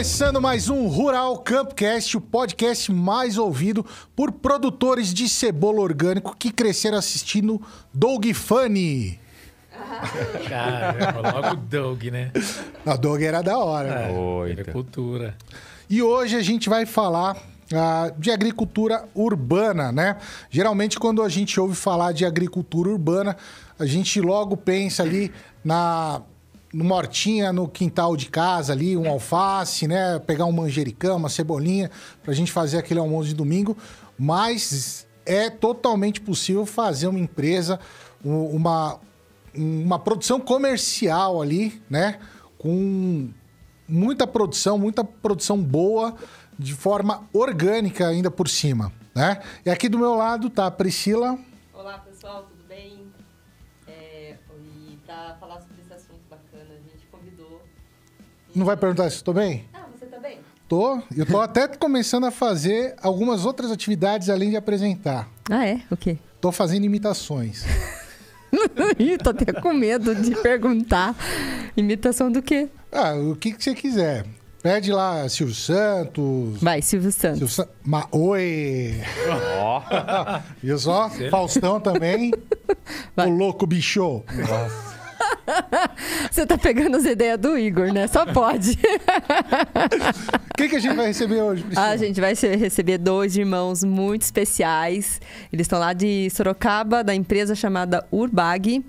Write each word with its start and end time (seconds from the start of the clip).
começando 0.00 0.40
mais 0.40 0.70
um 0.70 0.88
Rural 0.88 1.36
Campcast, 1.40 2.16
o 2.16 2.22
podcast 2.22 2.90
mais 2.90 3.36
ouvido 3.36 3.84
por 4.16 4.32
produtores 4.32 5.12
de 5.12 5.28
cebola 5.28 5.82
orgânico 5.82 6.34
que 6.38 6.50
cresceram 6.50 6.96
assistindo 6.96 7.60
Doug 7.92 8.24
Funny. 8.32 9.20
Caramba, 10.48 11.32
logo 11.32 11.48
o 11.52 11.56
Doug, 11.56 12.04
né? 12.04 12.32
A 12.86 12.96
Doug 12.96 13.20
era 13.20 13.42
da 13.42 13.58
hora. 13.58 13.88
né? 13.90 14.10
É 14.48 14.52
então. 14.52 14.72
cultura. 14.72 15.36
E 15.90 16.02
hoje 16.02 16.34
a 16.34 16.42
gente 16.42 16.70
vai 16.70 16.86
falar 16.86 17.36
ah, 17.70 18.10
de 18.16 18.30
agricultura 18.30 19.04
urbana, 19.14 19.92
né? 19.92 20.16
Geralmente, 20.48 20.98
quando 20.98 21.22
a 21.22 21.28
gente 21.28 21.60
ouve 21.60 21.74
falar 21.74 22.12
de 22.12 22.24
agricultura 22.24 22.88
urbana, 22.88 23.36
a 23.78 23.84
gente 23.84 24.18
logo 24.18 24.56
pensa 24.56 25.02
ali 25.02 25.30
na 25.62 26.22
numa 26.72 26.94
hortinha 26.94 27.52
no 27.52 27.66
quintal 27.68 28.16
de 28.16 28.26
casa 28.26 28.72
ali, 28.72 28.96
um 28.96 29.08
alface, 29.10 29.88
né? 29.88 30.18
Pegar 30.20 30.44
um 30.44 30.52
manjericão, 30.52 31.16
uma 31.16 31.28
cebolinha, 31.28 31.90
pra 32.22 32.32
gente 32.32 32.52
fazer 32.52 32.78
aquele 32.78 33.00
almoço 33.00 33.28
de 33.28 33.34
domingo. 33.34 33.76
Mas 34.18 35.06
é 35.26 35.50
totalmente 35.50 36.20
possível 36.20 36.64
fazer 36.64 37.06
uma 37.08 37.18
empresa, 37.18 37.80
um- 38.24 38.44
uma, 38.56 38.98
uma 39.54 39.98
produção 39.98 40.38
comercial 40.38 41.42
ali, 41.42 41.82
né? 41.90 42.18
Com 42.58 43.30
muita 43.88 44.26
produção, 44.26 44.78
muita 44.78 45.02
produção 45.02 45.58
boa, 45.60 46.14
de 46.58 46.74
forma 46.74 47.24
orgânica 47.32 48.06
ainda 48.06 48.30
por 48.30 48.48
cima, 48.48 48.92
né? 49.14 49.40
E 49.66 49.70
aqui 49.70 49.88
do 49.88 49.98
meu 49.98 50.14
lado 50.14 50.48
tá 50.50 50.66
a 50.66 50.70
Priscila. 50.70 51.36
Não 58.54 58.66
vai 58.66 58.76
perguntar 58.76 59.08
se 59.10 59.16
estou 59.16 59.34
bem? 59.34 59.64
Ah, 59.72 59.84
você 59.96 60.06
tá 60.06 60.18
bem? 60.18 60.38
Tô. 60.68 61.00
Eu 61.16 61.26
tô 61.26 61.40
até 61.40 61.68
começando 61.68 62.24
a 62.26 62.30
fazer 62.30 62.94
algumas 63.02 63.44
outras 63.44 63.70
atividades 63.70 64.28
além 64.28 64.50
de 64.50 64.56
apresentar. 64.56 65.28
Ah, 65.50 65.66
é? 65.66 65.80
O 65.90 65.96
quê? 65.96 66.18
Tô 66.40 66.50
fazendo 66.50 66.84
imitações. 66.84 67.64
Ih, 68.98 69.18
tô 69.18 69.30
até 69.30 69.52
com 69.52 69.72
medo 69.72 70.14
de 70.14 70.34
perguntar. 70.36 71.14
Imitação 71.76 72.30
do 72.30 72.42
quê? 72.42 72.68
Ah, 72.90 73.14
o 73.14 73.36
que, 73.36 73.52
que 73.52 73.62
você 73.62 73.74
quiser. 73.74 74.26
Pede 74.62 74.92
lá 74.92 75.26
Silvio 75.28 75.54
Santos. 75.54 76.60
Vai, 76.60 76.82
Silvio 76.82 77.10
Santos. 77.10 77.38
Silvio 77.38 77.54
San... 77.54 77.66
Ma... 77.82 78.06
Oi! 78.12 79.00
Ó, 79.58 79.82
Viu 80.62 80.78
só? 80.78 81.08
Faustão 81.30 81.80
também. 81.80 82.30
Vai. 83.16 83.30
O 83.30 83.36
louco 83.36 83.66
bicho. 83.66 84.22
Você 86.30 86.46
tá 86.46 86.56
pegando 86.58 86.96
as 86.96 87.04
ideias 87.04 87.38
do 87.38 87.56
Igor, 87.58 87.92
né? 87.92 88.06
Só 88.06 88.24
pode. 88.26 88.70
O 88.72 90.54
que, 90.56 90.68
que 90.68 90.76
a 90.76 90.78
gente 90.78 90.94
vai 90.96 91.06
receber 91.08 91.42
hoje, 91.42 91.62
Priscila? 91.62 91.86
a 91.88 91.96
gente 91.96 92.20
vai 92.20 92.34
receber 92.34 92.98
dois 92.98 93.36
irmãos 93.36 93.82
muito 93.84 94.22
especiais. 94.22 95.20
Eles 95.52 95.64
estão 95.64 95.78
lá 95.78 95.92
de 95.92 96.28
Sorocaba, 96.30 97.02
da 97.02 97.14
empresa 97.14 97.54
chamada 97.54 98.06
Urbag. 98.12 98.84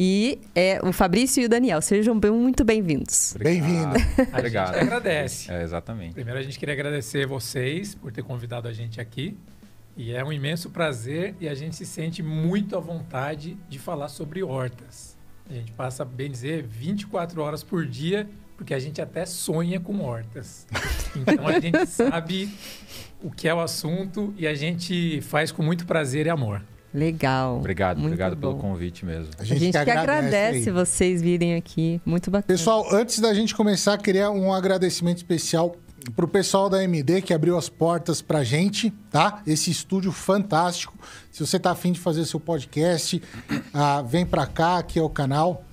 E 0.00 0.38
é 0.54 0.78
o 0.84 0.92
Fabrício 0.92 1.42
e 1.42 1.46
o 1.46 1.48
Daniel. 1.48 1.82
Sejam 1.82 2.16
bem- 2.18 2.30
muito 2.30 2.64
bem-vindos. 2.64 3.34
Bem-vindo. 3.36 3.96
A 4.32 4.38
Obrigado. 4.38 4.74
gente 4.74 4.82
agradece. 4.82 5.50
É, 5.50 5.62
exatamente. 5.64 6.14
Primeiro, 6.14 6.38
a 6.38 6.42
gente 6.42 6.56
queria 6.56 6.72
agradecer 6.72 7.26
vocês 7.26 7.96
por 7.96 8.12
ter 8.12 8.22
convidado 8.22 8.68
a 8.68 8.72
gente 8.72 9.00
aqui. 9.00 9.36
E 9.96 10.12
é 10.12 10.24
um 10.24 10.32
imenso 10.32 10.70
prazer 10.70 11.34
e 11.40 11.48
a 11.48 11.54
gente 11.56 11.74
se 11.74 11.84
sente 11.84 12.22
muito 12.22 12.76
à 12.76 12.80
vontade 12.80 13.56
de 13.68 13.80
falar 13.80 14.06
sobre 14.06 14.40
hortas. 14.44 15.17
A 15.48 15.52
gente 15.54 15.72
passa, 15.72 16.04
bem 16.04 16.30
dizer, 16.30 16.62
24 16.62 17.40
horas 17.42 17.62
por 17.62 17.86
dia, 17.86 18.28
porque 18.56 18.74
a 18.74 18.78
gente 18.78 19.00
até 19.00 19.24
sonha 19.24 19.80
com 19.80 20.00
hortas. 20.00 20.66
Então 21.16 21.48
a 21.48 21.58
gente 21.58 21.86
sabe 21.86 22.48
o 23.22 23.30
que 23.30 23.48
é 23.48 23.54
o 23.54 23.60
assunto 23.60 24.32
e 24.36 24.46
a 24.46 24.54
gente 24.54 25.20
faz 25.22 25.50
com 25.50 25.62
muito 25.62 25.86
prazer 25.86 26.26
e 26.26 26.30
amor. 26.30 26.62
Legal. 26.94 27.56
Obrigado, 27.56 27.96
Muito 27.96 28.08
obrigado 28.12 28.36
pelo 28.36 28.52
bom. 28.52 28.60
convite 28.60 29.04
mesmo. 29.04 29.28
A 29.38 29.42
A 29.42 29.44
gente, 29.44 29.72
que 29.72 29.78
agradece 29.90 30.68
aí. 30.68 30.70
vocês 30.70 31.20
virem 31.20 31.54
aqui. 31.56 32.00
Muito 32.04 32.30
bacana. 32.30 32.46
Pessoal, 32.46 32.86
antes 32.94 33.18
da 33.20 33.32
gente 33.34 33.54
começar, 33.54 33.96
queria 33.98 34.30
um 34.30 34.52
agradecimento 34.52 35.16
especial 35.16 35.74
pro 36.14 36.28
pessoal 36.28 36.68
da 36.68 36.82
MD 36.82 37.22
que 37.22 37.32
abriu 37.32 37.56
as 37.56 37.68
portas 37.68 38.20
pra 38.20 38.44
gente, 38.44 38.90
tá? 39.10 39.42
Esse 39.46 39.70
estúdio 39.70 40.12
fantástico. 40.12 40.94
Se 41.30 41.44
você 41.44 41.58
tá 41.58 41.70
afim 41.70 41.92
de 41.92 42.00
fazer 42.00 42.24
seu 42.24 42.40
podcast, 42.40 43.22
ah, 43.72 44.02
vem 44.02 44.26
pra 44.26 44.46
cá, 44.46 44.78
aqui 44.78 44.98
é 44.98 45.02
o 45.02 45.10
canal. 45.10 45.64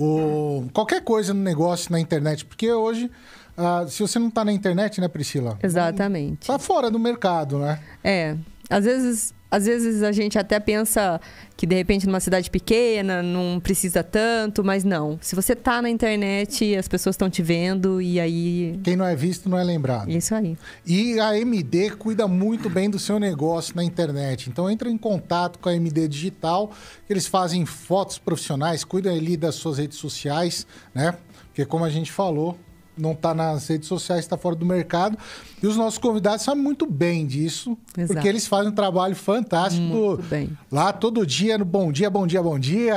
O... 0.00 0.66
Qualquer 0.72 1.02
coisa 1.02 1.32
no 1.32 1.40
negócio, 1.40 1.92
na 1.92 2.00
internet, 2.00 2.44
porque 2.44 2.72
hoje, 2.72 3.10
ah, 3.56 3.84
se 3.88 4.00
você 4.02 4.18
não 4.18 4.30
tá 4.30 4.44
na 4.44 4.52
internet, 4.52 5.00
né, 5.00 5.08
Priscila? 5.08 5.58
Exatamente. 5.62 6.46
Tá 6.46 6.58
fora 6.58 6.90
do 6.90 6.98
mercado, 6.98 7.58
né? 7.58 7.80
É. 8.02 8.36
Às 8.68 8.84
vezes, 8.84 9.34
às 9.50 9.66
vezes 9.66 10.02
a 10.02 10.12
gente 10.12 10.38
até 10.38 10.58
pensa 10.58 11.20
que 11.56 11.66
de 11.66 11.74
repente 11.74 12.06
numa 12.06 12.20
cidade 12.20 12.50
pequena 12.50 13.22
não 13.22 13.60
precisa 13.60 14.02
tanto, 14.02 14.62
mas 14.64 14.84
não. 14.84 15.18
Se 15.20 15.34
você 15.34 15.54
tá 15.54 15.80
na 15.80 15.88
internet, 15.88 16.76
as 16.76 16.88
pessoas 16.88 17.14
estão 17.14 17.30
te 17.30 17.42
vendo 17.42 18.02
e 18.02 18.20
aí. 18.20 18.78
Quem 18.82 18.96
não 18.96 19.06
é 19.06 19.14
visto 19.14 19.48
não 19.48 19.58
é 19.58 19.64
lembrado. 19.64 20.10
Isso 20.10 20.34
aí. 20.34 20.56
E 20.84 21.18
a 21.20 21.38
MD 21.38 21.90
cuida 21.90 22.26
muito 22.26 22.68
bem 22.68 22.90
do 22.90 22.98
seu 22.98 23.18
negócio 23.18 23.74
na 23.76 23.84
internet. 23.84 24.50
Então 24.50 24.68
entra 24.68 24.90
em 24.90 24.98
contato 24.98 25.58
com 25.58 25.68
a 25.68 25.74
MD 25.74 26.08
Digital, 26.08 26.72
que 27.06 27.12
eles 27.12 27.26
fazem 27.26 27.64
fotos 27.64 28.18
profissionais, 28.18 28.84
cuidam 28.84 29.14
ali 29.14 29.36
das 29.36 29.54
suas 29.54 29.78
redes 29.78 29.98
sociais, 29.98 30.66
né? 30.94 31.14
Porque 31.46 31.64
como 31.64 31.84
a 31.84 31.90
gente 31.90 32.12
falou, 32.12 32.58
não 32.96 33.12
está 33.12 33.34
nas 33.34 33.66
redes 33.68 33.88
sociais, 33.88 34.20
está 34.20 34.36
fora 34.36 34.56
do 34.56 34.64
mercado. 34.64 35.18
E 35.62 35.66
os 35.66 35.76
nossos 35.76 35.98
convidados 35.98 36.44
sabem 36.44 36.62
muito 36.62 36.86
bem 36.86 37.26
disso, 37.26 37.76
Exato. 37.96 38.14
porque 38.14 38.28
eles 38.28 38.46
fazem 38.46 38.70
um 38.72 38.74
trabalho 38.74 39.14
fantástico 39.14 39.82
Muito 39.82 40.22
bem. 40.24 40.56
lá 40.70 40.92
todo 40.92 41.26
dia, 41.26 41.58
no 41.58 41.64
Bom 41.64 41.92
Dia, 41.92 42.08
Bom 42.08 42.26
Dia, 42.26 42.42
Bom 42.42 42.58
Dia. 42.58 42.96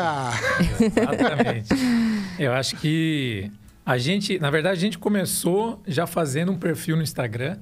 Exatamente. 0.79 1.69
Eu 2.37 2.53
acho 2.53 2.75
que 2.77 3.51
a 3.85 3.97
gente, 3.97 4.39
na 4.39 4.49
verdade, 4.49 4.77
a 4.77 4.81
gente 4.81 4.97
começou 4.97 5.81
já 5.87 6.05
fazendo 6.05 6.51
um 6.51 6.57
perfil 6.57 6.95
no 6.95 7.03
Instagram. 7.03 7.57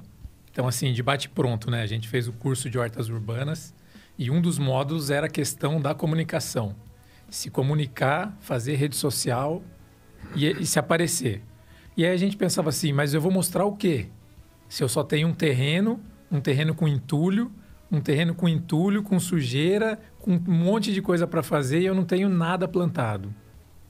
Então, 0.50 0.66
assim, 0.66 0.92
de 0.92 1.02
bate-pronto, 1.02 1.70
né? 1.70 1.82
A 1.82 1.86
gente 1.86 2.08
fez 2.08 2.28
o 2.28 2.32
curso 2.32 2.68
de 2.68 2.78
hortas 2.78 3.08
urbanas 3.08 3.72
e 4.18 4.30
um 4.30 4.40
dos 4.40 4.58
módulos 4.58 5.10
era 5.10 5.26
a 5.26 5.30
questão 5.30 5.80
da 5.80 5.94
comunicação. 5.94 6.74
Se 7.30 7.50
comunicar, 7.50 8.36
fazer 8.40 8.74
rede 8.74 8.96
social 8.96 9.62
e, 10.34 10.46
e 10.46 10.66
se 10.66 10.78
aparecer. 10.78 11.42
E 11.98 12.06
aí 12.06 12.12
a 12.12 12.16
gente 12.16 12.36
pensava 12.36 12.68
assim, 12.68 12.92
mas 12.92 13.12
eu 13.12 13.20
vou 13.20 13.32
mostrar 13.32 13.64
o 13.64 13.72
quê? 13.76 14.06
Se 14.68 14.84
eu 14.84 14.88
só 14.88 15.02
tenho 15.02 15.26
um 15.26 15.34
terreno, 15.34 15.98
um 16.30 16.40
terreno 16.40 16.72
com 16.72 16.86
entulho, 16.86 17.50
um 17.90 18.00
terreno 18.00 18.36
com 18.36 18.48
entulho, 18.48 19.02
com 19.02 19.18
sujeira, 19.18 19.98
com 20.20 20.34
um 20.34 20.40
monte 20.46 20.92
de 20.94 21.02
coisa 21.02 21.26
para 21.26 21.42
fazer 21.42 21.80
e 21.80 21.86
eu 21.86 21.96
não 21.96 22.04
tenho 22.04 22.28
nada 22.28 22.68
plantado. 22.68 23.34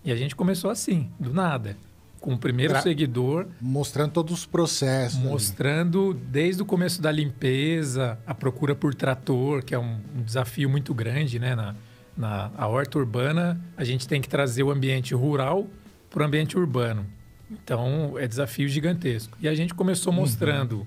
E 0.03 0.11
a 0.11 0.17
gente 0.17 0.35
começou 0.35 0.71
assim, 0.71 1.11
do 1.21 1.35
nada. 1.35 1.77
Com 2.19 2.33
o 2.33 2.39
primeiro 2.39 2.73
Tra- 2.73 2.83
seguidor, 2.83 3.47
Mostrando 3.61 4.13
todos 4.13 4.33
os 4.33 4.47
processos. 4.47 5.21
mostrando 5.21 6.15
desde 6.15 6.63
o 6.63 6.65
começo 6.65 7.03
da 7.03 7.13
limpeza, 7.13 8.19
a 8.27 8.35
procura 8.35 8.75
por 8.75 8.95
trator, 8.95 9.63
que 9.63 9.75
é 9.75 9.79
um, 9.79 9.99
um 10.17 10.23
desafio 10.23 10.69
muito 10.71 10.95
grande, 10.95 11.39
né? 11.39 11.55
Na, 11.55 11.75
na 12.17 12.51
a 12.57 12.67
horta 12.67 12.99
urbana, 12.99 13.61
a 13.77 13.85
gente 13.85 14.09
tem 14.09 14.21
que 14.21 14.29
trazer 14.29 14.63
o 14.63 14.71
ambiente 14.71 15.15
rural 15.15 15.67
para 16.11 16.23
o 16.23 16.27
ambiente 16.27 16.57
urbano. 16.59 17.07
Então, 17.50 18.19
é 18.19 18.26
desafio 18.26 18.69
gigantesco. 18.69 19.36
E 19.41 19.48
a 19.48 19.54
gente 19.54 19.75
começou 19.75 20.12
mostrando 20.12 20.86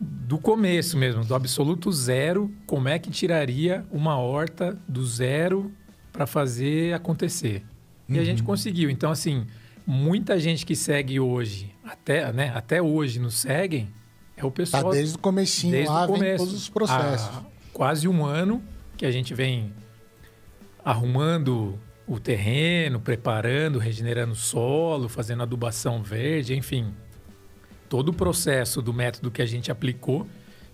do 0.00 0.38
começo 0.38 0.96
mesmo, 0.96 1.24
do 1.24 1.34
absoluto 1.34 1.90
zero, 1.92 2.52
como 2.66 2.88
é 2.88 2.98
que 2.98 3.10
tiraria 3.10 3.84
uma 3.90 4.18
horta 4.18 4.76
do 4.88 5.06
zero 5.06 5.72
para 6.12 6.26
fazer 6.26 6.92
acontecer. 6.92 7.62
E 8.08 8.18
a 8.18 8.24
gente 8.24 8.42
conseguiu. 8.42 8.90
Então, 8.90 9.10
assim, 9.10 9.46
muita 9.86 10.38
gente 10.38 10.66
que 10.66 10.76
segue 10.76 11.18
hoje, 11.18 11.74
até, 11.84 12.32
né, 12.32 12.52
até 12.54 12.82
hoje 12.82 13.18
nos 13.18 13.34
seguem, 13.34 13.88
é 14.36 14.44
o 14.44 14.50
Tá 14.50 14.56
pessoal 14.56 14.90
desde 14.90 15.14
o 15.16 15.18
comecinho 15.18 15.72
desde 15.72 15.90
lá, 15.90 16.04
o 16.04 16.08
começo. 16.08 16.44
todos 16.44 16.54
os 16.60 16.68
processos. 16.68 17.28
Há 17.28 17.44
quase 17.72 18.08
um 18.08 18.24
ano 18.24 18.62
que 18.96 19.06
a 19.06 19.10
gente 19.10 19.32
vem 19.32 19.72
arrumando 20.84 21.78
o 22.06 22.20
terreno, 22.20 23.00
preparando, 23.00 23.78
regenerando 23.78 24.32
o 24.32 24.36
solo, 24.36 25.08
fazendo 25.08 25.42
adubação 25.42 26.02
verde, 26.02 26.54
enfim. 26.54 26.92
Todo 27.88 28.10
o 28.10 28.12
processo 28.12 28.82
do 28.82 28.92
método 28.92 29.30
que 29.30 29.40
a 29.40 29.46
gente 29.46 29.70
aplicou, 29.70 30.26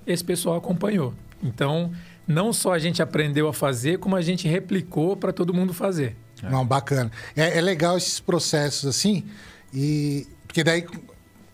esse 0.07 0.25
pessoal 0.25 0.57
acompanhou. 0.57 1.15
Então, 1.43 1.93
não 2.27 2.53
só 2.53 2.73
a 2.73 2.79
gente 2.79 3.03
aprendeu 3.03 3.49
a 3.49 3.53
fazer, 3.53 3.99
como 3.99 4.17
a 4.17 4.23
gente 4.23 4.49
replicou 4.49 5.17
para 5.17 5.33
todo 5.33 5.55
mundo 5.55 5.73
fazer. 5.73 6.17
Não, 6.43 6.65
bacana. 6.65 7.11
É, 7.37 7.59
é 7.59 7.61
legal 7.61 7.97
esses 7.97 8.19
processos 8.19 8.89
assim, 8.89 9.25
e 9.75 10.27
porque 10.47 10.65
daí 10.65 10.87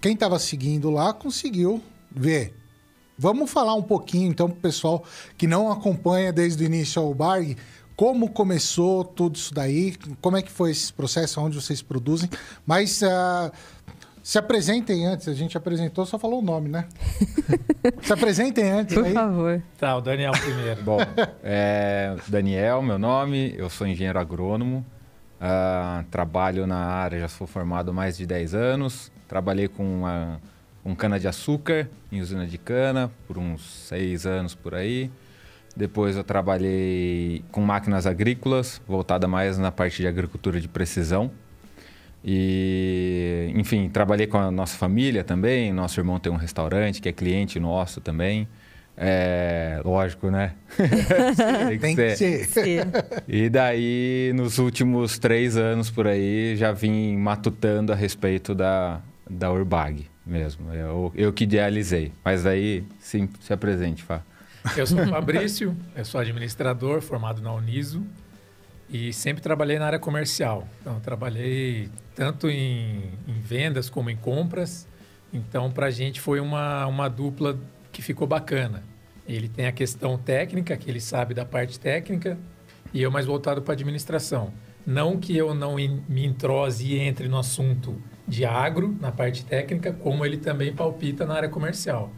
quem 0.00 0.14
estava 0.14 0.38
seguindo 0.38 0.90
lá 0.90 1.12
conseguiu 1.12 1.82
ver. 2.10 2.54
Vamos 3.18 3.50
falar 3.50 3.74
um 3.74 3.82
pouquinho 3.82 4.30
então 4.30 4.48
para 4.48 4.58
o 4.58 4.60
pessoal 4.60 5.04
que 5.36 5.46
não 5.46 5.72
acompanha 5.72 6.32
desde 6.32 6.62
o 6.62 6.66
início 6.66 7.00
ao 7.00 7.14
Barg, 7.14 7.56
como 7.96 8.28
começou 8.30 9.02
tudo 9.02 9.36
isso 9.36 9.54
daí, 9.54 9.96
como 10.20 10.36
é 10.36 10.42
que 10.42 10.50
foi 10.52 10.70
esse 10.70 10.92
processo, 10.92 11.40
onde 11.40 11.56
vocês 11.60 11.80
produzem. 11.80 12.28
Mas 12.66 13.02
ah, 13.02 13.50
Se 14.22 14.38
apresentem 14.38 15.06
antes, 15.06 15.28
a 15.28 15.34
gente 15.34 15.56
apresentou, 15.56 16.04
só 16.04 16.18
falou 16.18 16.40
o 16.40 16.44
nome, 16.44 16.68
né? 16.68 16.86
Se 18.02 18.12
apresentem 18.12 18.68
antes 18.70 18.94
Por 18.94 19.04
aí. 19.06 19.12
favor. 19.14 19.62
Tá, 19.78 19.96
o 19.96 20.00
Daniel 20.00 20.32
primeiro. 20.32 20.82
Bom, 20.84 20.98
é 21.44 22.16
Daniel, 22.26 22.82
meu 22.82 22.98
nome, 22.98 23.54
eu 23.56 23.70
sou 23.70 23.86
engenheiro 23.86 24.18
agrônomo, 24.18 24.84
ah, 25.40 26.04
trabalho 26.10 26.66
na 26.66 26.76
área, 26.78 27.20
já 27.20 27.28
sou 27.28 27.46
formado 27.46 27.92
há 27.92 27.94
mais 27.94 28.16
de 28.18 28.26
10 28.26 28.52
anos, 28.54 29.12
trabalhei 29.28 29.68
com 29.68 30.00
uma, 30.00 30.40
com 30.82 30.94
cana-de-açúcar 30.94 31.88
em 32.10 32.20
usina 32.20 32.46
de 32.46 32.58
cana 32.58 33.10
por 33.28 33.38
uns 33.38 33.62
6 33.88 34.26
anos 34.26 34.54
por 34.56 34.74
aí. 34.74 35.08
Depois 35.76 36.16
eu 36.16 36.24
trabalhei 36.24 37.44
com 37.52 37.60
máquinas 37.60 38.06
agrícolas, 38.06 38.80
voltada 38.88 39.28
mais 39.28 39.58
na 39.58 39.70
parte 39.70 40.00
de 40.00 40.08
agricultura 40.08 40.58
de 40.58 40.68
precisão. 40.68 41.30
E, 42.24 43.52
enfim, 43.54 43.88
trabalhei 43.88 44.26
com 44.26 44.38
a 44.38 44.50
nossa 44.50 44.76
família 44.76 45.22
também. 45.22 45.72
Nosso 45.72 46.00
irmão 46.00 46.18
tem 46.18 46.32
um 46.32 46.36
restaurante 46.36 47.00
que 47.02 47.08
é 47.08 47.12
cliente 47.12 47.60
nosso 47.60 48.00
também. 48.00 48.48
É, 48.96 49.80
lógico, 49.84 50.30
né? 50.30 50.54
Tem 51.78 51.94
que 51.94 52.16
ser. 52.16 52.46
Sim. 52.46 52.78
E 53.28 53.50
daí, 53.50 54.32
nos 54.34 54.58
últimos 54.58 55.18
três 55.18 55.56
anos 55.56 55.90
por 55.90 56.06
aí, 56.06 56.56
já 56.56 56.72
vim 56.72 57.14
matutando 57.18 57.92
a 57.92 57.94
respeito 57.94 58.54
da, 58.54 59.02
da 59.28 59.52
Urbag 59.52 60.06
mesmo. 60.26 60.72
Eu, 60.72 61.12
eu 61.14 61.32
que 61.32 61.44
idealizei. 61.44 62.10
Mas 62.24 62.44
daí, 62.44 62.84
sim, 62.98 63.28
se 63.38 63.52
apresente, 63.52 64.02
Fá. 64.02 64.22
Eu 64.76 64.86
sou 64.86 65.00
o 65.00 65.08
Fabrício, 65.08 65.76
eu 65.94 66.04
sou 66.04 66.20
administrador 66.20 67.00
formado 67.02 67.42
na 67.42 67.52
Uniso 67.52 68.02
e 68.88 69.12
sempre 69.12 69.42
trabalhei 69.42 69.78
na 69.78 69.86
área 69.86 69.98
comercial. 69.98 70.66
Então, 70.80 70.98
trabalhei 71.00 71.90
tanto 72.14 72.48
em, 72.48 73.10
em 73.26 73.40
vendas 73.42 73.90
como 73.90 74.08
em 74.10 74.16
compras. 74.16 74.88
Então, 75.32 75.70
para 75.70 75.86
a 75.86 75.90
gente 75.90 76.20
foi 76.20 76.40
uma, 76.40 76.86
uma 76.86 77.08
dupla 77.08 77.58
que 77.92 78.00
ficou 78.00 78.26
bacana. 78.26 78.82
Ele 79.28 79.48
tem 79.48 79.66
a 79.66 79.72
questão 79.72 80.16
técnica, 80.16 80.76
que 80.76 80.88
ele 80.90 81.00
sabe 81.00 81.34
da 81.34 81.44
parte 81.44 81.78
técnica, 81.80 82.38
e 82.94 83.02
eu 83.02 83.10
mais 83.10 83.26
voltado 83.26 83.60
para 83.60 83.72
administração. 83.74 84.52
Não 84.86 85.16
que 85.18 85.36
eu 85.36 85.52
não 85.52 85.78
in- 85.80 86.00
me 86.08 86.24
entrose 86.24 86.86
e 86.86 86.98
entre 86.98 87.26
no 87.26 87.36
assunto 87.38 88.00
de 88.26 88.44
agro, 88.44 88.96
na 89.00 89.10
parte 89.10 89.44
técnica, 89.44 89.92
como 89.92 90.24
ele 90.24 90.36
também 90.36 90.72
palpita 90.72 91.26
na 91.26 91.34
área 91.34 91.48
comercial. 91.48 92.12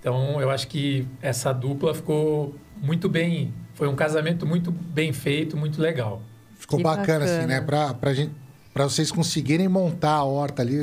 Então, 0.00 0.40
eu 0.40 0.50
acho 0.50 0.66
que 0.66 1.06
essa 1.20 1.52
dupla 1.52 1.94
ficou 1.94 2.54
muito 2.82 3.08
bem. 3.08 3.52
Foi 3.74 3.86
um 3.86 3.94
casamento 3.94 4.46
muito 4.46 4.72
bem 4.72 5.12
feito, 5.12 5.56
muito 5.56 5.80
legal. 5.80 6.22
Ficou 6.56 6.78
Que 6.78 6.82
bacana, 6.82 7.24
assim, 7.24 7.34
bacana. 7.34 7.46
né? 7.46 7.60
Pra, 7.60 7.94
pra, 7.94 8.14
gente, 8.14 8.32
pra 8.72 8.84
vocês 8.84 9.12
conseguirem 9.12 9.68
montar 9.68 10.14
a 10.14 10.24
horta 10.24 10.62
ali, 10.62 10.82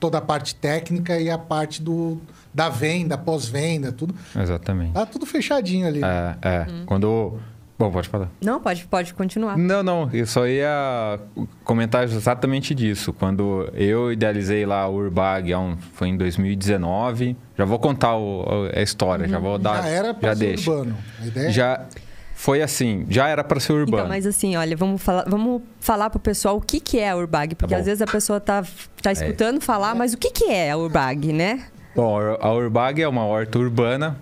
toda 0.00 0.18
a 0.18 0.20
parte 0.20 0.54
técnica 0.54 1.18
e 1.18 1.30
a 1.30 1.38
parte 1.38 1.80
do, 1.80 2.20
da 2.52 2.68
venda, 2.68 3.16
pós-venda, 3.16 3.92
tudo. 3.92 4.14
Exatamente. 4.34 4.92
Tá 4.92 5.06
tudo 5.06 5.26
fechadinho 5.26 5.86
ali. 5.86 6.00
É, 6.02 6.36
é. 6.42 6.66
Quando. 6.86 7.38
Bom, 7.78 7.90
pode 7.90 8.08
falar. 8.08 8.28
Não, 8.42 8.58
pode, 8.58 8.86
pode 8.86 9.12
continuar. 9.12 9.58
Não, 9.58 9.82
não, 9.82 10.08
eu 10.12 10.26
só 10.26 10.46
ia 10.46 11.18
comentar 11.62 12.04
exatamente 12.04 12.74
disso. 12.74 13.12
Quando 13.12 13.68
eu 13.74 14.10
idealizei 14.10 14.64
lá 14.64 14.88
o 14.88 14.94
Urbag, 14.94 15.50
foi 15.92 16.08
em 16.08 16.16
2019. 16.16 17.36
Já 17.56 17.64
vou 17.66 17.78
contar 17.78 18.16
o- 18.16 18.68
a 18.74 18.80
história, 18.80 19.28
já 19.28 19.38
vou 19.38 19.58
dar. 19.58 19.82
já 19.82 19.88
era 19.88 20.14
pra 20.14 20.30
já 20.30 20.36
ser 20.36 20.46
deixa. 20.46 20.70
urbano. 20.70 20.96
A 21.22 21.26
ideia 21.26 21.50
Já 21.50 21.86
foi 22.34 22.62
assim, 22.62 23.06
já 23.10 23.28
era 23.28 23.44
para 23.44 23.60
ser 23.60 23.72
urbano. 23.72 23.98
Então, 23.98 24.08
mas 24.08 24.26
assim, 24.26 24.56
olha, 24.56 24.76
vamos 24.76 25.02
falar, 25.02 25.24
vamos 25.26 25.62
falar 25.80 26.08
pro 26.10 26.18
pessoal 26.20 26.56
o 26.56 26.60
que, 26.60 26.80
que 26.80 26.98
é 26.98 27.10
a 27.10 27.16
Urbag, 27.16 27.54
porque 27.54 27.74
bom. 27.74 27.80
às 27.80 27.86
vezes 27.86 28.00
a 28.02 28.06
pessoa 28.06 28.38
tá, 28.40 28.62
tá 29.02 29.12
escutando 29.12 29.60
falar, 29.60 29.94
mas 29.94 30.12
o 30.14 30.18
que, 30.18 30.30
que 30.30 30.44
é 30.44 30.70
a 30.70 30.76
Urbag, 30.76 31.32
né? 31.32 31.64
Bom, 31.94 32.18
a 32.40 32.52
Urbag 32.52 33.00
é 33.02 33.08
uma 33.08 33.24
horta 33.24 33.58
urbana 33.58 34.18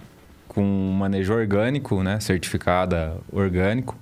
com 0.55 0.63
manejo 0.99 1.35
orgânico, 1.35 2.03
né? 2.03 2.21
Certificada 2.21 3.17
orgânico. 3.33 3.97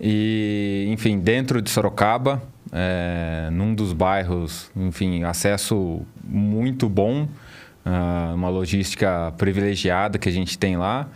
E, 0.00 0.86
enfim, 0.88 1.18
dentro 1.18 1.62
de 1.62 1.70
Sorocaba, 1.70 2.42
é, 2.72 3.48
num 3.52 3.74
dos 3.74 3.92
bairros, 3.92 4.70
enfim, 4.74 5.22
acesso 5.22 6.02
muito 6.22 6.88
bom, 6.88 7.28
ah, 7.84 8.32
uma 8.34 8.48
logística 8.48 9.32
privilegiada 9.38 10.18
que 10.18 10.28
a 10.28 10.32
gente 10.32 10.58
tem 10.58 10.76
lá. 10.76 11.08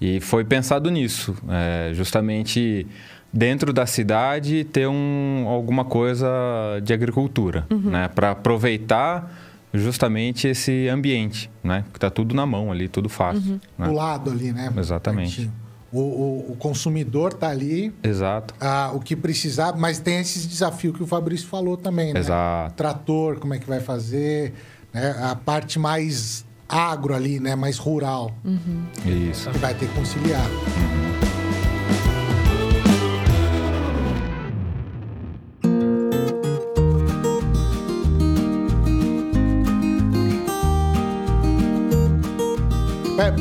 E 0.00 0.20
foi 0.20 0.44
pensado 0.44 0.90
nisso, 0.90 1.36
é, 1.48 1.92
justamente 1.92 2.86
dentro 3.32 3.72
da 3.72 3.86
cidade 3.86 4.64
ter 4.64 4.88
um, 4.88 5.44
alguma 5.46 5.84
coisa 5.84 6.26
de 6.82 6.92
agricultura, 6.92 7.66
né? 7.70 8.08
Para 8.08 8.30
aproveitar 8.30 9.30
justamente 9.72 10.48
esse 10.48 10.88
ambiente, 10.88 11.50
né? 11.62 11.84
Que 11.92 11.98
tá 12.00 12.10
tudo 12.10 12.34
na 12.34 12.44
mão 12.46 12.70
ali, 12.72 12.88
tudo 12.88 13.08
fácil. 13.08 13.60
né? 13.78 13.86
do 13.86 13.92
lado 13.92 14.30
ali, 14.30 14.52
né? 14.52 14.72
Exatamente. 14.76 15.50
O, 15.92 15.98
o, 16.00 16.52
o 16.52 16.56
consumidor 16.56 17.32
tá 17.32 17.48
ali, 17.48 17.92
Exato. 18.02 18.54
ah, 18.60 18.92
o 18.94 19.00
que 19.00 19.16
precisar, 19.16 19.76
mas 19.76 19.98
tem 19.98 20.20
esses 20.20 20.46
desafios 20.46 20.96
que 20.96 21.02
o 21.02 21.06
Fabrício 21.06 21.48
falou 21.48 21.76
também, 21.76 22.12
né? 22.14 22.20
Exato. 22.20 22.74
Trator, 22.76 23.40
como 23.40 23.54
é 23.54 23.58
que 23.58 23.66
vai 23.66 23.80
fazer, 23.80 24.52
né? 24.92 25.16
A 25.20 25.34
parte 25.34 25.78
mais 25.80 26.44
agro 26.68 27.12
ali, 27.12 27.40
né? 27.40 27.56
Mais 27.56 27.76
rural, 27.78 28.32
Isso. 29.04 29.50
que 29.50 29.58
vai 29.58 29.74
ter 29.74 29.88
que 29.88 29.94
conciliar. 29.94 30.46
É, 30.46 31.29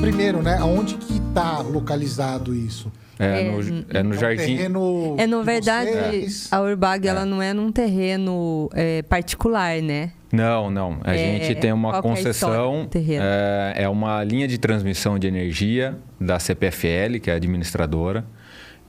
primeiro, 0.01 0.41
né? 0.41 0.57
Aonde 0.59 0.95
que 0.95 1.19
tá 1.33 1.59
localizado 1.61 2.53
isso? 2.55 2.91
É, 3.17 3.41
É, 3.41 3.51
no, 3.51 3.85
é 3.89 4.03
no 4.03 4.13
É 4.15 4.17
jardim. 4.17 4.55
terreno 4.55 5.15
É, 5.17 5.27
na 5.27 5.39
de 5.39 5.43
verdade, 5.45 5.89
vocês? 5.91 6.47
a 6.51 6.61
Urbag, 6.61 7.05
ela 7.07 7.25
não 7.25 7.41
é 7.41 7.53
num 7.53 7.71
terreno 7.71 8.69
é, 8.73 9.01
particular, 9.03 9.81
né? 9.81 10.11
Não, 10.31 10.69
não. 10.69 10.99
A 11.03 11.15
É, 11.15 11.17
gente 11.17 11.55
tem 11.59 11.73
uma 11.73 11.97
é 11.97 12.01
concessão. 12.01 12.87
É, 12.95 13.83
é 13.83 13.89
uma 13.89 14.23
linha 14.23 14.47
de 14.47 14.57
transmissão 14.57 15.19
de 15.19 15.27
energia 15.27 15.97
da 16.19 16.39
CPFL, 16.39 17.19
que 17.21 17.29
é 17.29 17.33
a 17.33 17.35
administradora. 17.35 18.23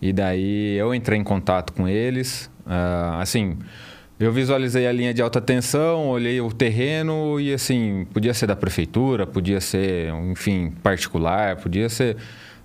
E 0.00 0.12
daí 0.12 0.76
eu 0.76 0.94
entrei 0.94 1.18
em 1.18 1.24
contato 1.24 1.72
com 1.72 1.88
eles. 1.88 2.48
ah, 2.66 3.18
assim, 3.20 3.58
eu 4.20 4.30
visualizei 4.32 4.86
a 4.86 4.92
linha 4.92 5.12
de 5.14 5.22
alta 5.22 5.40
tensão, 5.40 6.06
olhei 6.08 6.40
o 6.40 6.52
terreno 6.52 7.40
e 7.40 7.52
assim, 7.52 8.06
podia 8.12 8.34
ser 8.34 8.46
da 8.46 8.54
prefeitura, 8.54 9.26
podia 9.26 9.60
ser, 9.60 10.12
enfim, 10.30 10.72
particular, 10.82 11.56
podia 11.56 11.88
ser. 11.88 12.16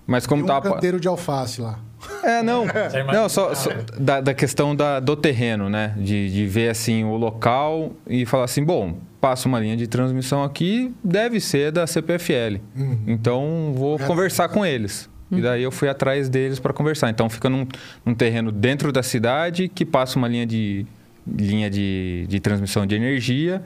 Mas 0.06 0.28
como 0.28 0.44
Tem 0.46 0.52
um 0.52 0.62
tava. 0.62 0.76
canteiro 0.76 1.00
de 1.00 1.08
alface 1.08 1.62
lá. 1.62 1.80
É, 2.24 2.44
não. 2.44 2.66
Não, 3.12 3.28
só, 3.28 3.46
imaginava. 3.52 3.56
só 3.56 3.72
da, 3.98 4.22
da 4.22 4.34
questão 4.36 4.76
da, 4.76 5.00
do 5.00 5.16
terreno, 5.16 5.68
né? 5.70 5.96
De, 5.98 6.30
de 6.32 6.46
ver 6.46 6.70
assim 6.70 7.04
o 7.04 7.16
local 7.18 7.92
e 8.06 8.24
falar 8.28 8.44
assim, 8.44 8.64
bom, 8.64 9.00
passa 9.20 9.48
uma 9.48 9.60
linha 9.60 9.76
de 9.76 9.88
transmissão 9.88 10.44
aqui, 10.44 10.94
deve 11.04 11.40
ser 11.40 11.72
da 11.72 11.88
CPFL. 11.88 12.60
Então 13.08 13.74
vou 13.76 13.96
É. 14.00 14.06
conversar 14.06 14.50
com 14.50 14.64
eles. 14.64 15.10
E 15.32 15.42
daí 15.42 15.64
eu 15.64 15.72
fui 15.72 15.90
atrás 15.90 16.30
deles 16.30 16.60
para 16.60 16.72
conversar. 16.72 17.10
Então 17.10 17.28
fica 17.28 17.50
num, 17.50 17.66
num 18.06 18.14
terreno 18.14 18.52
dentro 18.52 18.92
da 18.92 19.02
cidade 19.02 19.68
que 19.68 19.84
passa 19.84 20.20
uma 20.20 20.28
linha 20.28 20.46
de 20.46 20.86
linha 21.28 21.70
de, 21.70 22.26
de 22.28 22.40
transmissão 22.40 22.86
de 22.86 22.96
energia 22.96 23.64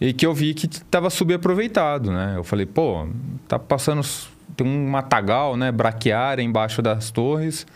e 0.00 0.12
que 0.12 0.26
eu 0.26 0.34
vi 0.34 0.54
que 0.54 0.66
estava 0.66 1.10
subaproveitado, 1.10 2.10
né? 2.10 2.34
Eu 2.36 2.44
falei, 2.44 2.66
pô, 2.66 3.06
tá 3.46 3.58
passando 3.58 4.02
tem 4.56 4.66
um 4.66 4.88
matagal, 4.88 5.56
né, 5.56 5.72
braquiária 5.72 6.42
embaixo 6.42 6.80
das 6.80 7.10
torres. 7.10 7.66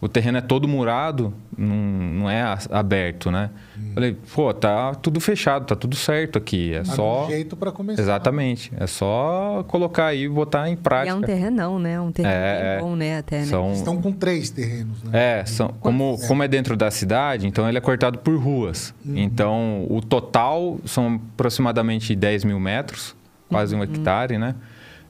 O 0.00 0.08
terreno 0.08 0.38
é 0.38 0.40
todo 0.40 0.68
murado, 0.68 1.34
não, 1.56 1.74
não 1.74 2.30
é 2.30 2.56
aberto, 2.70 3.32
né? 3.32 3.50
Falei, 3.94 4.16
pô, 4.32 4.54
tá 4.54 4.94
tudo 4.94 5.18
fechado, 5.18 5.66
tá 5.66 5.74
tudo 5.74 5.96
certo 5.96 6.38
aqui, 6.38 6.72
é 6.72 6.78
Tá 6.84 6.92
só 6.94 7.22
no 7.22 7.30
jeito 7.30 7.56
para 7.56 7.72
começar. 7.72 8.00
Exatamente, 8.00 8.70
é 8.78 8.86
só 8.86 9.64
colocar 9.66 10.06
aí 10.06 10.22
e 10.22 10.28
botar 10.28 10.68
em 10.68 10.74
E 10.74 10.76
prática. 10.76 11.10
é 11.10 11.14
um 11.16 11.20
terrenão, 11.20 11.80
né? 11.80 12.00
Um 12.00 12.12
terreno 12.12 12.32
É, 12.32 12.76
bem 12.76 12.84
bom, 12.84 12.94
né? 12.94 13.18
Até, 13.18 13.40
né? 13.40 13.46
São 13.46 13.72
Estão 13.72 14.00
com 14.00 14.12
três 14.12 14.50
terrenos, 14.50 15.02
né? 15.02 15.40
é, 15.40 15.44
são, 15.44 15.74
como, 15.80 16.16
como 16.28 16.44
é 16.44 16.48
dentro 16.48 16.76
da 16.76 16.92
cidade, 16.92 17.48
então 17.48 17.68
ele 17.68 17.78
é 17.78 17.80
cortado 17.80 18.18
por 18.20 18.36
ruas. 18.38 18.94
Então, 19.04 19.84
o 19.90 20.00
total 20.00 20.78
são 20.84 21.20
aproximadamente 21.34 22.14
10 22.14 22.44
mil 22.44 22.60
metros, 22.60 23.16
quase 23.48 23.74
um 23.74 23.82
hectare, 23.82 24.38
né? 24.38 24.54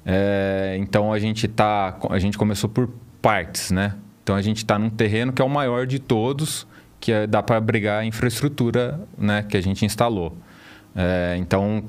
É, 0.06 0.76
então, 0.80 1.12
a 1.12 1.18
gente, 1.18 1.46
tá, 1.46 1.98
a 2.08 2.18
gente 2.18 2.38
começou 2.38 2.70
por 2.70 2.88
partes, 3.20 3.70
né? 3.70 3.92
Então, 4.28 4.36
a 4.36 4.42
gente 4.42 4.58
está 4.58 4.78
num 4.78 4.90
terreno 4.90 5.32
que 5.32 5.40
é 5.40 5.44
o 5.44 5.48
maior 5.48 5.86
de 5.86 5.98
todos, 5.98 6.66
que 7.00 7.10
é- 7.10 7.26
dá 7.26 7.42
para 7.42 7.56
abrigar 7.56 8.02
a 8.02 8.04
infraestrutura 8.04 9.00
né, 9.16 9.42
que 9.42 9.56
a 9.56 9.60
gente 9.62 9.86
instalou. 9.86 10.36
É, 10.94 11.34
então, 11.38 11.82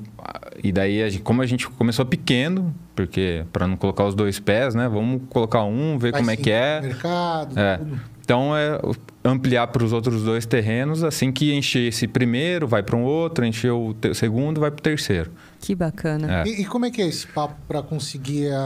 e 0.64 0.72
daí, 0.72 1.02
a 1.02 1.10
gente- 1.10 1.22
como 1.22 1.42
a 1.42 1.46
gente 1.46 1.68
começou 1.68 2.06
pequeno, 2.06 2.74
porque 2.96 3.44
para 3.52 3.66
não 3.66 3.76
colocar 3.76 4.06
os 4.06 4.14
dois 4.14 4.38
pés, 4.40 4.74
né? 4.74 4.88
Vamos 4.88 5.20
colocar 5.28 5.64
um, 5.64 5.98
ver 5.98 6.12
Vai 6.12 6.20
como 6.22 6.30
é 6.30 6.36
que 6.36 6.50
é. 6.50 6.80
Mercado, 6.80 7.58
É. 7.60 7.76
tudo. 7.76 8.00
Então 8.22 8.56
é 8.56 8.78
ampliar 9.24 9.66
para 9.66 9.84
os 9.84 9.92
outros 9.92 10.22
dois 10.22 10.46
terrenos, 10.46 11.02
assim 11.04 11.30
que 11.32 11.52
encher 11.52 11.88
esse 11.88 12.06
primeiro, 12.06 12.66
vai 12.66 12.82
para 12.82 12.96
um 12.96 13.02
outro, 13.02 13.44
encher 13.44 13.72
o 13.72 13.94
segundo, 14.14 14.60
vai 14.60 14.70
para 14.70 14.78
o 14.78 14.82
terceiro. 14.82 15.30
Que 15.60 15.74
bacana. 15.74 16.40
É. 16.42 16.48
E, 16.48 16.62
e 16.62 16.64
como 16.64 16.86
é 16.86 16.90
que 16.90 17.02
é 17.02 17.06
esse 17.06 17.26
papo 17.26 17.56
para 17.68 17.82
conseguir 17.82 18.50
a, 18.50 18.56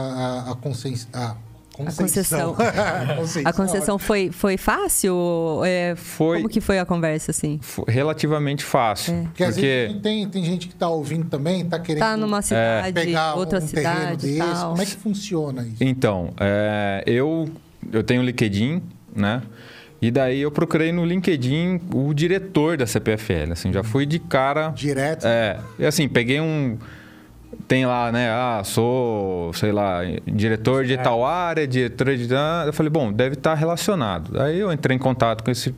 a, 0.47 0.51
a, 0.51 0.55
consens- 0.55 1.09
a 1.13 1.35
concessão? 1.75 2.55
concessão. 2.55 3.41
A 3.45 3.53
concessão 3.53 3.99
foi, 3.99 4.31
foi 4.31 4.57
fácil? 4.57 5.61
É, 5.65 5.95
Foi. 5.95 6.37
Como 6.37 6.49
que 6.49 6.61
foi 6.61 6.79
a 6.79 6.85
conversa, 6.85 7.31
assim? 7.31 7.59
Foi 7.61 7.85
relativamente 7.87 8.63
fácil. 8.63 9.13
É. 9.13 9.21
Porque 9.23 9.43
às 9.43 9.55
vezes 9.55 10.01
tem, 10.01 10.27
tem 10.29 10.43
gente 10.43 10.67
que 10.67 10.75
tá 10.75 10.87
ouvindo 10.87 11.29
também, 11.29 11.65
tá 11.65 11.79
querendo 11.79 12.01
Tá 12.01 12.17
numa 12.17 12.41
cidade, 12.41 12.93
pegar 12.93 13.35
outra 13.35 13.59
um 13.59 13.67
terreno 13.67 13.95
cidade 13.95 14.27
desse. 14.27 14.37
tal. 14.37 14.69
Como 14.69 14.81
é 14.81 14.85
que 14.85 14.95
funciona 14.95 15.63
isso? 15.63 15.77
Então, 15.83 16.33
é, 16.39 17.03
eu, 17.05 17.49
eu 17.91 18.03
tenho 18.03 18.21
o 18.21 18.25
LinkedIn, 18.25 18.81
né? 19.15 19.41
E 20.01 20.11
daí 20.11 20.41
eu 20.41 20.51
procurei 20.51 20.91
no 20.91 21.05
LinkedIn 21.05 21.81
o 21.93 22.13
diretor 22.13 22.77
da 22.77 22.85
CPFL, 22.85 23.53
assim, 23.53 23.73
já 23.73 23.83
fui 23.83 24.05
de 24.05 24.19
cara... 24.19 24.69
Direto? 24.69 25.25
É, 25.25 25.59
e 25.79 25.85
assim, 25.85 26.07
peguei 26.07 26.39
um... 26.39 26.77
Tem 27.67 27.85
lá, 27.85 28.11
né? 28.11 28.29
Ah, 28.29 28.61
sou, 28.63 29.51
sei 29.53 29.71
lá, 29.71 30.01
diretor 30.25 30.85
de 30.85 30.97
tal 30.97 31.25
área, 31.25 31.67
diretor 31.67 32.15
de... 32.15 32.27
Eu 32.65 32.73
falei, 32.73 32.89
bom, 32.89 33.11
deve 33.11 33.33
estar 33.35 33.53
relacionado. 33.55 34.39
Aí 34.39 34.59
eu 34.59 34.71
entrei 34.71 34.95
em 34.95 34.99
contato 34.99 35.43
com 35.43 35.49
esse, 35.51 35.73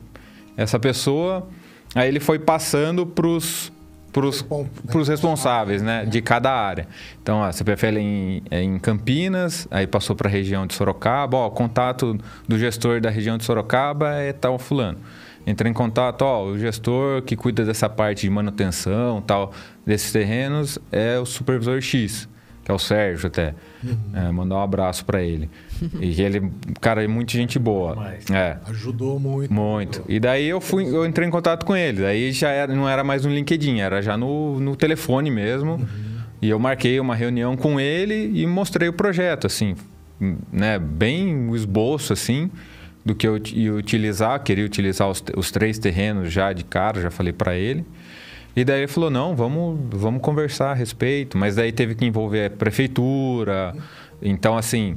essa 0.56 0.78
pessoa, 0.78 1.48
aí 1.94 2.08
ele 2.08 2.20
foi 2.20 2.38
passando 2.38 3.06
pros... 3.06 3.72
Pros, 4.10 4.36
Respon- 4.40 4.66
pros 4.90 5.06
responsáveis, 5.06 5.82
né, 5.82 6.04
de 6.06 6.22
cada 6.22 6.50
área. 6.50 6.88
Então, 7.22 7.44
a 7.44 7.52
CPFL 7.52 7.98
é 7.98 8.00
em, 8.00 8.42
é 8.50 8.62
em 8.62 8.78
Campinas, 8.78 9.68
aí 9.70 9.86
passou 9.86 10.16
para 10.16 10.28
a 10.28 10.32
região 10.32 10.66
de 10.66 10.74
Sorocaba, 10.74 11.36
ó, 11.36 11.46
o 11.46 11.50
contato 11.50 12.18
do 12.48 12.58
gestor 12.58 13.02
da 13.02 13.10
região 13.10 13.36
de 13.36 13.44
Sorocaba 13.44 14.14
é 14.14 14.32
tal 14.32 14.58
fulano. 14.58 14.98
Entrei 15.46 15.70
em 15.70 15.74
contato, 15.74 16.22
ó, 16.22 16.44
o 16.44 16.58
gestor 16.58 17.22
que 17.22 17.36
cuida 17.36 17.64
dessa 17.64 17.88
parte 17.88 18.22
de 18.22 18.30
manutenção, 18.30 19.22
tal, 19.22 19.52
desses 19.84 20.12
terrenos 20.12 20.78
é 20.92 21.18
o 21.18 21.24
supervisor 21.24 21.80
X, 21.80 22.28
que 22.62 22.70
é 22.70 22.74
o 22.74 22.78
Sérgio 22.78 23.28
até. 23.28 23.54
É, 24.12 24.30
mandar 24.30 24.56
um 24.56 24.62
abraço 24.62 25.04
para 25.04 25.22
ele. 25.22 25.48
E 26.00 26.20
ele, 26.20 26.52
cara, 26.80 27.02
é 27.02 27.08
muito 27.08 27.32
gente 27.32 27.58
boa. 27.58 27.94
Demais. 27.94 28.30
É. 28.30 28.58
Ajudou 28.68 29.18
muito. 29.18 29.52
Muito. 29.52 30.04
E 30.08 30.20
daí 30.20 30.46
eu 30.48 30.60
fui, 30.60 30.84
eu 30.84 31.06
entrei 31.06 31.26
em 31.26 31.30
contato 31.30 31.64
com 31.64 31.74
ele. 31.74 32.02
Daí 32.02 32.32
já 32.32 32.50
era, 32.50 32.74
não 32.74 32.88
era 32.88 33.02
mais 33.02 33.24
no 33.24 33.32
LinkedIn, 33.32 33.78
era 33.80 34.02
já 34.02 34.16
no, 34.16 34.60
no 34.60 34.76
telefone 34.76 35.30
mesmo. 35.30 35.80
E 36.40 36.48
eu 36.48 36.58
marquei 36.58 37.00
uma 37.00 37.14
reunião 37.14 37.56
com 37.56 37.80
ele 37.80 38.30
e 38.34 38.46
mostrei 38.46 38.88
o 38.88 38.92
projeto, 38.92 39.46
assim, 39.46 39.74
né? 40.52 40.78
Bem 40.78 41.48
o 41.48 41.56
esboço, 41.56 42.12
assim, 42.12 42.50
do 43.08 43.14
que 43.14 43.26
eu 43.26 43.40
ia 43.52 43.74
utilizar. 43.74 44.38
Queria 44.42 44.64
utilizar 44.64 45.08
os, 45.08 45.24
os 45.36 45.50
três 45.50 45.78
terrenos 45.78 46.30
já 46.30 46.52
de 46.52 46.62
cara, 46.64 47.00
já 47.00 47.10
falei 47.10 47.32
para 47.32 47.56
ele. 47.56 47.84
E 48.54 48.64
daí 48.64 48.80
ele 48.80 48.88
falou, 48.88 49.10
não, 49.10 49.34
vamos, 49.34 49.78
vamos 49.90 50.20
conversar 50.20 50.72
a 50.72 50.74
respeito. 50.74 51.38
Mas 51.38 51.56
daí 51.56 51.72
teve 51.72 51.94
que 51.94 52.04
envolver 52.04 52.46
a 52.46 52.50
prefeitura. 52.50 53.74
Então, 54.20 54.56
assim, 54.56 54.96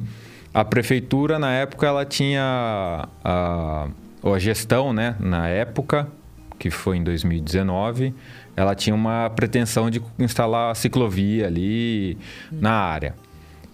a 0.53 0.65
prefeitura, 0.65 1.39
na 1.39 1.51
época, 1.51 1.87
ela 1.87 2.05
tinha 2.05 3.07
a, 3.23 3.87
a 4.23 4.39
gestão, 4.39 4.91
né? 4.91 5.15
Na 5.19 5.47
época, 5.47 6.07
que 6.59 6.69
foi 6.69 6.97
em 6.97 7.03
2019, 7.03 8.13
ela 8.55 8.75
tinha 8.75 8.95
uma 8.95 9.29
pretensão 9.29 9.89
de 9.89 10.01
instalar 10.19 10.71
a 10.71 10.75
ciclovia 10.75 11.47
ali 11.47 12.17
na 12.51 12.73
área. 12.73 13.15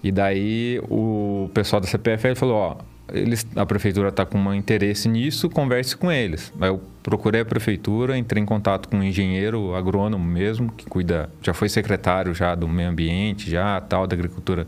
E 0.03 0.12
daí 0.12 0.79
o 0.89 1.50
pessoal 1.53 1.82
da 1.82 1.88
CPFL 1.88 2.36
falou, 2.36 2.56
ó, 2.56 2.75
eles, 3.14 3.48
a 3.56 3.66
prefeitura 3.66 4.10
está 4.10 4.26
com 4.26 4.38
um 4.38 4.54
interesse 4.54 5.08
nisso, 5.08 5.50
converse 5.50 5.96
com 5.96 6.12
eles. 6.12 6.52
Aí 6.60 6.70
eu 6.70 6.82
procurei 7.02 7.42
a 7.42 7.46
prefeitura, 7.46 8.18
entrei 8.18 8.44
em 8.44 8.46
contato 8.46 8.90
com 8.90 8.98
um 8.98 9.04
engenheiro 9.04 9.74
agrônomo 9.76 10.26
mesmo, 10.26 10.72
que 10.72 10.86
cuida, 10.86 11.30
já 11.42 11.54
foi 11.54 11.70
secretário 11.70 12.34
já 12.34 12.54
do 12.54 12.68
meio 12.68 12.90
ambiente, 12.90 13.50
já 13.50 13.80
tal, 13.82 14.06
da 14.06 14.16
agricultura 14.16 14.68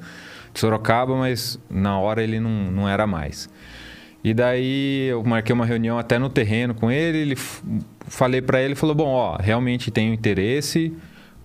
de 0.54 0.60
Sorocaba, 0.60 1.16
mas 1.16 1.60
na 1.70 2.00
hora 2.00 2.24
ele 2.24 2.40
não, 2.40 2.72
não 2.72 2.90
era 2.90 3.06
mais. 3.06 3.50
E 4.24 4.34
daí 4.34 5.08
eu 5.10 5.24
marquei 5.24 5.54
uma 5.54 5.66
reunião 5.66 5.98
até 5.98 6.20
no 6.20 6.30
terreno 6.30 6.74
com 6.74 6.92
ele, 6.92 7.18
ele 7.20 7.36
falei 8.08 8.42
para 8.42 8.62
ele, 8.62 8.76
falou, 8.76 8.96
bom, 8.96 9.10
ó, 9.10 9.38
realmente 9.38 9.92
tenho 9.92 10.14
interesse, 10.14 10.94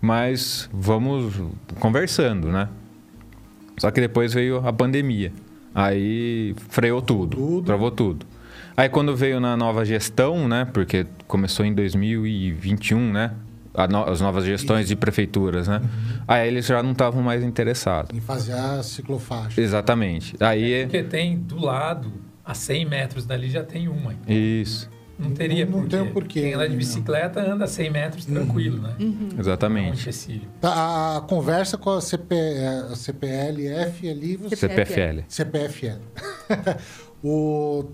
mas 0.01 0.69
vamos 0.73 1.35
conversando, 1.79 2.49
né? 2.49 2.69
Só 3.79 3.91
que 3.91 4.01
depois 4.01 4.33
veio 4.33 4.67
a 4.67 4.73
pandemia. 4.73 5.33
Aí 5.75 6.55
freou 6.69 7.03
tudo, 7.03 7.37
Tudo. 7.37 7.67
travou 7.67 7.91
tudo. 7.91 8.25
Aí 8.77 8.89
quando 8.89 9.15
veio 9.17 9.41
na 9.41 9.57
nova 9.57 9.85
gestão, 9.85 10.47
né? 10.49 10.65
Porque 10.73 11.07
começou 11.27 11.65
em 11.67 11.75
2021, 11.75 13.13
né? 13.13 13.33
a 13.77 13.89
no- 13.89 14.05
as 14.09 14.21
novas 14.21 14.45
gestões 14.45 14.87
de 14.87 14.95
prefeituras, 14.95 15.67
né? 15.67 15.81
Aí 16.29 16.47
eles 16.47 16.65
já 16.65 16.81
não 16.81 16.93
estavam 16.93 17.21
mais 17.23 17.43
interessados. 17.43 18.17
Em 18.17 18.21
fazer 18.21 18.53
a 18.53 18.81
ciclofaixa. 18.85 19.61
Exatamente. 19.61 20.37
Aí 20.39 20.83
Porque 20.85 21.03
tem 21.03 21.37
do 21.37 21.59
lado, 21.59 22.13
a 22.45 22.55
100 22.55 22.85
metros 22.87 23.27
dali 23.27 23.51
já 23.51 23.65
tem 23.65 23.89
uma. 23.89 24.15
isso, 24.29 24.89
Não 25.19 25.31
teria 25.31 25.65
Não- 25.65 25.73
não 25.73 25.81
porquê. 25.83 25.97
tem 25.97 26.01
um 26.09 26.13
porquê, 26.13 26.41
Quem 26.43 26.55
anda 26.55 26.65
de 26.65 26.71
não. 26.71 26.79
bicicleta 26.79 27.41
anda 27.41 27.67
100 27.67 27.91
metros 27.91 28.25
tranquilo, 28.25 28.79
né? 28.83 28.95
Não 28.99 29.07
é 29.07 29.35
um 29.37 29.41
exatamente. 29.41 30.03
empecilho. 30.03 30.49
Tá, 30.61 31.17
a 31.17 31.21
conversa 31.21 31.79
com 31.79 31.91
a, 31.91 32.01
CP, 32.01 32.35
a 32.91 32.97
CPLF 32.97 34.09
ali, 34.11 34.37
você... 34.37 34.57
CPFL. 34.57 35.21
CPFL. 35.29 35.99
o, 37.23 37.85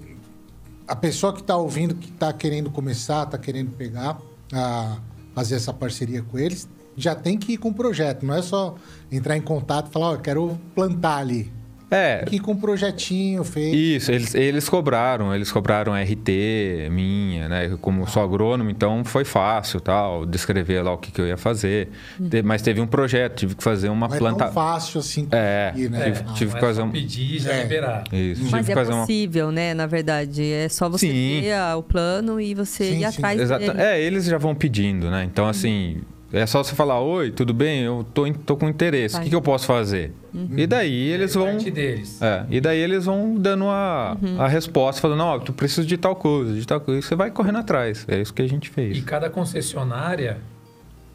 a 0.89 0.97
pessoa 0.97 1.33
que 1.33 1.41
está 1.41 1.57
ouvindo, 1.57 1.95
que 1.95 2.09
está 2.11 2.33
querendo 2.33 2.71
começar, 2.71 3.25
está 3.25 3.39
querendo 3.39 3.71
pegar, 3.73 4.19
a 4.53 4.99
fazer 5.35 5.57
essa 5.57 5.73
parceria 5.73 6.23
com 6.23 6.39
eles, 6.39 6.69
já 6.97 7.15
tem 7.15 7.39
que 7.39 7.53
ir 7.53 7.57
com 7.59 7.69
o 7.69 7.75
projeto. 7.75 8.25
Não 8.27 8.35
é 8.35 8.43
só 8.43 8.75
entrar 9.11 9.37
em 9.37 9.41
contato 9.43 9.89
e 9.89 9.93
falar, 9.93 10.09
ó, 10.11 10.13
eu 10.15 10.21
quero 10.21 10.59
plantar 10.75 11.19
ali. 11.19 11.53
É, 11.91 12.25
que 12.27 12.37
ir 12.37 12.39
com 12.41 12.53
um 12.53 12.57
projetinho 12.57 13.43
feito. 13.43 13.75
Isso, 13.77 14.13
eles, 14.13 14.35
eles 14.35 14.69
cobraram, 14.69 15.35
eles 15.35 15.51
cobraram 15.51 15.93
RT 15.95 16.89
minha, 16.91 17.49
né? 17.49 17.77
Como 17.81 18.07
sou 18.07 18.23
agrônomo, 18.23 18.71
então 18.71 19.05
foi 19.05 19.25
fácil, 19.25 19.81
tal, 19.81 20.25
descrever 20.25 20.83
lá 20.83 20.93
o 20.93 20.99
que, 20.99 21.11
que 21.11 21.21
eu 21.21 21.27
ia 21.27 21.37
fazer. 21.37 21.89
Te- 22.31 22.43
Mas 22.43 22.63
teve 22.63 22.81
um 22.81 22.87
projeto, 22.87 23.37
tive 23.39 23.55
que 23.55 23.63
fazer 23.65 23.89
uma 23.89 24.07
Não 24.09 24.15
é 24.15 24.19
planta. 24.19 24.45
tão 24.45 24.53
fácil 24.53 25.01
assim 25.01 25.27
É, 25.33 25.71
conseguir, 25.73 25.89
né? 25.91 26.05
tive- 26.11 26.25
Ah, 26.29 26.33
tive- 26.35 26.51
não 26.53 26.59
é 26.59 26.61
fazer 26.61 26.83
um- 26.83 26.91
pedir 26.91 27.35
e 27.35 27.39
já 27.39 27.53
É. 27.53 27.63
liberar. 27.63 28.05
Isso, 28.13 28.49
Mas 28.51 28.67
que 28.67 28.73
é 28.73 28.75
fazer 28.75 28.93
uma. 28.93 29.01
possível, 29.01 29.51
né? 29.51 29.75
Na 29.75 29.87
verdade. 29.87 30.45
É 30.53 30.69
só 30.69 30.89
você 30.89 31.09
Sim. 31.09 31.41
ter 31.43 31.55
o 31.77 31.83
plano 31.83 32.41
e 32.41 32.55
você 32.55 32.85
Sim, 32.85 32.95
ir 32.95 32.99
sim. 32.99 33.05
atrás 33.05 33.49
dele. 33.49 33.81
É, 33.81 34.01
eles 34.01 34.25
já 34.27 34.39
vão 34.39 34.55
pedindo, 34.55 35.11
né? 35.11 35.25
Então, 35.25 35.47
assim, 35.49 35.99
é 36.33 36.47
só 36.47 36.63
você 36.63 36.75
falar: 36.75 37.01
Oi, 37.01 37.31
tudo 37.31 37.53
bem? 37.53 37.83
Eu 37.83 38.07
tô, 38.15 38.31
tô 38.33 38.57
com 38.57 38.69
interesse. 38.69 39.17
O 39.17 39.21
que, 39.21 39.31
que 39.31 39.35
eu 39.35 39.43
posso 39.43 39.67
fazer? 39.67 40.13
E 40.57 40.67
daí 40.67 41.09
eles 41.09 41.35
vão. 41.35 41.47
Parte 41.47 41.71
deles. 41.71 42.23
É, 42.23 42.47
e 42.49 42.61
daí 42.61 42.79
eles 42.79 43.05
vão 43.07 43.35
dando 43.35 43.65
a, 43.67 44.17
a 44.39 44.49
resposta, 44.49 45.01
falando: 45.01 45.23
Ó, 45.23 45.39
tu 45.39 45.53
precisa 45.53 45.87
de 45.87 45.97
tal 45.97 46.15
coisa, 46.15 46.55
de 46.55 46.67
tal 46.67 46.81
coisa. 46.81 47.01
E 47.01 47.03
você 47.03 47.17
vai 47.17 47.31
correndo 47.31 47.59
atrás. 47.59 48.07
É 48.09 48.21
isso 48.21 48.33
que 48.33 48.43
a 48.43 48.49
gente 48.49 48.71
fez. 48.71 48.97
E 48.97 49.03
cada 49.03 49.29
concessionária 49.29 50.39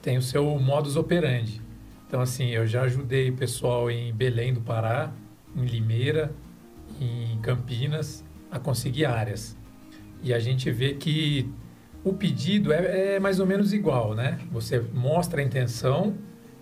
tem 0.01 0.17
o 0.17 0.21
seu 0.21 0.59
modus 0.59 0.97
operandi. 0.97 1.61
Então, 2.07 2.21
assim, 2.21 2.49
eu 2.49 2.67
já 2.67 2.83
ajudei 2.83 3.31
pessoal 3.31 3.89
em 3.89 4.13
Belém 4.13 4.53
do 4.53 4.61
Pará, 4.61 5.11
em 5.55 5.65
Limeira, 5.65 6.31
em 7.01 7.37
Campinas, 7.41 8.23
a 8.51 8.59
conseguir 8.59 9.05
áreas. 9.05 9.57
E 10.21 10.33
a 10.33 10.39
gente 10.39 10.69
vê 10.71 10.93
que 10.93 11.49
o 12.05 12.13
pedido 12.13 12.71
é, 12.71 13.15
é 13.15 13.19
mais 13.19 13.39
ou 13.39 13.45
menos 13.45 13.73
igual, 13.73 14.13
né? 14.13 14.39
Você 14.51 14.81
mostra 14.93 15.41
a 15.41 15.43
intenção 15.43 16.13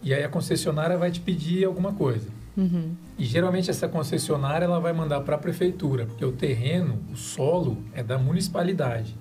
e 0.02 0.14
aí 0.14 0.24
a 0.24 0.30
concessionária 0.30 0.98
vai 0.98 1.12
te 1.12 1.20
pedir 1.20 1.66
alguma 1.66 1.94
coisa. 1.94 2.28
Uhum. 2.58 2.92
E 3.20 3.26
geralmente 3.26 3.70
essa 3.70 3.88
concessionária 3.88 4.66
ela 4.66 4.80
vai 4.80 4.94
mandar 4.94 5.22
para 5.22 5.36
a 5.36 5.38
prefeitura, 5.38 6.06
porque 6.06 6.24
o 6.24 6.32
terreno, 6.32 7.00
o 7.12 7.16
solo 7.18 7.78
é 7.94 8.02
da 8.02 8.18
municipalidade. 8.18 9.16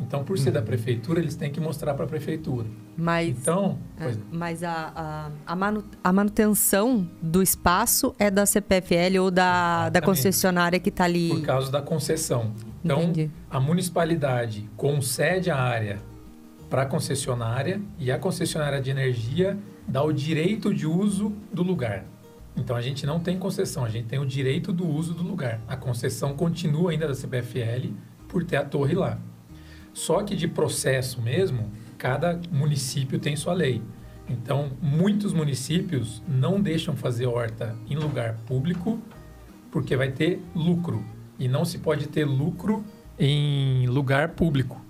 Então, 0.00 0.24
por 0.24 0.36
ser 0.38 0.50
da 0.50 0.60
prefeitura, 0.60 1.20
eles 1.20 1.36
têm 1.36 1.52
que 1.52 1.60
mostrar 1.60 1.94
para 1.94 2.04
a 2.04 2.08
prefeitura. 2.08 2.66
Mas, 2.96 3.28
Então, 3.28 3.78
é, 3.98 4.02
pois- 4.04 4.18
mas 4.32 4.62
a, 4.64 4.92
a, 4.94 5.30
a, 5.52 5.56
manu- 5.56 5.84
a 6.02 6.12
manutenção 6.12 7.08
do 7.22 7.40
espaço 7.40 8.12
é 8.18 8.28
da 8.28 8.44
CPFL 8.44 9.20
ou 9.22 9.30
da, 9.30 9.88
da 9.90 10.00
concessionária 10.02 10.80
que 10.80 10.88
está 10.88 11.04
ali. 11.04 11.28
por 11.28 11.42
causa 11.42 11.70
da 11.70 11.80
concessão. 11.80 12.52
Então, 12.84 13.02
Entendi. 13.02 13.30
a 13.50 13.58
municipalidade 13.58 14.68
concede 14.76 15.50
a 15.50 15.56
área 15.56 16.02
para 16.68 16.82
a 16.82 16.86
concessionária 16.86 17.80
e 17.98 18.12
a 18.12 18.18
concessionária 18.18 18.80
de 18.80 18.90
energia 18.90 19.56
dá 19.88 20.02
o 20.02 20.12
direito 20.12 20.74
de 20.74 20.86
uso 20.86 21.32
do 21.52 21.62
lugar. 21.62 22.04
Então, 22.56 22.76
a 22.76 22.82
gente 22.82 23.06
não 23.06 23.18
tem 23.18 23.38
concessão, 23.38 23.84
a 23.84 23.88
gente 23.88 24.06
tem 24.06 24.18
o 24.18 24.26
direito 24.26 24.72
do 24.72 24.86
uso 24.86 25.14
do 25.14 25.22
lugar. 25.22 25.60
A 25.66 25.76
concessão 25.76 26.34
continua 26.34 26.90
ainda 26.90 27.08
da 27.08 27.14
CPFL 27.14 27.92
por 28.28 28.44
ter 28.44 28.56
a 28.56 28.64
torre 28.64 28.94
lá. 28.94 29.18
Só 29.92 30.22
que 30.22 30.36
de 30.36 30.46
processo 30.46 31.22
mesmo, 31.22 31.70
cada 31.96 32.38
município 32.50 33.18
tem 33.18 33.34
sua 33.34 33.54
lei. 33.54 33.82
Então, 34.28 34.72
muitos 34.80 35.32
municípios 35.32 36.22
não 36.26 36.60
deixam 36.60 36.96
fazer 36.96 37.26
horta 37.26 37.76
em 37.88 37.96
lugar 37.96 38.36
público 38.46 39.00
porque 39.70 39.96
vai 39.96 40.10
ter 40.10 40.40
lucro. 40.54 41.04
E 41.38 41.48
não 41.48 41.64
se 41.64 41.78
pode 41.78 42.08
ter 42.08 42.24
lucro 42.24 42.84
em 43.18 43.86
lugar 43.86 44.30
público. 44.30 44.80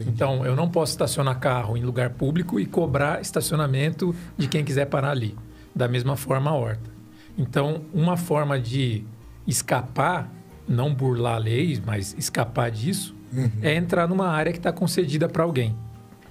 Então, 0.00 0.44
eu 0.44 0.56
não 0.56 0.68
posso 0.68 0.92
estacionar 0.92 1.38
carro 1.38 1.76
em 1.76 1.82
lugar 1.82 2.10
público 2.10 2.58
e 2.58 2.66
cobrar 2.66 3.20
estacionamento 3.20 4.14
de 4.36 4.48
quem 4.48 4.64
quiser 4.64 4.86
parar 4.86 5.10
ali. 5.10 5.36
Da 5.74 5.86
mesma 5.86 6.16
forma, 6.16 6.50
a 6.50 6.54
horta. 6.54 6.90
Então, 7.38 7.82
uma 7.94 8.16
forma 8.16 8.58
de 8.58 9.04
escapar, 9.46 10.30
não 10.68 10.94
burlar 10.94 11.38
leis, 11.38 11.80
mas 11.80 12.14
escapar 12.18 12.70
disso, 12.70 13.14
é 13.62 13.74
entrar 13.74 14.06
numa 14.06 14.28
área 14.28 14.52
que 14.52 14.58
está 14.58 14.72
concedida 14.72 15.28
para 15.28 15.42
alguém. 15.44 15.74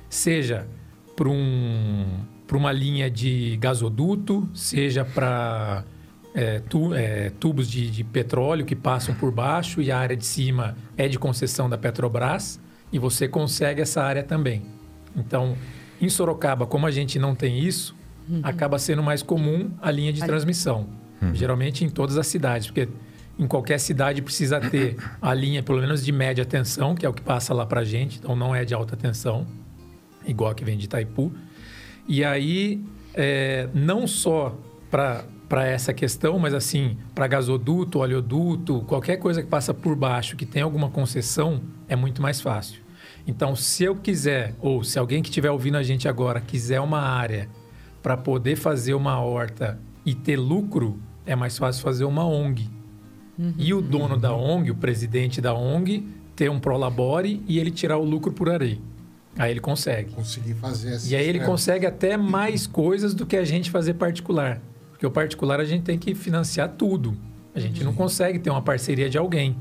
Seja 0.09 0.67
para 1.15 1.29
um, 1.29 2.05
pra 2.45 2.57
uma 2.57 2.71
linha 2.71 3.09
de 3.09 3.57
gasoduto, 3.57 4.47
seja 4.53 5.03
para 5.03 5.83
é, 6.33 6.59
tu- 6.59 6.93
é, 6.93 7.29
tubos 7.39 7.69
de, 7.69 7.89
de 7.89 8.03
petróleo 8.03 8.65
que 8.65 8.75
passam 8.75 9.13
por 9.15 9.31
baixo 9.31 9.81
e 9.81 9.91
a 9.91 9.97
área 9.99 10.15
de 10.15 10.25
cima 10.25 10.75
é 10.97 11.07
de 11.07 11.17
concessão 11.19 11.69
da 11.69 11.77
Petrobras 11.77 12.59
e 12.91 12.97
você 12.99 13.27
consegue 13.27 13.81
essa 13.81 14.01
área 14.03 14.23
também. 14.23 14.63
Então, 15.15 15.55
em 15.99 16.07
Sorocaba, 16.09 16.65
como 16.65 16.85
a 16.87 16.91
gente 16.91 17.19
não 17.19 17.35
tem 17.35 17.59
isso, 17.59 17.95
acaba 18.43 18.79
sendo 18.79 19.03
mais 19.03 19.21
comum 19.21 19.71
a 19.81 19.91
linha 19.91 20.13
de 20.13 20.21
transmissão. 20.27 20.87
Geralmente 21.33 21.83
em 21.85 21.89
todas 21.89 22.17
as 22.17 22.27
cidades, 22.27 22.67
porque 22.67 22.87
em 23.37 23.45
qualquer 23.45 23.79
cidade 23.79 24.21
precisa 24.21 24.59
ter 24.59 24.95
a 25.21 25.33
linha, 25.33 25.61
pelo 25.61 25.79
menos 25.81 26.03
de 26.03 26.11
média 26.11 26.45
tensão, 26.45 26.95
que 26.95 27.05
é 27.05 27.09
o 27.09 27.13
que 27.13 27.21
passa 27.21 27.53
lá 27.53 27.65
para 27.65 27.83
gente, 27.83 28.19
então 28.19 28.35
não 28.35 28.55
é 28.55 28.63
de 28.65 28.73
alta 28.73 28.95
tensão, 28.95 29.45
igual 30.25 30.51
a 30.51 30.55
que 30.55 30.63
vem 30.63 30.77
de 30.77 30.85
Itaipu. 30.85 31.31
E 32.07 32.23
aí, 32.23 32.83
é, 33.13 33.67
não 33.73 34.07
só 34.07 34.57
para 34.89 35.23
essa 35.59 35.93
questão, 35.93 36.39
mas 36.39 36.53
assim, 36.53 36.97
para 37.13 37.27
gasoduto, 37.27 37.99
oleoduto, 37.99 38.81
qualquer 38.87 39.17
coisa 39.17 39.41
que 39.41 39.49
passa 39.49 39.73
por 39.73 39.95
baixo 39.95 40.35
que 40.35 40.45
tem 40.45 40.61
alguma 40.61 40.89
concessão, 40.89 41.61
é 41.87 41.95
muito 41.95 42.21
mais 42.21 42.39
fácil. 42.39 42.81
Então, 43.27 43.55
se 43.55 43.83
eu 43.83 43.95
quiser, 43.95 44.55
ou 44.59 44.83
se 44.83 44.97
alguém 44.97 45.21
que 45.21 45.29
estiver 45.29 45.51
ouvindo 45.51 45.77
a 45.77 45.83
gente 45.83 46.07
agora 46.07 46.39
quiser 46.41 46.79
uma 46.79 46.99
área 46.99 47.49
para 48.01 48.17
poder 48.17 48.55
fazer 48.55 48.93
uma 48.93 49.19
horta 49.19 49.79
e 50.05 50.15
ter 50.15 50.37
lucro, 50.37 50.99
é 51.25 51.35
mais 51.35 51.57
fácil 51.57 51.83
fazer 51.83 52.05
uma 52.05 52.25
ONG. 52.25 52.69
E 53.57 53.73
o 53.73 53.81
dono 53.81 54.17
da 54.17 54.33
ONG, 54.33 54.69
o 54.69 54.75
presidente 54.75 55.41
da 55.41 55.53
ONG, 55.53 56.07
ter 56.35 56.49
um 56.49 56.59
prolabore 56.59 57.43
e 57.47 57.59
ele 57.59 57.71
tirar 57.71 57.97
o 57.97 58.03
lucro 58.03 58.31
por 58.31 58.49
aí. 58.49 58.79
Aí 59.37 59.51
ele 59.51 59.59
consegue. 59.59 60.13
Conseguir 60.13 60.53
fazer 60.55 60.93
essa. 60.93 61.11
E 61.11 61.15
aí 61.15 61.27
ele 61.27 61.39
é, 61.39 61.45
consegue 61.45 61.85
até 61.85 62.17
mais 62.17 62.67
coisas 62.67 63.13
do 63.13 63.25
que 63.25 63.37
a 63.37 63.45
gente 63.45 63.71
fazer 63.71 63.93
particular. 63.95 64.61
Porque 65.01 65.07
o 65.07 65.11
particular 65.11 65.59
a 65.59 65.65
gente 65.65 65.81
tem 65.81 65.97
que 65.97 66.13
financiar 66.13 66.69
tudo. 66.77 67.17
A 67.55 67.59
gente 67.59 67.83
não 67.83 67.91
consegue 67.91 68.37
ter 68.37 68.51
uma 68.51 68.61
parceria 68.61 69.09
de 69.09 69.17
alguém. 69.17 69.57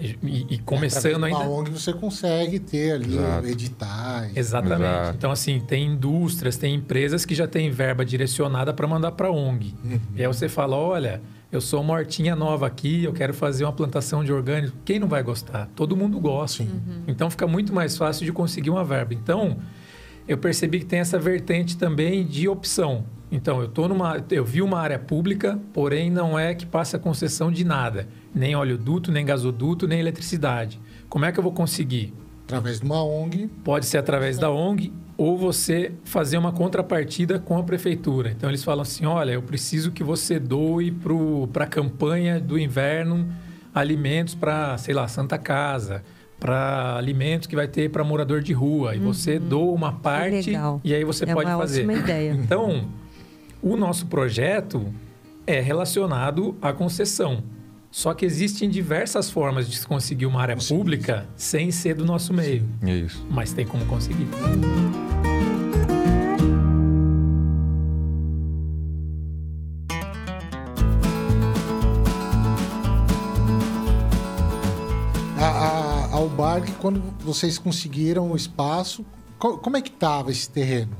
E, 0.00 0.18
e- 0.50 0.58
começando 0.58 1.18
de 1.20 1.24
ainda. 1.26 1.38
Uma 1.38 1.48
ONG 1.48 1.70
você 1.70 1.92
consegue 1.92 2.58
ter 2.58 2.90
ali 2.90 3.16
Exato. 3.16 3.46
editais. 3.46 4.36
Exatamente. 4.36 4.82
Exato. 4.82 5.16
Então, 5.16 5.30
assim, 5.30 5.60
tem 5.60 5.86
indústrias, 5.86 6.56
tem 6.56 6.74
empresas 6.74 7.24
que 7.24 7.32
já 7.32 7.46
têm 7.46 7.70
verba 7.70 8.04
direcionada 8.04 8.72
para 8.74 8.88
mandar 8.88 9.12
para 9.12 9.30
ONG. 9.30 9.72
E 10.16 10.20
aí 10.20 10.26
você 10.26 10.48
fala: 10.48 10.76
olha, 10.76 11.22
eu 11.52 11.60
sou 11.60 11.80
uma 11.80 11.94
hortinha 11.94 12.34
nova 12.34 12.66
aqui, 12.66 13.04
eu 13.04 13.12
quero 13.12 13.32
fazer 13.32 13.64
uma 13.64 13.72
plantação 13.72 14.24
de 14.24 14.32
orgânico. 14.32 14.76
Quem 14.84 14.98
não 14.98 15.06
vai 15.06 15.22
gostar? 15.22 15.70
Todo 15.76 15.96
mundo 15.96 16.18
gosta. 16.18 16.64
Sim. 16.64 16.80
Então 17.06 17.30
fica 17.30 17.46
muito 17.46 17.72
mais 17.72 17.96
fácil 17.96 18.26
de 18.26 18.32
conseguir 18.32 18.70
uma 18.70 18.82
verba. 18.82 19.14
Então, 19.14 19.58
eu 20.28 20.38
percebi 20.38 20.80
que 20.80 20.86
tem 20.86 20.98
essa 20.98 21.18
vertente 21.18 21.76
também 21.76 22.24
de 22.24 22.48
opção. 22.48 23.04
Então, 23.30 23.60
eu 23.60 23.68
tô 23.68 23.88
numa, 23.88 24.24
eu 24.30 24.44
vi 24.44 24.62
uma 24.62 24.78
área 24.78 24.98
pública, 24.98 25.58
porém 25.72 26.10
não 26.10 26.38
é 26.38 26.54
que 26.54 26.64
passa 26.64 26.98
concessão 26.98 27.50
de 27.50 27.64
nada, 27.64 28.08
nem 28.34 28.54
oleoduto, 28.54 29.10
nem 29.10 29.24
gasoduto, 29.24 29.86
nem 29.86 29.98
eletricidade. 29.98 30.80
Como 31.08 31.24
é 31.24 31.32
que 31.32 31.38
eu 31.38 31.42
vou 31.42 31.52
conseguir? 31.52 32.14
Através 32.44 32.78
de 32.78 32.86
uma 32.86 33.02
ONG. 33.02 33.50
Pode 33.64 33.86
ser 33.86 33.98
através 33.98 34.38
da 34.38 34.50
ONG 34.50 34.92
ou 35.16 35.36
você 35.36 35.92
fazer 36.04 36.38
uma 36.38 36.52
contrapartida 36.52 37.38
com 37.38 37.58
a 37.58 37.62
prefeitura. 37.62 38.30
Então 38.30 38.48
eles 38.48 38.62
falam 38.62 38.82
assim: 38.82 39.04
olha, 39.04 39.32
eu 39.32 39.42
preciso 39.42 39.90
que 39.90 40.04
você 40.04 40.38
doe 40.38 40.94
para 41.52 41.64
a 41.64 41.66
campanha 41.66 42.38
do 42.38 42.56
inverno 42.56 43.26
alimentos 43.74 44.34
para, 44.34 44.78
sei 44.78 44.94
lá, 44.94 45.06
Santa 45.06 45.36
Casa, 45.36 46.02
para 46.38 46.96
alimentos 46.96 47.46
que 47.46 47.56
vai 47.56 47.66
ter 47.66 47.90
para 47.90 48.04
morador 48.04 48.42
de 48.42 48.52
rua. 48.52 48.94
E 48.94 48.98
você 48.98 49.38
doa 49.38 49.72
uma 49.74 49.92
parte 49.92 50.50
legal. 50.50 50.80
e 50.84 50.94
aí 50.94 51.04
você 51.04 51.24
é 51.24 51.32
pode 51.34 51.50
uma 51.50 51.58
fazer. 51.58 51.80
ótima 51.80 51.94
ideia. 51.94 52.32
Então, 52.32 52.88
o 53.62 53.76
nosso 53.76 54.06
projeto 54.06 54.92
é 55.46 55.60
relacionado 55.60 56.56
à 56.60 56.72
concessão. 56.72 57.42
Só 57.90 58.12
que 58.12 58.26
existem 58.26 58.68
diversas 58.68 59.30
formas 59.30 59.68
de 59.68 59.76
se 59.76 59.86
conseguir 59.86 60.26
uma 60.26 60.42
área 60.42 60.56
pública 60.56 61.26
sem 61.34 61.70
ser 61.70 61.94
do 61.94 62.04
nosso 62.04 62.34
meio. 62.34 62.68
Isso. 62.82 63.24
Mas 63.30 63.52
tem 63.52 63.64
como 63.64 63.86
conseguir. 63.86 64.26
Quando 76.86 77.02
vocês 77.18 77.58
conseguiram 77.58 78.30
o 78.30 78.36
espaço, 78.36 79.04
co- 79.40 79.58
como 79.58 79.76
é 79.76 79.82
que 79.82 79.90
tava 79.90 80.30
esse 80.30 80.48
terreno? 80.48 80.92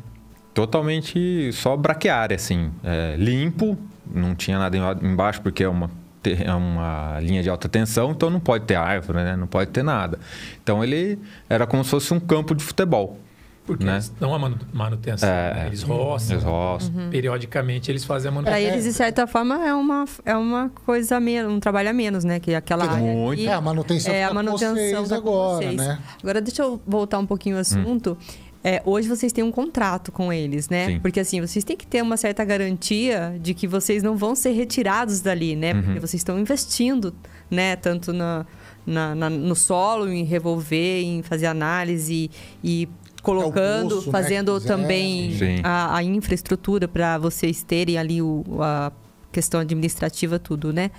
Totalmente 0.52 1.52
só 1.52 1.76
braquiária, 1.76 2.34
assim. 2.34 2.72
É, 2.82 3.14
limpo, 3.16 3.78
não 4.04 4.34
tinha 4.34 4.58
nada 4.58 4.76
em- 4.76 5.06
embaixo 5.12 5.40
porque 5.42 5.62
é 5.62 5.68
uma, 5.68 5.88
é 6.24 6.52
uma 6.52 7.20
linha 7.20 7.40
de 7.40 7.48
alta 7.48 7.68
tensão, 7.68 8.10
então 8.10 8.28
não 8.30 8.40
pode 8.40 8.64
ter 8.64 8.74
árvore, 8.74 9.18
né? 9.18 9.36
Não 9.36 9.46
pode 9.46 9.70
ter 9.70 9.84
nada. 9.84 10.18
Então 10.60 10.82
ele 10.82 11.20
era 11.48 11.68
como 11.68 11.84
se 11.84 11.90
fosse 11.90 12.12
um 12.12 12.18
campo 12.18 12.52
de 12.52 12.64
futebol. 12.64 13.20
Porque 13.66 13.84
Né? 13.84 13.94
eles 13.94 14.12
dão 14.20 14.32
a 14.32 14.38
manu- 14.38 14.58
manutenção. 14.72 15.28
É, 15.28 15.54
né? 15.54 15.62
é. 15.64 15.66
Eles 15.66 15.82
roçam. 15.82 16.36
Eles 16.36 16.44
roçam. 16.44 16.92
Periodicamente 17.10 17.90
eles 17.90 18.04
fazem 18.04 18.28
a 18.28 18.32
Para 18.32 18.42
manutenção. 18.42 18.72
eles, 18.72 18.84
de 18.84 18.92
certa 18.92 19.26
forma, 19.26 19.66
é 19.66 19.74
uma, 19.74 20.04
é 20.24 20.36
uma 20.36 20.70
coisa 20.84 21.16
a 21.16 21.20
menos, 21.20 21.52
um 21.52 21.58
trabalho 21.58 21.90
a 21.90 21.92
menos, 21.92 22.22
né? 22.24 22.38
Que 22.38 22.54
aquela 22.54 22.84
área 22.84 22.96
Muito. 22.98 23.40
ali 23.40 23.48
É, 23.48 23.52
a 23.52 23.60
manutenção 23.60 24.14
é 24.14 24.24
a 24.24 24.32
manutenção 24.32 24.74
vocês 24.74 25.08
tá 25.08 25.16
agora, 25.16 25.56
vocês. 25.66 25.76
né? 25.76 25.98
Agora, 26.22 26.40
deixa 26.40 26.62
eu 26.62 26.80
voltar 26.86 27.18
um 27.18 27.26
pouquinho 27.26 27.56
ao 27.56 27.60
assunto. 27.62 28.16
É, 28.62 28.82
hoje 28.84 29.08
vocês 29.08 29.32
têm 29.32 29.44
um 29.44 29.52
contrato 29.52 30.10
com 30.10 30.32
eles, 30.32 30.68
né? 30.68 30.86
Sim. 30.86 31.00
Porque 31.00 31.20
assim, 31.20 31.40
vocês 31.40 31.64
têm 31.64 31.76
que 31.76 31.86
ter 31.86 32.02
uma 32.02 32.16
certa 32.16 32.44
garantia 32.44 33.36
de 33.40 33.54
que 33.54 33.66
vocês 33.66 34.02
não 34.02 34.16
vão 34.16 34.34
ser 34.34 34.50
retirados 34.52 35.20
dali, 35.20 35.54
né? 35.54 35.72
Porque 35.74 36.00
vocês 36.00 36.14
estão 36.14 36.38
investindo, 36.38 37.14
né? 37.50 37.76
Tanto 37.76 38.12
na, 38.12 38.44
na- 38.84 39.14
na- 39.14 39.30
no 39.30 39.54
solo, 39.54 40.08
em 40.08 40.24
revolver, 40.24 41.02
em 41.04 41.22
fazer 41.22 41.46
análise 41.46 42.28
e 42.62 42.88
colocando, 43.26 43.96
poço, 43.96 44.06
né, 44.06 44.12
fazendo 44.12 44.54
que 44.54 44.60
quiser. 44.60 44.76
também 44.76 45.60
a, 45.62 45.96
a 45.96 46.02
infraestrutura 46.02 46.86
para 46.86 47.18
vocês 47.18 47.62
terem 47.62 47.98
ali 47.98 48.22
o, 48.22 48.44
a 48.60 48.92
questão 49.32 49.60
administrativa, 49.60 50.38
tudo, 50.38 50.72
né? 50.72 50.90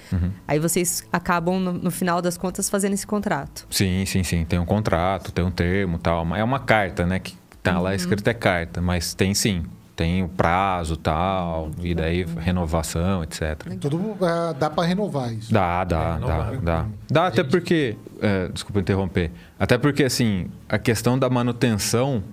Aí 0.47 0.59
vocês 0.59 1.07
acabam, 1.11 1.59
no, 1.59 1.73
no 1.73 1.89
final 1.89 2.21
das 2.21 2.37
contas, 2.37 2.69
fazendo 2.69 2.93
esse 2.93 3.07
contrato. 3.07 3.65
Sim, 3.69 4.05
sim, 4.05 4.23
sim. 4.23 4.45
Tem 4.45 4.59
um 4.59 4.65
contrato, 4.65 5.31
tem 5.31 5.43
um 5.43 5.49
termo 5.49 5.95
e 5.95 5.99
tal. 5.99 6.35
É 6.35 6.43
uma 6.43 6.59
carta, 6.59 7.05
né? 7.05 7.17
Que 7.19 7.35
tá 7.63 7.79
lá 7.79 7.95
escrito 7.95 8.27
é 8.27 8.33
carta, 8.33 8.79
mas 8.79 9.13
tem 9.13 9.33
sim. 9.33 9.63
Tem 9.97 10.23
o 10.23 10.29
prazo 10.29 10.93
e 10.93 10.97
tal, 10.97 11.71
e 11.81 11.95
daí 11.95 12.23
renovação, 12.37 13.23
etc. 13.23 13.57
Tudo 13.81 14.15
ah, 14.21 14.53
dá 14.57 14.69
para 14.69 14.87
renovar 14.87 15.33
isso. 15.33 15.51
Dá, 15.51 15.83
dá, 15.83 15.97
É, 15.97 15.99
dá, 15.99 16.13
renovável. 16.13 16.61
dá. 16.61 16.85
Dá 17.09 17.27
até 17.27 17.43
porque. 17.43 17.97
é, 18.21 18.47
desculpa 18.49 18.79
interromper. 18.79 19.31
Até 19.59 19.75
porque, 19.75 20.03
assim, 20.03 20.51
a 20.69 20.77
questão 20.77 21.17
da 21.17 21.27
manutenção, 21.31 22.23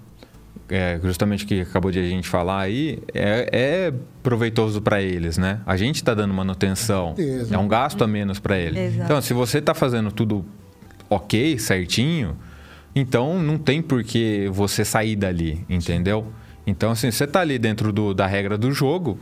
é, 0.68 1.00
justamente 1.02 1.46
o 1.46 1.48
que 1.48 1.62
acabou 1.62 1.90
de 1.90 1.98
a 1.98 2.02
gente 2.02 2.28
falar 2.28 2.60
aí, 2.60 3.02
é, 3.14 3.48
é 3.50 3.94
proveitoso 4.22 4.82
para 4.82 5.00
eles, 5.00 5.38
né? 5.38 5.60
A 5.64 5.74
gente 5.78 5.96
está 5.96 6.12
dando 6.12 6.34
manutenção. 6.34 7.14
É 7.50 7.56
um 7.56 7.66
gasto 7.66 8.04
a 8.04 8.06
menos 8.06 8.38
para 8.38 8.58
ele. 8.58 8.78
Exato. 8.78 9.04
Então, 9.04 9.22
se 9.22 9.32
você 9.32 9.56
está 9.56 9.72
fazendo 9.72 10.12
tudo 10.12 10.44
ok, 11.08 11.58
certinho, 11.58 12.36
então 12.94 13.42
não 13.42 13.56
tem 13.56 13.80
por 13.80 14.04
que 14.04 14.50
você 14.52 14.84
sair 14.84 15.16
dali, 15.16 15.64
entendeu? 15.66 16.26
Então, 16.66 16.90
assim, 16.90 17.10
você 17.10 17.26
tá 17.26 17.40
ali 17.40 17.58
dentro 17.58 17.92
do- 17.92 18.14
da 18.14 18.26
regra 18.26 18.56
do 18.56 18.72
jogo, 18.72 19.18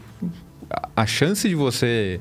a, 0.70 1.02
a 1.02 1.06
chance 1.06 1.48
de 1.48 1.54
você 1.54 2.20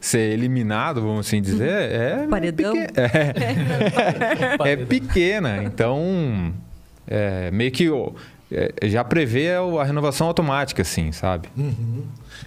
ser 0.00 0.32
eliminado, 0.32 1.00
vamos 1.00 1.26
assim 1.26 1.40
dizer, 1.40 1.70
é, 1.70 2.26
Paredão? 2.28 2.72
peque- 2.74 3.00
é, 3.00 4.72
é 4.72 4.76
pequena. 4.76 5.62
Então, 5.64 6.52
é, 7.06 7.50
meio 7.50 7.70
que 7.72 7.88
é, 8.50 8.88
já 8.88 9.02
prevê 9.04 9.48
a 9.54 9.84
renovação 9.84 10.26
automática, 10.26 10.82
assim, 10.82 11.10
sabe? 11.12 11.48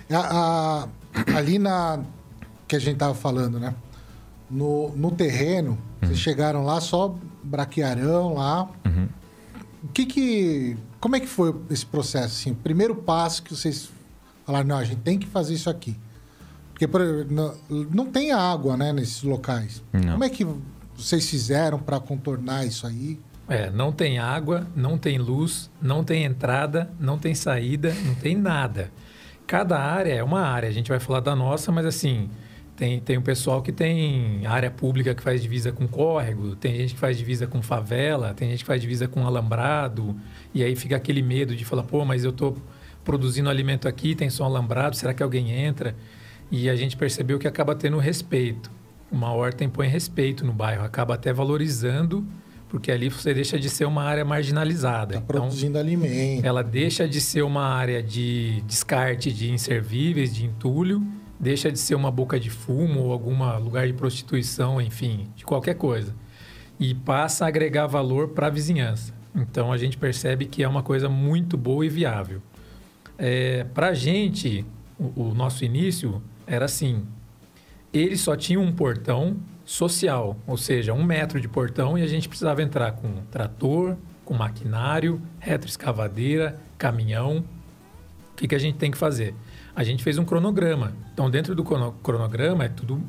A- 0.09 0.87
a- 1.25 1.37
ali 1.37 1.57
na 1.59 1.99
que 2.67 2.75
a 2.75 2.79
gente 2.79 2.97
tava 2.97 3.13
falando, 3.15 3.59
né? 3.59 3.73
No, 4.49 4.89
no 4.95 5.11
terreno, 5.11 5.77
vocês 6.01 6.19
chegaram 6.19 6.63
lá 6.63 6.79
só 6.81 7.15
braquearão 7.43 8.33
lá. 8.35 8.67
O 9.83 9.87
que 9.93 10.05
que... 10.05 10.77
Como 10.99 11.15
é 11.15 11.19
que 11.19 11.27
foi 11.27 11.53
esse 11.69 11.85
processo, 11.85 12.25
assim? 12.25 12.53
Primeiro 12.53 12.95
passo 12.95 13.43
que 13.43 13.55
vocês 13.55 13.89
falaram, 14.45 14.67
não, 14.67 14.77
a 14.77 14.83
gente 14.83 15.01
tem 15.01 15.19
que 15.19 15.27
fazer 15.27 15.53
isso 15.53 15.69
aqui. 15.69 15.97
Porque 16.71 16.87
por, 16.87 17.01
não, 17.29 17.55
não 17.69 18.05
tem 18.05 18.31
água, 18.31 18.77
né, 18.77 18.93
nesses 18.93 19.23
locais. 19.23 19.83
Não. 19.91 20.13
Como 20.13 20.23
é 20.23 20.29
que 20.29 20.45
vocês 20.95 21.29
fizeram 21.29 21.79
para 21.79 21.99
contornar 21.99 22.65
isso 22.65 22.85
aí? 22.85 23.19
É, 23.49 23.69
não 23.69 23.91
tem 23.91 24.19
água, 24.19 24.67
não 24.75 24.97
tem 24.97 25.17
luz, 25.17 25.69
não 25.81 26.03
tem 26.03 26.23
entrada, 26.23 26.91
não 26.99 27.17
tem 27.17 27.33
saída, 27.33 27.93
não 28.05 28.13
tem 28.15 28.35
nada. 28.35 28.91
Cada 29.45 29.79
área 29.79 30.13
é 30.13 30.21
uma 30.21 30.41
área. 30.41 30.67
A 30.67 30.71
gente 30.71 30.89
vai 30.89 30.99
falar 30.99 31.21
da 31.21 31.35
nossa, 31.35 31.71
mas 31.71 31.85
assim, 31.85 32.29
tem, 32.77 32.99
tem 32.99 33.17
um 33.17 33.23
pessoal 33.23 33.59
que 33.63 33.71
tem 33.71 34.45
área 34.45 34.69
pública 34.69 35.15
que 35.15 35.23
faz 35.23 35.41
divisa 35.41 35.71
com 35.71 35.87
córrego, 35.87 36.55
tem 36.55 36.75
gente 36.75 36.93
que 36.93 36.99
faz 36.99 37.17
divisa 37.17 37.47
com 37.47 37.59
favela, 37.59 38.35
tem 38.35 38.51
gente 38.51 38.59
que 38.59 38.67
faz 38.67 38.79
divisa 38.79 39.07
com 39.07 39.25
alambrado, 39.25 40.15
e 40.53 40.63
aí 40.63 40.75
fica 40.75 40.95
aquele 40.95 41.23
medo 41.23 41.55
de 41.55 41.65
falar, 41.65 41.81
pô, 41.81 42.05
mas 42.05 42.23
eu 42.23 42.29
estou 42.29 42.55
produzindo 43.03 43.49
alimento 43.49 43.87
aqui, 43.87 44.13
tem 44.13 44.29
só 44.29 44.43
alambrado, 44.43 44.95
será 44.95 45.11
que 45.11 45.23
alguém 45.23 45.51
entra? 45.51 45.95
E 46.51 46.69
a 46.69 46.75
gente 46.75 46.95
percebeu 46.95 47.39
que 47.39 47.47
acaba 47.47 47.73
tendo 47.73 47.97
respeito. 47.97 48.69
Uma 49.11 49.33
horta 49.33 49.63
impõe 49.63 49.87
respeito 49.87 50.45
no 50.45 50.53
bairro, 50.53 50.83
acaba 50.83 51.15
até 51.15 51.33
valorizando, 51.33 52.23
porque 52.69 52.91
ali 52.91 53.09
você 53.09 53.33
deixa 53.33 53.57
de 53.57 53.71
ser 53.71 53.85
uma 53.85 54.03
área 54.03 54.23
marginalizada. 54.23 55.15
Tá 55.15 55.19
então, 55.19 55.25
produzindo 55.25 55.79
alimento. 55.79 56.45
ela 56.45 56.61
deixa 56.61 57.07
de 57.07 57.19
ser 57.19 57.41
uma 57.41 57.63
área 57.63 58.03
de 58.03 58.61
descarte 58.67 59.31
de 59.31 59.51
inservíveis, 59.51 60.35
de 60.35 60.45
entulho, 60.45 61.01
deixa 61.39 61.71
de 61.71 61.79
ser 61.79 61.95
uma 61.95 62.11
boca 62.11 62.39
de 62.39 62.49
fumo 62.49 63.01
ou 63.01 63.11
algum 63.11 63.35
lugar 63.59 63.87
de 63.87 63.93
prostituição, 63.93 64.81
enfim, 64.81 65.29
de 65.35 65.45
qualquer 65.45 65.75
coisa. 65.75 66.15
E 66.79 66.93
passa 66.93 67.45
a 67.45 67.47
agregar 67.47 67.87
valor 67.87 68.29
para 68.29 68.47
a 68.47 68.49
vizinhança. 68.49 69.13
Então 69.35 69.71
a 69.71 69.77
gente 69.77 69.97
percebe 69.97 70.45
que 70.45 70.63
é 70.63 70.67
uma 70.67 70.83
coisa 70.83 71.07
muito 71.07 71.57
boa 71.57 71.85
e 71.85 71.89
viável. 71.89 72.41
É, 73.17 73.63
para 73.73 73.89
a 73.89 73.93
gente, 73.93 74.65
o, 74.97 75.29
o 75.29 75.33
nosso 75.33 75.63
início 75.63 76.21
era 76.45 76.65
assim: 76.65 77.05
ele 77.93 78.17
só 78.17 78.35
tinha 78.35 78.59
um 78.59 78.71
portão 78.71 79.37
social, 79.65 80.37
ou 80.47 80.57
seja, 80.57 80.93
um 80.93 81.03
metro 81.03 81.41
de 81.41 81.47
portão, 81.47 81.97
e 81.97 82.01
a 82.01 82.07
gente 82.07 82.27
precisava 82.27 82.61
entrar 82.61 82.93
com 82.93 83.21
trator, 83.29 83.97
com 84.23 84.33
maquinário, 84.33 85.21
retroescavadeira, 85.39 86.59
caminhão. 86.77 87.43
O 88.31 88.35
que, 88.37 88.47
que 88.47 88.55
a 88.55 88.59
gente 88.59 88.77
tem 88.77 88.91
que 88.91 88.97
fazer? 88.97 89.33
A 89.77 89.83
gente 89.83 90.03
fez 90.03 90.17
um 90.17 90.25
cronograma. 90.25 90.91
Então, 91.13 91.29
dentro 91.29 91.53
do 91.53 91.63
crono- 91.63 91.93
cronograma 92.01 92.65
é 92.65 92.67
tudo 92.67 92.99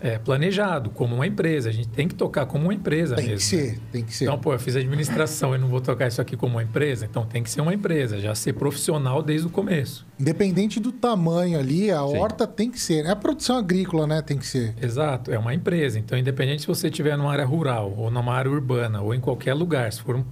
é, 0.00 0.18
planejado, 0.18 0.88
como 0.90 1.14
uma 1.14 1.26
empresa. 1.26 1.68
A 1.68 1.72
gente 1.72 1.86
tem 1.88 2.08
que 2.08 2.14
tocar 2.14 2.46
como 2.46 2.64
uma 2.64 2.74
empresa 2.74 3.14
Tem 3.14 3.28
mesmo. 3.28 3.50
que 3.50 3.56
né? 3.56 3.62
ser, 3.74 3.80
tem 3.92 4.02
que 4.02 4.12
ser. 4.16 4.24
Então, 4.24 4.38
pô, 4.38 4.52
eu 4.54 4.58
fiz 4.58 4.74
administração 4.74 5.54
e 5.54 5.58
não 5.58 5.68
vou 5.68 5.80
tocar 5.82 6.08
isso 6.08 6.20
aqui 6.20 6.34
como 6.36 6.54
uma 6.54 6.62
empresa. 6.62 7.04
Então, 7.04 7.24
tem 7.26 7.42
que 7.42 7.50
ser 7.50 7.60
uma 7.60 7.72
empresa, 7.74 8.18
já 8.18 8.34
ser 8.34 8.54
profissional 8.54 9.22
desde 9.22 9.46
o 9.46 9.50
começo. 9.50 10.04
Independente 10.18 10.80
do 10.80 10.90
tamanho 10.92 11.58
ali, 11.58 11.90
a 11.90 11.98
Sim. 12.06 12.16
horta 12.18 12.46
tem 12.48 12.70
que 12.70 12.80
ser. 12.80 13.04
É 13.04 13.10
a 13.10 13.16
produção 13.16 13.58
agrícola, 13.58 14.06
né? 14.06 14.22
Tem 14.22 14.38
que 14.38 14.46
ser. 14.46 14.74
Exato, 14.82 15.30
é 15.30 15.38
uma 15.38 15.54
empresa. 15.54 15.98
Então, 15.98 16.16
independente 16.18 16.62
se 16.62 16.66
você 16.68 16.88
estiver 16.88 17.16
numa 17.18 17.30
área 17.30 17.44
rural, 17.44 17.94
ou 17.96 18.10
numa 18.10 18.32
área 18.34 18.50
urbana, 18.50 19.02
ou 19.02 19.14
em 19.14 19.20
qualquer 19.20 19.52
lugar, 19.54 19.92
se 19.92 20.00
for 20.00 20.16
um- 20.16 20.24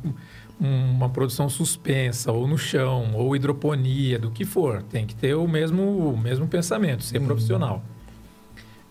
uma 0.61 1.09
produção 1.09 1.49
suspensa, 1.49 2.31
ou 2.31 2.47
no 2.47 2.59
chão, 2.59 3.13
ou 3.15 3.35
hidroponia, 3.35 4.19
do 4.19 4.31
que 4.31 4.45
for, 4.45 4.83
tem 4.83 5.07
que 5.07 5.15
ter 5.15 5.35
o 5.35 5.49
mesmo, 5.49 6.11
o 6.11 6.17
mesmo 6.17 6.47
pensamento, 6.47 7.03
ser 7.03 7.21
profissional. 7.21 7.83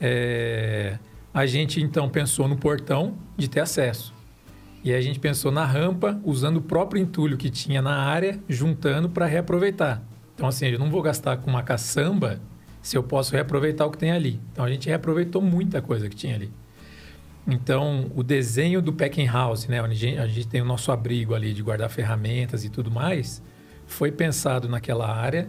É, 0.02 0.98
a 1.32 1.46
gente, 1.46 1.80
então, 1.80 2.10
pensou 2.10 2.48
no 2.48 2.58
portão 2.58 3.14
de 3.38 3.48
ter 3.48 3.60
acesso. 3.60 4.14
E 4.84 4.92
aí 4.92 4.98
a 4.98 5.02
gente 5.02 5.20
pensou 5.20 5.52
na 5.52 5.66
rampa, 5.66 6.20
usando 6.24 6.58
o 6.58 6.62
próprio 6.62 7.02
entulho 7.02 7.38
que 7.38 7.50
tinha 7.50 7.82
na 7.82 7.98
área, 7.98 8.40
juntando 8.48 9.10
para 9.10 9.26
reaproveitar. 9.26 10.02
Então, 10.34 10.48
assim, 10.48 10.68
eu 10.68 10.80
não 10.80 10.90
vou 10.90 11.02
gastar 11.02 11.38
com 11.38 11.50
uma 11.50 11.62
caçamba 11.62 12.42
se 12.82 12.98
eu 12.98 13.04
posso 13.04 13.34
reaproveitar 13.34 13.86
o 13.86 13.92
que 13.92 13.98
tem 13.98 14.12
ali. 14.12 14.40
Então, 14.52 14.64
a 14.64 14.72
gente 14.72 14.88
reaproveitou 14.88 15.42
muita 15.42 15.82
coisa 15.82 16.10
que 16.10 16.16
tinha 16.16 16.34
ali. 16.34 16.52
Então, 17.48 18.12
o 18.16 18.22
desenho 18.24 18.82
do 18.82 18.94
packing 18.94 19.26
house, 19.26 19.68
né, 19.68 19.82
onde 19.82 19.94
a 19.94 19.96
gente, 19.98 20.18
a 20.20 20.28
gente 20.28 20.48
tem 20.48 20.62
o 20.62 20.66
nosso 20.66 20.92
abrigo 20.92 21.34
ali 21.34 21.54
de 21.54 21.64
guardar 21.64 21.90
ferramentas 21.90 22.64
e 22.64 22.70
tudo 22.70 22.92
mais, 22.92 23.42
foi 23.88 24.12
pensado 24.12 24.70
naquela 24.70 25.12
área 25.12 25.48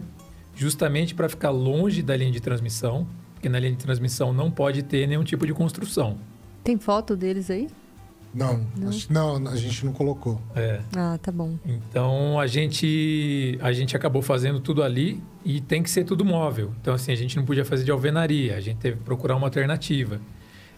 justamente 0.55 1.13
para 1.13 1.29
ficar 1.29 1.49
longe 1.51 2.01
da 2.01 2.15
linha 2.15 2.31
de 2.31 2.39
transmissão, 2.39 3.07
porque 3.33 3.47
na 3.47 3.59
linha 3.59 3.71
de 3.71 3.77
transmissão 3.77 4.33
não 4.33 4.49
pode 4.51 4.83
ter 4.83 5.07
nenhum 5.07 5.23
tipo 5.23 5.45
de 5.45 5.53
construção. 5.53 6.17
Tem 6.63 6.77
foto 6.77 7.15
deles 7.15 7.49
aí? 7.49 7.67
Não, 8.33 8.65
acho- 8.87 9.11
não, 9.11 9.45
a 9.47 9.55
gente 9.57 9.85
não 9.85 9.91
colocou. 9.91 10.41
É. 10.55 10.79
Ah, 10.95 11.19
tá 11.21 11.31
bom. 11.33 11.57
Então 11.65 12.39
a 12.39 12.47
gente 12.47 13.57
a 13.61 13.73
gente 13.73 13.95
acabou 13.95 14.21
fazendo 14.21 14.59
tudo 14.59 14.81
ali 14.83 15.21
e 15.43 15.59
tem 15.59 15.83
que 15.83 15.89
ser 15.89 16.05
tudo 16.05 16.23
móvel. 16.23 16.71
Então 16.81 16.93
assim 16.93 17.11
a 17.11 17.15
gente 17.15 17.35
não 17.35 17.43
podia 17.43 17.65
fazer 17.65 17.83
de 17.83 17.91
alvenaria, 17.91 18.55
a 18.55 18.61
gente 18.61 18.77
teve 18.77 18.97
que 18.97 19.03
procurar 19.03 19.35
uma 19.35 19.47
alternativa. 19.47 20.21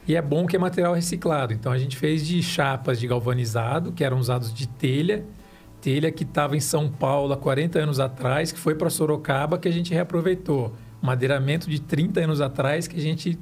E 0.07 0.15
é 0.15 0.21
bom 0.21 0.45
que 0.45 0.55
é 0.55 0.59
material 0.59 0.93
reciclado. 0.93 1.53
Então 1.53 1.71
a 1.71 1.77
gente 1.77 1.95
fez 1.97 2.25
de 2.27 2.41
chapas 2.43 2.99
de 2.99 3.07
galvanizado 3.07 3.91
que 3.91 4.03
eram 4.03 4.17
usados 4.17 4.53
de 4.53 4.67
telha, 4.67 5.23
telha 5.81 6.11
que 6.11 6.23
estava 6.23 6.55
em 6.57 6.59
São 6.59 6.89
Paulo 6.89 7.33
há 7.33 7.37
40 7.37 7.79
anos 7.79 7.99
atrás, 7.99 8.51
que 8.51 8.59
foi 8.59 8.75
para 8.75 8.89
Sorocaba 8.89 9.57
que 9.57 9.67
a 9.67 9.71
gente 9.71 9.93
reaproveitou. 9.93 10.73
Madeiramento 11.01 11.69
de 11.69 11.79
30 11.81 12.21
anos 12.21 12.41
atrás 12.41 12.87
que 12.87 12.97
a 12.97 13.01
gente 13.01 13.37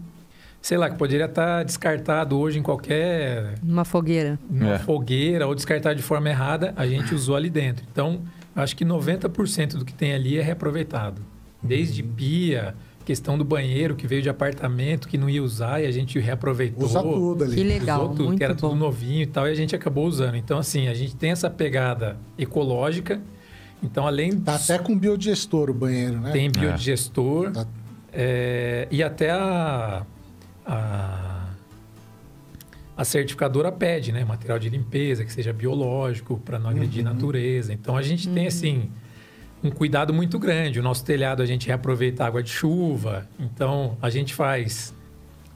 sei 0.63 0.77
lá, 0.77 0.87
que 0.91 0.95
poderia 0.95 1.25
estar 1.25 1.63
descartado 1.63 2.37
hoje 2.37 2.59
em 2.59 2.61
qualquer 2.61 3.55
Uma 3.63 3.83
fogueira. 3.83 4.37
numa 4.47 4.75
É. 4.75 4.77
fogueira 4.79 5.47
ou 5.47 5.55
descartar 5.55 5.95
de 5.95 6.03
forma 6.03 6.29
errada, 6.29 6.71
a 6.77 6.85
gente 6.85 7.15
usou 7.15 7.35
ali 7.35 7.49
dentro. 7.49 7.83
Então, 7.91 8.21
acho 8.55 8.75
que 8.75 8.85
90% 8.85 9.77
do 9.77 9.83
que 9.83 9.91
tem 9.91 10.13
ali 10.13 10.37
é 10.37 10.41
reaproveitado. 10.43 11.19
Desde 11.63 12.03
pia, 12.03 12.75
questão 13.05 13.37
do 13.37 13.43
banheiro 13.43 13.95
que 13.95 14.05
veio 14.07 14.21
de 14.21 14.29
apartamento 14.29 15.07
que 15.07 15.17
não 15.17 15.29
ia 15.29 15.41
usar 15.43 15.81
e 15.81 15.85
a 15.87 15.91
gente 15.91 16.17
reaproveitou. 16.19 16.83
Usa 16.85 17.01
tudo 17.01 17.43
ali. 17.43 17.55
Que 17.55 17.63
legal, 17.63 18.01
Usou 18.03 18.09
tudo, 18.15 18.23
muito 18.25 18.37
que 18.37 18.43
era 18.43 18.53
bom. 18.53 18.59
tudo 18.69 18.75
novinho 18.75 19.21
e 19.23 19.25
tal, 19.27 19.47
e 19.47 19.51
a 19.51 19.55
gente 19.55 19.75
acabou 19.75 20.05
usando. 20.07 20.35
Então, 20.35 20.57
assim, 20.57 20.87
a 20.87 20.93
gente 20.93 21.15
tem 21.15 21.31
essa 21.31 21.49
pegada 21.49 22.17
ecológica. 22.37 23.21
Então, 23.83 24.05
além 24.05 24.39
Tá 24.39 24.55
até 24.55 24.77
com 24.77 24.97
biodigestor 24.97 25.69
o 25.69 25.73
banheiro, 25.73 26.19
né? 26.19 26.31
tem 26.31 26.51
biodigestor 26.51 27.51
Tá. 27.51 27.65
é, 28.13 28.87
e 28.91 29.01
até 29.01 29.31
a, 29.31 30.05
a, 30.65 31.49
a 32.95 33.03
certificadora 33.03 33.71
pede, 33.71 34.11
né? 34.11 34.23
Material 34.23 34.59
de 34.59 34.69
limpeza, 34.69 35.25
que 35.25 35.33
seja 35.33 35.51
biológico, 35.51 36.39
para 36.45 36.59
não 36.59 36.69
agredir 36.69 37.05
a 37.07 37.11
natureza. 37.13 37.73
Então 37.73 37.97
a 37.97 38.01
gente 38.03 38.29
tem 38.29 38.45
assim 38.47 38.89
um 39.63 39.69
cuidado 39.69 40.13
muito 40.13 40.39
grande. 40.39 40.79
O 40.79 40.83
nosso 40.83 41.03
telhado 41.05 41.41
a 41.41 41.45
gente 41.45 41.67
reaproveita 41.67 42.25
água 42.25 42.41
de 42.41 42.49
chuva. 42.49 43.27
Então 43.39 43.97
a 44.01 44.09
gente 44.09 44.33
faz 44.33 44.93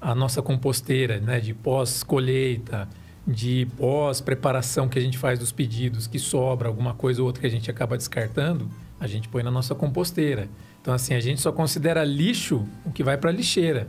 a 0.01 0.13
nossa 0.13 0.41
composteira, 0.41 1.19
né? 1.19 1.39
De 1.39 1.53
pós-colheita, 1.53 2.87
de 3.27 3.67
pós-preparação 3.77 4.87
que 4.87 4.99
a 4.99 5.01
gente 5.01 5.17
faz 5.17 5.39
dos 5.39 5.51
pedidos, 5.51 6.07
que 6.07 6.19
sobra 6.19 6.67
alguma 6.67 6.93
coisa 6.93 7.21
ou 7.21 7.27
outra 7.27 7.41
que 7.41 7.47
a 7.47 7.51
gente 7.51 7.69
acaba 7.71 7.97
descartando, 7.97 8.69
a 8.99 9.07
gente 9.07 9.27
põe 9.27 9.41
na 9.41 9.51
nossa 9.51 9.73
composteira. 9.73 10.47
Então 10.81 10.93
assim 10.93 11.13
a 11.13 11.19
gente 11.19 11.41
só 11.41 11.51
considera 11.51 12.03
lixo 12.03 12.67
o 12.85 12.91
que 12.91 13.03
vai 13.03 13.17
para 13.17 13.31
a 13.31 13.33
lixeira. 13.33 13.87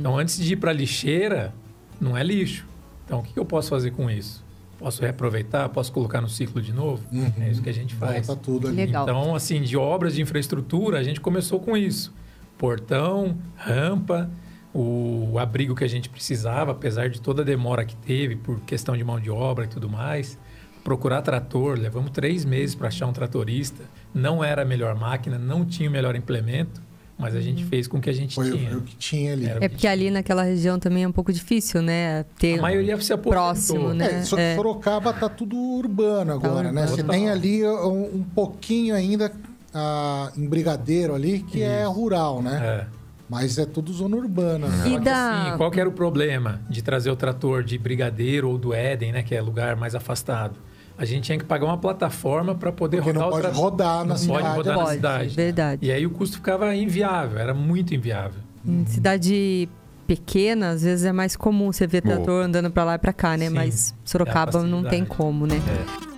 Então, 0.00 0.16
antes 0.18 0.38
de 0.38 0.52
ir 0.52 0.56
para 0.56 0.70
a 0.70 0.74
lixeira, 0.74 1.52
não 2.00 2.16
é 2.16 2.22
lixo. 2.22 2.64
Então, 3.04 3.20
o 3.20 3.22
que 3.22 3.38
eu 3.38 3.44
posso 3.44 3.70
fazer 3.70 3.90
com 3.90 4.10
isso? 4.10 4.44
Posso 4.78 5.00
reaproveitar? 5.00 5.68
Posso 5.70 5.90
colocar 5.92 6.20
no 6.20 6.28
ciclo 6.28 6.60
de 6.60 6.72
novo? 6.72 7.02
Uhum. 7.10 7.32
É 7.40 7.50
isso 7.50 7.62
que 7.62 7.68
a 7.68 7.72
gente 7.72 7.94
faz. 7.94 8.26
Volta 8.26 8.42
tudo 8.42 8.68
ali. 8.68 8.76
Legal. 8.76 9.04
Então, 9.04 9.34
assim, 9.34 9.62
de 9.62 9.76
obras 9.76 10.14
de 10.14 10.22
infraestrutura, 10.22 10.98
a 10.98 11.02
gente 11.02 11.20
começou 11.20 11.58
com 11.60 11.76
isso. 11.76 12.12
Portão, 12.58 13.36
rampa, 13.56 14.30
o 14.74 15.38
abrigo 15.38 15.74
que 15.74 15.84
a 15.84 15.88
gente 15.88 16.08
precisava, 16.08 16.72
apesar 16.72 17.08
de 17.08 17.20
toda 17.20 17.40
a 17.40 17.44
demora 17.44 17.84
que 17.84 17.96
teve 17.96 18.36
por 18.36 18.60
questão 18.60 18.96
de 18.96 19.02
mão 19.02 19.18
de 19.18 19.30
obra 19.30 19.64
e 19.64 19.68
tudo 19.68 19.88
mais. 19.88 20.38
Procurar 20.84 21.22
trator, 21.22 21.78
levamos 21.78 22.10
três 22.10 22.44
meses 22.44 22.74
para 22.74 22.88
achar 22.88 23.06
um 23.06 23.12
tratorista. 23.12 23.82
Não 24.14 24.44
era 24.44 24.62
a 24.62 24.64
melhor 24.64 24.94
máquina, 24.94 25.38
não 25.38 25.64
tinha 25.64 25.88
o 25.88 25.92
melhor 25.92 26.14
implemento, 26.14 26.82
mas 27.18 27.34
a 27.34 27.40
gente 27.40 27.64
fez 27.64 27.86
com 27.88 27.96
o 27.98 28.00
que 28.00 28.10
a 28.10 28.12
gente 28.12 28.34
Foi 28.34 28.50
tinha. 28.50 28.76
o 28.76 28.82
que 28.82 28.94
tinha 28.96 29.32
ali. 29.32 29.46
Era- 29.46 29.64
É 29.64 29.68
porque 29.68 29.86
ali 29.86 30.10
naquela 30.10 30.42
região 30.42 30.78
também 30.78 31.04
é 31.04 31.08
um 31.08 31.12
pouco 31.12 31.32
difícil, 31.32 31.80
né? 31.82 32.24
Ter 32.38 32.58
A 32.58 32.62
maioria 32.62 32.94
se 33.00 33.12
aposentou. 33.12 33.32
próximo, 33.32 33.94
né? 33.94 34.20
É, 34.20 34.22
So- 34.24 34.38
É. 34.38 34.54
Sorocaba 34.54 35.12
tá 35.12 35.28
tudo 35.28 35.56
urbano 35.56 36.32
agora, 36.32 36.70
né? 36.72 36.82
urbano. 36.82 36.88
Você 36.88 37.02
tem 37.02 37.30
ali 37.30 37.66
um, 37.66 38.16
um 38.18 38.22
pouquinho 38.22 38.94
ainda 38.94 39.32
ah, 39.74 40.30
em 40.36 40.46
Brigadeiro 40.48 41.14
ali, 41.14 41.40
que 41.40 41.62
é 41.62 41.82
Isso. 41.82 41.90
rural, 41.92 42.40
né? 42.42 42.60
É. 42.92 42.96
Mas 43.28 43.58
é 43.58 43.66
tudo 43.66 43.92
zona 43.92 44.16
urbana. 44.16 44.68
né? 44.68 44.84
E 44.86 44.90
Só 44.92 44.98
que, 44.98 45.04
da- 45.04 45.48
assim, 45.48 45.56
qual 45.58 45.70
que 45.70 45.80
era 45.80 45.88
o 45.88 45.92
problema 45.92 46.60
de 46.70 46.80
trazer 46.82 47.10
o 47.10 47.16
trator 47.16 47.62
de 47.64 47.76
Brigadeiro 47.76 48.48
ou 48.48 48.56
do 48.56 48.72
Éden, 48.72 49.12
né, 49.12 49.22
que 49.22 49.34
é 49.34 49.40
lugar 49.42 49.74
mais 49.74 49.94
afastado? 49.94 50.56
A 50.98 51.04
gente 51.04 51.24
tinha 51.24 51.38
que 51.38 51.44
pagar 51.44 51.66
uma 51.66 51.76
plataforma 51.78 52.54
para 52.54 52.72
poder 52.72 52.98
Porque 53.02 53.12
rodar 53.18 53.30
não 53.30 53.42
pode 53.42 53.56
rodar 53.56 53.98
na 53.98 54.04
Não 54.06 54.16
cidade. 54.16 54.42
Pode 54.42 54.56
rodar 54.56 54.76
na 54.76 54.82
Pode, 54.82 54.94
cidade. 54.96 55.34
verdade. 55.34 55.86
E 55.86 55.92
aí 55.92 56.06
o 56.06 56.10
custo 56.10 56.36
ficava 56.36 56.74
inviável, 56.74 57.38
era 57.38 57.52
muito 57.52 57.94
inviável. 57.94 58.40
Em 58.66 58.86
cidade 58.86 59.68
pequena, 60.06 60.70
às 60.70 60.82
vezes 60.82 61.04
é 61.04 61.12
mais 61.12 61.36
comum 61.36 61.70
você 61.72 61.86
ver 61.86 62.00
trator 62.00 62.42
andando 62.44 62.70
pra 62.70 62.84
lá 62.84 62.94
e 62.94 62.98
pra 62.98 63.12
cá, 63.12 63.36
né? 63.36 63.48
Sim, 63.48 63.54
Mas 63.54 63.90
é 63.92 63.94
Sorocaba 64.04 64.62
não 64.62 64.84
tem 64.84 65.04
como, 65.04 65.46
né? 65.46 65.56
É. 65.56 66.15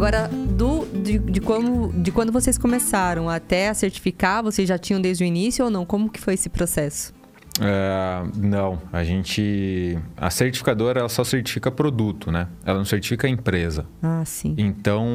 Agora, 0.00 0.28
do, 0.28 0.86
de, 0.86 1.18
de, 1.18 1.42
como, 1.42 1.92
de 1.92 2.10
quando 2.10 2.32
vocês 2.32 2.56
começaram 2.56 3.28
até 3.28 3.68
a 3.68 3.74
certificar, 3.74 4.42
vocês 4.42 4.66
já 4.66 4.78
tinham 4.78 4.98
desde 4.98 5.24
o 5.24 5.26
início 5.26 5.62
ou 5.62 5.70
não? 5.70 5.84
Como 5.84 6.08
que 6.08 6.18
foi 6.18 6.32
esse 6.32 6.48
processo? 6.48 7.12
É, 7.60 8.22
não, 8.34 8.80
a 8.90 9.04
gente. 9.04 9.98
A 10.16 10.30
certificadora 10.30 11.00
ela 11.00 11.08
só 11.10 11.22
certifica 11.22 11.70
produto, 11.70 12.32
né? 12.32 12.48
Ela 12.64 12.78
não 12.78 12.84
certifica 12.86 13.26
a 13.26 13.30
empresa. 13.30 13.84
Ah, 14.02 14.24
sim. 14.24 14.54
Então. 14.56 15.06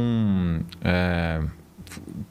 é, 0.83 1.41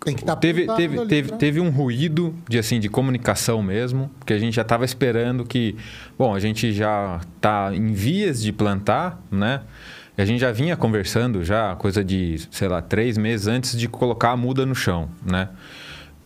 Tem 0.05 0.15
que 0.15 0.23
estar 0.23 0.37
teve, 0.37 0.69
teve, 0.77 1.07
teve, 1.07 1.33
teve 1.33 1.61
um 1.61 1.71
ruído 1.71 2.33
de 2.49 2.57
assim 2.57 2.79
de 2.79 2.89
comunicação 2.89 3.65
mesmo, 3.65 4.13
porque 4.21 4.33
a 4.33 4.39
gente 4.39 4.55
já 4.55 4.63
estava 4.63 4.85
esperando 4.85 5.45
que, 5.45 5.75
bom, 6.17 6.33
a 6.33 6.39
gente 6.39 6.73
já 6.73 7.21
está 7.35 7.75
em 7.75 7.93
vias 7.93 8.41
de 8.41 8.53
plantar, 8.53 9.21
né? 9.29 9.63
E 10.17 10.23
a 10.23 10.25
gente 10.25 10.41
já 10.41 10.53
vinha 10.53 10.77
conversando 10.77 11.43
já 11.45 11.75
coisa 11.77 12.05
de, 12.05 12.37
sei 12.51 12.69
lá, 12.69 12.81
três 12.81 13.19
meses 13.19 13.47
antes 13.49 13.77
de 13.79 13.89
colocar 13.89 14.31
a 14.31 14.37
muda 14.37 14.65
no 14.65 14.75
chão, 14.75 15.09
né? 15.25 15.49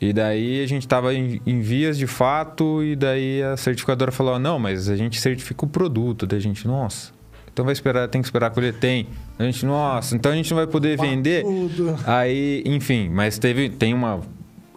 E 0.01 0.13
daí 0.13 0.63
a 0.63 0.67
gente 0.69 0.83
estava 0.83 1.13
em, 1.13 1.41
em 1.45 1.61
vias 1.61 1.99
de 1.99 2.07
fato 2.07 2.85
e 2.85 2.95
daí 2.95 3.43
a 3.43 3.57
certificadora 3.57 4.13
falou, 4.13 4.39
não, 4.39 4.59
mas 4.59 4.89
a 4.89 4.95
gente 4.95 5.21
certifica 5.21 5.65
o 5.65 5.69
produto. 5.69 6.25
Daí 6.27 6.39
a 6.39 6.43
gente, 6.43 6.69
nossa, 6.69 7.13
então 7.53 7.65
vai 7.65 7.73
esperar, 7.73 8.07
tem 8.09 8.21
que 8.21 8.27
esperar 8.29 8.51
colher? 8.51 8.75
Tem. 8.75 9.09
A 9.39 9.43
gente, 9.45 9.67
nossa, 9.67 10.15
então 10.15 10.31
a 10.31 10.35
gente 10.37 10.51
não 10.51 10.59
vai 10.59 10.67
poder 10.69 10.97
vender. 10.97 11.43
Tudo. 11.43 11.99
Aí, 12.07 12.63
enfim, 12.65 13.09
mas 13.09 13.39
teve, 13.39 13.69
tem 13.71 13.93
uma, 13.93 14.21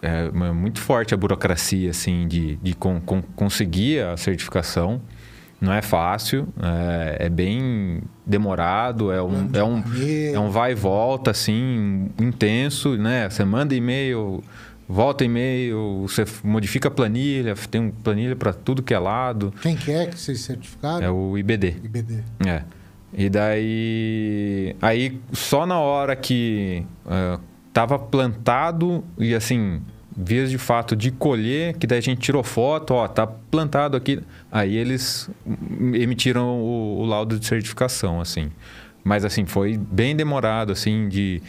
é, 0.00 0.28
muito 0.52 0.80
forte 0.80 1.14
a 1.14 1.16
burocracia, 1.16 1.90
assim, 1.90 2.26
de, 2.26 2.56
de 2.56 2.74
con- 2.74 3.00
con- 3.00 3.22
conseguir 3.36 4.00
a 4.00 4.16
certificação. 4.16 5.00
Não 5.62 5.72
é 5.72 5.80
fácil, 5.80 6.48
é, 6.60 7.26
é 7.26 7.28
bem 7.28 8.02
demorado, 8.26 9.12
é 9.12 9.22
um, 9.22 9.48
é, 9.52 9.62
um, 9.62 9.82
é 10.34 10.38
um 10.40 10.50
vai 10.50 10.72
e 10.72 10.74
volta, 10.74 11.30
assim, 11.30 12.10
intenso, 12.20 12.96
né? 12.96 13.30
Você 13.30 13.44
manda 13.44 13.72
e-mail, 13.72 14.42
volta 14.88 15.24
e-mail, 15.24 16.02
você 16.02 16.24
modifica 16.42 16.88
a 16.88 16.90
planilha, 16.90 17.54
tem 17.70 17.80
um 17.80 17.90
planilha 17.92 18.34
para 18.34 18.52
tudo 18.52 18.82
que 18.82 18.92
é 18.92 18.98
lado. 18.98 19.54
Quem 19.62 19.76
que 19.76 19.92
é 19.92 20.06
que 20.06 20.18
vocês 20.18 20.40
certificaram? 20.40 21.06
É 21.06 21.08
o 21.08 21.38
IBD. 21.38 21.76
IBD. 21.84 22.24
É. 22.44 22.62
E 23.14 23.30
daí. 23.30 24.74
Aí 24.82 25.20
só 25.32 25.64
na 25.64 25.78
hora 25.78 26.16
que 26.16 26.84
eh, 27.08 27.38
tava 27.72 27.98
plantado 28.00 29.04
e 29.16 29.32
assim, 29.32 29.80
vias 30.16 30.50
de 30.50 30.58
fato 30.58 30.94
de 30.94 31.10
colher, 31.10 31.76
que 31.76 31.86
daí 31.86 31.98
a 31.98 32.02
gente 32.02 32.20
tirou 32.20 32.42
foto, 32.42 32.94
ó, 32.94 33.08
tá 33.08 33.26
plantado 33.26 33.96
aqui. 33.96 34.20
Aí 34.50 34.76
eles 34.76 35.30
emitiram 35.94 36.60
o, 36.60 37.00
o 37.00 37.04
laudo 37.06 37.38
de 37.38 37.46
certificação, 37.46 38.20
assim. 38.20 38.50
Mas 39.04 39.24
assim, 39.24 39.46
foi 39.46 39.76
bem 39.76 40.14
demorado, 40.14 40.72
assim, 40.72 41.08
de. 41.08 41.42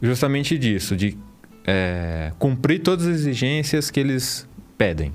Justamente 0.00 0.56
disso, 0.56 0.96
de 0.96 1.16
eh, 1.66 2.32
cumprir 2.38 2.80
todas 2.80 3.06
as 3.06 3.14
exigências 3.16 3.90
que 3.90 3.98
eles 3.98 4.48
pedem. 4.76 5.12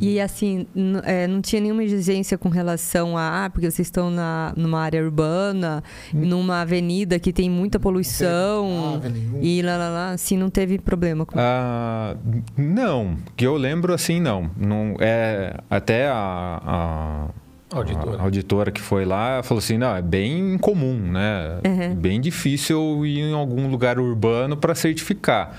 E 0.00 0.20
assim, 0.20 0.66
é, 1.04 1.26
não 1.26 1.40
tinha 1.40 1.60
nenhuma 1.62 1.82
exigência 1.82 2.36
com 2.36 2.48
relação 2.48 3.16
a, 3.16 3.44
ah, 3.44 3.50
porque 3.50 3.70
vocês 3.70 3.86
estão 3.86 4.10
na, 4.10 4.52
numa 4.56 4.80
área 4.80 5.02
urbana, 5.02 5.82
numa 6.12 6.60
avenida 6.60 7.18
que 7.18 7.32
tem 7.32 7.48
muita 7.50 7.78
poluição 7.80 9.00
e 9.40 9.62
lá, 9.62 9.76
lá, 9.76 9.88
lá, 9.88 10.10
assim, 10.12 10.36
não 10.36 10.50
teve 10.50 10.78
problema 10.78 11.24
com 11.24 11.34
Ah, 11.38 12.16
não, 12.56 13.16
que 13.36 13.46
eu 13.46 13.56
lembro 13.56 13.92
assim, 13.94 14.20
não. 14.20 14.50
não 14.56 14.96
é, 15.00 15.56
até 15.70 16.08
a, 16.08 16.60
a- 16.64 17.28
Auditora. 17.72 18.18
a 18.18 18.22
auditora 18.22 18.70
que 18.70 18.80
foi 18.80 19.04
lá 19.04 19.42
falou 19.42 19.58
assim: 19.58 19.76
não, 19.76 19.96
é 19.96 20.02
bem 20.02 20.56
comum, 20.58 20.94
né? 20.96 21.58
Uhum. 21.66 21.94
Bem 21.96 22.20
difícil 22.20 23.04
ir 23.04 23.18
em 23.18 23.32
algum 23.34 23.68
lugar 23.68 23.98
urbano 23.98 24.56
para 24.56 24.76
certificar. 24.76 25.56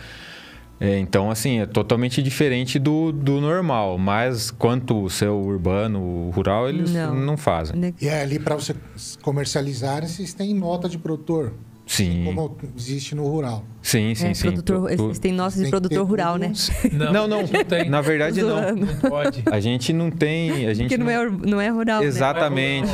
É, 0.79 0.97
então, 0.99 1.31
assim, 1.31 1.59
é 1.59 1.65
totalmente 1.65 2.21
diferente 2.21 2.77
do, 2.77 3.11
do 3.11 3.39
normal. 3.39 3.97
Mas 3.97 4.51
quanto 4.51 5.03
o 5.03 5.09
seu 5.09 5.39
urbano, 5.39 5.99
o 6.01 6.29
rural, 6.31 6.67
eles 6.67 6.91
Não. 6.93 7.15
não, 7.15 7.38
fazem. 7.38 7.77
né? 7.77 7.93
E 8.01 8.07
é 8.07 8.21
ali 8.21 8.39
para 8.39 8.55
você 8.55 8.75
comercializarem, 9.21 10.07
vocês 10.07 10.33
têm 10.33 10.53
nota 10.53 10.89
de 10.89 10.97
produtor. 10.97 11.53
Sim, 11.85 12.23
Como 12.25 12.57
existe 12.75 13.13
no 13.13 13.27
rural. 13.27 13.63
sim, 13.81 14.15
sim. 14.15 14.27
É, 14.29 14.33
sim. 14.33 14.47
produtor, 14.47 14.89
tem 15.21 15.35
de 15.35 15.43
que 15.43 15.59
ter 15.61 15.69
produtor 15.69 16.07
rural, 16.07 16.37
né? 16.37 16.51
Não, 16.91 17.27
não, 17.27 17.41
não 17.43 17.63
tem. 17.63 17.87
Na 17.89 18.01
verdade, 18.01 18.41
não. 18.41 18.75
Não 18.75 18.87
pode. 19.09 19.43
A 19.51 19.59
gente 19.59 19.93
não 19.93 20.09
tem. 20.09 20.67
A 20.67 20.73
gente 20.73 20.89
Porque 20.89 20.97
não 20.97 21.09
é, 21.09 21.29
não 21.29 21.61
é 21.61 21.69
rural, 21.69 22.01
né? 22.01 22.07
Exatamente. 22.07 22.89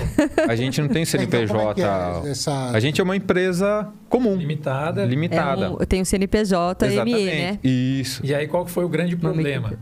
A 0.48 0.56
gente 0.56 0.82
não 0.82 0.90
tem 0.90 1.04
Então, 1.04 1.48
como 1.48 1.62
é 1.62 1.74
CNPJ. 1.76 1.82
é 2.28 2.32
essa... 2.32 2.70
A 2.72 2.80
gente 2.82 3.00
é 3.00 3.04
uma 3.04 3.16
empresa 3.16 3.88
comum, 4.10 4.36
Limitada. 4.36 5.04
É 5.04 5.06
limitada. 5.06 5.72
um, 5.72 5.78
eu 5.80 5.86
tenho 5.86 6.06
CNPJ, 6.06 6.86
ME, 6.86 6.94
Exatamente. 6.94 7.26
né? 7.26 7.60
Isso. 7.64 8.26
E 8.26 8.36
aí 8.36 8.48
qual 8.48 8.66
que 8.66 8.72
foi 8.72 8.84
o 8.84 8.90
grande 8.90 9.16
problema? 9.16 9.74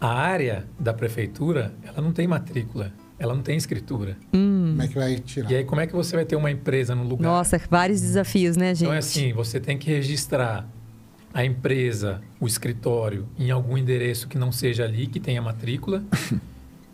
A 0.00 0.08
área 0.14 0.66
da 0.78 0.94
prefeitura, 0.94 1.74
ela 1.84 2.00
não 2.00 2.12
tem 2.12 2.26
matrícula, 2.28 2.92
ela 3.18 3.34
não 3.34 3.42
tem 3.42 3.56
escritura. 3.56 4.16
Como 4.30 4.82
é 4.82 4.88
que 4.88 4.94
vai 4.94 5.16
tirar? 5.18 5.50
E 5.50 5.56
aí 5.56 5.64
como 5.64 5.80
é 5.80 5.86
que 5.86 5.94
você 5.94 6.14
vai 6.14 6.24
ter 6.24 6.36
uma 6.36 6.50
empresa 6.50 6.94
no 6.94 7.02
lugar? 7.02 7.26
Nossa, 7.26 7.60
vários 7.70 8.00
desafios, 8.00 8.56
né, 8.56 8.74
gente? 8.74 8.82
Então 8.82 8.92
é 8.92 8.98
assim, 8.98 9.32
você 9.32 9.58
tem 9.58 9.78
que 9.78 9.90
registrar 9.90 10.68
a 11.32 11.44
empresa, 11.44 12.22
o 12.40 12.46
escritório, 12.46 13.28
em 13.38 13.50
algum 13.50 13.76
endereço 13.76 14.26
que 14.26 14.38
não 14.38 14.50
seja 14.50 14.84
ali, 14.84 15.06
que 15.06 15.20
tenha 15.20 15.42
matrícula. 15.42 16.02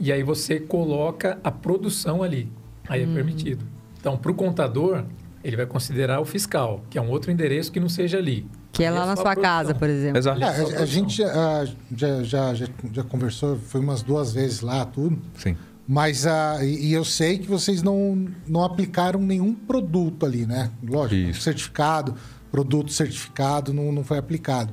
e 0.00 0.12
aí 0.12 0.22
você 0.22 0.58
coloca 0.58 1.38
a 1.44 1.50
produção 1.50 2.22
ali. 2.22 2.50
Aí 2.88 3.02
é 3.02 3.06
permitido. 3.06 3.64
Então, 4.00 4.16
para 4.16 4.32
o 4.32 4.34
contador, 4.34 5.04
ele 5.44 5.56
vai 5.56 5.66
considerar 5.66 6.20
o 6.20 6.24
fiscal, 6.24 6.82
que 6.90 6.98
é 6.98 7.02
um 7.02 7.08
outro 7.08 7.30
endereço 7.30 7.70
que 7.70 7.78
não 7.78 7.88
seja 7.88 8.18
ali. 8.18 8.44
Que 8.72 8.82
é 8.82 8.90
lá 8.90 9.06
na 9.06 9.14
só 9.14 9.22
sua 9.22 9.36
casa, 9.36 9.74
por 9.74 9.88
exemplo. 9.88 10.18
Exato. 10.18 10.42
É, 10.42 10.44
a 10.44 10.50
a, 10.50 10.54
produção. 10.54 10.86
gente 10.86 11.22
ah, 11.22 11.64
já, 11.94 12.22
já, 12.24 12.54
já, 12.54 12.66
já 12.92 13.04
conversou, 13.04 13.56
foi 13.58 13.80
umas 13.80 14.02
duas 14.02 14.32
vezes 14.32 14.60
lá, 14.60 14.84
tudo. 14.84 15.18
Sim. 15.34 15.56
Mas 15.92 16.26
ah, 16.26 16.64
e, 16.64 16.90
eu 16.90 17.04
sei 17.04 17.36
que 17.36 17.46
vocês 17.46 17.82
não, 17.82 18.26
não 18.48 18.64
aplicaram 18.64 19.20
nenhum 19.20 19.52
produto 19.52 20.24
ali, 20.24 20.46
né? 20.46 20.70
Lógico, 20.82 21.30
Isso. 21.30 21.42
certificado, 21.42 22.14
produto 22.50 22.90
certificado 22.90 23.74
não, 23.74 23.92
não 23.92 24.02
foi 24.02 24.16
aplicado. 24.16 24.72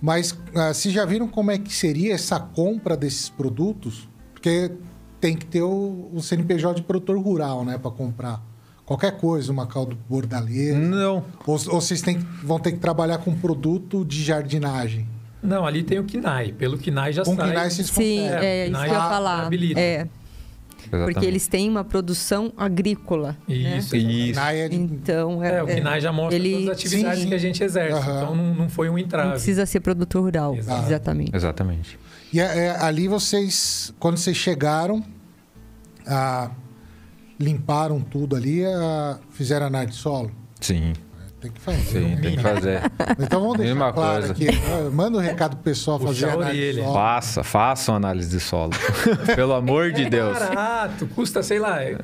Mas 0.00 0.34
ah, 0.54 0.72
vocês 0.72 0.94
já 0.94 1.04
viram 1.04 1.28
como 1.28 1.50
é 1.50 1.58
que 1.58 1.70
seria 1.70 2.14
essa 2.14 2.40
compra 2.40 2.96
desses 2.96 3.28
produtos? 3.28 4.08
Porque 4.32 4.72
tem 5.20 5.36
que 5.36 5.44
ter 5.44 5.60
o, 5.60 6.08
o 6.10 6.22
CNPJ 6.22 6.76
de 6.76 6.82
produtor 6.86 7.18
rural, 7.18 7.62
né? 7.62 7.76
Para 7.76 7.90
comprar 7.90 8.42
qualquer 8.86 9.18
coisa, 9.18 9.52
uma 9.52 9.66
caldo 9.66 9.98
bordaleira. 10.08 10.78
Não. 10.78 11.26
Ou, 11.46 11.54
ou 11.68 11.78
vocês 11.78 12.00
têm, 12.00 12.16
vão 12.42 12.58
ter 12.58 12.72
que 12.72 12.78
trabalhar 12.78 13.18
com 13.18 13.34
produto 13.34 14.02
de 14.02 14.24
jardinagem? 14.24 15.06
Não, 15.42 15.66
ali 15.66 15.82
tem 15.82 15.98
o 15.98 16.04
KINAI. 16.04 16.52
Pelo 16.52 16.78
KINAI 16.78 17.12
já 17.12 17.22
Com 17.22 17.36
sai. 17.36 17.50
KINAI 17.50 17.70
vocês 17.70 17.86
Sim, 17.88 17.92
conseguem. 18.22 18.48
é 18.48 18.66
isso 18.68 18.80
que 18.80 18.86
eu 18.88 18.92
ia 18.94 19.00
falar. 19.00 19.50
É, 19.76 20.08
Exatamente. 20.86 21.14
porque 21.14 21.26
eles 21.26 21.46
têm 21.48 21.68
uma 21.68 21.84
produção 21.84 22.52
agrícola. 22.56 23.36
né? 23.48 23.78
Isso. 23.78 23.96
Isso. 23.96 24.06
KINAI 24.34 24.60
é 24.60 24.66
Então, 24.74 25.42
é, 25.42 25.56
É, 25.58 25.62
o 25.62 25.66
KINAI 25.66 26.00
já 26.00 26.12
mostra 26.12 26.34
ele- 26.36 26.52
todas 26.52 26.68
as 26.68 26.74
atividades 26.76 27.20
Sim, 27.22 27.28
que 27.28 27.34
a 27.34 27.38
gente 27.38 27.62
exerce. 27.64 27.92
Aham. 27.98 28.16
Então 28.22 28.34
não, 28.36 28.54
não 28.54 28.68
foi 28.68 28.88
um 28.88 28.92
não 28.92 28.98
entrave. 28.98 29.30
precisa 29.32 29.64
ser 29.66 29.80
produtor 29.80 30.22
rural. 30.22 30.54
Exato. 30.54 30.86
Exatamente. 30.86 31.36
Exatamente. 31.36 31.98
E 32.32 32.40
é, 32.40 32.44
é, 32.66 32.70
ali 32.80 33.08
vocês, 33.08 33.92
quando 33.98 34.16
vocês 34.16 34.36
chegaram, 34.36 35.04
ah, 36.06 36.50
limparam 37.38 38.00
tudo 38.00 38.36
ali, 38.36 38.64
ah, 38.64 39.18
fizeram 39.30 39.66
análise 39.66 39.92
de 39.96 39.98
solo? 39.98 40.30
Sim, 40.60 40.92
Tem 41.42 41.50
que 41.50 41.60
fazer. 41.60 41.78
sim, 41.82 42.16
tem 42.22 42.36
que 42.36 42.42
fazer. 42.42 42.80
Então 43.18 43.40
vamos 43.40 43.58
deixar 43.58 43.74
Mesma 43.74 43.92
claro 43.92 44.18
coisa. 44.26 44.32
aqui. 44.32 44.46
ah, 44.48 44.90
Manda 44.92 45.18
o 45.18 45.20
recado 45.20 45.56
pro 45.56 45.64
pessoal 45.64 45.98
Puxar 45.98 46.12
fazer 46.14 46.26
a 46.30 46.34
análise 46.34 46.72
de 46.72 46.80
solo. 46.82 46.94
Faça, 46.94 47.42
façam 47.42 47.94
análise 47.96 48.30
de 48.30 48.40
solo. 48.40 48.70
Pelo 49.34 49.52
amor 49.54 49.90
de 49.90 50.04
É 50.04 50.08
Deus. 50.10 50.38
barato, 50.38 51.06
custa, 51.08 51.42
sei 51.42 51.58
lá, 51.58 51.82
É. 51.82 51.96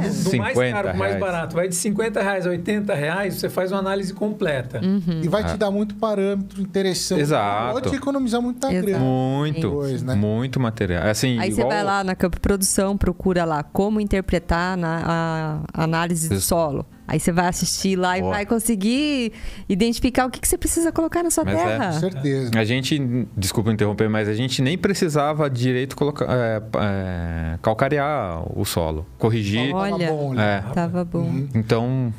do, 0.00 0.30
do 0.30 0.36
mais 0.36 0.52
50 0.54 0.72
caro 0.72 0.88
pro 0.90 0.98
mais 0.98 1.18
barato. 1.18 1.56
Vai 1.56 1.66
de 1.68 1.74
50 1.74 2.22
reais 2.22 2.46
a 2.46 2.50
80 2.50 2.94
reais, 2.94 3.34
você 3.36 3.48
faz 3.48 3.72
uma 3.72 3.78
análise 3.80 4.12
completa. 4.12 4.80
E 5.22 5.28
vai 5.28 5.42
te 5.44 5.56
dar 5.56 5.70
muito 5.70 5.94
parâmetro 5.94 6.60
interessante. 6.60 7.20
Ah. 7.20 7.22
Exato. 7.22 7.72
Pode 7.72 7.90
te 7.90 7.96
economizar 7.96 8.42
muita 8.42 8.70
Exato. 8.70 8.86
grana. 8.86 9.02
Muito, 9.02 9.70
Pois, 9.70 10.02
né? 10.02 10.14
muito 10.14 10.60
material. 10.60 11.04
Assim, 11.08 11.38
Aí 11.38 11.48
igual... 11.50 11.68
você 11.68 11.74
vai 11.74 11.82
lá 11.84 12.04
na 12.04 12.14
Campo 12.14 12.38
Produção, 12.38 12.98
procura 12.98 13.44
lá 13.46 13.62
como 13.62 13.98
interpretar 14.00 14.76
na, 14.76 15.62
a 15.72 15.84
análise 15.84 16.28
de 16.28 16.40
solo. 16.40 16.84
Aí 17.06 17.20
você 17.20 17.30
vai 17.30 17.48
assistir 17.48 17.96
lá 17.96 18.16
e 18.16 18.22
Boa. 18.22 18.34
vai 18.34 18.46
conseguir 18.46 19.32
identificar 19.68 20.26
o 20.26 20.30
que, 20.30 20.40
que 20.40 20.48
você 20.48 20.56
precisa 20.56 20.90
colocar 20.90 21.22
na 21.22 21.30
sua 21.30 21.44
Mas 21.44 21.54
é, 21.54 21.64
terra. 21.64 21.92
Com 21.92 22.00
certeza. 22.00 22.50
A 22.58 22.64
gente, 22.64 23.26
desculpa 23.36 23.70
interromper, 23.72 24.08
mas 24.08 24.28
a 24.28 24.34
gente 24.34 24.62
nem 24.62 24.78
precisava 24.78 25.48
direito 25.50 25.94
colocar, 25.96 26.26
é, 26.28 26.62
é, 26.78 27.58
calcarear 27.60 28.42
o 28.58 28.64
solo, 28.64 29.06
corrigir. 29.18 29.70
Tava 29.72 29.94
Olha. 29.94 30.08
bom 30.10 30.32
ali. 30.32 30.40
É, 30.40 30.64
Tava 30.72 31.04
bom. 31.04 31.18
Uhum. 31.18 31.48
então 31.54 32.12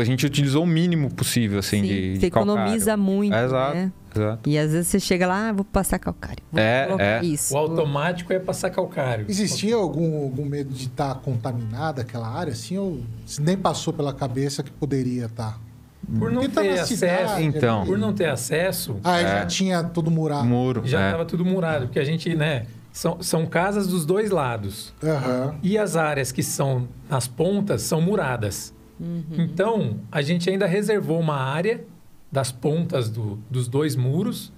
a 0.00 0.04
gente 0.04 0.24
utilizou 0.26 0.62
o 0.64 0.66
mínimo 0.66 1.12
possível 1.12 1.58
assim 1.58 1.80
Sim, 1.80 1.88
de, 1.88 2.14
você 2.14 2.18
de 2.26 2.30
calcário. 2.30 2.60
economiza 2.60 2.96
muito, 2.96 3.34
É, 3.34 3.44
exato, 3.44 3.74
né? 3.76 3.92
Exato. 4.18 4.48
E 4.48 4.58
às 4.58 4.72
vezes 4.72 4.88
você 4.88 5.00
chega 5.00 5.26
lá, 5.26 5.48
ah, 5.48 5.52
vou 5.52 5.64
passar 5.64 5.98
calcário. 5.98 6.42
Vou 6.50 6.60
É, 6.60 6.86
colocar 6.86 7.04
é. 7.04 7.24
isso. 7.24 7.54
O 7.54 7.58
automático 7.58 8.32
é 8.32 8.38
passar 8.38 8.70
calcário. 8.70 9.26
Existia 9.28 9.74
algum, 9.76 10.22
algum 10.22 10.44
medo 10.44 10.72
de 10.72 10.86
estar 10.86 11.14
contaminada 11.16 12.02
aquela 12.02 12.28
área, 12.28 12.52
assim? 12.52 12.76
Ou 12.78 13.00
se 13.26 13.40
nem 13.42 13.56
passou 13.56 13.92
pela 13.92 14.12
cabeça 14.12 14.62
que 14.62 14.70
poderia 14.70 15.28
tá? 15.28 15.56
estar? 15.56 16.18
Por 16.18 16.32
não 16.32 16.48
tá 16.48 16.60
acesso, 16.62 16.86
cidade, 16.96 17.44
Então. 17.44 17.86
por 17.86 17.96
não 17.96 18.12
ter 18.12 18.28
acesso, 18.28 18.96
Ah, 19.04 19.20
É. 19.20 19.22
já 19.40 19.46
tinha 19.46 19.84
tudo 19.84 20.10
murado. 20.10 20.44
Muro. 20.46 20.82
já 20.84 21.00
é. 21.00 21.06
estava 21.06 21.24
tudo 21.24 21.44
murado, 21.44 21.86
porque 21.86 21.98
a 22.00 22.04
gente, 22.04 22.34
né, 22.34 22.66
são, 22.92 23.22
são 23.22 23.46
casas 23.46 23.86
dos 23.86 24.04
dois 24.04 24.30
lados. 24.30 24.92
Aham. 25.02 25.54
E 25.62 25.78
as 25.78 25.96
áreas 25.96 26.32
que 26.32 26.42
são 26.42 26.88
nas 27.08 27.28
pontas 27.28 27.82
são 27.82 28.00
muradas. 28.00 28.74
Então, 29.32 29.96
a 30.10 30.22
gente 30.22 30.48
ainda 30.50 30.66
reservou 30.66 31.18
uma 31.18 31.36
área 31.36 31.84
das 32.32 32.50
pontas 32.50 33.10
do- 33.10 33.38
dos 33.50 33.68
dois 33.68 33.94
muros 33.94 34.50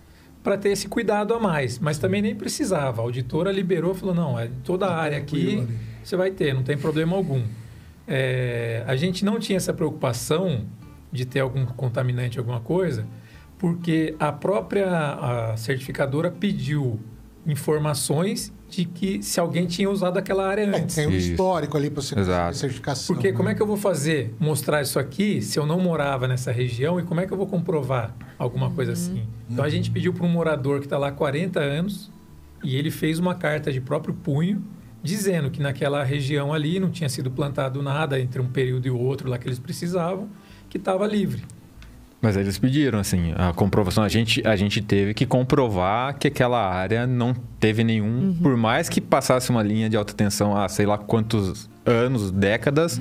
para 0.44 0.56
ter 0.56 0.68
esse 0.70 0.86
cuidado 0.88 1.34
a 1.34 1.40
mais. 1.40 1.78
Mas 1.80 1.98
também 1.98 2.22
nem 2.22 2.34
precisava. 2.34 3.02
A 3.02 3.04
auditora 3.04 3.50
liberou, 3.50 3.92
falou, 3.94 4.14
não, 4.14 4.38
é 4.38 4.48
toda 4.62 4.86
a 4.86 4.96
área 4.96 5.18
aqui 5.18 5.56
você 6.02 6.16
vai 6.16 6.30
ter, 6.30 6.54
não 6.54 6.62
tem 6.62 6.78
problema 6.78 7.16
algum. 7.16 7.42
É, 8.06 8.84
a 8.86 8.94
gente 8.94 9.24
não 9.24 9.38
tinha 9.40 9.56
essa 9.56 9.72
preocupação 9.72 10.66
de 11.10 11.24
ter 11.24 11.40
algum 11.40 11.64
contaminante, 11.64 12.38
alguma 12.38 12.60
coisa, 12.60 13.06
porque 13.58 14.14
a 14.18 14.30
própria 14.30 14.86
a 14.92 15.56
certificadora 15.56 16.30
pediu 16.30 17.00
informações 17.46 18.52
de 18.68 18.84
que 18.84 19.22
se 19.22 19.38
alguém 19.38 19.66
tinha 19.66 19.88
usado 19.88 20.18
aquela 20.18 20.46
área 20.48 20.62
É, 20.62 20.80
antes. 20.80 20.96
tem 20.96 21.06
um 21.06 21.10
Isso. 21.10 21.30
histórico 21.32 21.76
ali 21.76 21.90
para 21.90 22.02
você 22.02 22.18
Exato. 22.18 22.56
certificação. 22.56 23.14
Porque 23.14 23.32
como 23.32 23.44
né? 23.44 23.52
é 23.52 23.54
que 23.54 23.62
eu 23.62 23.66
vou 23.66 23.76
fazer, 23.76 24.34
mostrar 24.40 24.82
isso 24.82 24.98
aqui, 24.98 25.40
se 25.40 25.58
eu 25.58 25.66
não 25.66 25.78
morava 25.80 26.26
nessa 26.26 26.50
região, 26.50 26.98
e 26.98 27.02
como 27.02 27.20
é 27.20 27.26
que 27.26 27.32
eu 27.32 27.36
vou 27.36 27.46
comprovar 27.46 28.14
alguma 28.38 28.70
coisa 28.70 28.92
assim? 28.92 29.24
Então 29.48 29.64
a 29.64 29.68
gente 29.68 29.90
pediu 29.90 30.12
para 30.12 30.24
um 30.24 30.28
morador 30.28 30.80
que 30.80 30.86
está 30.86 30.98
lá 30.98 31.08
há 31.08 31.12
40 31.12 31.60
anos, 31.60 32.10
e 32.62 32.76
ele 32.76 32.90
fez 32.90 33.18
uma 33.18 33.34
carta 33.34 33.70
de 33.72 33.80
próprio 33.80 34.14
punho, 34.14 34.64
dizendo 35.02 35.50
que 35.50 35.60
naquela 35.60 36.02
região 36.02 36.52
ali 36.52 36.80
não 36.80 36.90
tinha 36.90 37.08
sido 37.10 37.30
plantado 37.30 37.82
nada 37.82 38.18
entre 38.18 38.40
um 38.40 38.46
período 38.46 38.86
e 38.86 38.90
o 38.90 38.98
outro 38.98 39.28
lá 39.28 39.36
que 39.38 39.46
eles 39.46 39.58
precisavam, 39.58 40.28
que 40.70 40.78
estava 40.78 41.06
livre. 41.06 41.44
Mas 42.24 42.38
eles 42.38 42.58
pediram, 42.58 42.98
assim, 42.98 43.34
a 43.36 43.52
comprovação. 43.52 44.02
A 44.02 44.08
gente, 44.08 44.40
a 44.46 44.56
gente 44.56 44.80
teve 44.80 45.12
que 45.12 45.26
comprovar 45.26 46.18
que 46.18 46.28
aquela 46.28 46.58
área 46.58 47.06
não 47.06 47.34
teve 47.60 47.84
nenhum. 47.84 48.34
Por 48.42 48.56
mais 48.56 48.88
que 48.88 48.98
passasse 48.98 49.50
uma 49.50 49.62
linha 49.62 49.90
de 49.90 49.96
alta 49.98 50.14
tensão 50.14 50.56
há 50.56 50.66
sei 50.66 50.86
lá 50.86 50.96
quantos 50.96 51.68
anos, 51.84 52.30
décadas, 52.30 52.98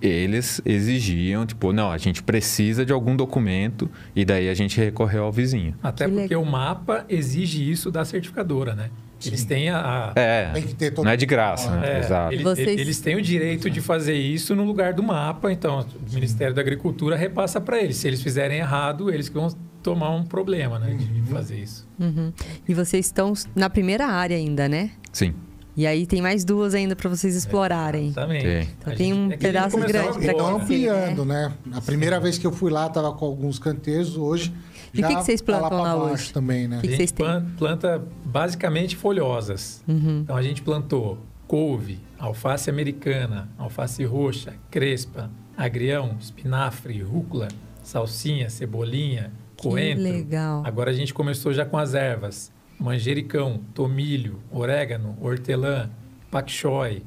eles 0.00 0.62
exigiam, 0.64 1.44
tipo, 1.44 1.72
não, 1.72 1.90
a 1.90 1.98
gente 1.98 2.22
precisa 2.22 2.86
de 2.86 2.92
algum 2.92 3.16
documento. 3.16 3.90
E 4.14 4.24
daí 4.24 4.48
a 4.48 4.54
gente 4.54 4.78
recorreu 4.78 5.24
ao 5.24 5.32
vizinho. 5.32 5.74
Até 5.82 6.06
Que 6.06 6.12
porque 6.12 6.36
o 6.36 6.44
mapa 6.44 7.04
exige 7.08 7.68
isso 7.68 7.90
da 7.90 8.04
certificadora, 8.04 8.76
né? 8.76 8.88
Eles 9.24 9.40
Sim. 9.40 9.46
têm 9.46 9.68
a, 9.70 10.12
É, 10.16 10.50
Tem 10.52 10.62
que 10.62 10.74
ter 10.74 10.90
todo 10.92 11.04
não 11.04 11.12
é 11.12 11.16
de 11.16 11.26
graça, 11.26 11.70
né? 11.76 11.96
É, 11.96 11.98
Exato. 12.00 12.32
ele- 12.32 12.42
Vocês- 12.42 12.80
Eles 12.80 13.00
têm 13.00 13.16
o 13.16 13.22
direito 13.22 13.68
de 13.68 13.80
fazer 13.80 14.14
isso 14.14 14.54
no 14.56 14.64
lugar 14.64 14.92
do 14.94 15.02
mapa, 15.02 15.52
então 15.52 15.80
o 15.80 16.14
Ministério 16.14 16.54
da 16.54 16.60
Agricultura 16.60 17.16
repassa 17.16 17.60
para 17.60 17.78
eles. 17.82 17.96
Se 17.98 18.06
eles 18.08 18.22
fizerem 18.22 18.58
errado, 18.58 19.10
eles 19.12 19.28
que 19.28 19.34
vão 19.34 19.48
tomar 19.82 20.10
um 20.10 20.22
problema 20.24 20.78
né, 20.78 20.94
de- 20.94 21.04
de 21.06 21.30
fazer 21.30 21.56
isso. 21.58 21.86
Uhum. 21.98 22.32
E 22.68 22.74
vocês 22.74 23.06
estão 23.06 23.32
na 23.54 23.68
primeira 23.70 24.06
área 24.06 24.36
ainda, 24.36 24.68
né? 24.68 24.90
Sim. 25.12 25.34
E 25.76 25.86
aí 25.86 26.04
tem 26.06 26.20
mais 26.20 26.44
duas 26.44 26.74
ainda 26.74 26.94
para 26.96 27.08
vocês 27.08 27.34
explorarem. 27.34 28.08
Exatamente. 28.08 28.44
Tem. 28.44 28.68
Então 28.78 28.92
A 28.92 28.96
tem 28.96 29.12
um 29.14 29.30
é 29.32 29.36
pedaço 29.36 29.76
grande 29.78 29.92
pra 30.18 30.32
Então 30.32 30.46
agora. 30.46 30.64
crescer. 30.66 30.88
ampliando, 30.88 31.24
né? 31.24 31.52
A 31.72 31.80
primeira 31.80 32.18
vez 32.20 32.36
que 32.36 32.46
eu 32.46 32.52
fui 32.52 32.70
lá, 32.70 32.88
tava 32.88 33.12
com 33.12 33.24
alguns 33.24 33.58
canteiros, 33.58 34.16
hoje. 34.16 34.52
E 34.92 34.98
o 34.98 35.00
já 35.02 35.08
que 35.08 35.14
que 35.16 35.22
vocês 35.24 35.40
tá 35.40 35.46
plantam 35.46 35.80
lá 35.80 35.96
baixo 35.96 36.12
hoje? 36.14 36.32
também, 36.32 36.66
né? 36.66 36.80
que 36.80 36.88
A 36.88 36.90
gente 36.90 36.96
vocês 36.96 37.12
têm? 37.12 37.24
plan- 37.24 37.46
planta 37.56 38.02
basicamente 38.30 38.96
folhosas. 38.96 39.82
Uhum. 39.88 40.20
Então 40.20 40.36
a 40.36 40.42
gente 40.42 40.62
plantou 40.62 41.18
couve, 41.46 41.98
alface 42.16 42.70
americana, 42.70 43.48
alface 43.58 44.04
roxa, 44.04 44.54
crespa, 44.70 45.28
agrião, 45.56 46.16
espinafre, 46.20 47.02
rúcula, 47.02 47.48
salsinha, 47.82 48.48
cebolinha, 48.48 49.32
coentro. 49.56 50.04
legal. 50.04 50.62
Agora 50.64 50.90
a 50.92 50.94
gente 50.94 51.12
começou 51.12 51.52
já 51.52 51.64
com 51.64 51.76
as 51.76 51.92
ervas: 51.94 52.52
manjericão, 52.78 53.60
tomilho, 53.74 54.38
orégano, 54.48 55.18
hortelã, 55.20 55.90
pak 56.30 56.52
choi, 56.52 57.02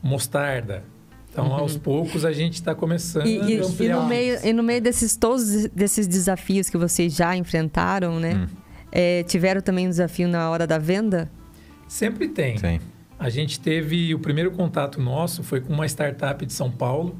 mostarda. 0.00 0.84
Então, 1.32 1.52
aos 1.52 1.76
poucos, 1.76 2.24
a 2.24 2.32
gente 2.32 2.54
está 2.54 2.74
começando 2.74 3.24
Uhum. 3.26 3.30
E, 3.30 3.36
e- 3.36 3.42
a 3.42 3.50
e 3.50 3.60
ampliar 3.60 4.00
no 4.02 4.08
meio, 4.08 4.38
e 4.46 4.52
no 4.52 4.62
meio 4.64 4.80
desses 4.82 5.16
todos 5.16 5.66
desses 5.68 6.06
desafios 6.08 6.68
que 6.68 6.76
vocês 6.76 7.14
já 7.14 7.36
enfrentaram, 7.36 8.18
né? 8.18 8.34
Hum. 8.34 8.46
É, 8.92 9.22
tiveram 9.24 9.60
também 9.60 9.86
um 9.86 9.90
desafio 9.90 10.28
na 10.28 10.50
hora 10.50 10.66
da 10.66 10.78
venda? 10.78 11.30
Sempre 11.86 12.28
tem. 12.28 12.56
Tem. 12.56 12.80
A 13.18 13.28
gente 13.28 13.60
teve 13.60 14.14
o 14.14 14.18
primeiro 14.18 14.50
contato 14.50 15.00
nosso 15.00 15.42
foi 15.42 15.60
com 15.60 15.72
uma 15.72 15.86
startup 15.86 16.44
de 16.44 16.52
São 16.52 16.70
Paulo 16.70 17.16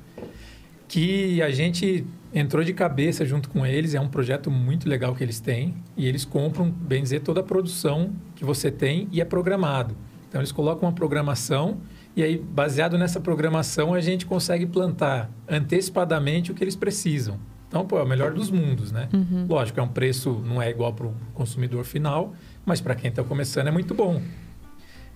que 0.88 1.40
a 1.42 1.50
gente 1.50 2.04
entrou 2.34 2.64
de 2.64 2.72
cabeça 2.72 3.24
junto 3.24 3.48
com 3.48 3.66
eles. 3.66 3.94
É 3.94 4.00
um 4.00 4.08
projeto 4.08 4.50
muito 4.50 4.88
legal 4.88 5.14
que 5.14 5.22
eles 5.22 5.40
têm 5.40 5.74
e 5.96 6.06
eles 6.06 6.24
compram, 6.24 6.70
bem 6.70 7.02
dizer, 7.02 7.20
toda 7.20 7.40
a 7.40 7.42
produção 7.42 8.12
que 8.34 8.44
você 8.44 8.70
tem 8.70 9.08
e 9.12 9.20
é 9.20 9.24
programado. 9.24 9.94
Então 10.28 10.40
eles 10.40 10.52
colocam 10.52 10.88
uma 10.88 10.94
programação 10.94 11.78
e 12.16 12.22
aí 12.22 12.38
baseado 12.38 12.96
nessa 12.98 13.20
programação 13.20 13.94
a 13.94 14.00
gente 14.00 14.26
consegue 14.26 14.66
plantar 14.66 15.30
antecipadamente 15.48 16.50
o 16.50 16.54
que 16.54 16.64
eles 16.64 16.76
precisam. 16.76 17.38
Então, 17.70 17.86
pô, 17.86 18.00
é 18.00 18.02
o 18.02 18.06
melhor 18.06 18.32
dos 18.34 18.50
mundos, 18.50 18.90
né? 18.90 19.08
Lógico, 19.48 19.78
é 19.78 19.82
um 19.82 19.88
preço 19.88 20.42
não 20.44 20.60
é 20.60 20.68
igual 20.68 20.92
para 20.92 21.06
o 21.06 21.14
consumidor 21.32 21.84
final, 21.84 22.34
mas 22.66 22.80
para 22.80 22.96
quem 22.96 23.10
está 23.10 23.22
começando 23.22 23.68
é 23.68 23.70
muito 23.70 23.94
bom. 23.94 24.20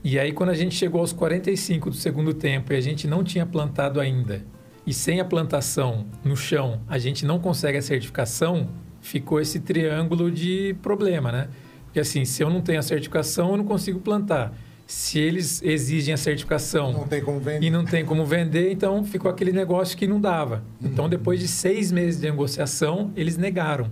E 0.05 0.21
aí, 0.21 0.33
quando 0.33 0.51
a 0.51 0.55
gente 0.55 0.73
chegou 0.73 1.01
aos 1.01 1.12
45 1.12 1.90
do 1.90 1.97
segundo 1.97 2.33
tempo 2.33 2.73
e 2.73 2.77
a 2.77 2.81
gente 2.81 3.09
não 3.09 3.25
tinha 3.25 3.45
plantado 3.45 4.01
ainda, 4.01 4.45
e 4.87 4.95
sem 4.95 5.19
a 5.19 5.25
plantação 5.25 6.07
no 6.23 6.37
chão 6.37 6.81
a 6.87 6.97
gente 6.97 7.27
não 7.27 7.40
consegue 7.40 7.77
a 7.77 7.83
certificação, 7.83 8.69
ficou 9.01 9.40
esse 9.40 9.59
triângulo 9.59 10.31
de 10.31 10.77
problema, 10.81 11.33
né? 11.33 11.49
Porque 11.87 11.99
assim, 11.99 12.25
se 12.25 12.40
eu 12.40 12.51
não 12.51 12.61
tenho 12.61 12.79
a 12.79 12.83
certificação, 12.83 13.51
eu 13.51 13.57
não 13.57 13.64
consigo 13.64 13.99
plantar. 13.99 14.53
Se 14.87 15.18
eles 15.18 15.62
exigem 15.62 16.12
a 16.12 16.16
certificação 16.16 16.92
Não 16.92 17.07
tem 17.07 17.23
como 17.23 17.40
vender. 17.40 17.66
e 17.66 17.70
não 17.70 17.85
tem 17.85 18.05
como 18.05 18.25
vender, 18.27 18.70
então 18.70 19.03
ficou 19.05 19.31
aquele 19.31 19.51
negócio 19.53 19.97
que 19.97 20.07
não 20.07 20.20
dava. 20.20 20.62
Então, 20.83 21.09
depois 21.09 21.40
de 21.40 21.49
seis 21.49 21.90
meses 21.90 22.20
de 22.20 22.31
negociação, 22.31 23.11
eles 23.16 23.37
negaram. 23.38 23.90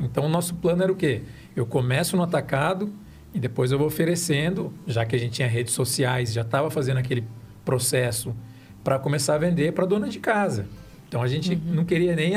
Então, 0.00 0.24
o 0.24 0.28
nosso 0.28 0.54
plano 0.56 0.82
era 0.82 0.90
o 0.92 0.96
quê? 0.96 1.22
Eu 1.54 1.64
começo 1.64 2.16
no 2.16 2.22
atacado 2.24 2.92
e 3.32 3.38
depois 3.38 3.70
eu 3.70 3.78
vou 3.78 3.86
oferecendo, 3.86 4.72
já 4.86 5.04
que 5.04 5.14
a 5.14 5.18
gente 5.18 5.32
tinha 5.32 5.48
redes 5.48 5.72
sociais, 5.74 6.32
já 6.32 6.42
estava 6.42 6.70
fazendo 6.70 6.96
aquele 6.98 7.24
processo 7.64 8.34
para 8.82 8.98
começar 8.98 9.36
a 9.36 9.38
vender 9.38 9.72
para 9.72 9.86
dona 9.86 10.08
de 10.08 10.18
casa. 10.18 10.66
Então, 11.08 11.22
a 11.22 11.28
gente 11.28 11.54
não 11.54 11.84
queria 11.84 12.16
nem 12.16 12.32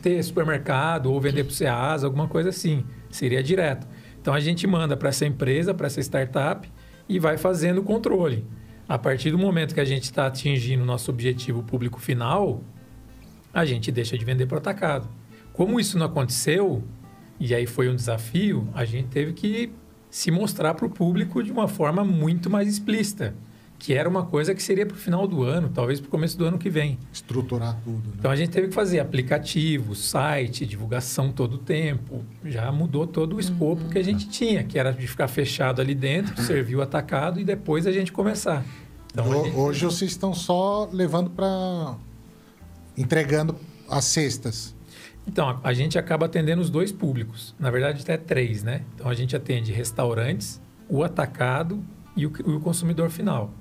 ter 0.00 0.22
supermercado 0.22 1.12
ou 1.12 1.20
vender 1.20 1.44
para 1.44 1.50
o 1.50 1.54
Ceasa, 1.54 2.06
alguma 2.06 2.26
coisa 2.26 2.48
assim. 2.48 2.84
Seria 3.10 3.42
direto. 3.42 3.86
Então, 4.20 4.32
a 4.32 4.40
gente 4.40 4.66
manda 4.66 4.96
para 4.96 5.10
essa 5.10 5.26
empresa, 5.26 5.74
para 5.74 5.86
essa 5.86 6.00
startup 6.00 6.66
e 7.08 7.18
vai 7.18 7.36
fazendo 7.36 7.78
o 7.78 7.84
controle. 7.84 8.44
A 8.88 8.98
partir 8.98 9.30
do 9.30 9.38
momento 9.38 9.74
que 9.74 9.80
a 9.80 9.84
gente 9.84 10.04
está 10.04 10.26
atingindo 10.26 10.82
o 10.82 10.86
nosso 10.86 11.10
objetivo 11.10 11.62
público 11.62 12.00
final, 12.00 12.62
a 13.52 13.64
gente 13.64 13.90
deixa 13.90 14.18
de 14.18 14.24
vender 14.24 14.46
para 14.46 14.58
atacado. 14.58 15.08
Como 15.52 15.78
isso 15.80 15.98
não 15.98 16.06
aconteceu, 16.06 16.82
e 17.38 17.54
aí 17.54 17.66
foi 17.66 17.88
um 17.88 17.96
desafio, 17.96 18.68
a 18.74 18.84
gente 18.84 19.08
teve 19.08 19.32
que 19.32 19.72
se 20.10 20.30
mostrar 20.30 20.74
para 20.74 20.86
o 20.86 20.90
público 20.90 21.42
de 21.42 21.50
uma 21.50 21.66
forma 21.66 22.04
muito 22.04 22.50
mais 22.50 22.68
explícita, 22.68 23.34
que 23.78 23.92
era 23.92 24.08
uma 24.08 24.24
coisa 24.24 24.54
que 24.54 24.62
seria 24.62 24.86
para 24.86 24.94
o 24.94 24.98
final 24.98 25.26
do 25.26 25.42
ano, 25.42 25.68
talvez 25.74 26.00
para 26.00 26.08
o 26.08 26.10
começo 26.10 26.38
do 26.38 26.44
ano 26.46 26.56
que 26.58 26.70
vem. 26.70 26.98
Estruturar 27.12 27.76
tudo, 27.84 28.08
né? 28.08 28.14
Então 28.18 28.30
a 28.30 28.36
gente 28.36 28.50
teve 28.50 28.68
que 28.68 28.74
fazer 28.74 28.98
aplicativo, 29.00 29.94
site, 29.94 30.64
divulgação 30.64 31.30
todo 31.30 31.54
o 31.54 31.58
tempo. 31.58 32.24
Já 32.44 32.72
mudou 32.72 33.06
todo 33.06 33.36
o 33.36 33.40
escopo 33.40 33.84
que 33.90 33.98
a 33.98 34.02
gente 34.02 34.28
tinha, 34.28 34.64
que 34.64 34.78
era 34.78 34.90
de 34.92 35.06
ficar 35.06 35.28
fechado 35.28 35.82
ali 35.82 35.94
dentro, 35.94 36.40
servir 36.42 36.76
o 36.76 36.82
atacado 36.82 37.38
e 37.38 37.44
depois 37.44 37.86
a 37.86 37.92
gente 37.92 38.10
começar. 38.10 38.64
Então, 39.12 39.24
a 39.24 39.28
Ho- 39.36 39.44
gente- 39.44 39.56
Hoje 39.56 39.84
vocês 39.84 40.10
estão 40.12 40.32
só 40.32 40.88
levando 40.90 41.28
para 41.30 41.94
entregando 42.96 43.56
as 43.88 44.04
cestas. 44.04 44.74
Então, 45.26 45.48
a, 45.48 45.60
a 45.64 45.72
gente 45.72 45.98
acaba 45.98 46.26
atendendo 46.26 46.60
os 46.62 46.70
dois 46.70 46.92
públicos. 46.92 47.54
Na 47.58 47.70
verdade, 47.70 48.02
até 48.02 48.16
três, 48.16 48.62
né? 48.62 48.82
Então, 48.94 49.08
a 49.08 49.14
gente 49.14 49.34
atende 49.34 49.72
restaurantes, 49.72 50.60
o 50.88 51.02
atacado 51.02 51.82
e 52.16 52.26
o, 52.26 52.32
e 52.46 52.50
o 52.50 52.60
consumidor 52.60 53.10
final. 53.10 53.52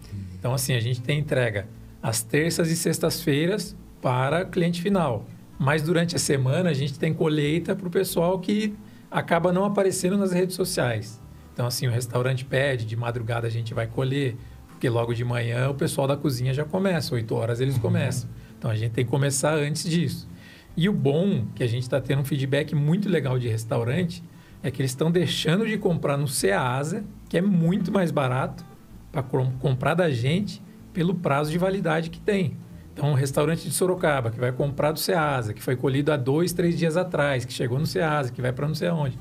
Então, 0.43 0.53
assim, 0.53 0.73
a 0.73 0.79
gente 0.81 0.99
tem 0.99 1.19
entrega 1.19 1.69
às 2.01 2.21
terças 2.21 2.69
e 2.69 2.75
sextas-feiras 2.75 3.77
para 4.01 4.43
cliente 4.43 4.81
final. 4.81 5.25
Mas 5.57 5.81
durante 5.81 6.17
a 6.17 6.19
semana, 6.19 6.69
a 6.69 6.73
gente 6.73 6.99
tem 6.99 7.13
colheita 7.13 7.73
para 7.73 7.87
o 7.87 7.89
pessoal 7.89 8.37
que 8.39 8.75
acaba 9.09 9.53
não 9.53 9.63
aparecendo 9.63 10.17
nas 10.17 10.33
redes 10.33 10.53
sociais. 10.53 11.21
Então, 11.53 11.65
assim, 11.65 11.87
o 11.87 11.91
restaurante 11.91 12.43
pede, 12.43 12.83
de 12.83 12.93
madrugada 12.97 13.47
a 13.47 13.49
gente 13.49 13.73
vai 13.73 13.87
colher, 13.87 14.35
porque 14.67 14.89
logo 14.89 15.13
de 15.13 15.23
manhã 15.23 15.69
o 15.69 15.75
pessoal 15.75 16.09
da 16.09 16.17
cozinha 16.17 16.53
já 16.53 16.65
começa, 16.65 17.15
8 17.15 17.33
horas 17.33 17.61
eles 17.61 17.77
começam. 17.77 18.29
Então, 18.59 18.69
a 18.69 18.75
gente 18.75 18.91
tem 18.91 19.05
que 19.05 19.11
começar 19.11 19.53
antes 19.53 19.89
disso. 19.89 20.27
E 20.75 20.89
o 20.89 20.93
bom, 20.93 21.45
que 21.55 21.63
a 21.63 21.67
gente 21.67 21.83
está 21.83 22.01
tendo 22.01 22.19
um 22.19 22.25
feedback 22.25 22.75
muito 22.75 23.07
legal 23.07 23.39
de 23.39 23.47
restaurante, 23.47 24.21
é 24.61 24.69
que 24.69 24.81
eles 24.81 24.91
estão 24.91 25.09
deixando 25.09 25.65
de 25.65 25.77
comprar 25.77 26.17
no 26.17 26.27
Ceasa, 26.27 27.05
que 27.29 27.37
é 27.37 27.41
muito 27.41 27.93
mais 27.93 28.11
barato, 28.11 28.72
para 29.13 29.23
comprar 29.59 29.93
da 29.93 30.09
gente 30.09 30.61
pelo 30.91 31.13
prazo 31.15 31.51
de 31.51 31.57
validade 31.57 32.09
que 32.09 32.19
tem. 32.19 32.57
Então, 32.91 33.09
um 33.09 33.13
restaurante 33.13 33.63
de 33.63 33.73
Sorocaba 33.73 34.29
que 34.29 34.39
vai 34.39 34.51
comprar 34.51 34.91
do 34.91 34.99
Ceasa, 34.99 35.53
que 35.53 35.63
foi 35.63 35.75
colhido 35.75 36.11
há 36.11 36.17
dois, 36.17 36.51
três 36.51 36.77
dias 36.77 36.97
atrás, 36.97 37.45
que 37.45 37.53
chegou 37.53 37.79
no 37.79 37.85
Ceasa, 37.85 38.31
que 38.31 38.41
vai 38.41 38.51
para 38.51 38.67
não 38.67 38.75
sei 38.75 38.89
aonde. 38.89 39.17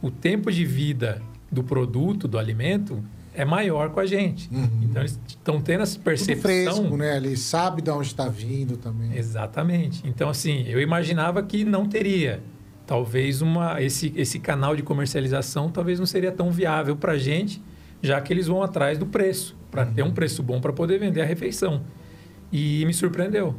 O 0.00 0.10
tempo 0.10 0.50
de 0.50 0.64
vida 0.64 1.20
do 1.50 1.62
produto, 1.62 2.26
do 2.26 2.38
alimento, 2.38 3.02
é 3.34 3.44
maior 3.44 3.90
com 3.90 4.00
a 4.00 4.06
gente. 4.06 4.48
Então, 4.82 5.02
eles 5.02 5.18
estão 5.26 5.60
tendo 5.60 5.82
essa 5.82 5.94
Tudo 5.94 6.04
percepção. 6.04 6.74
fresco, 6.74 6.96
né? 6.96 7.16
Ele 7.16 7.36
sabe 7.36 7.80
de 7.82 7.90
onde 7.90 8.08
está 8.08 8.28
vindo 8.28 8.76
também. 8.76 9.16
Exatamente. 9.16 10.02
Então, 10.04 10.28
assim, 10.28 10.64
eu 10.66 10.80
imaginava 10.80 11.42
que 11.42 11.64
não 11.64 11.86
teria. 11.86 12.42
Talvez 12.86 13.40
uma, 13.40 13.80
esse, 13.80 14.12
esse 14.16 14.38
canal 14.40 14.74
de 14.74 14.82
comercialização 14.82 15.70
talvez 15.70 15.98
não 15.98 16.06
seria 16.06 16.32
tão 16.32 16.50
viável 16.50 16.96
para 16.96 17.12
a 17.12 17.18
gente, 17.18 17.62
já 18.02 18.20
que 18.20 18.32
eles 18.32 18.46
vão 18.48 18.62
atrás 18.62 18.98
do 18.98 19.06
preço, 19.06 19.56
para 19.70 19.86
ter 19.86 20.02
um 20.02 20.10
preço 20.10 20.42
bom 20.42 20.60
para 20.60 20.72
poder 20.72 20.98
vender 20.98 21.22
a 21.22 21.24
refeição. 21.24 21.82
E 22.52 22.84
me 22.84 22.92
surpreendeu. 22.92 23.54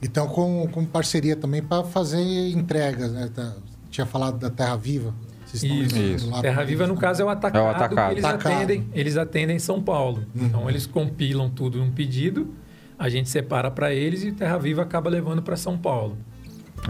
Então, 0.00 0.26
com, 0.28 0.66
com 0.68 0.84
parceria 0.86 1.36
também 1.36 1.62
para 1.62 1.84
fazer 1.84 2.20
entregas, 2.50 3.12
né? 3.12 3.28
Tá- 3.34 3.54
Tinha 3.90 4.06
falado 4.06 4.38
da 4.38 4.48
Terra 4.50 4.76
Viva. 4.76 5.14
Isso. 5.52 6.30
lá 6.30 6.40
Terra 6.40 6.64
Viva, 6.64 6.86
no 6.86 6.94
né? 6.94 7.00
caso, 7.00 7.20
é 7.20 7.24
o 7.26 7.28
atacado, 7.28 7.62
É 7.62 7.66
o 7.66 7.68
atacado. 7.70 8.06
que 8.08 8.14
eles 8.14 8.24
Atacado. 8.24 8.52
atendem. 8.54 8.88
Eles 8.94 9.16
atendem 9.18 9.56
em 9.56 9.58
São 9.58 9.82
Paulo. 9.82 10.24
Então, 10.34 10.68
eles 10.70 10.86
compilam 10.86 11.50
tudo 11.50 11.78
num 11.78 11.90
pedido, 11.90 12.54
a 12.98 13.08
gente 13.10 13.28
separa 13.28 13.70
para 13.70 13.92
eles 13.92 14.24
e 14.24 14.32
Terra 14.32 14.56
Viva 14.58 14.80
acaba 14.80 15.10
levando 15.10 15.42
para 15.42 15.56
São 15.56 15.76
Paulo. 15.76 16.16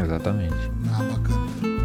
Exatamente. 0.00 0.54
Ah, 0.94 1.02
bacana. 1.02 1.81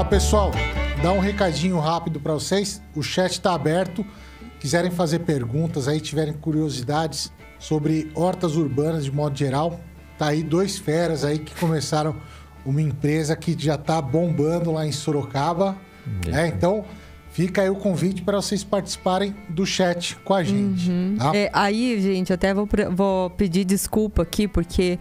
Ó, 0.00 0.04
pessoal, 0.04 0.50
dá 1.02 1.12
um 1.12 1.18
recadinho 1.18 1.78
rápido 1.78 2.18
para 2.18 2.32
vocês. 2.32 2.80
O 2.96 3.02
chat 3.02 3.32
está 3.32 3.52
aberto. 3.52 4.02
Quiserem 4.58 4.90
fazer 4.90 5.18
perguntas 5.18 5.86
aí, 5.86 6.00
tiverem 6.00 6.32
curiosidades 6.32 7.30
sobre 7.58 8.10
hortas 8.14 8.56
urbanas 8.56 9.04
de 9.04 9.12
modo 9.12 9.36
geral, 9.36 9.78
tá 10.16 10.28
aí 10.28 10.42
dois 10.42 10.78
feras 10.78 11.22
aí 11.22 11.38
que 11.38 11.54
começaram 11.54 12.16
uma 12.64 12.80
empresa 12.80 13.36
que 13.36 13.54
já 13.58 13.76
tá 13.76 14.00
bombando 14.00 14.72
lá 14.72 14.86
em 14.86 14.92
Sorocaba. 14.92 15.76
né? 16.26 16.48
Então, 16.48 16.82
fica 17.30 17.60
aí 17.60 17.68
o 17.68 17.76
convite 17.76 18.22
para 18.22 18.38
vocês 18.38 18.64
participarem 18.64 19.36
do 19.50 19.66
chat 19.66 20.16
com 20.24 20.32
a 20.32 20.42
gente. 20.42 20.90
tá? 21.18 21.36
É, 21.36 21.50
aí, 21.52 22.00
gente, 22.00 22.32
até 22.32 22.54
vou, 22.54 22.66
vou 22.90 23.28
pedir 23.28 23.66
desculpa 23.66 24.22
aqui, 24.22 24.48
porque 24.48 24.98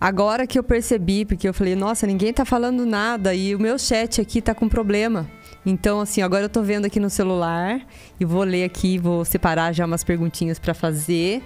agora 0.00 0.46
que 0.46 0.58
eu 0.58 0.62
percebi, 0.62 1.24
porque 1.24 1.48
eu 1.48 1.54
falei, 1.54 1.74
nossa, 1.74 2.06
ninguém 2.06 2.32
tá 2.32 2.44
falando 2.44 2.84
nada 2.86 3.34
e 3.34 3.54
o 3.54 3.58
meu 3.58 3.78
chat 3.78 4.20
aqui 4.20 4.40
tá 4.40 4.54
com 4.54 4.68
problema. 4.68 5.28
Então, 5.66 6.00
assim, 6.00 6.22
agora 6.22 6.44
eu 6.44 6.48
tô 6.48 6.62
vendo 6.62 6.84
aqui 6.86 6.98
no 7.00 7.10
celular 7.10 7.80
e 8.18 8.24
vou 8.24 8.42
ler 8.42 8.64
aqui, 8.64 8.96
vou 8.98 9.24
separar 9.24 9.72
já 9.72 9.84
umas 9.84 10.02
perguntinhas 10.04 10.58
pra 10.58 10.72
fazer, 10.72 11.42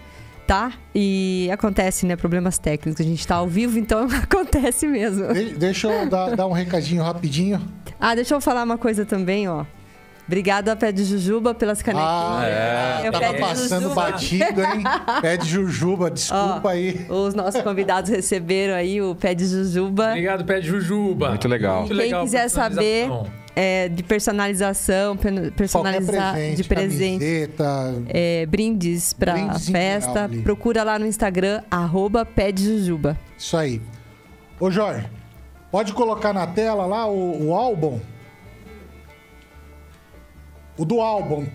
tá? 0.47 0.73
E 0.95 1.49
acontece, 1.53 2.07
né? 2.07 2.15
Problemas 2.15 2.59
técnicos. 2.59 3.01
A 3.01 3.09
gente 3.09 3.27
tá 3.27 3.37
ao 3.37 3.49
vivo, 3.49 3.79
então 3.79 4.07
acontece 4.23 4.87
mesmo. 4.87 5.33
De- 5.33 5.55
deixa 5.55 5.89
eu 5.89 6.09
dar, 6.09 6.37
dar 6.37 6.47
um 6.47 6.53
recadinho 6.53 7.03
rapidinho. 7.03 7.61
Ah, 7.99 8.15
deixa 8.15 8.35
eu 8.35 8.41
falar 8.41 8.63
uma 8.65 8.79
coisa 8.79 9.05
também, 9.05 9.49
ó. 9.49 9.65
Obrigada, 10.33 10.75
Pé 10.75 10.91
de 10.91 11.05
Jujuba, 11.05 11.53
pelas 11.55 11.83
canequinhas. 11.83 12.11
Ah, 12.11 12.43
É, 12.49 13.07
É 13.07 13.09
o 13.11 13.13
tava 13.13 13.35
passando 13.35 13.83
Jujuba. 13.83 13.95
batido, 13.95 14.63
hein? 14.63 14.83
Pé 15.21 15.37
de 15.37 15.47
Jujuba, 15.47 16.11
desculpa 16.11 16.71
aí. 16.71 17.05
Os 17.07 17.35
nossos 17.35 17.61
convidados 17.61 18.11
receberam 18.11 18.73
aí 18.73 19.03
o 19.03 19.15
Pé 19.15 19.35
de 19.35 19.45
Jujuba. 19.45 20.09
Obrigado, 20.09 20.43
Pé 20.47 20.61
de 20.61 20.69
Jujuba. 20.69 21.29
Muito 21.29 21.47
legal. 21.47 21.81
Muito 21.81 21.89
Quem 21.89 21.99
legal 21.99 22.25
quiser 22.25 22.49
saber, 22.49 23.11
é, 23.55 23.91
de 23.91 24.03
personalização, 24.03 25.19
personalizar 25.55 26.33
presente, 26.33 26.57
de 26.57 26.65
presente, 26.65 27.19
camiseta. 27.19 27.95
é, 28.09 28.47
brindes 28.47 29.15
em 29.39 29.59
festa, 29.71 30.29
geral 30.29 30.43
procura 30.43 30.83
lá 30.83 30.99
no 30.99 31.05
Instagram, 31.05 31.61
arroba 31.71 32.25
Pé 32.25 32.51
de 32.51 32.65
Jujuba. 32.65 33.19
Isso 33.37 33.55
aí. 33.55 33.83
Ô, 34.59 34.71
Jorge, 34.71 35.07
pode 35.71 35.93
colocar 35.93 36.33
na 36.33 36.47
tela 36.47 36.87
lá 36.87 37.07
o, 37.07 37.49
o 37.49 37.55
álbum? 37.55 38.01
O 40.77 40.85
do 40.85 41.01
álbum, 41.01 41.47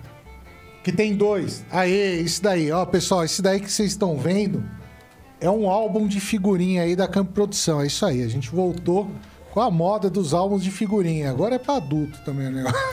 que 0.83 0.91
tem 0.91 1.15
dois. 1.15 1.65
Aê, 1.71 2.21
isso 2.21 2.41
daí. 2.41 2.71
Ó, 2.71 2.85
pessoal, 2.85 3.23
esse 3.23 3.41
daí 3.41 3.59
que 3.59 3.71
vocês 3.71 3.91
estão 3.91 4.17
vendo 4.17 4.63
é 5.39 5.49
um 5.49 5.69
álbum 5.69 6.07
de 6.07 6.19
figurinha 6.19 6.83
aí 6.83 6.95
da 6.95 7.07
Campo 7.07 7.33
Produção. 7.33 7.81
É 7.81 7.87
isso 7.87 8.05
aí. 8.05 8.23
A 8.23 8.27
gente 8.27 8.49
voltou 8.49 9.09
com 9.51 9.61
a 9.61 9.71
moda 9.71 10.09
dos 10.09 10.33
álbuns 10.33 10.63
de 10.63 10.71
figurinha. 10.71 11.29
Agora 11.29 11.55
é 11.55 11.59
pra 11.59 11.77
adulto 11.77 12.19
também 12.23 12.51
negócio. 12.51 12.77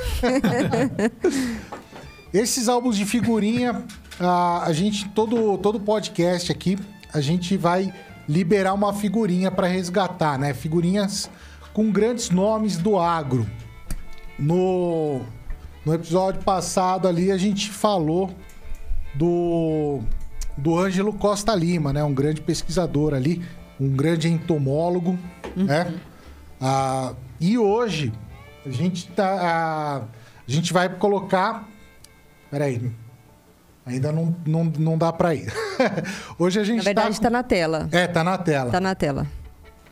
Esses 2.32 2.68
álbuns 2.68 2.96
de 2.96 3.04
figurinha, 3.04 3.84
a, 4.18 4.64
a 4.64 4.72
gente, 4.72 5.08
todo, 5.10 5.56
todo 5.58 5.78
podcast 5.78 6.50
aqui, 6.50 6.76
a 7.12 7.20
gente 7.20 7.56
vai 7.56 7.92
liberar 8.28 8.72
uma 8.72 8.92
figurinha 8.92 9.50
para 9.50 9.66
resgatar, 9.66 10.38
né? 10.38 10.52
Figurinhas 10.52 11.30
com 11.72 11.92
grandes 11.92 12.30
nomes 12.30 12.76
do 12.76 12.98
agro. 12.98 13.46
No, 14.38 15.20
no 15.84 15.94
episódio 15.94 16.42
passado 16.42 17.06
ali, 17.08 17.30
a 17.30 17.36
gente 17.36 17.70
falou 17.70 18.30
do, 19.14 20.00
do 20.56 20.78
Ângelo 20.78 21.12
Costa 21.12 21.54
Lima, 21.54 21.92
né? 21.92 22.02
Um 22.02 22.14
grande 22.14 22.40
pesquisador 22.40 23.14
ali, 23.14 23.42
um 23.78 23.90
grande 23.90 24.28
entomólogo, 24.28 25.18
né? 25.54 25.92
Ah, 26.60 27.14
e 27.40 27.58
hoje, 27.58 28.12
a 28.64 28.70
gente, 28.70 29.08
tá, 29.08 29.28
a, 29.28 29.96
a 29.98 30.50
gente 30.50 30.72
vai 30.72 30.88
colocar 30.88 31.68
Peraí. 32.54 32.92
Ainda 33.84 34.12
não, 34.12 34.32
não, 34.46 34.64
não 34.64 34.96
dá 34.96 35.12
pra 35.12 35.34
ir. 35.34 35.52
Hoje 36.38 36.60
a 36.60 36.62
gente 36.62 36.78
Na 36.78 36.82
verdade, 36.84 37.16
tá... 37.16 37.22
tá 37.24 37.30
na 37.30 37.42
tela. 37.42 37.88
É, 37.90 38.06
tá 38.06 38.22
na 38.22 38.38
tela. 38.38 38.70
Tá 38.70 38.80
na 38.80 38.94
tela. 38.94 39.26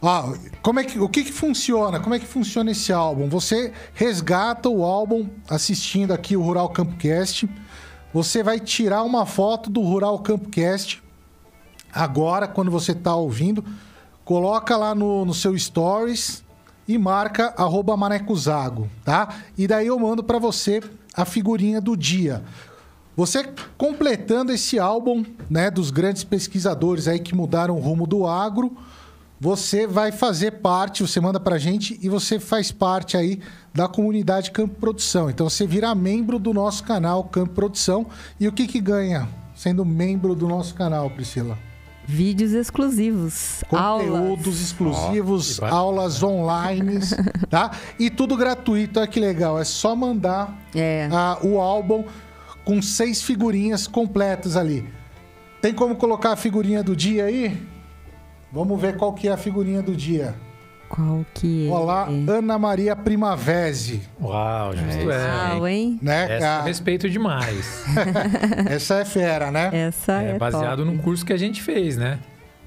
Ó, 0.05 0.35
como 0.61 0.81
é 0.81 0.85
que, 0.85 0.99
o 0.99 1.09
que 1.09 1.23
que 1.23 1.33
funciona? 1.33 2.01
Como 2.01 2.13
é 2.13 2.19
que 2.19 2.27
funciona 2.27 2.73
esse 2.73 2.93
álbum? 2.93 3.29
Você 3.29 3.73
resgata 3.95 4.69
o 4.69 4.85
álbum 4.85 5.29
assistindo 5.49 6.13
aqui 6.13 6.37
o 6.37 6.43
Rural 6.43 6.69
Campcast. 6.71 7.49
Você 8.13 8.43
vai 8.43 8.59
tirar 8.59 9.05
uma 9.05 9.25
foto 9.25 9.71
do 9.71 9.81
Rural 9.81 10.19
Campcast 10.19 11.01
agora, 11.93 12.49
quando 12.49 12.69
você 12.69 12.93
tá 12.93 13.15
ouvindo. 13.15 13.65
Coloca 14.25 14.77
lá 14.77 14.93
no, 14.93 15.25
no 15.25 15.33
seu 15.33 15.57
Stories 15.57 16.43
e 16.89 16.99
marca 16.99 17.55
arroba 17.57 17.97
manecozago, 17.97 18.91
tá? 19.05 19.29
E 19.57 19.69
daí 19.69 19.87
eu 19.87 19.99
mando 20.01 20.25
para 20.25 20.39
você 20.41 20.83
a 21.15 21.25
figurinha 21.25 21.81
do 21.81 21.97
dia. 21.97 22.43
Você 23.17 23.49
completando 23.79 24.51
esse 24.51 24.81
álbum, 24.81 25.25
né, 25.49 25.71
dos 25.71 25.93
grandes 25.93 26.25
pesquisadores 26.25 27.07
aí 27.07 27.21
que 27.21 27.37
mudaram 27.37 27.77
o 27.77 27.81
rumo 27.81 28.05
do 28.05 28.27
agro, 28.27 28.77
você 29.43 29.89
vai 29.89 30.13
fazer 30.13 30.53
parte, 30.53 31.03
você 31.03 31.21
manda 31.21 31.41
pra 31.41 31.59
gente 31.59 31.99
e 32.01 32.09
você 32.09 32.39
faz 32.39 32.71
parte 32.71 33.17
aí 33.17 33.41
da 33.75 33.89
comunidade 33.89 34.53
Campo 34.53 34.77
Produção. 34.77 35.29
Então 35.29 35.51
você 35.51 35.67
vira 35.67 35.93
membro 35.97 36.39
do 36.39 36.55
nosso 36.55 36.85
canal 36.85 37.25
Campo 37.25 37.53
Produção. 37.53 38.07
E 38.39 38.47
o 38.47 38.53
que 38.53 38.69
que 38.69 38.81
ganha 38.81 39.29
sendo 39.53 39.85
membro 39.85 40.37
do 40.37 40.47
nosso 40.47 40.77
canal, 40.77 41.11
Priscila? 41.11 41.59
Vídeos 42.07 42.53
exclusivos. 42.53 43.65
Conteúdos 43.69 44.47
aulas. 44.47 44.61
exclusivos, 44.61 45.59
bacana. 45.59 45.77
aulas 45.77 46.23
online, 46.23 47.01
tá? 47.51 47.73
E 47.99 48.11
tudo 48.11 48.37
gratuito, 48.37 49.01
olha 49.01 49.09
que 49.09 49.19
legal. 49.19 49.59
É 49.59 49.65
só 49.65 49.97
mandar 49.97 50.57
É. 50.73 51.09
ah, 51.11 51.37
o 51.43 51.61
álbum 51.61 52.05
com 52.65 52.81
seis 52.81 53.21
figurinhas 53.21 53.89
completas 53.89 54.57
ali. 54.57 54.89
Tem 55.61 55.75
como 55.75 55.97
colocar 55.97 56.31
a 56.31 56.37
figurinha 56.37 56.81
do 56.81 56.95
dia 56.95 57.25
aí? 57.25 57.72
Vamos 58.53 58.81
ver 58.81 58.97
qual 58.97 59.13
que 59.13 59.29
é 59.29 59.33
a 59.33 59.37
figurinha 59.37 59.83
do 59.83 59.95
dia. 59.97 60.35
Qual 60.89 61.25
que 61.33 61.69
é? 61.69 61.71
Olá, 61.73 62.07
Ana 62.29 62.59
Maria 62.59 62.95
Primavese, 62.95 64.03
Uau, 64.21 64.77
justo 64.77 65.11
é. 65.11 65.17
Legal, 65.17 65.69
hein? 65.69 65.99
né? 66.03 66.25
Essa 66.37 66.45
eu 66.45 66.51
Ah, 66.51 66.63
respeito 66.65 67.09
demais. 67.09 67.83
Essa 68.69 68.97
é 68.97 69.05
fera, 69.07 69.51
né? 69.51 69.71
Essa 69.73 70.23
é, 70.23 70.31
É 70.33 70.39
baseado 70.39 70.85
top. 70.85 70.91
no 70.97 71.03
curso 71.03 71.25
que 71.25 71.33
a 71.33 71.37
gente 71.39 71.63
fez, 71.63 71.97
né? 71.97 72.19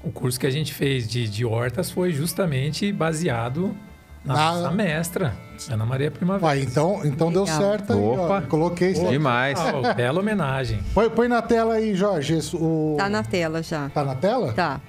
O 0.02 0.10
curso 0.10 0.40
que 0.40 0.46
a 0.46 0.50
gente 0.50 0.74
fez 0.74 1.06
de, 1.06 1.28
de 1.28 1.44
hortas 1.44 1.88
foi 1.88 2.12
justamente 2.12 2.92
baseado 2.92 3.76
na 4.24 4.34
Na- 4.34 4.52
nossa 4.54 4.70
mestra, 4.72 5.32
Ana 5.70 5.86
Maria 5.86 6.10
Primavera. 6.10 6.44
Vai, 6.44 6.62
então, 6.62 7.00
então 7.04 7.30
deu 7.32 7.46
certo 7.46 7.92
aí, 7.92 7.98
ó. 8.00 8.24
Opa. 8.24 8.42
Coloquei 8.42 8.90
isso 8.90 9.02
aí. 9.02 9.10
Demais. 9.10 9.56
Ah, 9.60 9.94
bela 9.94 10.18
homenagem. 10.18 10.80
Põe, 10.92 11.08
põe 11.10 11.28
na 11.28 11.42
tela 11.42 11.74
aí, 11.74 11.94
Jorge. 11.94 12.36
o... 12.54 12.96
Tá 12.98 13.08
na 13.08 13.22
tela 13.22 13.62
já. 13.62 13.88
Tá 13.90 14.04
na 14.04 14.16
tela? 14.16 14.52
Tá. 14.52 14.80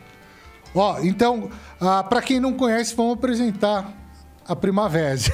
Ó, 0.78 1.00
então, 1.00 1.50
ah, 1.82 2.04
para 2.04 2.22
quem 2.22 2.40
não 2.40 2.54
conhece, 2.54 2.96
vamos 2.96 3.14
apresentar 3.14 3.92
a 4.48 4.56
Primavese. 4.56 5.32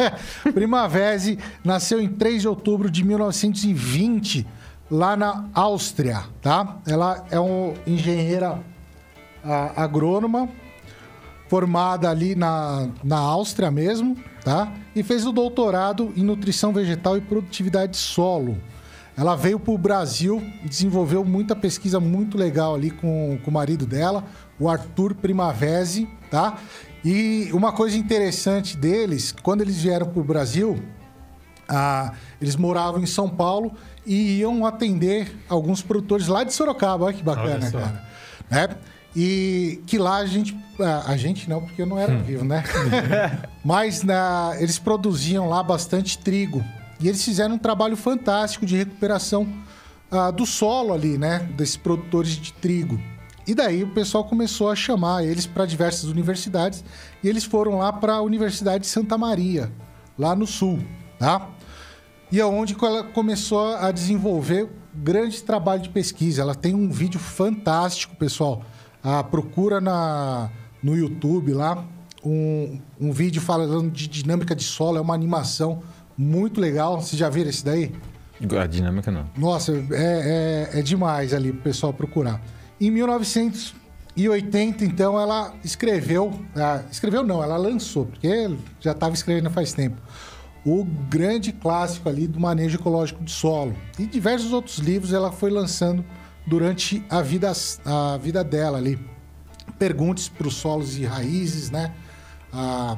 Primavese 0.52 1.38
nasceu 1.64 1.98
em 1.98 2.08
3 2.08 2.42
de 2.42 2.48
outubro 2.48 2.90
de 2.90 3.02
1920, 3.02 4.46
lá 4.90 5.16
na 5.16 5.46
Áustria, 5.54 6.24
tá? 6.42 6.76
Ela 6.86 7.24
é 7.30 7.40
uma 7.40 7.72
engenheira 7.86 8.60
ah, 9.42 9.72
agrônoma, 9.76 10.46
formada 11.48 12.10
ali 12.10 12.34
na, 12.34 12.90
na 13.02 13.18
Áustria 13.18 13.70
mesmo, 13.70 14.14
tá? 14.44 14.70
E 14.94 15.02
fez 15.02 15.24
o 15.24 15.32
doutorado 15.32 16.12
em 16.14 16.22
nutrição 16.22 16.70
vegetal 16.70 17.16
e 17.16 17.22
produtividade 17.22 17.92
de 17.92 17.98
solo. 17.98 18.58
Ela 19.16 19.36
veio 19.36 19.58
para 19.58 19.72
o 19.72 19.78
Brasil, 19.78 20.42
desenvolveu 20.64 21.24
muita 21.24 21.54
pesquisa 21.54 22.00
muito 22.00 22.38
legal 22.38 22.74
ali 22.74 22.90
com, 22.90 23.38
com 23.42 23.50
o 23.50 23.54
marido 23.54 23.84
dela, 23.84 24.24
o 24.62 24.68
Arthur 24.68 25.14
Primavesi, 25.14 26.08
tá? 26.30 26.58
E 27.04 27.50
uma 27.52 27.72
coisa 27.72 27.96
interessante 27.96 28.76
deles, 28.76 29.34
quando 29.42 29.60
eles 29.60 29.82
vieram 29.82 30.06
para 30.06 30.20
o 30.20 30.24
Brasil, 30.24 30.80
ah, 31.68 32.12
eles 32.40 32.54
moravam 32.54 33.02
em 33.02 33.06
São 33.06 33.28
Paulo 33.28 33.72
e 34.06 34.38
iam 34.38 34.64
atender 34.64 35.36
alguns 35.48 35.82
produtores 35.82 36.28
lá 36.28 36.44
de 36.44 36.52
Sorocaba. 36.52 37.06
Olha 37.06 37.14
que 37.14 37.24
bacana, 37.24 37.66
Olha 37.66 37.70
cara. 37.70 38.04
Né? 38.48 38.68
E 39.16 39.82
que 39.86 39.98
lá 39.98 40.18
a 40.18 40.26
gente. 40.26 40.56
A 41.06 41.16
gente 41.16 41.48
não, 41.48 41.60
porque 41.60 41.82
eu 41.82 41.86
não 41.86 41.98
era 41.98 42.16
vivo, 42.16 42.44
né? 42.44 42.64
Mas 43.62 44.02
na, 44.02 44.52
eles 44.58 44.78
produziam 44.78 45.48
lá 45.48 45.62
bastante 45.62 46.18
trigo. 46.18 46.64
E 46.98 47.08
eles 47.08 47.22
fizeram 47.22 47.56
um 47.56 47.58
trabalho 47.58 47.96
fantástico 47.96 48.64
de 48.64 48.76
recuperação 48.76 49.46
ah, 50.10 50.30
do 50.30 50.46
solo 50.46 50.94
ali, 50.94 51.18
né? 51.18 51.40
Desses 51.56 51.76
produtores 51.76 52.30
de 52.30 52.52
trigo. 52.54 52.98
E 53.46 53.54
daí 53.54 53.82
o 53.82 53.88
pessoal 53.88 54.24
começou 54.24 54.70
a 54.70 54.76
chamar 54.76 55.24
eles 55.24 55.46
para 55.46 55.66
diversas 55.66 56.04
universidades. 56.04 56.84
E 57.22 57.28
eles 57.28 57.44
foram 57.44 57.78
lá 57.78 57.92
para 57.92 58.14
a 58.14 58.22
Universidade 58.22 58.82
de 58.84 58.86
Santa 58.86 59.18
Maria, 59.18 59.72
lá 60.18 60.36
no 60.36 60.46
sul, 60.46 60.78
tá? 61.18 61.48
E 62.30 62.40
é 62.40 62.46
onde 62.46 62.76
ela 62.80 63.04
começou 63.04 63.76
a 63.76 63.90
desenvolver 63.90 64.68
grande 64.94 65.42
trabalho 65.42 65.82
de 65.82 65.88
pesquisa. 65.88 66.42
Ela 66.42 66.54
tem 66.54 66.74
um 66.74 66.88
vídeo 66.88 67.20
fantástico, 67.20 68.16
pessoal. 68.16 68.62
Ah, 69.02 69.22
procura 69.22 69.80
na, 69.80 70.50
no 70.82 70.96
YouTube 70.96 71.52
lá 71.52 71.84
um, 72.24 72.80
um 73.00 73.12
vídeo 73.12 73.42
falando 73.42 73.90
de 73.90 74.06
dinâmica 74.06 74.54
de 74.54 74.64
solo. 74.64 74.96
É 74.96 75.00
uma 75.00 75.14
animação 75.14 75.82
muito 76.16 76.60
legal. 76.60 77.00
Vocês 77.00 77.18
já 77.18 77.28
viram 77.28 77.50
esse 77.50 77.64
daí? 77.64 77.92
A 78.58 78.66
dinâmica 78.66 79.10
não. 79.10 79.26
Nossa, 79.36 79.72
é, 79.92 80.70
é, 80.74 80.78
é 80.78 80.82
demais 80.82 81.34
ali 81.34 81.52
pro 81.52 81.62
pessoal 81.62 81.92
procurar. 81.92 82.40
Em 82.82 82.90
1980, 82.90 84.84
então, 84.84 85.16
ela 85.16 85.54
escreveu... 85.62 86.32
ah, 86.56 86.82
escreveu 86.90 87.22
não, 87.22 87.40
ela 87.40 87.56
lançou, 87.56 88.06
porque 88.06 88.56
já 88.80 88.90
estava 88.90 89.14
escrevendo 89.14 89.48
faz 89.50 89.72
tempo. 89.72 90.02
O 90.66 90.84
grande 90.84 91.52
clássico 91.52 92.08
ali 92.08 92.26
do 92.26 92.40
manejo 92.40 92.76
ecológico 92.78 93.22
de 93.22 93.30
solo. 93.30 93.76
E 94.00 94.04
diversos 94.04 94.52
outros 94.52 94.78
livros 94.78 95.12
ela 95.12 95.30
foi 95.30 95.48
lançando 95.48 96.04
durante 96.44 97.04
a 97.08 97.22
vida, 97.22 97.52
a 97.84 98.16
vida 98.16 98.42
dela 98.42 98.78
ali. 98.78 98.98
Perguntes 99.78 100.28
para 100.28 100.48
os 100.48 100.54
solos 100.54 100.98
e 100.98 101.04
raízes, 101.04 101.70
né? 101.70 101.94
Ah, 102.52 102.96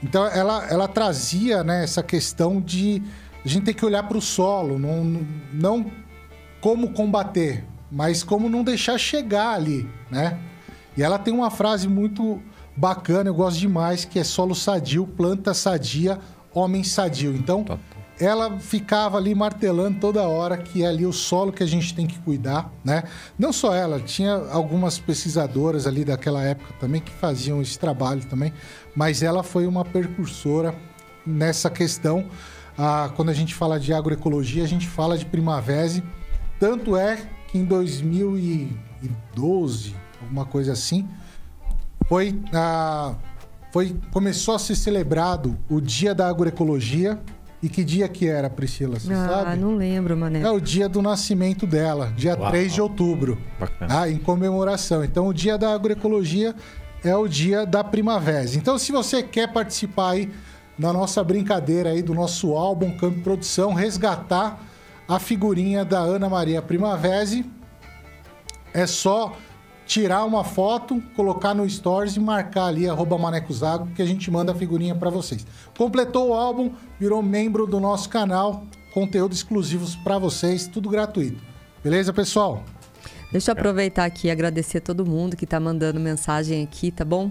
então, 0.00 0.24
ela, 0.28 0.64
ela 0.68 0.86
trazia 0.86 1.64
né, 1.64 1.82
essa 1.82 2.04
questão 2.04 2.60
de 2.60 3.02
a 3.44 3.48
gente 3.48 3.64
ter 3.64 3.74
que 3.74 3.84
olhar 3.84 4.04
para 4.04 4.16
o 4.16 4.22
solo, 4.22 4.78
não- 4.78 5.26
não 5.52 5.90
como 6.60 6.92
combater, 6.92 7.64
mas 7.90 8.22
como 8.22 8.48
não 8.48 8.64
deixar 8.64 8.98
chegar 8.98 9.54
ali, 9.54 9.88
né? 10.10 10.38
E 10.96 11.02
ela 11.02 11.18
tem 11.18 11.34
uma 11.34 11.50
frase 11.50 11.88
muito 11.88 12.40
bacana, 12.76 13.30
eu 13.30 13.34
gosto 13.34 13.58
demais, 13.58 14.04
que 14.04 14.18
é 14.18 14.24
solo 14.24 14.54
sadio, 14.54 15.06
planta 15.06 15.54
sadia, 15.54 16.18
homem 16.52 16.84
sadio. 16.84 17.34
Então, 17.34 17.64
ela 18.18 18.58
ficava 18.58 19.18
ali 19.18 19.34
martelando 19.34 19.98
toda 19.98 20.22
hora 20.22 20.56
que 20.56 20.84
é 20.84 20.86
ali 20.86 21.04
o 21.04 21.12
solo 21.12 21.52
que 21.52 21.62
a 21.62 21.66
gente 21.66 21.94
tem 21.94 22.06
que 22.06 22.18
cuidar, 22.20 22.72
né? 22.84 23.04
Não 23.38 23.52
só 23.52 23.74
ela, 23.74 24.00
tinha 24.00 24.34
algumas 24.50 24.98
pesquisadoras 24.98 25.86
ali 25.86 26.04
daquela 26.04 26.42
época 26.42 26.74
também 26.78 27.00
que 27.00 27.12
faziam 27.12 27.60
esse 27.60 27.78
trabalho 27.78 28.24
também, 28.26 28.52
mas 28.94 29.22
ela 29.22 29.42
foi 29.42 29.66
uma 29.66 29.84
precursora 29.84 30.74
nessa 31.26 31.68
questão. 31.68 32.26
Ah, 32.78 33.10
quando 33.16 33.30
a 33.30 33.34
gente 33.34 33.54
fala 33.54 33.78
de 33.78 33.92
agroecologia, 33.92 34.62
a 34.62 34.68
gente 34.68 34.88
fala 34.88 35.18
de 35.18 35.24
Primavera. 35.24 36.02
Tanto 36.58 36.96
é 36.96 37.18
que 37.54 37.58
em 37.58 37.64
2012, 37.64 39.94
alguma 40.20 40.44
coisa 40.44 40.72
assim, 40.72 41.08
foi, 42.08 42.36
ah, 42.52 43.14
foi 43.72 43.94
começou 44.12 44.56
a 44.56 44.58
ser 44.58 44.74
celebrado 44.74 45.56
o 45.70 45.80
Dia 45.80 46.12
da 46.12 46.28
Agroecologia. 46.28 47.16
E 47.62 47.68
que 47.68 47.82
dia 47.82 48.06
que 48.08 48.26
era, 48.28 48.50
Priscila? 48.50 49.00
Você 49.00 49.10
Ah, 49.14 49.26
sabe? 49.44 49.56
não 49.58 49.74
lembro, 49.76 50.14
Mané. 50.14 50.42
É 50.42 50.50
o 50.50 50.60
dia 50.60 50.86
do 50.86 51.00
nascimento 51.00 51.66
dela, 51.66 52.12
dia 52.14 52.36
Uau. 52.38 52.50
3 52.50 52.74
de 52.74 52.82
outubro. 52.82 53.38
Bacana. 53.58 54.00
Ah, 54.02 54.10
em 54.10 54.18
comemoração. 54.18 55.02
Então, 55.02 55.28
o 55.28 55.32
dia 55.32 55.56
da 55.56 55.72
agroecologia 55.72 56.54
é 57.02 57.16
o 57.16 57.26
dia 57.26 57.64
da 57.64 57.82
primavera. 57.82 58.44
Então, 58.54 58.76
se 58.76 58.92
você 58.92 59.22
quer 59.22 59.50
participar 59.50 60.10
aí 60.10 60.30
na 60.78 60.92
nossa 60.92 61.24
brincadeira 61.24 61.88
aí 61.88 62.02
do 62.02 62.12
nosso 62.12 62.52
álbum 62.52 62.94
Campo 62.98 63.22
Produção, 63.22 63.72
resgatar 63.72 64.62
a 65.08 65.18
figurinha 65.18 65.84
da 65.84 65.98
Ana 65.98 66.28
Maria 66.28 66.62
Primavera, 66.62 67.24
é 68.72 68.86
só 68.86 69.36
tirar 69.86 70.24
uma 70.24 70.42
foto, 70.42 71.02
colocar 71.14 71.54
no 71.54 71.68
Stories 71.68 72.16
e 72.16 72.20
marcar 72.20 72.66
ali, 72.66 72.88
arroba 72.88 73.18
Manecozago, 73.18 73.86
que 73.94 74.02
a 74.02 74.06
gente 74.06 74.30
manda 74.30 74.52
a 74.52 74.54
figurinha 74.54 74.94
para 74.94 75.10
vocês. 75.10 75.46
Completou 75.76 76.30
o 76.30 76.34
álbum, 76.34 76.72
virou 76.98 77.22
membro 77.22 77.66
do 77.66 77.78
nosso 77.78 78.08
canal, 78.08 78.64
conteúdo 78.92 79.32
exclusivos 79.34 79.94
para 79.96 80.18
vocês, 80.18 80.66
tudo 80.66 80.88
gratuito. 80.88 81.40
Beleza, 81.82 82.12
pessoal? 82.12 82.64
Deixa 83.30 83.50
eu 83.50 83.52
aproveitar 83.52 84.04
aqui 84.04 84.28
e 84.28 84.30
agradecer 84.30 84.80
todo 84.80 85.04
mundo 85.04 85.36
que 85.36 85.46
tá 85.46 85.58
mandando 85.58 85.98
mensagem 85.98 86.62
aqui, 86.62 86.90
tá 86.90 87.04
bom? 87.04 87.30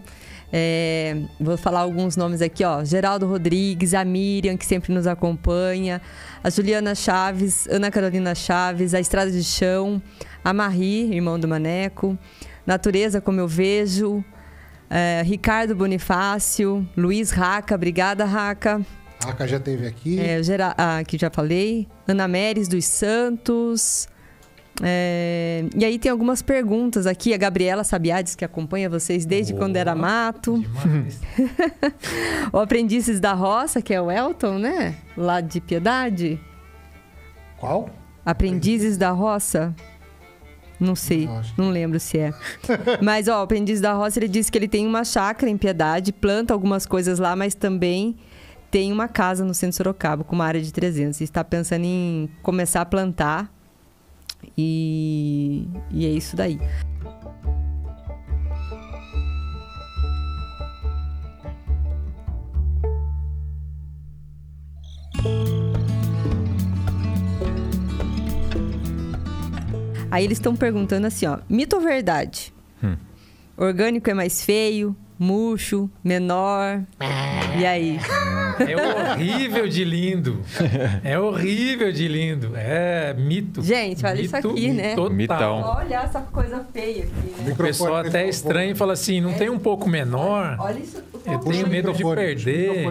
É, 0.55 1.17
vou 1.39 1.57
falar 1.57 1.79
alguns 1.79 2.15
nomes 2.15 2.39
aqui, 2.39 2.63
ó. 2.63 2.85
Geraldo 2.85 3.25
Rodrigues, 3.25 3.95
a 3.95 4.05
Miriam, 4.05 4.55
que 4.55 4.67
sempre 4.67 4.93
nos 4.93 5.07
acompanha, 5.07 5.99
a 6.43 6.49
Juliana 6.51 6.93
Chaves, 6.93 7.67
Ana 7.67 7.89
Carolina 7.89 8.35
Chaves, 8.35 8.93
a 8.93 8.99
Estrada 8.99 9.31
de 9.31 9.43
Chão, 9.43 9.99
a 10.43 10.53
Marie, 10.53 11.11
irmão 11.11 11.39
do 11.39 11.47
Maneco, 11.47 12.15
Natureza 12.67 13.19
Como 13.19 13.39
Eu 13.39 13.47
Vejo, 13.47 14.23
é, 14.91 15.23
Ricardo 15.25 15.75
Bonifácio, 15.75 16.87
Luiz 16.95 17.31
Raca, 17.31 17.73
obrigada, 17.73 18.23
Raca. 18.23 18.79
A 19.25 19.29
Aka 19.31 19.47
já 19.47 19.59
teve 19.59 19.87
aqui. 19.87 20.19
É, 20.19 20.43
Gera... 20.43 20.75
ah, 20.77 21.03
que 21.03 21.17
já 21.17 21.31
falei. 21.31 21.87
Ana 22.07 22.27
Meres 22.27 22.67
dos 22.67 22.85
Santos. 22.85 24.07
É, 24.81 25.65
E 25.75 25.85
aí 25.85 25.99
tem 25.99 26.11
algumas 26.11 26.41
perguntas 26.41 27.05
aqui. 27.05 27.33
A 27.33 27.37
Gabriela 27.37 27.83
Sabiades, 27.83 28.35
que 28.35 28.43
acompanha 28.43 28.89
vocês 28.89 29.25
desde 29.25 29.53
quando 29.53 29.75
era 29.75 29.93
mato. 29.95 30.63
O 32.51 32.59
Aprendizes 32.59 33.19
da 33.19 33.33
Roça, 33.33 33.81
que 33.81 33.93
é 33.93 34.01
o 34.01 34.11
Elton, 34.11 34.57
né? 34.59 34.95
Lá 35.17 35.41
de 35.41 35.59
Piedade. 35.59 36.39
Qual? 37.59 37.89
Aprendizes 38.25 38.97
da 38.97 39.11
Roça. 39.11 39.75
Não 40.79 40.95
sei, 40.95 41.29
Não, 41.57 41.69
lembro 41.69 41.99
se 41.99 42.17
é. 42.17 42.33
Mas, 43.01 43.27
ó, 43.27 43.39
o 43.39 43.43
Aprendiz 43.43 43.79
da 43.79 43.93
Roça, 43.93 44.19
ele 44.19 44.27
disse 44.27 44.51
que 44.51 44.57
ele 44.57 44.67
tem 44.67 44.85
uma 44.85 45.05
chácara 45.05 45.49
em 45.49 45.57
Piedade, 45.57 46.11
planta 46.11 46.53
algumas 46.53 46.85
coisas 46.85 47.19
lá, 47.19 47.35
mas 47.35 47.55
também 47.55 48.17
tem 48.69 48.91
uma 48.91 49.07
casa 49.07 49.45
no 49.45 49.53
centro 49.53 49.69
de 49.69 49.75
Sorocaba, 49.77 50.23
com 50.23 50.35
uma 50.35 50.45
área 50.45 50.59
de 50.59 50.73
300. 50.73 51.21
E 51.21 51.23
está 51.23 51.43
pensando 51.43 51.85
em 51.85 52.29
começar 52.41 52.81
a 52.81 52.85
plantar. 52.85 53.49
E, 54.57 55.67
e 55.91 56.05
é 56.05 56.09
isso 56.09 56.35
daí. 56.35 56.59
Aí 70.11 70.23
eles 70.25 70.37
estão 70.37 70.55
perguntando 70.55 71.07
assim, 71.07 71.25
ó, 71.25 71.39
mito 71.49 71.75
ou 71.75 71.81
verdade? 71.81 72.53
Orgânico 73.57 74.09
é 74.09 74.13
mais 74.13 74.43
feio, 74.45 74.95
murcho, 75.17 75.89
menor. 76.03 76.83
E 77.59 77.65
aí? 77.65 77.97
É 78.59 78.75
horrível 79.11 79.67
de 79.67 79.83
lindo. 79.83 80.41
É 81.03 81.19
horrível 81.19 81.91
de 81.91 82.07
lindo. 82.07 82.51
É 82.55 83.13
mito. 83.13 83.61
Gente, 83.61 84.05
olha 84.05 84.21
isso 84.21 84.35
Mito 84.35 84.49
aqui, 84.49 84.71
né? 84.71 84.95
Total. 84.95 85.09
Mitão. 85.13 85.61
Olha 85.77 85.95
essa 85.95 86.21
coisa 86.21 86.65
feia 86.71 87.03
aqui, 87.03 87.41
né? 87.43 87.51
O 87.51 87.55
pessoal 87.55 87.97
até 87.97 88.23
é 88.25 88.29
estranho 88.29 88.71
e 88.71 88.75
fala 88.75 88.93
assim: 88.93 89.19
não 89.21 89.33
tem 89.33 89.49
um 89.49 89.59
pouco 89.59 89.89
menor? 89.89 90.55
Olha 90.59 90.79
isso. 90.79 90.97
Eu 91.25 91.39
tenho 91.39 91.65
o 91.65 91.69
medo 91.69 91.93
de 91.93 92.03
perder. 92.03 92.85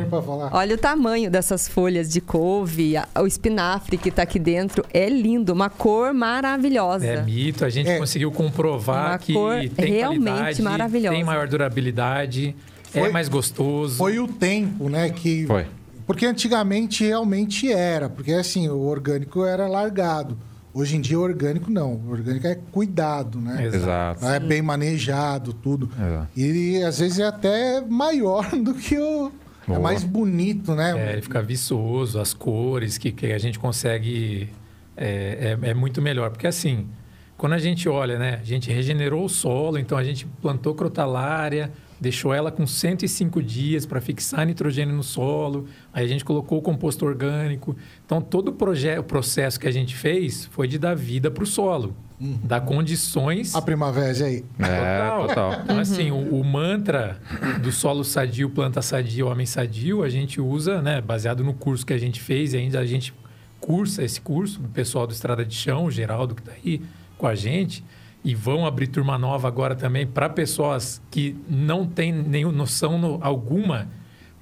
Olha 0.53 0.75
o 0.75 0.79
tamanho 0.79 1.31
dessas 1.31 1.69
folhas 1.69 2.11
de 2.11 2.21
couve, 2.21 2.95
o 3.21 3.27
espinafre 3.27 3.99
que 3.99 4.11
tá 4.11 4.23
aqui 4.23 4.39
dentro. 4.39 4.85
É 4.93 5.09
lindo, 5.09 5.53
uma 5.53 5.69
cor 5.69 6.15
maravilhosa. 6.15 7.07
É 7.07 7.23
mito, 7.23 7.65
a 7.65 7.69
gente 7.69 7.91
É. 7.91 7.99
conseguiu 7.99 8.31
comprovar 8.33 9.11
Uma 9.11 9.19
que 9.19 9.35
cor 9.35 9.57
tem 9.77 9.93
realmente 9.93 10.25
qualidade, 10.25 10.63
maravilhosa. 10.63 11.15
tem 11.15 11.25
maior 11.25 11.47
durabilidade, 11.47 12.57
é 12.95 13.01
Foi- 13.01 13.11
mais 13.11 13.29
gostoso. 13.29 13.97
Foi 13.97 14.19
o 14.19 14.29
tempo, 14.29 14.89
né? 14.89 15.11
Que... 15.11 15.47
Foi. 15.47 15.67
Porque 16.07 16.27
antigamente 16.27 17.05
realmente 17.05 17.73
era, 17.73 18.09
porque 18.09 18.33
assim, 18.33 18.69
o 18.69 18.81
orgânico 18.81 19.45
era 19.45 19.69
largado. 19.69 20.37
Hoje 20.75 20.97
em 20.97 21.01
dia, 21.01 21.19
orgânico 21.19 21.71
não. 21.71 21.95
O 21.95 22.11
orgânico 22.11 22.47
é 22.47 22.59
cuidado, 22.73 23.39
né? 23.41 23.67
Exato. 23.67 24.25
É 24.27 24.41
bem 24.41 24.63
manejado, 24.63 25.53
tudo. 25.53 25.91
Exato. 25.95 26.29
E 26.35 26.83
às 26.83 26.99
vezes 26.99 27.19
é 27.19 27.27
até 27.27 27.81
maior 27.83 28.49
do 28.57 28.75
que 28.75 28.99
o. 28.99 29.31
É 29.65 29.67
Boa. 29.69 29.81
mais 29.81 30.03
bonito, 30.03 30.75
né? 30.75 30.93
É, 30.99 31.13
ele 31.13 31.23
fica 31.23 31.41
viçoso, 31.41 32.19
as 32.19 32.35
cores 32.35 32.99
que, 32.99 33.13
que 33.13 33.33
a 33.33 33.39
gente 33.39 33.59
consegue 33.61 34.49
é, 34.97 35.57
é, 35.63 35.69
é 35.71 35.75
muito 35.75 36.03
melhor. 36.03 36.31
Porque 36.31 36.47
assim, 36.49 36.89
quando 37.37 37.53
a 37.53 37.59
gente 37.59 37.89
olha, 37.89 38.19
né? 38.19 38.39
A 38.41 38.45
gente 38.45 38.73
regenerou 38.73 39.25
o 39.25 39.29
solo, 39.29 39.79
então 39.79 39.97
a 39.97 40.03
gente 40.03 40.27
plantou 40.41 40.75
crotalária, 40.75 41.71
deixou 42.03 42.35
ela 42.35 42.51
com 42.51 42.67
105 42.67 43.41
dias 43.41 43.87
para 43.87 44.01
fixar 44.01 44.45
nitrogênio 44.45 44.95
no 44.95 45.05
solo, 45.05 45.69
aí 45.93 46.05
a 46.05 46.09
gente 46.09 46.25
colocou 46.25 46.59
o 46.59 46.63
composto 46.63 47.07
orgânico. 47.07 47.77
Então 48.05 48.21
todo 48.21 48.49
o, 48.49 48.99
o 48.99 49.03
processo 49.05 49.59
que 49.59 49.69
a 49.69 49.71
gente 49.71 49.95
fez 49.95 50.47
foi 50.47 50.67
de 50.67 50.79
dar 50.79 50.97
vida 50.97 51.31
para 51.31 51.45
o 51.45 51.47
solo, 51.47 51.95
dar 52.43 52.61
condições 52.63 53.55
A 53.55 53.63
primavera 53.63 54.27
aí. 54.27 54.45
É, 54.59 55.27
total. 55.29 55.61
então, 55.63 55.79
assim, 55.79 56.11
o, 56.11 56.41
o 56.41 56.45
mantra 56.45 57.21
do 57.63 57.71
solo 57.71 58.03
sadio, 58.03 58.51
planta 58.51 58.83
sadia, 58.83 59.25
homem 59.25 59.47
sadio, 59.47 60.03
a 60.03 60.09
gente 60.09 60.41
usa, 60.41 60.83
né, 60.83 61.01
baseado 61.01 61.45
no 61.45 61.55
curso 61.55 61.87
que 61.87 61.93
a 61.93 61.99
gente 61.99 62.21
fez, 62.21 62.53
e 62.53 62.57
ainda 62.57 62.81
a 62.81 62.87
gente 62.87 63.15
cursa 63.61 64.03
esse 64.03 64.21
curso, 64.21 64.61
o 64.61 64.69
pessoal 64.69 65.07
do 65.07 65.13
Estrada 65.13 65.45
de 65.45 65.55
Chão, 65.55 65.85
o 65.85 65.91
Geraldo 65.91 66.35
que 66.35 66.43
está 66.43 66.53
aí 66.53 66.83
com 67.17 67.29
a 67.29 67.35
gente, 67.37 67.85
e 68.25 68.35
vão 68.35 68.65
abrir 68.67 68.87
turma 68.87 69.19
nova 69.19 69.49
agora 69.49 69.75
também 69.75 70.07
para 70.07 70.29
pessoas 70.29 71.03
que 71.11 71.37
não 71.49 71.85
têm 71.87 72.13
nenhuma 72.13 72.53
noção 72.57 72.99
no- 72.99 73.19
alguma 73.21 73.89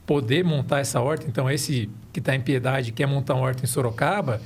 poder 0.07 0.45
montar 0.45 0.81
essa 0.81 1.01
horta. 1.01 1.27
Então, 1.29 1.49
esse 1.51 1.89
que 2.13 2.19
está 2.21 2.35
em 2.35 2.41
Piedade 2.41 2.93
quer 2.93 3.07
montar 3.07 3.35
uma 3.35 3.45
horta 3.47 3.63
em 3.65 3.67
Sorocaba, 3.67 4.41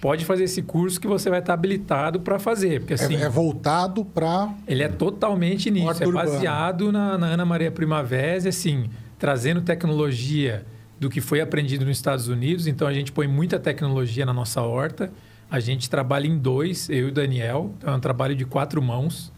pode 0.00 0.24
fazer 0.24 0.44
esse 0.44 0.60
curso 0.60 1.00
que 1.00 1.06
você 1.06 1.30
vai 1.30 1.38
estar 1.38 1.54
habilitado 1.54 2.20
para 2.20 2.38
fazer. 2.38 2.80
Porque 2.80 2.94
assim, 2.94 3.16
É, 3.16 3.22
é 3.22 3.28
voltado 3.28 4.04
para. 4.04 4.52
ele 4.66 4.82
é 4.82 4.88
totalmente 4.88 5.70
nisso, 5.70 5.86
Horta 5.86 6.04
é 6.04 6.06
urbana. 6.06 6.30
baseado 6.30 6.92
na, 6.92 7.16
na 7.16 7.26
Ana 7.28 7.44
Maria 7.46 7.70
Primavera, 7.70 8.48
assim, 8.48 8.90
trazendo 9.18 9.62
tecnologia 9.62 10.66
do 11.00 11.08
que 11.08 11.20
foi 11.20 11.40
aprendido 11.40 11.84
nos 11.86 11.96
Estados 11.96 12.28
Unidos. 12.28 12.66
Então 12.66 12.86
a 12.86 12.92
gente 12.92 13.12
põe 13.12 13.26
muita 13.26 13.58
tecnologia 13.58 14.26
na 14.26 14.32
nossa 14.32 14.60
horta. 14.62 15.10
A 15.50 15.60
gente 15.60 15.88
trabalha 15.88 16.26
em 16.26 16.38
dois, 16.38 16.88
eu 16.88 17.08
e 17.08 17.10
o 17.10 17.12
Daniel. 17.12 17.74
Então 17.78 17.92
é 17.92 17.96
um 17.96 18.00
trabalho 18.00 18.34
de 18.34 18.44
quatro 18.44 18.82
mãos. 18.82 19.32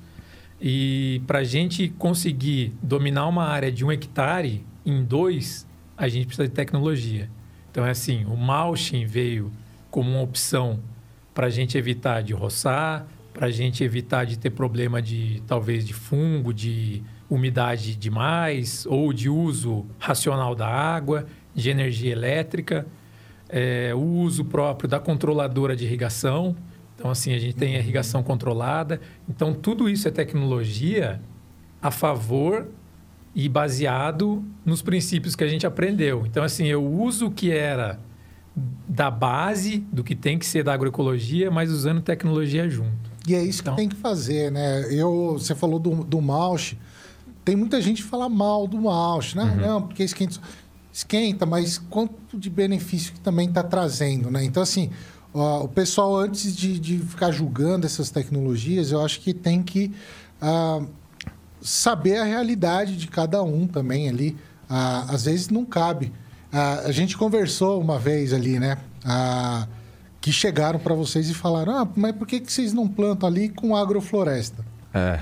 E 0.60 1.20
para 1.26 1.40
a 1.40 1.44
gente 1.44 1.88
conseguir 1.98 2.74
dominar 2.82 3.26
uma 3.26 3.44
área 3.44 3.70
de 3.70 3.84
um 3.84 3.92
hectare 3.92 4.64
em 4.84 5.04
dois, 5.04 5.66
a 5.96 6.08
gente 6.08 6.26
precisa 6.26 6.48
de 6.48 6.54
tecnologia. 6.54 7.28
Então 7.70 7.84
é 7.84 7.90
assim, 7.90 8.24
o 8.24 8.36
mulching 8.36 9.04
veio 9.04 9.52
como 9.90 10.10
uma 10.10 10.22
opção 10.22 10.80
para 11.34 11.48
a 11.48 11.50
gente 11.50 11.76
evitar 11.76 12.22
de 12.22 12.32
roçar, 12.32 13.06
para 13.34 13.48
a 13.48 13.50
gente 13.50 13.84
evitar 13.84 14.24
de 14.24 14.38
ter 14.38 14.50
problema 14.50 15.02
de 15.02 15.42
talvez 15.46 15.86
de 15.86 15.92
fungo, 15.92 16.54
de 16.54 17.02
umidade 17.28 17.94
demais 17.96 18.86
ou 18.86 19.12
de 19.12 19.28
uso 19.28 19.84
racional 19.98 20.54
da 20.54 20.66
água, 20.66 21.26
de 21.54 21.68
energia 21.68 22.12
elétrica, 22.12 22.86
é, 23.48 23.92
o 23.94 24.00
uso 24.00 24.44
próprio 24.44 24.88
da 24.88 24.98
controladora 25.00 25.74
de 25.76 25.84
irrigação. 25.84 26.56
Então 26.96 27.10
assim 27.10 27.32
a 27.34 27.38
gente 27.38 27.54
tem 27.54 27.76
a 27.76 27.78
irrigação 27.78 28.22
controlada. 28.22 29.00
Então 29.28 29.52
tudo 29.54 29.88
isso 29.88 30.08
é 30.08 30.10
tecnologia 30.10 31.20
a 31.80 31.90
favor 31.90 32.68
e 33.34 33.48
baseado 33.48 34.42
nos 34.64 34.80
princípios 34.82 35.36
que 35.36 35.44
a 35.44 35.48
gente 35.48 35.66
aprendeu. 35.66 36.24
Então 36.26 36.42
assim 36.42 36.66
eu 36.66 36.84
uso 36.84 37.26
o 37.26 37.30
que 37.30 37.50
era 37.50 38.00
da 38.88 39.10
base 39.10 39.78
do 39.92 40.02
que 40.02 40.14
tem 40.14 40.38
que 40.38 40.46
ser 40.46 40.64
da 40.64 40.72
agroecologia, 40.72 41.50
mas 41.50 41.70
usando 41.70 42.00
tecnologia 42.00 42.68
junto. 42.70 43.10
E 43.28 43.34
é 43.34 43.42
isso 43.42 43.60
Então. 43.60 43.74
que 43.74 43.80
tem 43.82 43.88
que 43.88 43.96
fazer, 43.96 44.50
né? 44.50 44.86
Eu, 44.90 45.32
você 45.38 45.54
falou 45.54 45.78
do, 45.78 46.02
do 46.04 46.20
Malch. 46.22 46.78
Tem 47.44 47.54
muita 47.54 47.80
gente 47.82 48.02
que 48.02 48.08
fala 48.08 48.28
mal 48.28 48.66
do 48.66 48.80
Malch, 48.80 49.36
né? 49.36 49.44
Não, 49.60 49.82
porque 49.82 50.02
esquenta, 50.02 50.40
esquenta, 50.96 51.44
mas 51.44 51.76
quanto 51.76 52.38
de 52.38 52.48
benefício 52.48 53.12
que 53.12 53.20
também 53.20 53.48
está 53.48 53.62
trazendo, 53.62 54.30
né? 54.30 54.42
Então, 54.42 54.62
assim, 54.62 54.90
ó, 55.34 55.64
o 55.64 55.68
pessoal, 55.68 56.16
antes 56.16 56.56
de, 56.56 56.78
de 56.78 56.98
ficar 57.00 57.30
julgando 57.30 57.84
essas 57.84 58.08
tecnologias, 58.08 58.92
eu 58.92 59.04
acho 59.04 59.20
que 59.20 59.34
tem 59.34 59.62
que 59.62 59.92
ah, 60.40 60.80
saber 61.60 62.16
a 62.16 62.24
realidade 62.24 62.96
de 62.96 63.08
cada 63.08 63.42
um 63.42 63.66
também 63.66 64.08
ali. 64.08 64.38
Ah, 64.70 65.04
às 65.10 65.26
vezes 65.26 65.50
não 65.50 65.66
cabe. 65.66 66.14
Ah, 66.50 66.84
a 66.86 66.92
gente 66.92 67.14
conversou 67.14 67.78
uma 67.78 67.98
vez 67.98 68.32
ali, 68.32 68.58
né? 68.58 68.78
Ah, 69.04 69.68
que 70.18 70.32
chegaram 70.32 70.78
para 70.78 70.94
vocês 70.94 71.28
e 71.28 71.34
falaram: 71.34 71.76
ah, 71.76 71.88
mas 71.94 72.16
por 72.16 72.26
que, 72.26 72.40
que 72.40 72.50
vocês 72.50 72.72
não 72.72 72.88
plantam 72.88 73.28
ali 73.28 73.50
com 73.50 73.76
agrofloresta? 73.76 74.64
É. 74.94 75.20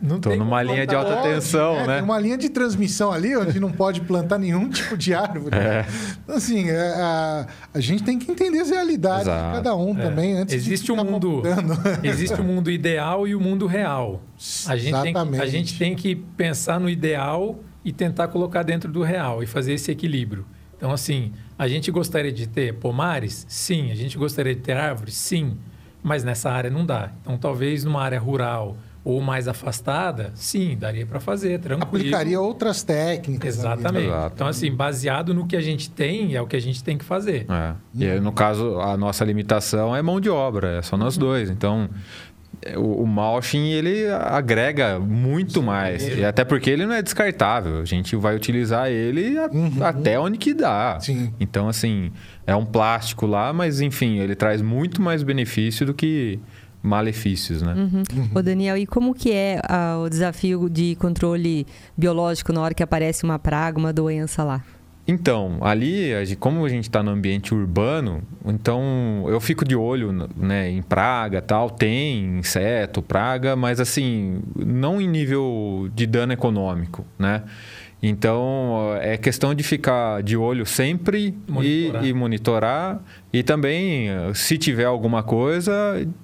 Não 0.00 0.20
Tô 0.20 0.30
tem 0.30 0.38
numa 0.38 0.62
linha 0.62 0.86
de 0.86 0.94
alta 0.94 1.16
tensão, 1.22 1.76
É, 1.76 1.86
né? 1.86 1.94
Tem 1.96 2.04
uma 2.04 2.18
linha 2.18 2.36
de 2.38 2.48
transmissão 2.48 3.10
ali 3.12 3.36
onde 3.36 3.58
não 3.60 3.70
pode 3.72 4.00
plantar 4.02 4.38
nenhum 4.38 4.68
tipo 4.70 4.96
de 4.96 5.14
árvore. 5.14 5.56
É. 5.56 5.84
Então, 6.22 6.36
assim, 6.36 6.68
é, 6.68 6.76
a, 6.96 7.46
a 7.74 7.80
gente 7.80 8.02
tem 8.02 8.18
que 8.18 8.30
entender 8.30 8.60
as 8.60 8.70
realidades 8.70 9.22
Exato. 9.26 9.48
de 9.48 9.52
cada 9.56 9.74
um 9.76 9.94
também 9.94 10.36
antes 10.36 10.54
Existe 10.54 10.86
de 10.86 10.92
um 10.92 10.96
mundo, 11.04 11.42
computando. 11.42 11.74
existe 12.06 12.40
o 12.40 12.44
mundo 12.44 12.70
ideal 12.70 13.26
e 13.28 13.34
o 13.34 13.40
mundo 13.40 13.66
real. 13.66 14.22
A 14.66 14.76
gente, 14.76 14.92
tem, 15.02 15.12
que- 15.12 15.18
a 15.18 15.22
Exatamente. 15.22 15.48
gente 15.50 15.78
tem 15.78 15.94
que 15.94 16.14
pensar 16.14 16.78
no 16.80 16.88
ideal 16.88 17.58
e 17.84 17.92
tentar 17.92 18.28
colocar 18.28 18.62
dentro 18.62 18.90
do 18.90 19.02
real 19.02 19.42
e 19.42 19.46
fazer 19.46 19.74
esse 19.74 19.90
equilíbrio. 19.90 20.46
Então, 20.76 20.90
assim, 20.92 21.32
a 21.58 21.66
gente 21.68 21.90
gostaria 21.90 22.32
de 22.32 22.46
ter 22.46 22.74
pomares? 22.74 23.46
Sim. 23.48 23.90
A 23.90 23.94
gente 23.94 24.18
gostaria 24.18 24.54
de 24.54 24.60
ter 24.60 24.76
árvores? 24.76 25.14
Sim. 25.14 25.56
Mas 26.02 26.22
nessa 26.24 26.50
área 26.50 26.68
não 26.68 26.84
dá. 26.84 27.12
Então, 27.22 27.38
talvez 27.38 27.84
numa 27.84 28.02
área 28.02 28.18
rural 28.20 28.76
ou 29.04 29.20
mais 29.20 29.46
afastada, 29.46 30.32
sim, 30.34 30.76
daria 30.80 31.04
para 31.04 31.20
fazer, 31.20 31.60
tranquilo. 31.60 31.84
Aplicaria 31.96 32.40
outras 32.40 32.82
técnicas. 32.82 33.58
né? 33.58 33.62
Exatamente. 33.74 34.06
Exato. 34.06 34.32
Então, 34.34 34.46
assim, 34.46 34.72
baseado 34.72 35.34
no 35.34 35.46
que 35.46 35.54
a 35.56 35.60
gente 35.60 35.90
tem, 35.90 36.34
é 36.34 36.40
o 36.40 36.46
que 36.46 36.56
a 36.56 36.60
gente 36.60 36.82
tem 36.82 36.96
que 36.96 37.04
fazer. 37.04 37.44
É. 37.50 37.74
E 37.94 38.06
aí, 38.08 38.18
no 38.18 38.32
caso, 38.32 38.80
a 38.80 38.96
nossa 38.96 39.22
limitação 39.24 39.94
é 39.94 40.00
mão 40.00 40.18
de 40.20 40.30
obra, 40.30 40.78
é 40.78 40.82
só 40.82 40.96
nós 40.96 41.18
dois. 41.18 41.50
Então, 41.50 41.86
é, 42.62 42.78
o, 42.78 43.02
o 43.02 43.06
mulching, 43.06 43.66
ele 43.72 44.06
agrega 44.08 44.98
muito 44.98 45.62
mais. 45.62 46.06
E 46.08 46.24
até 46.24 46.42
porque 46.42 46.70
ele 46.70 46.86
não 46.86 46.94
é 46.94 47.02
descartável. 47.02 47.80
A 47.80 47.84
gente 47.84 48.16
vai 48.16 48.34
utilizar 48.34 48.88
ele 48.88 49.36
a- 49.38 49.50
até 49.88 50.18
onde 50.18 50.38
que 50.38 50.54
dá. 50.54 50.98
Sim. 50.98 51.30
Então, 51.38 51.68
assim, 51.68 52.10
é 52.46 52.56
um 52.56 52.64
plástico 52.64 53.26
lá, 53.26 53.52
mas, 53.52 53.82
enfim, 53.82 54.18
ele 54.18 54.34
traz 54.34 54.62
muito 54.62 55.02
mais 55.02 55.22
benefício 55.22 55.84
do 55.84 55.92
que 55.92 56.38
malefícios, 56.84 57.62
né? 57.62 57.74
Ô 58.34 58.42
Daniel, 58.42 58.76
e 58.76 58.86
como 58.86 59.14
que 59.14 59.32
é 59.32 59.58
ah, 59.66 59.98
o 60.04 60.10
desafio 60.10 60.68
de 60.68 60.94
controle 60.96 61.66
biológico 61.96 62.52
na 62.52 62.60
hora 62.60 62.74
que 62.74 62.82
aparece 62.82 63.24
uma 63.24 63.38
praga, 63.38 63.78
uma 63.78 63.92
doença 63.92 64.44
lá? 64.44 64.62
Então, 65.06 65.58
ali, 65.60 66.12
como 66.40 66.64
a 66.64 66.68
gente 66.68 66.84
está 66.84 67.02
no 67.02 67.10
ambiente 67.10 67.54
urbano, 67.54 68.22
então 68.44 69.24
eu 69.28 69.38
fico 69.38 69.62
de 69.62 69.76
olho 69.76 70.12
né, 70.34 70.70
em 70.70 70.80
praga 70.80 71.42
tal. 71.42 71.68
Tem 71.68 72.38
inseto, 72.38 73.02
praga, 73.02 73.54
mas 73.54 73.80
assim, 73.80 74.40
não 74.56 75.00
em 75.00 75.08
nível 75.08 75.90
de 75.94 76.06
dano 76.06 76.32
econômico, 76.32 77.04
né? 77.18 77.42
Então, 78.06 78.94
é 79.00 79.16
questão 79.16 79.54
de 79.54 79.62
ficar 79.62 80.22
de 80.22 80.36
olho 80.36 80.66
sempre 80.66 81.34
Monitorar. 81.48 82.04
E, 82.04 82.08
e 82.08 82.12
monitorar. 82.12 83.00
E 83.32 83.42
também, 83.42 84.08
se 84.34 84.58
tiver 84.58 84.84
alguma 84.84 85.22
coisa, 85.22 85.72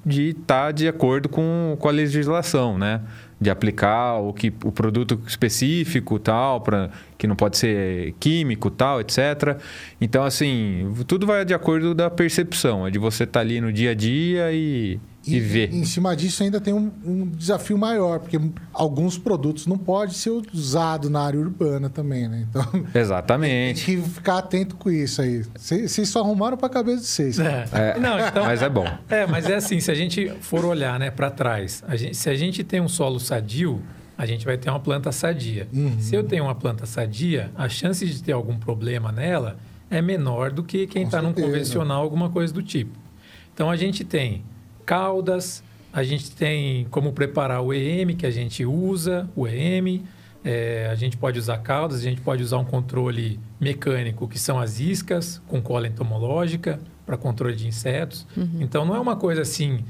de 0.05 0.29
estar 0.29 0.73
de 0.73 0.87
acordo 0.87 1.27
com, 1.27 1.75
com 1.81 1.89
a 1.89 1.91
legislação, 1.91 2.77
né? 2.77 3.01
De 3.41 3.49
aplicar 3.49 4.19
o, 4.19 4.35
que, 4.35 4.53
o 4.63 4.71
produto 4.71 5.19
específico, 5.27 6.19
tal, 6.19 6.61
pra, 6.61 6.91
que 7.17 7.27
não 7.27 7.35
pode 7.35 7.57
ser 7.57 8.13
químico, 8.21 8.71
tal, 8.71 9.01
etc. 9.01 9.59
Então, 9.99 10.23
assim, 10.23 10.93
tudo 11.07 11.27
vai 11.27 11.47
de 11.47 11.55
acordo 11.55 11.95
da 11.95 12.11
percepção. 12.11 12.87
É 12.87 12.91
de 12.91 12.99
você 12.99 13.25
estar 13.25 13.41
ali 13.41 13.59
no 13.59 13.73
dia 13.73 13.93
a 13.93 13.95
dia 13.95 14.53
e, 14.53 15.01
e, 15.27 15.39
ver. 15.39 15.73
Em 15.75 15.85
cima 15.85 16.17
disso 16.17 16.43
ainda 16.43 16.61
tem 16.61 16.73
um, 16.73 16.91
um 17.05 17.27
desafio 17.27 17.77
maior, 17.77 18.21
porque 18.21 18.41
alguns 18.73 19.19
produtos 19.19 19.67
não 19.67 19.77
podem 19.77 20.15
ser 20.15 20.31
usados 20.53 21.11
na 21.11 21.21
área 21.21 21.39
urbana 21.39 21.91
também, 21.91 22.27
né? 22.29 22.47
Então 22.49 22.65
tem 22.93 23.03
Exatamente. 23.03 23.85
que 23.85 23.97
ficar 24.01 24.39
atento 24.39 24.77
com 24.77 24.91
isso 24.91 25.21
aí. 25.21 25.45
Vocês 25.57 26.09
só 26.09 26.21
arrumaram 26.21 26.57
para 26.57 26.67
a 26.67 26.71
cabeça 26.71 27.01
de 27.03 27.07
vocês. 27.07 27.39
É. 27.39 27.67
É, 27.73 27.99
Não, 28.01 28.19
então, 28.19 28.45
Mas 28.45 28.63
é 28.63 28.69
bom. 28.69 28.87
É, 29.09 29.27
mas 29.27 29.49
é 29.49 29.57
assim, 29.57 29.79
se 29.81 29.91
a 29.91 29.95
gente 29.95 30.31
for 30.41 30.65
olhar 30.65 30.99
né, 30.99 31.11
para 31.11 31.31
trás, 31.31 31.85
a 31.87 31.97
gente- 31.97 32.17
se 32.17 32.31
a 32.31 32.35
gente 32.35 32.65
tem 32.65 32.81
um 32.81 32.89
solo 32.89 33.21
sadio, 33.21 33.81
a 34.17 34.25
gente 34.27 34.45
vai 34.45 34.57
ter 34.59 34.71
uma 34.71 34.81
planta 34.81 35.13
sadia. 35.13 35.69
Se 35.99 36.15
eu 36.15 36.25
tenho 36.25 36.45
uma 36.45 36.55
planta 36.55 36.87
sadia, 36.87 37.51
a 37.57 37.69
chance 37.69 38.07
de 38.07 38.23
ter 38.23 38.33
algum 38.33 38.57
problema 38.59 39.11
nela 39.13 39.59
é 39.91 40.01
menor 40.01 40.51
do 40.51 40.63
que 40.63 40.87
quem 40.87 41.05
está 41.05 41.21
num 41.23 41.33
convencional, 41.33 42.03
alguma 42.03 42.29
coisa 42.31 42.53
do 42.53 42.63
tipo. 42.63 42.97
Então 43.55 43.71
a 43.71 43.77
gente 43.77 44.05
tem 44.05 44.43
caudas, 44.85 45.63
a 45.93 46.03
gente 46.03 46.31
tem 46.33 46.87
como 46.91 47.13
preparar 47.13 47.63
o 47.63 47.73
EM 47.75 48.15
que 48.17 48.27
a 48.27 48.31
gente 48.31 48.65
usa, 48.65 49.29
o 49.35 49.47
EM, 49.47 50.03
é, 50.45 50.89
a 50.91 50.95
gente 50.95 51.17
pode 51.17 51.39
usar 51.39 51.59
caudas, 51.59 51.99
a 51.99 52.03
gente 52.03 52.21
pode 52.21 52.43
usar 52.43 52.59
um 52.59 52.65
controle 52.65 53.39
mecânico, 53.61 54.27
que 54.29 54.39
são 54.39 54.59
as 54.59 54.81
iscas, 54.81 55.41
com 55.49 55.61
cola 55.61 55.87
entomológica, 55.87 56.79
para 57.05 57.17
controle 57.17 57.57
de 57.57 57.67
insetos. 57.67 58.27
Então 58.61 58.85
não 58.85 58.95
é 58.95 59.01
uma 59.01 59.17
coisa 59.17 59.43
assim 59.43 59.81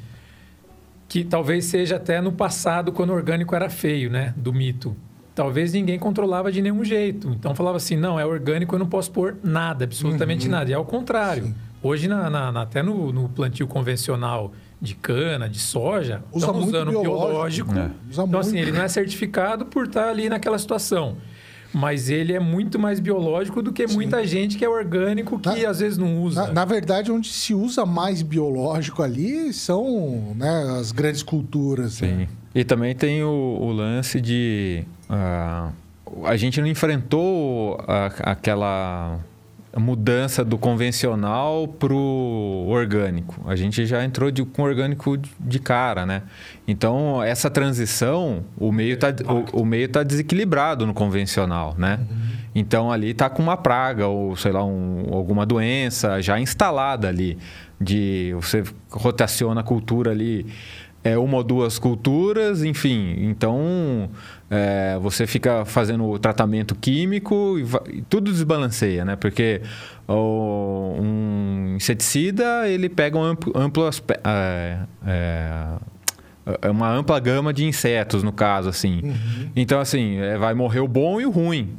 que 1.09 1.25
talvez 1.25 1.65
seja 1.65 1.97
até 1.97 2.21
no 2.21 2.33
passado 2.33 2.93
quando 2.93 3.11
o 3.11 3.15
orgânico 3.15 3.55
era 3.55 3.69
feio, 3.69 4.09
né, 4.11 4.33
do 4.37 4.53
mito. 4.53 4.97
Talvez 5.35 5.73
ninguém 5.73 5.99
controlava 5.99 6.53
de 6.53 6.61
nenhum 6.63 6.85
jeito. 6.85 7.29
Então 7.31 7.55
falava 7.55 7.77
assim, 7.77 7.97
não, 7.97 8.19
é 8.19 8.25
orgânico, 8.25 8.75
eu 8.75 8.79
não 8.79 8.87
posso 8.87 9.11
pôr 9.11 9.37
nada, 9.43 9.85
absolutamente 9.85 10.49
nada. 10.49 10.71
E 10.71 10.73
é 10.73 10.77
ao 10.77 10.85
contrário. 10.85 11.55
Hoje, 11.83 12.09
na, 12.09 12.29
na- 12.29 12.53
na- 12.53 12.63
até 12.63 12.83
no, 12.83 13.13
no 13.13 13.29
plantio 13.29 13.67
convencional 13.67 14.53
de 14.81 14.95
cana, 14.95 15.49
de 15.49 15.59
soja, 15.59 16.23
Usa 16.33 16.47
estão 16.47 16.55
muito 16.61 16.69
usando 16.75 16.91
biológico. 16.91 17.71
biológico. 17.73 17.79
É. 17.79 17.83
Usa 17.83 17.93
Então, 18.23 18.27
muito. 18.27 18.39
assim, 18.39 18.59
ele 18.59 18.73
não 18.73 18.83
é 18.83 18.89
certificado 18.89 19.67
por 19.67 19.87
estar 19.87 20.09
ali 20.09 20.29
naquela 20.29 20.59
situação. 20.59 21.17
Mas 21.73 22.09
ele 22.11 22.33
é 22.33 22.41
muito 22.41 22.79
mais 22.81 22.99
biológico 22.99 23.63
do 23.63 23.73
que 23.73 23.87
muita 23.87 24.27
gente 24.27 24.59
que 24.59 24.65
é 24.65 24.69
orgânico 24.69 25.39
que 25.39 25.49
Na- 25.63 25.71
às 25.71 25.79
vezes 25.79 25.97
não 25.99 26.21
usa. 26.23 26.47
Na, 26.49 26.53
na 26.53 26.65
verdade, 26.65 27.13
onde 27.13 27.29
se 27.29 27.55
usa 27.55 27.87
mais 27.87 28.23
biológico 28.23 29.03
ali 29.05 29.53
são 29.53 30.35
né, 30.35 30.77
as 30.81 30.91
grandes 30.91 31.23
culturas. 31.23 31.93
Sim. 31.93 32.07
né? 32.13 32.29
E 32.55 32.65
também 32.65 32.93
tem 32.95 33.23
o, 33.23 33.29
o 33.61 33.71
lance 33.71 34.21
de. 34.21 34.83
ah, 35.09 35.71
a 36.25 36.37
gente 36.37 36.61
não 36.61 36.67
enfrentou 36.67 37.79
a- 37.87 38.07
aquela 38.33 39.21
mudança 39.77 40.45
do 40.45 40.59
convencional 40.59 41.69
pro 41.69 41.97
orgânico. 42.69 43.41
A 43.49 43.55
gente 43.55 43.87
já 43.87 44.05
entrou 44.05 44.31
de- 44.31 44.45
com 44.45 44.63
orgânico 44.63 45.17
de- 45.17 45.59
cara, 45.61 46.05
né? 46.05 46.23
Então, 46.67 47.23
essa 47.23 47.49
transição, 47.49 48.45
o 48.59 48.73
meio 48.73 48.97
tá, 48.99 49.09
o, 49.55 49.61
o 49.63 49.65
meio 49.65 49.89
tá 49.89 50.03
desequilibrado 50.03 50.87
no 50.87 50.93
convencional, 50.95 51.75
né? 51.79 52.01
Então, 52.55 52.91
ali 52.91 53.15
tá 53.15 53.31
com 53.31 53.43
uma 53.43 53.57
praga 53.57 54.09
ou, 54.09 54.35
sei 54.37 54.51
lá, 54.51 54.65
um- 54.65 55.07
alguma 55.13 55.47
doença 55.47 56.21
já 56.21 56.41
instalada 56.41 57.09
ali. 57.09 57.39
De 57.81 58.33
você 58.35 58.63
rotaciona 58.91 59.61
a 59.61 59.65
cultura 59.65 60.11
ali 60.11 60.47
é, 61.03 61.17
uma 61.17 61.39
ou 61.39 61.43
duas 61.45 61.79
culturas, 61.79 62.63
enfim. 62.63 63.15
Então, 63.21 64.11
é, 64.51 64.99
você 65.01 65.27
fica 65.27 65.65
fazendo 65.65 66.05
o 66.05 66.19
tratamento 66.19 66.75
químico 66.75 67.57
e, 67.59 67.99
e 67.99 68.03
tudo 68.03 68.33
desbalanceia, 68.33 69.05
né? 69.05 69.15
Porque 69.17 69.63
o- 70.09 70.97
um 71.01 71.75
inseticida, 71.77 72.69
ele 72.69 72.89
pega 72.89 73.17
um 73.17 73.23
amplo, 73.23 73.53
amplo 73.57 73.89
é, 74.25 74.79
é, 75.07 75.67
é 76.63 76.71
uma 76.71 76.91
ampla 76.93 77.19
gama 77.21 77.53
de 77.53 77.65
insetos, 77.65 78.23
no 78.23 78.33
caso, 78.33 78.69
assim. 78.69 79.15
Então, 79.55 79.79
assim, 79.81 80.17
é, 80.19 80.37
vai 80.37 80.53
morrer 80.55 80.81
o 80.81 80.89
bom 80.89 81.21
e 81.21 81.27
o 81.27 81.31
ruim, 81.31 81.71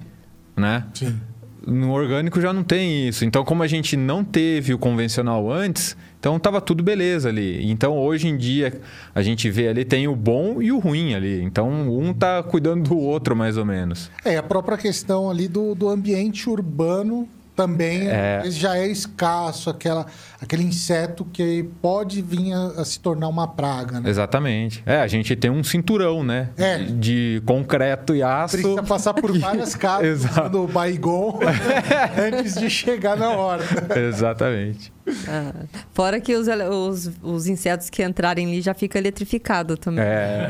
né? 0.55 0.85
Sim. 0.93 1.19
No 1.67 1.91
orgânico 1.91 2.41
já 2.41 2.51
não 2.51 2.63
tem 2.63 3.07
isso. 3.07 3.23
Então, 3.23 3.43
como 3.43 3.61
a 3.61 3.67
gente 3.67 3.95
não 3.95 4.23
teve 4.23 4.73
o 4.73 4.79
convencional 4.79 5.51
antes, 5.51 5.95
então 6.21 6.37
tava 6.37 6.61
tudo 6.61 6.83
beleza 6.83 7.29
ali. 7.29 7.67
Então, 7.71 7.97
hoje 7.97 8.27
em 8.27 8.37
dia, 8.37 8.79
a 9.13 9.23
gente 9.23 9.49
vê 9.49 9.69
ali, 9.69 9.83
tem 9.83 10.07
o 10.07 10.15
bom 10.15 10.61
e 10.61 10.71
o 10.71 10.77
ruim 10.77 11.15
ali. 11.15 11.41
Então, 11.41 11.67
um 11.67 12.13
tá 12.13 12.43
cuidando 12.43 12.87
do 12.87 12.95
outro, 12.95 13.35
mais 13.35 13.57
ou 13.57 13.65
menos. 13.65 14.11
É, 14.23 14.37
a 14.37 14.43
própria 14.43 14.77
questão 14.77 15.31
ali 15.31 15.47
do, 15.47 15.73
do 15.73 15.89
ambiente 15.89 16.47
urbano 16.47 17.27
também 17.55 18.07
É. 18.09 18.43
já 18.45 18.77
é 18.77 18.87
escasso, 18.87 19.69
aquela, 19.69 20.05
aquele 20.41 20.63
inseto 20.63 21.25
que 21.25 21.63
pode 21.81 22.21
vir 22.21 22.53
a, 22.53 22.81
a 22.81 22.85
se 22.85 22.99
tornar 22.99 23.27
uma 23.27 23.47
praga, 23.47 23.99
né? 23.99 24.09
Exatamente. 24.09 24.81
É, 24.85 24.97
a 25.01 25.07
gente 25.07 25.35
tem 25.35 25.51
um 25.51 25.63
cinturão, 25.63 26.23
né? 26.23 26.49
É. 26.57 26.77
De 26.77 27.41
concreto 27.45 28.15
e 28.15 28.23
aço. 28.23 28.57
Precisa 28.57 28.83
passar 28.83 29.13
por 29.13 29.37
várias 29.37 29.75
casas 29.75 30.21
do 30.49 30.67
Baigon 30.67 31.39
antes 32.17 32.55
de 32.55 32.69
chegar 32.69 33.17
na 33.17 33.29
horta. 33.31 33.99
Exatamente. 33.99 34.91
Ah, 35.27 35.51
fora 35.93 36.21
que 36.21 36.35
os, 36.35 36.47
os, 36.47 37.11
os 37.21 37.47
insetos 37.47 37.89
que 37.89 38.03
entrarem 38.03 38.47
ali 38.47 38.61
já 38.61 38.73
fica 38.73 38.97
eletrificado 38.97 39.75
também. 39.75 40.03
É. 40.05 40.47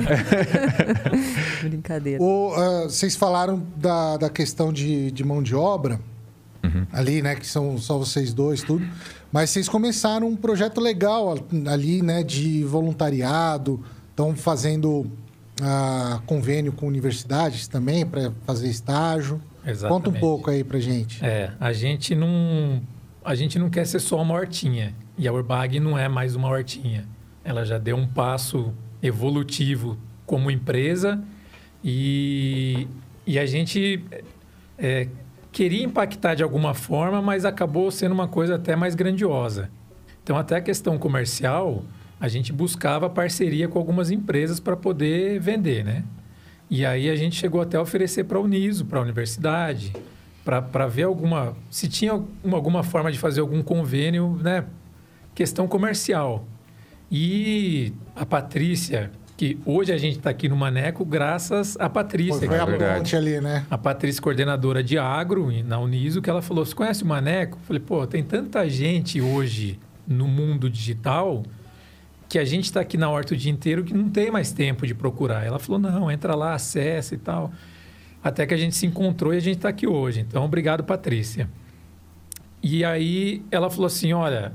Brincadeira. 1.63 2.21
O, 2.21 2.53
ah, 2.55 2.83
vocês 2.83 3.15
falaram 3.15 3.63
da, 3.75 4.17
da 4.17 4.29
questão 4.29 4.71
de, 4.71 5.09
de 5.11 5.23
mão 5.23 5.41
de 5.41 5.55
obra 5.55 5.99
ali, 6.91 7.21
né? 7.21 7.35
Que 7.35 7.45
são 7.45 7.77
só 7.77 7.97
vocês 7.97 8.33
dois, 8.33 8.61
tudo. 8.61 8.85
Mas 9.31 9.49
vocês 9.49 9.69
começaram 9.69 10.27
um 10.27 10.35
projeto 10.35 10.79
legal 10.81 11.35
ali, 11.67 12.01
né? 12.01 12.23
De 12.23 12.63
voluntariado. 12.63 13.83
Estão 14.09 14.35
fazendo 14.35 15.09
ah, 15.61 16.21
convênio 16.25 16.71
com 16.71 16.87
universidades 16.87 17.67
também 17.67 18.05
para 18.05 18.31
fazer 18.45 18.67
estágio. 18.67 19.35
Conta 19.35 19.67
um 19.67 19.71
Exatamente. 19.71 20.19
pouco 20.19 20.49
aí 20.49 20.63
pra 20.63 20.79
gente. 20.79 21.23
É, 21.23 21.51
a 21.59 21.71
gente 21.71 22.15
não 22.15 22.81
a 23.23 23.35
gente 23.35 23.59
não 23.59 23.69
quer 23.69 23.85
ser 23.85 23.99
só 23.99 24.19
uma 24.19 24.33
hortinha 24.33 24.95
e 25.17 25.27
a 25.27 25.33
Urbag 25.33 25.79
não 25.79 25.97
é 25.97 26.09
mais 26.09 26.35
uma 26.35 26.47
hortinha. 26.47 27.07
Ela 27.43 27.63
já 27.63 27.77
deu 27.77 27.95
um 27.95 28.07
passo 28.07 28.73
evolutivo 29.01 29.97
como 30.25 30.49
empresa 30.49 31.21
e, 31.83 32.87
e 33.25 33.37
a 33.37 33.45
gente 33.45 34.03
é, 34.77 35.07
queria 35.51 35.83
impactar 35.83 36.35
de 36.35 36.43
alguma 36.43 36.73
forma, 36.73 37.21
mas 37.21 37.45
acabou 37.45 37.91
sendo 37.91 38.13
uma 38.13 38.27
coisa 38.27 38.55
até 38.55 38.75
mais 38.75 38.95
grandiosa. 38.95 39.69
Então, 40.23 40.37
até 40.37 40.55
a 40.55 40.61
questão 40.61 40.97
comercial, 40.97 41.83
a 42.19 42.27
gente 42.27 42.53
buscava 42.53 43.09
parceria 43.09 43.67
com 43.67 43.77
algumas 43.77 44.11
empresas 44.11 44.59
para 44.59 44.77
poder 44.77 45.39
vender, 45.39 45.83
né? 45.83 46.03
E 46.69 46.85
aí 46.85 47.09
a 47.09 47.15
gente 47.15 47.35
chegou 47.35 47.59
até 47.59 47.77
a 47.77 47.81
oferecer 47.81 48.23
para 48.23 48.37
a 48.37 48.41
Uniso, 48.41 48.85
para 48.85 48.99
a 48.99 49.01
universidade, 49.01 49.91
para 50.45 50.87
ver 50.87 51.03
alguma. 51.03 51.55
se 51.69 51.89
tinha 51.89 52.13
alguma, 52.13 52.57
alguma 52.57 52.83
forma 52.83 53.11
de 53.11 53.19
fazer 53.19 53.41
algum 53.41 53.61
convênio, 53.61 54.39
né? 54.41 54.63
Questão 55.35 55.67
comercial. 55.67 56.45
E 57.11 57.91
a 58.15 58.25
Patrícia, 58.25 59.11
que 59.41 59.57
hoje 59.65 59.91
a 59.91 59.97
gente 59.97 60.19
está 60.19 60.29
aqui 60.29 60.47
no 60.47 60.55
Maneco, 60.55 61.03
graças 61.03 61.75
à 61.79 61.89
Patrícia. 61.89 62.47
Foi, 62.47 62.47
foi 62.47 62.59
a 62.59 62.95
ponte 62.95 63.15
ali, 63.15 63.41
né? 63.41 63.65
a 63.71 63.75
Patrícia, 63.75 64.21
coordenadora 64.21 64.83
de 64.83 64.99
agro 64.99 65.51
na 65.65 65.79
Uniso, 65.79 66.21
que 66.21 66.29
ela 66.29 66.43
falou: 66.43 66.63
Você 66.63 66.75
conhece 66.75 67.01
o 67.01 67.07
Maneco? 67.07 67.57
Eu 67.57 67.61
falei: 67.65 67.79
Pô, 67.79 68.05
tem 68.05 68.21
tanta 68.21 68.69
gente 68.69 69.19
hoje 69.19 69.79
no 70.07 70.27
mundo 70.27 70.69
digital 70.69 71.41
que 72.29 72.37
a 72.37 72.45
gente 72.45 72.65
está 72.65 72.81
aqui 72.81 72.97
na 72.97 73.09
horta 73.09 73.33
o 73.33 73.37
dia 73.37 73.51
inteiro 73.51 73.83
que 73.83 73.95
não 73.95 74.11
tem 74.11 74.29
mais 74.29 74.51
tempo 74.51 74.85
de 74.85 74.93
procurar. 74.93 75.43
Ela 75.43 75.57
falou: 75.57 75.81
Não, 75.81 76.11
entra 76.11 76.35
lá, 76.35 76.53
acessa 76.53 77.15
e 77.15 77.17
tal. 77.17 77.51
Até 78.23 78.45
que 78.45 78.53
a 78.53 78.57
gente 78.57 78.75
se 78.75 78.85
encontrou 78.85 79.33
e 79.33 79.37
a 79.37 79.41
gente 79.41 79.55
está 79.55 79.69
aqui 79.69 79.87
hoje. 79.87 80.19
Então, 80.19 80.45
obrigado, 80.45 80.83
Patrícia. 80.83 81.49
E 82.61 82.85
aí 82.85 83.41
ela 83.49 83.71
falou 83.71 83.87
assim: 83.87 84.13
Olha, 84.13 84.53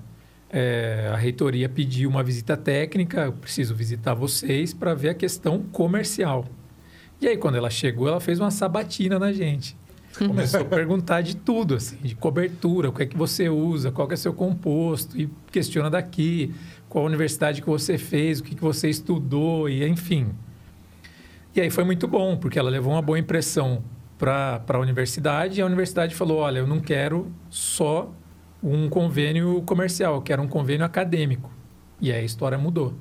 é, 0.51 1.11
a 1.13 1.17
reitoria 1.17 1.69
pediu 1.69 2.09
uma 2.09 2.23
visita 2.23 2.57
técnica, 2.57 3.23
eu 3.23 3.33
preciso 3.33 3.75
visitar 3.75 4.15
vocês 4.15 4.73
para 4.73 4.95
ver 4.95 5.11
a 5.11 5.15
questão 5.15 5.63
comercial. 5.73 6.47
E 7.21 7.27
aí, 7.27 7.37
quando 7.37 7.57
ela 7.57 7.71
chegou, 7.71 8.09
ela 8.09 8.21
fez 8.21 8.39
uma 8.39 8.51
sabatina 8.51 9.19
na 9.19 9.33
gente. 9.33 9.77
Começou 10.19 10.61
a 10.61 10.65
perguntar 10.65 11.21
de 11.21 11.37
tudo, 11.37 11.75
assim, 11.75 11.97
de 11.97 12.15
cobertura, 12.15 12.89
o 12.89 12.93
que 12.93 13.03
é 13.03 13.07
que 13.07 13.17
você 13.17 13.49
usa, 13.49 13.91
qual 13.91 14.07
que 14.07 14.15
é 14.15 14.17
seu 14.17 14.33
composto, 14.33 15.19
e 15.19 15.29
questiona 15.51 15.91
daqui, 15.91 16.55
qual 16.89 17.05
universidade 17.05 17.61
que 17.61 17.69
você 17.69 17.99
fez, 17.99 18.41
o 18.41 18.45
que, 18.45 18.55
que 18.55 18.63
você 18.63 18.89
estudou, 18.89 19.69
e 19.69 19.87
enfim. 19.87 20.29
E 21.55 21.61
aí 21.61 21.71
foi 21.71 21.85
muito 21.85 22.07
bom, 22.07 22.37
porque 22.37 22.59
ela 22.59 22.71
levou 22.71 22.93
uma 22.93 23.03
boa 23.03 23.19
impressão 23.19 23.83
para 24.19 24.63
a 24.69 24.79
universidade, 24.79 25.59
e 25.59 25.63
a 25.63 25.67
universidade 25.67 26.15
falou, 26.15 26.39
olha, 26.39 26.61
eu 26.61 26.67
não 26.67 26.81
quero 26.81 27.31
só 27.51 28.11
um 28.63 28.89
convênio 28.89 29.63
comercial, 29.63 30.17
eu 30.17 30.23
quero 30.23 30.43
um 30.43 30.49
convênio 30.49 30.85
acadêmico. 30.85 31.51
E 32.01 32.13
aí 32.13 32.21
a 32.21 32.25
história 32.25 32.59
mudou. 32.59 32.95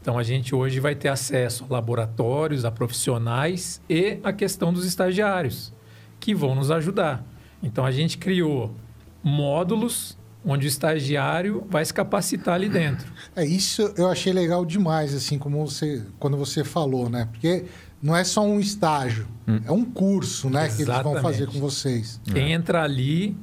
Então 0.00 0.18
a 0.18 0.22
gente 0.22 0.54
hoje 0.54 0.80
vai 0.80 0.94
ter 0.94 1.08
acesso 1.08 1.66
a 1.68 1.74
laboratórios, 1.74 2.64
a 2.64 2.70
profissionais 2.70 3.80
e 3.88 4.18
a 4.22 4.32
questão 4.32 4.72
dos 4.72 4.84
estagiários, 4.84 5.72
que 6.20 6.34
vão 6.34 6.54
nos 6.54 6.70
ajudar. 6.70 7.24
Então 7.62 7.84
a 7.84 7.90
gente 7.90 8.16
criou 8.18 8.74
módulos 9.22 10.16
onde 10.44 10.66
o 10.66 10.68
estagiário 10.68 11.66
vai 11.68 11.84
se 11.84 11.92
capacitar 11.92 12.54
ali 12.54 12.68
dentro. 12.68 13.12
É 13.34 13.44
isso 13.44 13.92
eu 13.96 14.08
achei 14.08 14.32
legal 14.32 14.64
demais, 14.64 15.14
assim, 15.14 15.38
como 15.38 15.66
você, 15.66 16.04
quando 16.18 16.36
você 16.36 16.64
falou, 16.64 17.10
né? 17.10 17.28
Porque 17.30 17.66
não 18.00 18.16
é 18.16 18.22
só 18.24 18.46
um 18.46 18.60
estágio, 18.60 19.26
é 19.66 19.72
um 19.72 19.84
curso, 19.84 20.48
né? 20.48 20.68
Que 20.68 20.82
eles 20.82 20.86
vão 20.86 20.94
Exatamente. 20.94 21.22
fazer 21.22 21.46
com 21.48 21.58
vocês. 21.58 22.20
Quem 22.32 22.52
entrar 22.52 22.84
ali, 22.84 23.36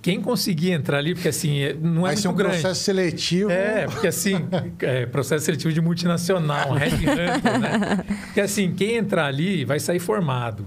quem 0.00 0.20
conseguir 0.20 0.70
entrar 0.72 0.98
ali, 0.98 1.14
porque 1.14 1.28
assim, 1.28 1.58
é- 1.60 1.74
não 1.74 2.06
é 2.06 2.10
Vai 2.10 2.16
ser 2.16 2.28
muito 2.28 2.34
um 2.34 2.38
grande. 2.44 2.60
processo 2.60 2.84
seletivo. 2.84 3.50
É, 3.50 3.86
porque 3.86 4.06
assim, 4.06 4.36
é, 4.80 5.06
processo 5.06 5.44
seletivo 5.44 5.72
de 5.72 5.80
multinacional, 5.80 6.72
Red 6.72 6.90
Hunter, 6.94 7.58
né? 7.60 8.04
Porque 8.26 8.40
assim, 8.40 8.72
quem 8.74 8.96
entrar 8.96 9.26
ali 9.26 9.64
vai 9.64 9.78
sair 9.80 9.98
formado. 9.98 10.64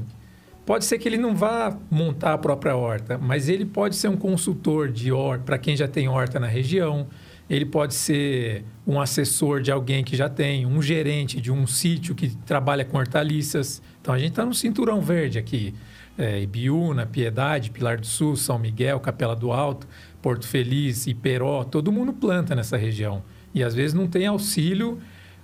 Pode 0.66 0.86
ser 0.86 1.00
que 1.00 1.08
ele 1.10 1.18
não 1.18 1.36
vá 1.36 1.76
montar 1.90 2.34
a 2.34 2.38
própria 2.38 2.76
horta, 2.76 3.18
mas 3.18 3.50
ele 3.50 3.66
pode 3.66 3.96
ser 3.96 4.08
um 4.10 4.16
consultor 4.16 4.90
de 4.92 5.12
horta 5.12 5.44
para 5.44 5.58
quem 5.58 5.76
já 5.76 5.88
tem 5.88 6.08
horta 6.08 6.40
na 6.40 6.48
região. 6.48 7.08
Ele 7.50 7.66
pode 7.66 7.94
ser 7.96 8.64
um 8.88 9.02
assessor 9.02 9.60
de 9.62 9.72
alguém 9.72 10.04
que 10.04 10.16
já 10.16 10.30
tem, 10.30 10.66
um 10.66 10.82
gerente 10.82 11.42
de 11.42 11.52
um 11.52 11.66
sítio 11.68 12.16
que 12.16 12.30
trabalha 12.46 12.86
com 12.86 12.98
hortaliças. 12.98 13.82
Então 14.02 14.14
a 14.14 14.20
gente 14.20 14.30
está 14.30 14.46
no 14.46 14.54
cinturão 14.54 15.02
verde 15.02 15.38
aqui. 15.40 15.74
É, 16.22 16.41
Ibiúna, 16.41 17.05
Piedade, 17.05 17.72
Pilar 17.72 17.99
do 17.99 18.05
Sul, 18.05 18.36
São 18.36 18.59
Miguel, 18.59 18.99
Capela 18.99 19.36
do 19.36 19.51
Alto. 19.51 19.88
Porto 20.22 20.47
Feliz, 20.47 21.07
Iperó, 21.07 21.63
todo 21.63 21.91
mundo 21.91 22.13
planta 22.13 22.53
nessa 22.53 22.78
região. 22.78 23.24
E 23.53 23.63
às 23.63 23.74
vezes 23.74 23.93
não 23.93 24.07
tem 24.07 24.28
auxílio, 24.28 24.99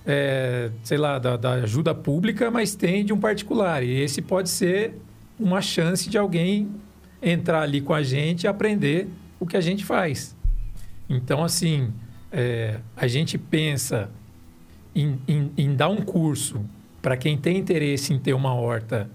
é, 0.06 0.70
sei 0.84 0.98
lá, 0.98 1.18
da, 1.18 1.36
da 1.36 1.54
ajuda 1.54 1.96
pública, 1.96 2.52
mas 2.52 2.76
tem 2.76 3.04
de 3.04 3.12
um 3.12 3.20
particular. 3.20 3.84
E 3.84 4.00
esse 4.00 4.22
pode 4.22 4.50
ser 4.50 4.94
uma 5.40 5.62
chance 5.62 6.10
de 6.10 6.18
alguém 6.18 6.70
entrar 7.22 7.62
ali 7.62 7.82
com 7.82 7.94
a 7.94 8.04
gente 8.04 8.44
e 8.44 8.48
aprender 8.48 9.10
o 9.40 9.46
que 9.46 9.58
a 9.58 9.62
gente 9.62 9.84
faz. 9.84 10.36
Então, 11.10 11.44
assim, 11.44 11.92
é, 12.32 12.80
a 12.96 13.08
gente 13.08 13.38
pensa 13.38 14.10
em, 14.96 15.20
em, 15.28 15.52
em 15.58 15.76
dar 15.76 15.90
um 15.90 16.02
curso 16.02 16.62
para 17.02 17.18
quem 17.18 17.38
tem 17.38 17.58
interesse 17.58 18.14
em 18.14 18.20
ter 18.20 18.34
uma 18.34 18.54
horta 18.54 19.10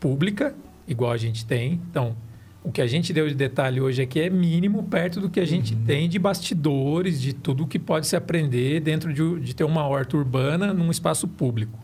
pública, 0.00 0.54
igual 0.86 1.12
a 1.12 1.16
gente 1.16 1.44
tem. 1.44 1.80
Então, 1.90 2.16
o 2.64 2.72
que 2.72 2.80
a 2.80 2.86
gente 2.86 3.12
deu 3.12 3.28
de 3.28 3.34
detalhe 3.34 3.80
hoje 3.80 4.00
aqui 4.00 4.20
é 4.20 4.30
mínimo 4.30 4.82
perto 4.84 5.20
do 5.20 5.28
que 5.28 5.38
a 5.38 5.44
gente 5.44 5.74
uhum. 5.74 5.84
tem 5.84 6.08
de 6.08 6.18
bastidores, 6.18 7.20
de 7.20 7.34
tudo 7.34 7.66
que 7.66 7.78
pode 7.78 8.06
se 8.06 8.16
aprender 8.16 8.80
dentro 8.80 9.12
de, 9.12 9.40
de 9.40 9.54
ter 9.54 9.64
uma 9.64 9.86
horta 9.86 10.16
urbana 10.16 10.72
num 10.72 10.90
espaço 10.90 11.28
público. 11.28 11.78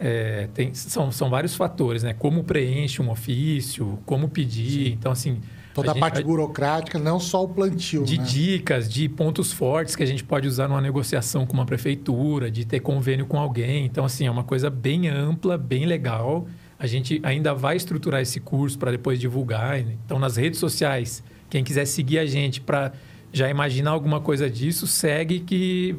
É, 0.00 0.48
tem, 0.52 0.74
são, 0.74 1.12
são 1.12 1.30
vários 1.30 1.54
fatores, 1.54 2.02
né? 2.02 2.12
Como 2.12 2.42
preenche 2.42 3.00
um 3.00 3.08
ofício, 3.08 4.00
como 4.04 4.28
pedir. 4.28 4.86
Sim. 4.88 4.96
Então, 4.98 5.12
assim. 5.12 5.40
Toda 5.72 5.92
a, 5.92 5.94
a 5.94 5.98
parte 5.98 6.22
burocrática, 6.24 6.98
não 6.98 7.20
só 7.20 7.44
o 7.44 7.48
plantio. 7.48 8.02
De 8.02 8.18
né? 8.18 8.24
dicas, 8.24 8.92
de 8.92 9.08
pontos 9.08 9.52
fortes 9.52 9.94
que 9.94 10.02
a 10.02 10.06
gente 10.06 10.24
pode 10.24 10.48
usar 10.48 10.66
numa 10.66 10.80
negociação 10.80 11.46
com 11.46 11.52
uma 11.54 11.64
prefeitura, 11.64 12.50
de 12.50 12.64
ter 12.64 12.80
convênio 12.80 13.24
com 13.24 13.38
alguém. 13.38 13.86
Então, 13.86 14.04
assim, 14.04 14.26
é 14.26 14.30
uma 14.30 14.42
coisa 14.42 14.68
bem 14.68 15.08
ampla, 15.08 15.56
bem 15.56 15.86
legal. 15.86 16.48
A 16.82 16.86
gente 16.88 17.20
ainda 17.22 17.54
vai 17.54 17.76
estruturar 17.76 18.20
esse 18.20 18.40
curso 18.40 18.76
para 18.76 18.90
depois 18.90 19.20
divulgar. 19.20 19.78
Então, 19.78 20.18
nas 20.18 20.36
redes 20.36 20.58
sociais, 20.58 21.22
quem 21.48 21.62
quiser 21.62 21.84
seguir 21.84 22.18
a 22.18 22.26
gente 22.26 22.60
para 22.60 22.92
já 23.32 23.48
imaginar 23.48 23.92
alguma 23.92 24.20
coisa 24.20 24.50
disso, 24.50 24.84
segue 24.84 25.38
que 25.38 25.96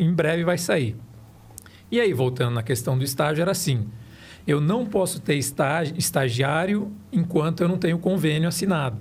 em 0.00 0.12
breve 0.12 0.42
vai 0.42 0.58
sair. 0.58 0.96
E 1.92 2.00
aí, 2.00 2.12
voltando 2.12 2.54
na 2.54 2.62
questão 2.64 2.98
do 2.98 3.04
estágio, 3.04 3.40
era 3.40 3.52
assim: 3.52 3.86
eu 4.44 4.60
não 4.60 4.84
posso 4.84 5.20
ter 5.20 5.36
estagiário 5.36 6.90
enquanto 7.12 7.60
eu 7.60 7.68
não 7.68 7.78
tenho 7.78 7.96
convênio 7.96 8.48
assinado. 8.48 8.98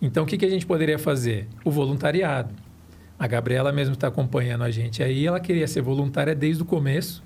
Então, 0.00 0.24
o 0.24 0.26
que, 0.26 0.38
que 0.38 0.46
a 0.46 0.50
gente 0.50 0.64
poderia 0.64 0.98
fazer? 0.98 1.46
O 1.62 1.70
voluntariado. 1.70 2.54
A 3.18 3.26
Gabriela 3.26 3.70
mesmo 3.70 3.92
está 3.92 4.08
acompanhando 4.08 4.64
a 4.64 4.70
gente 4.70 5.02
aí, 5.02 5.26
ela 5.26 5.40
queria 5.40 5.68
ser 5.68 5.82
voluntária 5.82 6.34
desde 6.34 6.62
o 6.62 6.64
começo, 6.64 7.22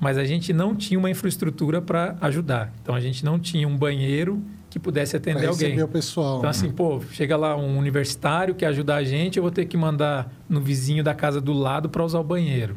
mas 0.00 0.16
a 0.16 0.24
gente 0.24 0.52
não 0.52 0.74
tinha 0.74 0.98
uma 0.98 1.10
infraestrutura 1.10 1.82
para 1.82 2.16
ajudar. 2.22 2.72
Então, 2.82 2.94
a 2.94 3.00
gente 3.00 3.24
não 3.24 3.38
tinha 3.38 3.68
um 3.68 3.76
banheiro 3.76 4.42
que 4.70 4.78
pudesse 4.78 5.16
atender 5.16 5.40
pra 5.40 5.50
alguém. 5.50 5.82
o 5.82 5.88
pessoal. 5.88 6.38
Então, 6.38 6.48
assim, 6.48 6.70
pô, 6.70 7.02
chega 7.12 7.36
lá 7.36 7.56
um 7.56 7.76
universitário 7.76 8.54
que 8.54 8.64
ajudar 8.64 8.96
a 8.96 9.04
gente, 9.04 9.36
eu 9.36 9.42
vou 9.42 9.52
ter 9.52 9.66
que 9.66 9.76
mandar 9.76 10.32
no 10.48 10.60
vizinho 10.60 11.04
da 11.04 11.12
casa 11.12 11.40
do 11.40 11.52
lado 11.52 11.88
para 11.90 12.04
usar 12.04 12.20
o 12.20 12.24
banheiro. 12.24 12.76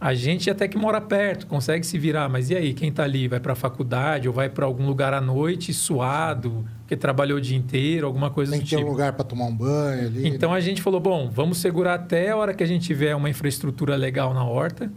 A 0.00 0.12
gente 0.12 0.50
até 0.50 0.68
que 0.68 0.76
mora 0.76 1.00
perto, 1.00 1.46
consegue 1.46 1.86
se 1.86 1.96
virar, 1.96 2.28
mas 2.28 2.50
e 2.50 2.54
aí, 2.54 2.74
quem 2.74 2.90
está 2.90 3.04
ali? 3.04 3.26
Vai 3.26 3.40
para 3.40 3.54
a 3.54 3.56
faculdade 3.56 4.28
ou 4.28 4.34
vai 4.34 4.50
para 4.50 4.66
algum 4.66 4.86
lugar 4.86 5.14
à 5.14 5.20
noite, 5.20 5.72
suado, 5.72 6.64
que 6.86 6.94
trabalhou 6.94 7.38
o 7.38 7.40
dia 7.40 7.56
inteiro, 7.56 8.06
alguma 8.06 8.28
coisa 8.28 8.50
Tem 8.52 8.60
do 8.60 8.64
que 8.64 8.70
ter 8.70 8.76
tipo. 8.76 8.86
um 8.86 8.92
lugar 8.92 9.14
para 9.14 9.24
tomar 9.24 9.46
um 9.46 9.56
banho 9.56 10.08
ali. 10.08 10.28
Então 10.28 10.50
né? 10.50 10.58
a 10.58 10.60
gente 10.60 10.82
falou, 10.82 11.00
bom, 11.00 11.30
vamos 11.30 11.58
segurar 11.58 11.94
até 11.94 12.30
a 12.30 12.36
hora 12.36 12.52
que 12.52 12.62
a 12.62 12.66
gente 12.66 12.84
tiver 12.84 13.14
uma 13.14 13.30
infraestrutura 13.30 13.96
legal 13.96 14.34
na 14.34 14.44
horta. 14.44 14.92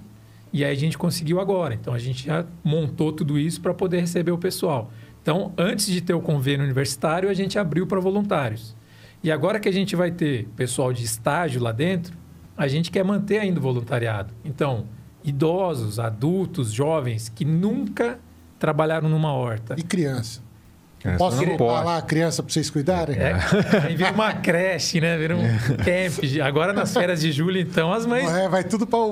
E 0.52 0.64
aí 0.64 0.72
a 0.72 0.80
gente 0.80 0.98
conseguiu 0.98 1.40
agora. 1.40 1.74
Então 1.74 1.94
a 1.94 2.00
gente 2.00 2.26
já 2.26 2.46
montou 2.64 3.12
tudo 3.12 3.38
isso 3.38 3.62
para 3.62 3.74
poder 3.74 4.00
receber 4.00 4.32
o 4.32 4.38
pessoal. 4.38 4.92
Então, 5.22 5.52
antes 5.58 5.88
de 5.88 6.00
ter 6.00 6.14
o 6.14 6.22
convênio 6.22 6.64
universitário, 6.64 7.30
a 7.30 7.34
gente 7.34 7.60
abriu 7.60 7.86
para 7.86 8.00
voluntários. 8.00 8.76
E 9.22 9.30
agora 9.30 9.60
que 9.60 9.68
a 9.68 9.74
gente 9.74 9.96
vai 9.96 10.10
ter 10.10 10.48
pessoal 10.56 10.94
de 10.94 11.04
estágio 11.04 11.62
lá 11.62 11.74
dentro, 11.74 12.16
a 12.56 12.68
gente 12.68 12.90
quer 12.90 13.04
manter 13.04 13.40
ainda 13.40 13.60
o 13.60 13.62
voluntariado. 13.62 14.34
Então, 14.46 14.86
idosos, 15.24 16.00
adultos, 16.00 16.72
jovens 16.72 17.28
que 17.28 17.44
nunca 17.44 18.20
trabalharam 18.58 19.10
numa 19.10 19.34
horta. 19.34 19.76
E 19.78 19.84
criança. 19.84 20.42
Posso 21.18 21.46
colocar 21.46 21.84
lá 21.84 21.98
a 21.98 22.02
criança 22.02 22.42
para 22.42 22.52
vocês 22.52 22.70
cuidarem? 22.70 23.16
É, 23.18 23.34
aí 23.86 23.96
vira 23.96 24.12
uma 24.12 24.34
creche, 24.34 25.00
né? 25.00 25.18
Vira 25.18 25.36
um 25.38 25.44
camp. 25.78 26.24
Agora 26.44 26.74
nas 26.74 26.92
férias 26.94 27.22
de 27.22 27.32
julho, 27.32 27.60
então, 27.60 27.94
as 27.94 28.06
mães. 28.06 28.30
É, 28.30 28.50
vai 28.50 28.64
tudo 28.64 28.88
para 28.88 29.00
o. 29.00 29.12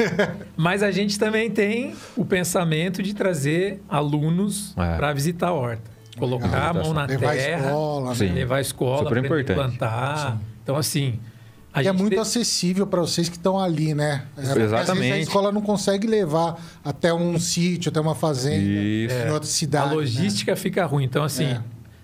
Mas 0.56 0.82
a 0.82 0.90
gente 0.90 1.18
também 1.18 1.50
tem 1.50 1.94
o 2.16 2.24
pensamento 2.24 3.02
de 3.02 3.14
trazer 3.14 3.82
alunos 3.88 4.74
é. 4.76 4.96
para 4.96 5.12
visitar 5.12 5.48
a 5.48 5.52
horta. 5.52 5.94
Colocar 6.18 6.46
Legal. 6.46 6.68
a 6.68 6.72
mão 6.74 6.94
na 6.94 7.06
levar 7.06 7.34
terra, 7.34 7.56
a 7.56 7.66
escola, 7.66 8.14
né? 8.14 8.32
levar 8.32 8.56
a 8.56 8.60
escola, 8.60 9.08
Super 9.08 9.24
importante. 9.24 9.56
plantar. 9.56 10.32
Sim. 10.32 10.40
Então, 10.62 10.76
assim, 10.76 11.18
a 11.18 11.33
é 11.74 11.92
muito 11.92 12.20
acessível 12.20 12.86
para 12.86 13.00
vocês 13.00 13.28
que 13.28 13.36
estão 13.36 13.58
ali, 13.58 13.94
né? 13.94 14.26
É, 14.36 14.62
Exatamente. 14.62 15.12
a 15.12 15.18
escola 15.18 15.50
não 15.50 15.60
consegue 15.60 16.06
levar 16.06 16.62
até 16.84 17.12
um 17.12 17.38
sítio, 17.38 17.90
até 17.90 18.00
uma 18.00 18.14
fazenda 18.14 18.56
Isso. 18.56 19.14
em 19.14 19.30
outra 19.30 19.48
cidade. 19.48 19.86
A 19.86 19.88
né? 19.90 19.94
logística 19.96 20.52
né? 20.52 20.56
fica 20.56 20.86
ruim. 20.86 21.04
Então, 21.04 21.24
assim, 21.24 21.46
é. 21.46 21.60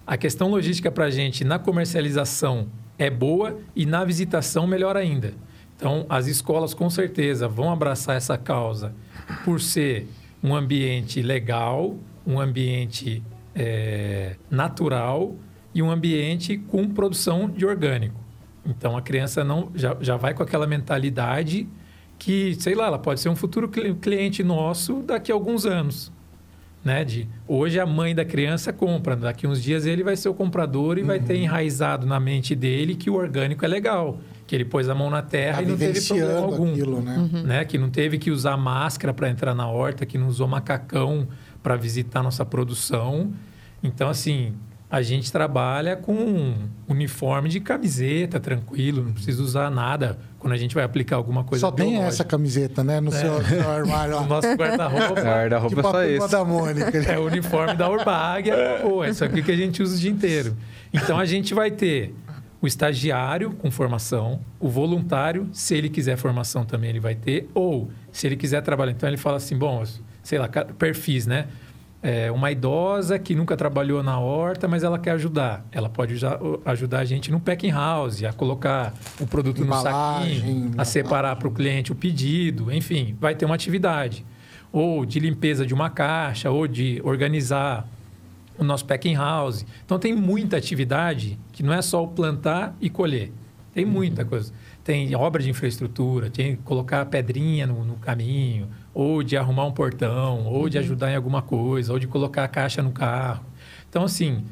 a 0.06 0.16
questão 0.16 0.48
logística 0.48 0.90
para 0.90 1.04
a 1.04 1.10
gente 1.10 1.44
na 1.44 1.58
comercialização 1.58 2.66
é 2.98 3.08
boa 3.08 3.58
e 3.76 3.86
na 3.86 4.04
visitação 4.04 4.66
melhor 4.66 4.96
ainda. 4.96 5.32
Então, 5.76 6.04
as 6.08 6.26
escolas 6.26 6.74
com 6.74 6.90
certeza 6.90 7.46
vão 7.46 7.72
abraçar 7.72 8.16
essa 8.16 8.36
causa 8.36 8.92
por 9.44 9.60
ser 9.60 10.08
um 10.42 10.54
ambiente 10.54 11.22
legal, 11.22 11.96
um 12.26 12.40
ambiente 12.40 13.22
é, 13.54 14.36
natural 14.50 15.36
e 15.74 15.80
um 15.80 15.90
ambiente 15.90 16.58
com 16.58 16.88
produção 16.88 17.48
de 17.48 17.64
orgânico. 17.64 18.29
Então 18.70 18.96
a 18.96 19.02
criança 19.02 19.42
não 19.42 19.70
já, 19.74 19.96
já 20.00 20.16
vai 20.16 20.32
com 20.32 20.42
aquela 20.42 20.66
mentalidade 20.66 21.68
que, 22.18 22.54
sei 22.60 22.74
lá, 22.74 22.86
ela 22.86 22.98
pode 22.98 23.20
ser 23.20 23.28
um 23.28 23.36
futuro 23.36 23.68
cliente 23.68 24.42
nosso 24.44 25.02
daqui 25.02 25.32
a 25.32 25.34
alguns 25.34 25.66
anos. 25.66 26.12
Né? 26.84 27.04
De, 27.04 27.28
hoje 27.46 27.78
a 27.78 27.84
mãe 27.84 28.14
da 28.14 28.24
criança 28.24 28.72
compra, 28.72 29.14
daqui 29.14 29.46
uns 29.46 29.62
dias 29.62 29.84
ele 29.84 30.02
vai 30.02 30.16
ser 30.16 30.28
o 30.28 30.34
comprador 30.34 30.96
e 30.96 31.00
uhum. 31.02 31.08
vai 31.08 31.20
ter 31.20 31.34
uhum. 31.34 31.42
enraizado 31.42 32.06
na 32.06 32.18
mente 32.18 32.54
dele 32.54 32.94
que 32.94 33.10
o 33.10 33.14
orgânico 33.14 33.64
é 33.64 33.68
legal, 33.68 34.18
que 34.46 34.54
ele 34.54 34.64
pôs 34.64 34.88
a 34.88 34.94
mão 34.94 35.10
na 35.10 35.20
terra 35.20 35.56
tá 35.58 35.62
e 35.62 35.66
não 35.66 35.76
teve 35.76 36.00
problema 36.00 36.38
algum, 36.38 36.72
aquilo, 36.72 37.02
né? 37.02 37.16
Uhum. 37.18 37.42
né? 37.42 37.64
Que 37.66 37.76
não 37.76 37.90
teve 37.90 38.18
que 38.18 38.30
usar 38.30 38.56
máscara 38.56 39.12
para 39.12 39.28
entrar 39.28 39.54
na 39.54 39.68
horta, 39.68 40.06
que 40.06 40.16
não 40.16 40.28
usou 40.28 40.48
macacão 40.48 41.28
para 41.62 41.76
visitar 41.76 42.22
nossa 42.22 42.46
produção. 42.46 43.30
Então 43.82 44.08
assim, 44.08 44.54
a 44.91 45.03
gente 45.03 45.30
trabalha 45.30 45.97
com 45.97 46.12
um 46.12 46.68
uniforme 46.88 47.49
de 47.49 47.61
camiseta, 47.61 48.41
tranquilo, 48.41 49.05
não 49.05 49.12
precisa 49.12 49.41
usar 49.41 49.70
nada 49.70 50.18
quando 50.41 50.53
a 50.53 50.57
gente 50.57 50.74
vai 50.74 50.82
aplicar 50.82 51.14
alguma 51.16 51.45
coisa 51.45 51.61
Só 51.61 51.70
tem 51.70 51.97
essa 52.03 52.24
camiseta, 52.24 52.82
né? 52.82 52.99
No 52.99 53.14
é. 53.14 53.20
seu, 53.20 53.45
seu, 53.45 53.70
armário 53.70 54.16
lá. 54.16 54.22
No 54.22 54.28
nosso 54.28 54.49
guarda-roupa. 54.55 55.14
guarda-roupa 55.22 55.76
tipo 55.76 55.91
só 55.91 56.05
isso. 56.05 56.28
Da 56.28 56.45
Mônica. 56.45 56.99
É 56.99 57.18
o 57.18 57.26
uniforme 57.26 57.74
da 57.74 57.88
Urbag. 57.88 58.51
É, 58.51 58.78
pô, 58.78 59.05
é 59.05 59.11
isso 59.11 59.24
aqui 59.24 59.43
que 59.43 59.53
a 59.53 59.57
gente 59.57 59.80
usa 59.82 59.95
o 59.95 59.99
dia 59.99 60.11
inteiro. 60.11 60.57
Então, 60.93 61.18
a 61.18 61.24
gente 61.24 61.55
vai 61.55 61.70
ter 61.70 62.14
o 62.61 62.66
estagiário 62.66 63.53
com 63.53 63.70
formação, 63.70 64.41
o 64.59 64.68
voluntário, 64.68 65.49
se 65.53 65.74
ele 65.74 65.88
quiser 65.88 66.16
formação 66.16 66.64
também 66.64 66.91
ele 66.91 67.01
vai 67.01 67.14
ter, 67.14 67.49
ou 67.55 67.91
se 68.11 68.26
ele 68.26 68.36
quiser 68.36 68.61
trabalhar. 68.62 68.93
Então, 68.93 69.09
ele 69.09 69.16
fala 69.16 69.36
assim, 69.36 69.57
bom, 69.57 69.84
sei 70.22 70.38
lá, 70.38 70.49
perfis, 70.49 71.26
né? 71.26 71.47
É, 72.03 72.30
uma 72.30 72.51
idosa 72.51 73.18
que 73.18 73.34
nunca 73.34 73.57
trabalhou 73.57 74.03
na 74.03 74.18
horta, 74.18 74.66
mas 74.66 74.82
ela 74.82 74.98
quer 74.98 75.12
ajudar. 75.12 75.64
Ela 75.70 75.88
pode 75.88 76.14
ajudar 76.64 77.01
a 77.01 77.05
gente 77.05 77.30
no 77.30 77.38
packing 77.38 77.70
house, 77.70 78.24
a 78.24 78.32
colocar 78.32 78.94
o 79.20 79.26
produto 79.26 79.62
Embalagem, 79.62 80.34
no 80.34 80.40
saquinho, 80.40 80.72
a 80.78 80.84
separar 80.84 81.36
para 81.36 81.48
o 81.48 81.51
cliente 81.51 81.92
o 81.92 81.94
pedido, 81.94 82.72
enfim, 82.72 83.16
vai 83.20 83.34
ter 83.34 83.44
uma 83.44 83.55
atividade. 83.55 84.24
Ou 84.72 85.05
de 85.05 85.20
limpeza 85.20 85.66
de 85.66 85.74
uma 85.74 85.90
caixa, 85.90 86.51
ou 86.51 86.66
de 86.66 87.01
organizar 87.05 87.86
o 88.57 88.64
nosso 88.64 88.84
packing 88.84 89.16
house. 89.16 89.66
Então 89.84 89.98
tem 89.98 90.14
muita 90.14 90.57
atividade 90.57 91.38
que 91.53 91.62
não 91.62 91.72
é 91.72 91.82
só 91.82 92.03
o 92.03 92.09
plantar 92.09 92.74
e 92.80 92.88
colher. 92.88 93.32
Tem 93.74 93.84
muita 93.84 94.24
coisa. 94.24 94.53
Tem 94.82 95.14
obra 95.14 95.42
de 95.42 95.51
infraestrutura, 95.51 96.30
tem 96.30 96.57
colocar 96.57 97.05
pedrinha 97.07 97.66
no, 97.66 97.84
no 97.84 97.94
caminho, 97.96 98.68
ou 98.93 99.22
de 99.22 99.36
arrumar 99.36 99.66
um 99.66 99.72
portão, 99.72 100.47
ou 100.47 100.68
de 100.68 100.76
uhum. 100.76 100.84
ajudar 100.84 101.12
em 101.12 101.16
alguma 101.16 101.43
coisa, 101.43 101.93
ou 101.93 101.99
de 101.99 102.07
colocar 102.07 102.45
a 102.45 102.49
caixa 102.49 102.82
no 102.82 102.91
carro. 102.91 103.45
Então, 103.88 104.05
assim, 104.05 104.45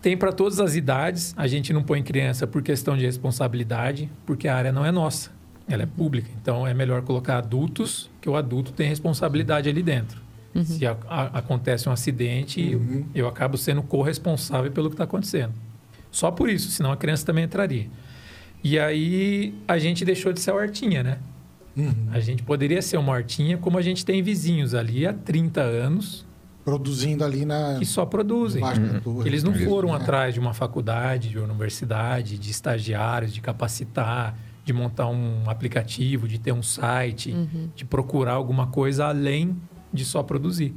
tem 0.00 0.16
para 0.16 0.32
todas 0.32 0.60
as 0.60 0.74
idades. 0.74 1.34
A 1.36 1.46
gente 1.46 1.72
não 1.72 1.82
põe 1.82 2.02
criança 2.02 2.46
por 2.46 2.62
questão 2.62 2.96
de 2.96 3.04
responsabilidade, 3.04 4.10
porque 4.24 4.48
a 4.48 4.56
área 4.56 4.72
não 4.72 4.84
é 4.84 4.92
nossa, 4.92 5.30
ela 5.68 5.82
é 5.82 5.86
pública. 5.86 6.30
Então, 6.40 6.66
é 6.66 6.74
melhor 6.74 7.02
colocar 7.02 7.38
adultos, 7.38 8.10
que 8.20 8.28
o 8.28 8.36
adulto 8.36 8.72
tem 8.72 8.88
responsabilidade 8.88 9.68
ali 9.68 9.82
dentro. 9.82 10.20
Uhum. 10.54 10.64
Se 10.64 10.86
a, 10.86 10.96
a, 11.08 11.38
acontece 11.38 11.88
um 11.88 11.92
acidente, 11.92 12.74
uhum. 12.74 13.04
eu, 13.14 13.24
eu 13.24 13.28
acabo 13.28 13.56
sendo 13.58 13.82
corresponsável 13.82 14.70
pelo 14.70 14.88
que 14.88 14.94
está 14.94 15.04
acontecendo. 15.04 15.52
Só 16.10 16.30
por 16.30 16.48
isso, 16.48 16.70
senão 16.70 16.92
a 16.92 16.96
criança 16.96 17.26
também 17.26 17.44
entraria. 17.44 17.88
E 18.64 18.78
aí 18.78 19.54
a 19.68 19.78
gente 19.78 20.04
deixou 20.04 20.32
de 20.32 20.40
ser 20.40 20.50
a 20.50 20.54
hortinha, 20.54 21.02
né? 21.02 21.18
Uhum. 21.76 21.92
A 22.10 22.20
gente 22.20 22.42
poderia 22.42 22.80
ser 22.80 22.96
uma 22.96 23.12
hortinha 23.12 23.58
como 23.58 23.76
a 23.76 23.82
gente 23.82 24.04
tem 24.04 24.22
vizinhos 24.22 24.74
ali 24.74 25.06
há 25.06 25.12
30 25.12 25.60
anos 25.60 26.24
Produzindo 26.64 27.22
ali 27.24 27.44
na. 27.44 27.76
que 27.78 27.84
só 27.86 28.04
produzem. 28.04 28.60
torre. 29.04 29.28
Eles 29.28 29.44
não 29.44 29.54
foram 29.54 29.90
é. 29.94 29.96
atrás 29.98 30.34
de 30.34 30.40
uma 30.40 30.52
faculdade, 30.52 31.28
de 31.28 31.38
uma 31.38 31.44
universidade, 31.46 32.36
de 32.38 32.50
estagiários, 32.50 33.32
de 33.32 33.40
capacitar, 33.40 34.36
de 34.64 34.72
montar 34.72 35.06
um 35.06 35.48
aplicativo, 35.48 36.26
de 36.26 36.38
ter 36.40 36.50
um 36.52 36.62
site, 36.62 37.32
de 37.74 37.84
procurar 37.84 38.32
alguma 38.32 38.66
coisa 38.66 39.06
além 39.06 39.56
de 39.92 40.04
só 40.04 40.22
produzir. 40.24 40.74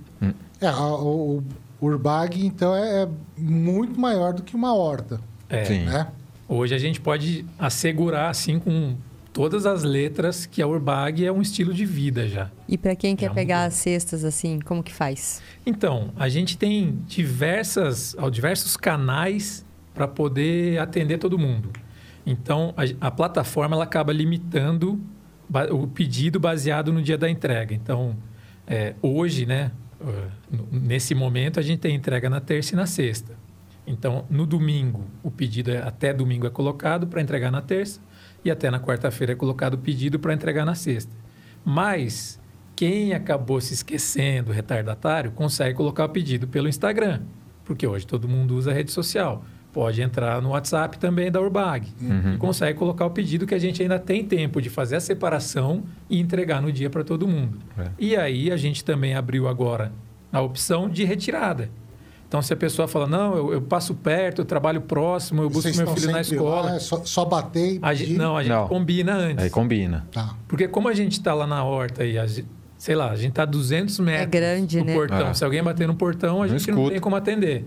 É, 0.61 0.67
a- 0.67 0.79
o, 0.95 1.43
o 1.81 1.85
Urbag, 1.87 2.45
então, 2.45 2.75
é, 2.75 3.03
é 3.03 3.09
muito 3.35 3.99
maior 3.99 4.33
do 4.33 4.43
que 4.43 4.55
uma 4.55 4.75
horta, 4.75 5.19
É, 5.49 5.65
Sim. 5.65 5.85
né? 5.85 6.07
Hoje 6.47 6.75
a 6.75 6.77
gente 6.77 7.01
pode 7.01 7.45
assegurar, 7.57 8.29
assim, 8.29 8.59
com 8.59 8.95
todas 9.33 9.65
as 9.65 9.83
letras, 9.83 10.45
que 10.45 10.61
a 10.61 10.67
Urbag 10.67 11.25
é 11.25 11.31
um 11.31 11.41
estilo 11.41 11.73
de 11.73 11.85
vida 11.85 12.27
já. 12.27 12.49
E 12.67 12.77
para 12.77 12.95
quem 12.95 13.15
quer 13.15 13.27
Já 13.27 13.33
pegar 13.33 13.55
mudou. 13.57 13.67
as 13.67 13.73
cestas 13.75 14.23
assim, 14.25 14.59
como 14.59 14.81
que 14.83 14.93
faz? 14.93 15.41
Então, 15.65 16.11
a 16.17 16.27
gente 16.29 16.57
tem 16.57 16.99
diversas, 17.07 18.15
diversos 18.31 18.75
canais 18.75 19.65
para 19.93 20.07
poder 20.07 20.79
atender 20.79 21.17
todo 21.17 21.37
mundo. 21.37 21.71
Então, 22.25 22.73
a, 22.77 23.07
a 23.07 23.11
plataforma 23.11 23.75
ela 23.75 23.83
acaba 23.83 24.11
limitando 24.13 24.99
o 25.71 25.87
pedido 25.87 26.39
baseado 26.39 26.93
no 26.93 27.01
dia 27.01 27.17
da 27.17 27.29
entrega. 27.29 27.73
Então, 27.73 28.15
é, 28.67 28.93
hoje, 29.01 29.45
né, 29.45 29.71
n- 30.51 30.63
nesse 30.71 31.15
momento, 31.15 31.59
a 31.59 31.63
gente 31.63 31.79
tem 31.79 31.95
entrega 31.95 32.29
na 32.29 32.39
terça 32.39 32.73
e 32.73 32.75
na 32.75 32.85
sexta. 32.85 33.33
Então, 33.87 34.25
no 34.29 34.45
domingo, 34.45 35.05
o 35.23 35.31
pedido 35.31 35.71
é, 35.71 35.79
até 35.79 36.13
domingo 36.13 36.45
é 36.45 36.49
colocado 36.51 37.07
para 37.07 37.19
entregar 37.21 37.51
na 37.51 37.61
terça 37.61 37.99
e 38.43 38.51
até 38.51 38.69
na 38.69 38.79
quarta-feira 38.79 39.33
é 39.33 39.35
colocado 39.35 39.75
o 39.75 39.77
pedido 39.77 40.19
para 40.19 40.33
entregar 40.33 40.65
na 40.65 40.75
sexta. 40.75 41.11
Mas 41.63 42.39
quem 42.75 43.13
acabou 43.13 43.59
se 43.59 43.73
esquecendo, 43.73 44.51
retardatário, 44.51 45.31
consegue 45.31 45.75
colocar 45.75 46.05
o 46.05 46.09
pedido 46.09 46.47
pelo 46.47 46.69
Instagram, 46.69 47.21
porque 47.65 47.85
hoje 47.85 48.07
todo 48.07 48.27
mundo 48.27 48.55
usa 48.55 48.71
rede 48.71 48.91
social. 48.91 49.43
Pode 49.71 50.01
entrar 50.01 50.41
no 50.41 50.49
WhatsApp 50.49 50.97
também 50.97 51.31
da 51.31 51.39
Urbag 51.39 51.87
e 52.33 52.37
consegue 52.37 52.79
colocar 52.79 53.05
o 53.05 53.11
pedido 53.11 53.45
que 53.45 53.53
a 53.53 53.59
gente 53.59 53.81
ainda 53.83 53.99
tem 53.99 54.25
tempo 54.25 54.59
de 54.59 54.69
fazer 54.69 54.95
a 54.95 54.99
separação 54.99 55.83
e 56.09 56.19
entregar 56.19 56.59
no 56.59 56.71
dia 56.71 56.89
para 56.89 57.03
todo 57.03 57.27
mundo. 57.27 57.59
É. 57.77 57.89
E 57.99 58.15
aí 58.15 58.51
a 58.51 58.57
gente 58.57 58.83
também 58.83 59.13
abriu 59.13 59.47
agora 59.47 59.91
a 60.31 60.41
opção 60.41 60.89
de 60.89 61.03
retirada. 61.03 61.69
Então, 62.29 62.41
se 62.43 62.53
a 62.53 62.55
pessoa 62.55 62.87
fala, 62.87 63.07
não, 63.07 63.35
eu, 63.35 63.53
eu 63.53 63.61
passo 63.61 63.93
perto, 63.95 64.41
eu 64.41 64.45
trabalho 64.45 64.81
próximo, 64.81 65.41
eu 65.41 65.49
busco 65.49 65.63
Vocês 65.63 65.75
meu 65.77 65.87
filho 65.95 66.11
na 66.11 66.21
escola. 66.21 66.61
lá, 66.69 66.75
é 66.75 66.79
só, 66.79 67.03
só 67.03 67.25
bater 67.25 67.73
e 67.77 67.79
A 67.81 67.91
gente, 67.95 68.07
pedir? 68.09 68.19
não, 68.19 68.37
a 68.37 68.43
gente 68.43 68.51
Não. 68.51 68.67
combina 68.67 69.13
antes. 69.15 69.43
Aí 69.43 69.49
combina. 69.49 70.07
Tá. 70.11 70.35
Porque 70.47 70.67
como 70.67 70.87
a 70.87 70.93
gente 70.93 71.13
está 71.13 71.33
lá 71.33 71.47
na 71.47 71.63
horta 71.63 72.05
e, 72.05 72.19
a 72.19 72.27
sei 72.77 72.95
lá, 72.95 73.09
a 73.09 73.15
gente 73.15 73.29
está 73.31 73.43
200 73.45 73.99
metros 73.99 74.29
grande, 74.29 74.77
do 74.79 74.85
né? 74.85 74.93
portão. 74.93 75.27
É. 75.29 75.33
Se 75.33 75.43
alguém 75.43 75.61
bater 75.63 75.87
no 75.87 75.95
portão, 75.95 76.43
a 76.43 76.47
Não 76.47 76.57
gente 76.57 76.67
não 76.69 76.77
escuta. 76.77 76.91
tem 76.91 76.99
como 77.01 77.15
atender. 77.15 77.65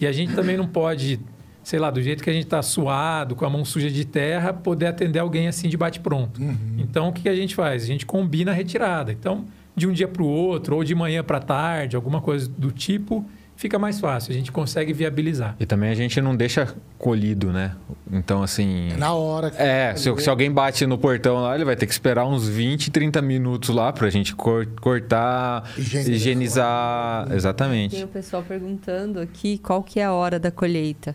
E 0.00 0.06
a 0.08 0.12
gente 0.12 0.34
também 0.34 0.56
não 0.56 0.66
pode, 0.66 1.20
sei 1.62 1.78
lá, 1.78 1.88
do 1.88 2.02
jeito 2.02 2.22
que 2.22 2.28
a 2.28 2.32
gente 2.32 2.46
está 2.46 2.60
suado, 2.62 3.36
com 3.36 3.46
a 3.46 3.48
mão 3.48 3.64
suja 3.64 3.88
de 3.88 4.04
terra, 4.04 4.52
poder 4.52 4.86
atender 4.86 5.20
alguém 5.20 5.46
assim 5.46 5.68
de 5.68 5.76
bate-pronto. 5.76 6.40
Então, 6.76 7.08
o 7.10 7.12
que 7.12 7.22
que 7.22 7.28
a 7.28 7.34
gente 7.36 7.54
faz? 7.54 7.84
A 7.84 7.86
gente 7.86 8.04
combina 8.04 8.50
a 8.50 8.54
retirada. 8.54 9.12
Então, 9.12 9.44
de 9.76 9.86
um 9.86 9.92
dia 9.92 10.08
para 10.08 10.22
o 10.22 10.26
outro, 10.26 10.74
ou 10.76 10.82
de 10.84 10.96
manhã 10.96 11.22
para 11.22 11.38
tarde, 11.38 11.94
alguma 11.94 12.20
coisa 12.20 12.48
do 12.50 12.72
tipo, 12.72 13.24
fica 13.56 13.78
mais 13.78 14.00
fácil. 14.00 14.32
A 14.32 14.34
gente 14.34 14.50
consegue 14.52 14.92
viabilizar. 14.92 15.56
E 15.60 15.66
também 15.66 15.90
a 15.90 15.94
gente 15.94 16.20
não 16.20 16.34
deixa 16.36 16.74
colhido, 16.98 17.52
né? 17.52 17.72
Então, 18.12 18.42
assim. 18.42 18.90
É 18.92 18.96
na 18.96 19.12
hora. 19.14 19.50
que- 19.50 19.60
É, 19.60 19.94
se, 19.96 20.14
se 20.20 20.30
alguém 20.30 20.50
bate 20.50 20.86
no 20.86 20.96
portão 20.98 21.36
lá, 21.42 21.54
ele 21.54 21.64
vai 21.64 21.76
ter 21.76 21.86
que 21.86 21.92
esperar 21.92 22.26
uns 22.26 22.48
20, 22.48 22.90
30 22.90 23.20
minutos 23.22 23.68
lá 23.70 23.92
pra 23.92 24.08
gente 24.10 24.34
cor- 24.34 24.66
cortar, 24.80 25.64
Higienizar. 25.76 26.14
higienizar. 26.14 27.32
Exatamente. 27.32 27.96
Tem 27.96 28.04
o 28.04 28.08
pessoal 28.08 28.42
perguntando 28.42 29.20
aqui 29.20 29.58
qual 29.58 29.82
que 29.82 30.00
é 30.00 30.04
a 30.04 30.12
hora 30.12 30.38
da 30.38 30.50
colheita. 30.50 31.14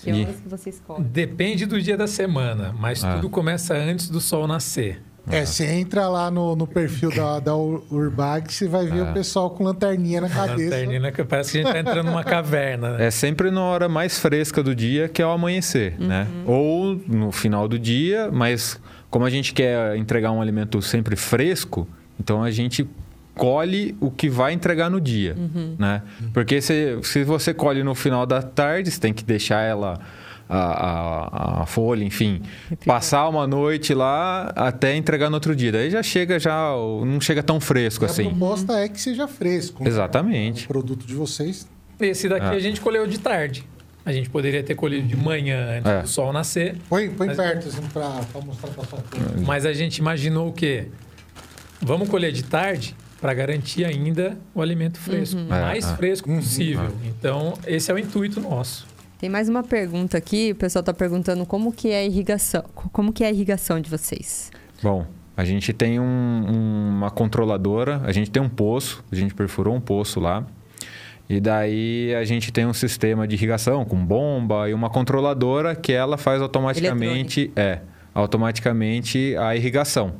Que 0.00 0.10
horas 0.10 0.36
que 0.40 0.48
vocês 0.48 0.80
colhem? 0.86 1.02
Depende 1.04 1.66
do 1.66 1.80
dia 1.80 1.96
da 1.96 2.06
semana, 2.06 2.74
mas 2.78 3.04
Ah. 3.04 3.14
tudo 3.16 3.28
começa 3.28 3.74
antes 3.74 4.08
do 4.08 4.20
sol 4.20 4.46
nascer. 4.46 5.02
É, 5.30 5.46
você 5.46 5.66
entra 5.66 6.08
lá 6.08 6.30
no, 6.30 6.56
no 6.56 6.66
perfil 6.66 7.10
da, 7.14 7.38
da 7.38 7.54
Ur- 7.56 7.84
Urbag, 7.90 8.52
você 8.52 8.66
vai 8.66 8.86
ver 8.86 9.02
o 9.02 9.12
pessoal 9.12 9.50
com 9.50 9.62
lanterninha 9.62 10.20
na 10.20 10.28
cabeça. 10.28 10.74
Lanterninha, 10.76 11.12
que 11.12 11.22
parece 11.24 11.52
que 11.52 11.58
a 11.58 11.60
gente 11.60 11.68
está 11.68 11.78
entrando 11.90 12.06
numa 12.06 12.24
caverna. 12.24 12.98
né? 12.98 13.06
É 13.06 13.10
sempre 13.10 13.50
na 13.50 13.60
hora 13.62 13.88
mais 13.88 14.18
fresca 14.18 14.62
do 14.62 14.74
dia, 14.74 15.08
que 15.08 15.22
é 15.22 15.26
o 15.26 15.30
amanhecer, 15.30 15.94
né? 15.98 16.26
Ou 16.44 17.00
no 17.06 17.30
final 17.30 17.68
do 17.68 17.78
dia, 17.78 18.30
mas 18.32 18.80
como 19.10 19.24
a 19.24 19.30
gente 19.30 19.54
quer 19.54 19.96
entregar 19.96 20.32
um 20.32 20.42
alimento 20.42 20.82
sempre 20.82 21.14
fresco, 21.14 21.86
então 22.18 22.42
a 22.42 22.50
gente 22.50 22.84
colhe 23.34 23.96
o 24.00 24.10
que 24.10 24.28
vai 24.28 24.52
entregar 24.52 24.90
no 24.90 25.00
dia, 25.00 25.36
né? 25.78 26.02
Porque 26.34 26.60
se, 26.60 26.98
se 27.02 27.24
você 27.24 27.54
colhe 27.54 27.82
no 27.82 27.94
final 27.94 28.26
da 28.26 28.42
tarde, 28.42 28.90
você 28.90 29.00
tem 29.00 29.12
que 29.14 29.24
deixar 29.24 29.60
ela 29.62 29.98
a, 30.48 30.58
a, 30.58 31.62
a 31.62 31.66
folha, 31.66 32.04
enfim, 32.04 32.42
passar 32.86 33.28
uma 33.28 33.46
noite 33.46 33.94
lá 33.94 34.52
até 34.56 34.94
entregar 34.96 35.28
no 35.30 35.34
outro 35.36 35.54
dia. 35.56 35.72
Daí 35.72 35.90
já 35.90 36.02
chega 36.02 36.38
já 36.38 36.72
não 37.04 37.20
chega 37.20 37.42
tão 37.42 37.60
fresco 37.60 38.04
E 38.04 38.06
a 38.06 38.10
assim. 38.10 38.24
proposta 38.30 38.72
é 38.74 38.88
que 38.88 39.00
seja 39.00 39.26
fresco. 39.28 39.86
Exatamente. 39.86 40.64
O 40.64 40.68
produto 40.68 41.06
de 41.06 41.14
vocês. 41.14 41.66
Esse 42.00 42.28
daqui 42.28 42.46
Ah. 42.46 42.50
a 42.50 42.58
gente 42.58 42.80
colheu 42.80 43.06
de 43.06 43.18
tarde. 43.18 43.64
A 44.04 44.12
gente 44.12 44.28
poderia 44.28 44.62
ter 44.64 44.74
colhido 44.74 45.06
de 45.06 45.16
manhã 45.16 45.78
antes 45.78 45.90
É. 45.92 46.02
do 46.02 46.08
sol 46.08 46.32
nascer, 46.32 46.76
Põe, 46.88 47.08
põe 47.10 47.28
Mas- 47.28 47.36
perto, 47.36 47.68
assim, 47.68 47.82
pra, 47.92 48.10
pra 48.32 48.40
mostrar 48.40 48.70
pra 48.70 48.84
sua 48.84 48.98
mas 49.46 49.64
a 49.64 49.72
gente 49.72 49.98
imaginou 49.98 50.48
o 50.48 50.52
quê? 50.52 50.88
Vamos 51.80 52.08
colher 52.08 52.32
de 52.32 52.42
tarde 52.42 52.96
para 53.20 53.32
garantir 53.32 53.84
ainda 53.84 54.36
o 54.52 54.60
alimento 54.60 54.98
fresco, 54.98 55.36
o 55.38 55.54
É, 55.54 55.60
mais 55.60 55.88
é. 55.88 55.96
fresco 55.96 56.28
possível. 56.28 56.90
Então, 57.04 57.54
esse 57.64 57.90
é 57.92 57.94
o 57.94 57.98
intuito 57.98 58.40
nosso. 58.40 58.84
Tem 59.22 59.30
mais 59.30 59.48
uma 59.48 59.62
pergunta 59.62 60.18
aqui, 60.18 60.50
o 60.50 60.56
pessoal 60.56 60.80
está 60.80 60.92
perguntando 60.92 61.46
como 61.46 61.72
que 61.72 61.92
é 61.92 61.98
a 61.98 62.04
irrigação. 62.04 62.64
Como 62.74 63.12
que 63.12 63.22
é 63.22 63.28
a 63.28 63.30
irrigação 63.30 63.78
de 63.78 63.88
vocês? 63.88 64.50
Bom, 64.82 65.06
a 65.36 65.44
gente 65.44 65.72
tem 65.72 66.00
um- 66.00 66.02
um- 66.04 66.88
uma 66.88 67.08
controladora, 67.08 68.00
a 68.04 68.10
gente 68.10 68.32
tem 68.32 68.42
um 68.42 68.48
poço, 68.48 69.04
a 69.12 69.14
gente 69.14 69.32
perfurou 69.32 69.76
um 69.76 69.80
poço 69.80 70.18
lá. 70.18 70.44
E 71.30 71.38
daí 71.38 72.12
a 72.16 72.24
gente 72.24 72.50
tem 72.52 72.66
um 72.66 72.72
sistema 72.72 73.28
de 73.28 73.36
irrigação 73.36 73.84
com 73.84 74.04
bomba 74.04 74.68
e 74.68 74.74
uma 74.74 74.90
controladora 74.90 75.76
que 75.76 75.92
ela 75.92 76.18
faz 76.18 76.42
automaticamente, 76.42 77.52
é, 77.54 77.78
automaticamente 78.12 79.36
a 79.36 79.54
irrigação. 79.54 80.14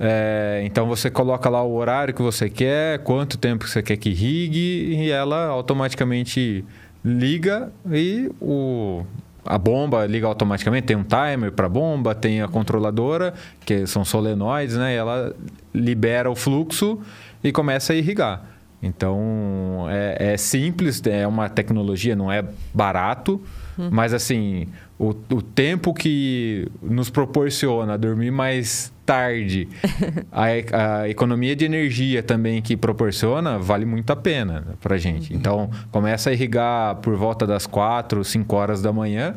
É, 0.00 0.60
então 0.64 0.88
você 0.88 1.08
coloca 1.08 1.48
lá 1.48 1.62
o 1.62 1.72
horário 1.72 2.12
que 2.12 2.20
você 2.20 2.50
quer, 2.50 2.98
quanto 3.04 3.38
tempo 3.38 3.64
que 3.64 3.70
você 3.70 3.80
quer 3.80 3.96
que 3.96 4.08
irrigue 4.10 4.92
e 4.96 5.08
ela 5.08 5.46
automaticamente 5.46 6.64
liga 7.04 7.72
e 7.90 8.30
o 8.40 9.04
a 9.48 9.56
bomba 9.56 10.04
liga 10.04 10.26
automaticamente, 10.26 10.86
tem 10.86 10.96
um 10.96 11.02
timer 11.02 11.50
para 11.52 11.68
bomba, 11.70 12.14
tem 12.14 12.42
a 12.42 12.48
controladora, 12.48 13.32
que 13.64 13.86
são 13.86 14.04
solenoides, 14.04 14.76
né? 14.76 14.94
Ela 14.94 15.34
libera 15.74 16.30
o 16.30 16.36
fluxo 16.36 17.00
e 17.42 17.50
começa 17.50 17.94
a 17.94 17.96
irrigar. 17.96 18.44
Então 18.82 19.86
é, 19.88 20.32
é 20.32 20.36
simples, 20.36 21.02
é 21.06 21.26
uma 21.26 21.48
tecnologia, 21.48 22.14
não 22.14 22.30
é 22.30 22.44
barato, 22.74 23.40
mas 23.90 24.12
assim, 24.12 24.68
o, 24.98 25.10
o 25.30 25.40
tempo 25.40 25.94
que 25.94 26.68
nos 26.82 27.08
proporciona 27.08 27.96
dormir 27.96 28.30
mais 28.30 28.92
tarde, 29.08 29.66
a, 30.30 31.00
a 31.00 31.08
economia 31.08 31.56
de 31.56 31.64
energia 31.64 32.22
também 32.22 32.60
que 32.60 32.76
proporciona, 32.76 33.58
vale 33.58 33.86
muito 33.86 34.10
a 34.12 34.16
pena 34.16 34.76
pra 34.82 34.98
gente. 34.98 35.32
Então 35.32 35.70
começa 35.90 36.28
a 36.28 36.32
irrigar 36.34 36.96
por 36.96 37.16
volta 37.16 37.46
das 37.46 37.66
4, 37.66 38.22
5 38.22 38.54
horas 38.54 38.82
da 38.82 38.92
manhã, 38.92 39.36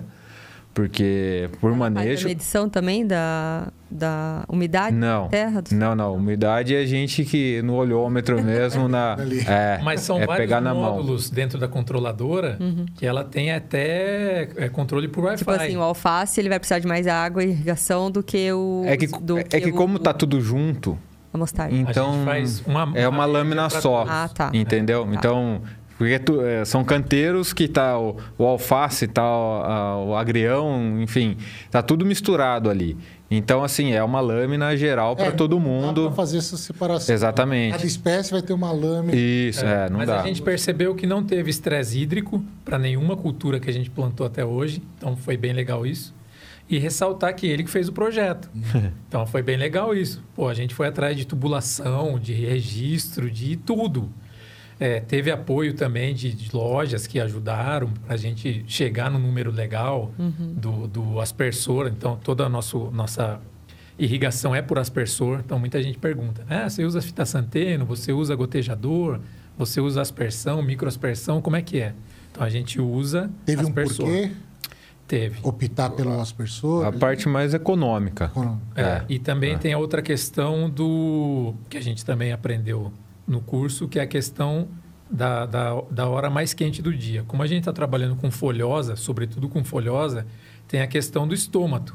porque 0.73 1.49
por 1.59 1.71
Faz 1.71 1.73
a 1.73 1.77
manejo. 1.77 2.27
medição 2.27 2.69
também 2.69 3.05
da, 3.05 3.67
da 3.89 4.43
umidade 4.47 4.95
Não. 4.95 5.23
da 5.23 5.29
terra? 5.29 5.61
Do... 5.61 5.75
Não, 5.75 5.93
não. 5.95 6.15
Umidade 6.15 6.73
é 6.75 6.79
a 6.79 6.85
gente 6.85 7.25
que 7.25 7.61
no 7.61 7.75
olhômetro 7.75 8.41
mesmo 8.41 8.87
na. 8.87 9.13
Ali. 9.19 9.39
É, 9.47 9.79
Mas 9.83 10.01
são 10.01 10.17
é 10.19 10.25
vários 10.25 10.45
pegar 10.45 10.61
na 10.61 10.73
mão. 10.73 10.95
módulos 10.95 11.29
dentro 11.29 11.59
da 11.59 11.67
controladora 11.67 12.57
que 12.95 13.05
ela 13.05 13.23
tem 13.23 13.51
até 13.51 14.49
é, 14.55 14.69
controle 14.69 15.07
por 15.07 15.25
Wi-Fi. 15.25 15.37
Tipo 15.39 15.51
assim, 15.51 15.75
o 15.77 15.81
alface 15.81 16.39
ele 16.39 16.49
vai 16.49 16.59
precisar 16.59 16.79
de 16.79 16.87
mais 16.87 17.05
água 17.07 17.43
e 17.43 17.49
irrigação 17.49 18.09
do 18.09 18.23
que 18.23 18.51
o. 18.53 18.83
É 18.85 18.95
que, 18.95 19.07
do 19.07 19.37
é 19.39 19.43
que 19.43 19.69
o- 19.69 19.75
como 19.75 19.99
tá 19.99 20.13
tudo 20.13 20.39
junto, 20.39 20.97
A 21.33 21.37
mostarda. 21.37 21.75
então 21.75 22.13
gente 22.13 22.25
faz 22.25 22.63
uma- 22.65 22.91
é 22.95 23.07
uma 23.07 23.17
uma 23.21 23.25
lâmina 23.25 23.69
só. 23.69 24.05
Ah, 24.07 24.29
tá. 24.33 24.49
Entendeu? 24.53 25.07
Então, 25.11 25.61
porque 26.01 26.17
tu- 26.17 26.41
é, 26.41 26.65
são 26.65 26.83
canteiros 26.83 27.53
que 27.53 27.67
tá 27.67 27.95
o, 27.99 28.17
o 28.35 28.43
alface, 28.43 29.07
tá 29.07 29.21
o, 29.23 29.61
a- 29.63 30.03
o 30.05 30.15
agrião, 30.15 30.99
enfim, 30.99 31.37
tá 31.69 31.83
tudo 31.83 32.03
misturado 32.03 32.71
ali. 32.71 32.97
Então, 33.29 33.63
assim, 33.63 33.91
é 33.93 34.03
uma 34.03 34.19
lâmina 34.19 34.75
geral 34.75 35.15
para 35.15 35.27
É, 35.27 35.31
todo 35.31 35.59
mundo. 35.59 36.05
pra 36.07 36.11
fazer 36.15 36.39
essa 36.39 36.57
separação. 36.57 37.13
Exatamente. 37.13 37.73
Cada 37.73 37.85
espécie 37.85 38.31
vai 38.31 38.41
ter 38.41 38.51
uma 38.51 38.71
lâmina. 38.71 39.15
Isso, 39.15 39.63
é, 39.63 39.89
não 39.91 39.99
Mas 39.99 40.07
dá. 40.07 40.21
a 40.21 40.25
gente 40.25 40.41
percebeu 40.41 40.95
que 40.95 41.05
não 41.05 41.23
teve 41.23 41.51
estresse 41.51 41.99
hídrico 41.99 42.43
para 42.65 42.79
nenhuma 42.79 43.15
cultura 43.15 43.59
que 43.59 43.69
a 43.69 43.73
gente 43.73 43.91
plantou 43.91 44.25
até 44.25 44.43
hoje. 44.43 44.81
Então 44.97 45.15
foi 45.15 45.37
bem 45.37 45.53
legal 45.53 45.85
isso. 45.85 46.13
E 46.67 46.79
ressaltar 46.79 47.35
que 47.35 47.45
ele 47.45 47.63
que 47.63 47.69
fez 47.69 47.87
o 47.87 47.93
projeto. 47.93 48.49
então 49.07 49.27
foi 49.27 49.43
bem 49.43 49.55
legal 49.55 49.95
isso. 49.95 50.19
Pô, 50.35 50.47
a 50.47 50.53
gente 50.55 50.73
foi 50.73 50.87
atrás 50.87 51.15
de 51.15 51.27
tubulação, 51.27 52.17
de 52.19 52.33
registro, 52.33 53.29
de 53.29 53.55
tudo. 53.55 54.09
É, 54.81 54.99
teve 54.99 55.29
apoio 55.29 55.75
também 55.75 56.11
de, 56.15 56.33
de 56.33 56.49
lojas 56.55 57.05
que 57.05 57.19
ajudaram 57.19 57.91
para 58.03 58.15
a 58.15 58.17
gente 58.17 58.65
chegar 58.65 59.11
no 59.11 59.19
número 59.19 59.51
legal 59.51 60.11
do, 60.57 60.87
do 60.87 61.19
aspersor. 61.19 61.85
Então, 61.85 62.17
toda 62.17 62.47
a 62.47 62.49
nosso, 62.49 62.89
nossa 62.89 63.39
irrigação 63.99 64.55
é 64.55 64.61
por 64.63 64.79
aspersor. 64.79 65.41
Então, 65.45 65.59
muita 65.59 65.83
gente 65.83 65.99
pergunta, 65.99 66.43
né? 66.49 66.67
Você 66.67 66.83
usa 66.83 66.99
fita 66.99 67.23
santeno, 67.27 67.85
você 67.85 68.11
usa 68.11 68.33
gotejador, 68.33 69.19
você 69.55 69.79
usa 69.79 70.01
aspersão, 70.01 70.63
microaspersão, 70.63 71.43
como 71.43 71.57
é 71.57 71.61
que 71.61 71.79
é? 71.79 71.93
Então, 72.31 72.43
a 72.43 72.49
gente 72.49 72.81
usa 72.81 73.29
Teve 73.45 73.63
um 73.63 73.67
aspersor. 73.67 74.05
porquê 74.07 74.31
Teve. 75.07 75.39
optar 75.43 75.91
pelo 75.91 76.19
aspersor? 76.19 76.87
A 76.87 76.91
parte 76.91 77.29
mais 77.29 77.53
econômica. 77.53 78.31
É, 78.75 78.81
É, 78.81 79.03
e 79.07 79.19
também 79.19 79.53
é. 79.53 79.57
tem 79.59 79.73
a 79.73 79.77
outra 79.77 80.01
questão 80.01 80.67
do 80.67 81.53
que 81.69 81.77
a 81.77 81.81
gente 81.81 82.03
também 82.03 82.31
aprendeu 82.31 82.91
no 83.31 83.41
curso, 83.41 83.87
que 83.87 83.97
é 83.99 84.03
a 84.03 84.07
questão 84.07 84.67
da, 85.09 85.45
da, 85.45 85.81
da 85.89 86.07
hora 86.07 86.29
mais 86.29 86.53
quente 86.53 86.81
do 86.81 86.93
dia. 86.93 87.23
Como 87.27 87.41
a 87.43 87.47
gente 87.47 87.59
está 87.59 87.73
trabalhando 87.73 88.15
com 88.15 88.29
folhosa, 88.31 88.95
sobretudo 88.95 89.49
com 89.49 89.63
folhosa, 89.63 90.25
tem 90.67 90.81
a 90.81 90.87
questão 90.87 91.27
do 91.27 91.33
estômago. 91.33 91.93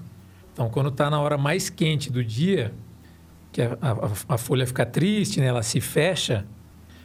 Então, 0.52 0.68
quando 0.70 0.88
está 0.88 1.08
na 1.10 1.20
hora 1.20 1.36
mais 1.38 1.68
quente 1.70 2.10
do 2.10 2.24
dia, 2.24 2.72
que 3.52 3.62
a, 3.62 3.76
a, 3.80 4.34
a 4.34 4.38
folha 4.38 4.66
fica 4.66 4.84
triste, 4.86 5.40
né? 5.40 5.46
ela 5.46 5.62
se 5.62 5.80
fecha, 5.80 6.44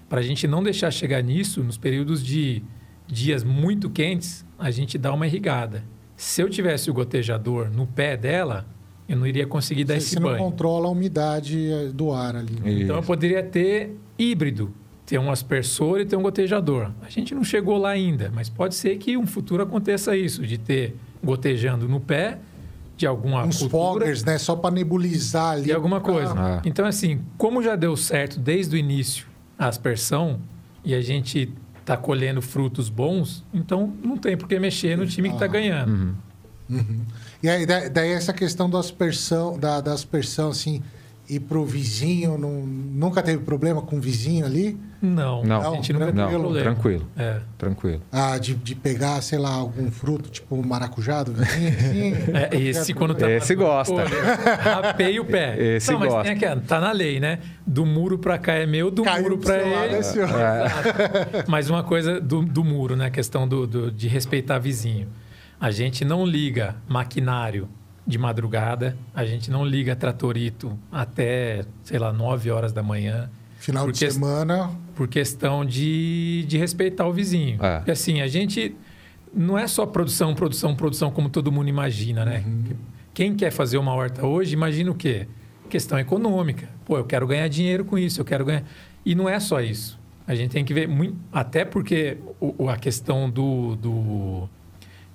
para 0.10 0.20
a 0.20 0.24
gente 0.24 0.48
não 0.48 0.62
deixar 0.64 0.92
chegar 0.92 1.22
nisso, 1.22 1.64
nos 1.64 1.78
períodos 1.78 2.24
de 2.26 2.62
dias 3.08 3.44
muito 3.44 3.90
quentes, 3.90 4.46
a 4.60 4.70
gente 4.72 4.98
dá 4.98 5.14
uma 5.14 5.28
irrigada. 5.28 5.84
Se 6.16 6.42
eu 6.42 6.50
tivesse 6.50 6.90
o 6.90 6.94
gotejador 6.94 7.70
no 7.70 7.88
pé 7.88 8.16
dela, 8.18 8.66
eu 9.08 9.18
não 9.18 9.26
iria 9.26 9.48
conseguir 9.48 9.84
dar 9.86 9.96
Você, 9.96 9.98
esse 10.00 10.10
você 10.16 10.20
não 10.20 10.30
banho. 10.30 10.44
controla 10.44 10.88
a 10.88 10.92
umidade 10.92 11.70
eh, 11.72 11.90
do 11.94 12.12
ar 12.12 12.36
ali. 12.36 12.54
né? 12.62 12.72
E- 12.72 12.84
Então 12.84 12.96
eu 12.98 13.02
poderia 13.04 13.42
ter 13.44 13.98
híbrido, 14.18 14.74
ter 15.06 15.18
um 15.20 15.32
aspersor 15.32 16.00
e 16.00 16.06
ter 16.06 16.16
um 16.16 16.22
gotejador. 16.22 16.92
A 17.02 17.10
gente 17.10 17.34
não 17.36 17.44
chegou 17.44 17.78
lá 17.78 17.90
ainda, 17.90 18.32
mas 18.34 18.50
pode 18.50 18.76
ser 18.76 18.98
que 18.98 19.18
um 19.18 19.26
futuro 19.28 19.64
aconteça 19.64 20.16
isso, 20.16 20.46
de 20.46 20.58
ter 20.58 20.96
gotejando 21.24 21.88
no 21.88 22.00
pé 22.00 22.40
de 22.96 23.06
alguma 23.08 23.44
Uns 23.44 23.58
cultura 23.58 23.82
foggers, 24.06 24.24
né? 24.24 24.38
Só 24.38 24.56
para 24.56 24.74
nebulizar 24.76 25.54
ali. 25.54 25.70
e 25.70 25.74
alguma 25.74 26.00
coisa. 26.00 26.34
Ah. 26.38 26.62
Então 26.64 26.86
assim, 26.86 27.20
como 27.38 27.62
já 27.64 27.76
deu 27.76 27.98
certo 27.98 28.40
desde 28.40 28.76
o 28.76 28.78
início 28.78 29.26
a 29.58 29.68
aspersão 29.68 30.40
e 30.86 30.94
a 30.96 31.02
gente 31.02 31.52
está 31.80 31.98
colhendo 31.98 32.42
frutos 32.42 32.90
bons, 32.90 33.44
então 33.54 33.92
não 34.04 34.16
tem 34.18 34.38
por 34.38 34.48
que 34.48 34.58
mexer 34.60 34.96
no 34.98 35.06
time 35.08 35.30
que 35.30 35.36
está 35.36 35.46
Ah. 35.46 35.48
ganhando. 35.50 36.16
E 37.44 37.50
aí, 37.50 37.66
da- 37.66 37.90
daí 37.90 38.12
essa 38.12 38.32
questão 38.32 38.70
da 38.70 38.80
aspersão, 38.80 39.58
da, 39.60 39.82
da 39.82 39.92
aspersão, 39.94 40.50
assim, 40.50 40.82
ir 41.36 41.40
pro 41.40 41.66
vizinho, 41.66 42.38
não, 42.38 42.52
nunca 42.66 43.22
teve 43.24 43.42
problema 43.44 43.82
com 43.82 43.96
o 43.98 44.00
vizinho 44.02 44.46
ali? 44.46 44.78
Não, 45.02 45.44
Não, 45.44 45.72
a 45.72 45.76
gente 45.76 45.92
nunca 45.94 46.12
tranquilo. 46.12 46.54
Não, 46.54 46.62
tranquilo, 46.62 47.08
É. 47.18 47.40
tranquilo. 47.58 48.02
Ah, 48.12 48.38
de, 48.38 48.54
de 48.54 48.76
pegar, 48.76 49.20
sei 49.22 49.40
lá, 49.40 49.50
algum 49.50 49.90
fruto, 49.90 50.30
tipo 50.30 50.56
maracujá 50.64 51.24
do 51.24 51.34
vizinho, 51.34 51.74
assim? 51.76 52.14
É, 52.52 52.56
esse 52.60 52.94
quando 52.94 53.16
tá 53.16 53.32
Esse 53.32 53.56
gosta. 53.56 53.94
Pô, 53.96 54.00
rapei 54.70 55.20
o 55.20 55.26
pé. 55.26 55.56
Esse 55.78 55.92
não, 55.92 56.00
mas 56.00 56.10
gosta. 56.10 56.24
tem 56.26 56.34
aquela, 56.34 56.62
tá 56.62 56.80
na 56.80 56.92
lei, 56.92 57.20
né? 57.20 57.40
Do 57.66 57.86
muro 57.86 58.20
pra 58.20 58.38
cá 58.38 58.54
é 58.54 58.66
meu, 58.68 58.92
do 58.92 59.02
Caiu 59.04 59.24
muro 59.24 59.38
pra 59.40 59.56
lado, 59.56 59.66
ele. 59.86 59.96
é 59.96 60.02
seu. 60.04 60.26
Exato. 60.26 61.46
Mas 61.48 61.70
uma 61.70 61.84
coisa 61.84 62.20
do, 62.22 62.42
do 62.44 62.64
muro, 62.64 62.96
né? 62.96 63.06
A 63.08 63.10
questão 63.12 63.48
do, 63.48 63.66
do- 63.66 63.92
de 63.92 64.08
respeitar 64.08 64.60
vizinho. 64.60 65.08
A 65.60 65.72
gente 65.72 66.04
não 66.06 66.26
liga 66.26 66.76
maquinário 66.88 67.68
de 68.06 68.18
madrugada, 68.18 68.98
a 69.14 69.26
gente 69.26 69.52
não 69.52 69.66
liga 69.66 69.96
tratorito 69.96 70.78
até, 70.92 71.66
sei 71.84 72.00
lá, 72.00 72.12
9 72.12 72.50
horas 72.50 72.74
da 72.74 72.82
manhã, 72.82 73.30
Final 73.62 73.92
de 73.92 74.12
semana, 74.12 74.72
por 74.96 75.08
questão 75.08 75.64
de, 75.64 76.44
de 76.48 76.58
respeitar 76.58 77.08
o 77.08 77.14
vizinho. 77.14 77.64
É. 77.64 77.76
Porque 77.78 77.92
assim, 77.92 78.20
a 78.20 78.28
gente 78.28 78.76
não 79.32 79.56
é 79.56 79.68
só 79.68 79.86
produção, 79.86 80.34
produção, 80.34 80.76
produção, 80.76 81.12
como 81.12 81.30
todo 81.30 81.52
mundo 81.52 81.70
imagina, 81.70 82.26
né? 82.26 82.44
Quem 83.14 83.36
quer 83.36 83.52
fazer 83.52 83.78
uma 83.78 83.94
horta 83.94 84.26
hoje, 84.26 84.54
imagina 84.54 84.90
o 84.90 84.96
quê? 84.96 85.28
Questão 85.70 86.00
econômica. 86.00 86.68
Pô, 86.86 86.98
eu 86.98 87.06
quero 87.06 87.28
ganhar 87.28 87.48
dinheiro 87.50 87.86
com 87.86 88.00
isso, 88.00 88.20
eu 88.20 88.26
quero 88.26 88.44
ganhar. 88.44 88.64
E 89.06 89.14
não 89.14 89.30
é 89.30 89.40
só 89.40 89.62
isso. 89.62 90.00
A 90.26 90.34
gente 90.34 90.50
tem 90.50 90.66
que 90.66 90.74
ver 90.74 90.88
muito. 90.88 91.16
Até 91.32 91.64
porque 91.64 92.18
a 92.68 92.78
questão 92.78 93.30
do, 93.30 93.76
do 93.76 94.50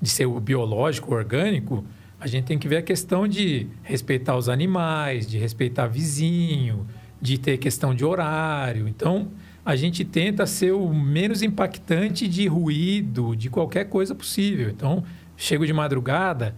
de 0.01 0.09
ser 0.09 0.27
o 0.27 0.39
biológico, 0.39 1.13
o 1.13 1.15
orgânico, 1.17 1.85
a 2.19 2.27
gente 2.27 2.45
tem 2.45 2.59
que 2.59 2.67
ver 2.67 2.79
a 2.79 2.83
questão 2.83 3.29
de 3.29 3.67
respeitar 3.83 4.37
os 4.37 4.49
animais, 4.49 5.27
de 5.27 5.39
respeitar 5.39 5.87
vizinho, 5.87 6.87
de 7.21 7.39
ter 7.39 7.59
questão 7.59 7.95
de 7.95 8.05
horário. 8.05 8.89
Então, 8.89 9.29
a 9.65 9.77
gente 9.77 10.05
tenta 10.05 10.47
ser 10.47 10.73
o 10.73 10.93
menos 10.95 11.43
impactante 11.43 12.27
de 12.27 12.47
ruído, 12.47 13.35
de 13.37 13.51
qualquer 13.51 13.85
coisa 13.87 14.15
possível. 14.15 14.71
Então, 14.71 15.05
chego 15.37 15.67
de 15.67 15.73
madrugada, 15.73 16.55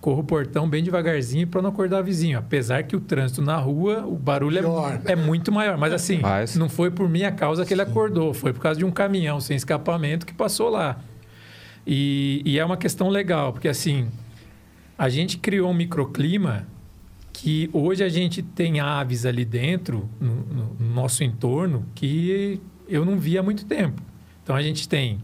corro 0.00 0.20
o 0.20 0.24
portão 0.24 0.68
bem 0.68 0.82
devagarzinho 0.82 1.46
para 1.46 1.60
não 1.60 1.70
acordar 1.70 2.02
vizinho. 2.02 2.38
Apesar 2.38 2.82
que 2.84 2.96
o 2.96 3.00
trânsito 3.00 3.42
na 3.42 3.56
rua, 3.56 4.06
o 4.06 4.16
barulho 4.16 4.58
é, 5.06 5.12
é 5.12 5.16
muito 5.16 5.52
maior. 5.52 5.76
Mas 5.76 5.92
assim, 5.92 6.18
Mas- 6.20 6.56
não 6.56 6.68
foi 6.68 6.90
por 6.90 7.08
minha 7.08 7.30
causa 7.32 7.66
que 7.66 7.74
ele 7.74 7.82
acordou, 7.82 8.32
foi 8.32 8.52
por 8.52 8.60
causa 8.60 8.78
de 8.78 8.84
um 8.84 8.90
caminhão 8.90 9.40
sem 9.40 9.56
escapamento 9.56 10.24
que 10.24 10.32
passou 10.32 10.70
lá. 10.70 10.98
E, 11.86 12.42
e 12.44 12.58
é 12.58 12.64
uma 12.64 12.76
questão 12.76 13.08
legal, 13.08 13.52
porque 13.52 13.68
assim, 13.68 14.08
a 14.96 15.08
gente 15.08 15.38
criou 15.38 15.70
um 15.70 15.74
microclima 15.74 16.66
que 17.32 17.68
hoje 17.72 18.04
a 18.04 18.08
gente 18.08 18.42
tem 18.42 18.78
aves 18.80 19.24
ali 19.24 19.44
dentro, 19.44 20.08
no, 20.20 20.34
no- 20.34 20.76
no 20.78 20.94
nosso 20.94 21.24
entorno, 21.24 21.84
que 21.94 22.60
eu 22.88 23.04
não 23.04 23.18
via 23.18 23.40
há 23.40 23.42
muito 23.42 23.64
tempo. 23.64 24.02
Então 24.42 24.54
a 24.54 24.62
gente 24.62 24.88
tem 24.88 25.18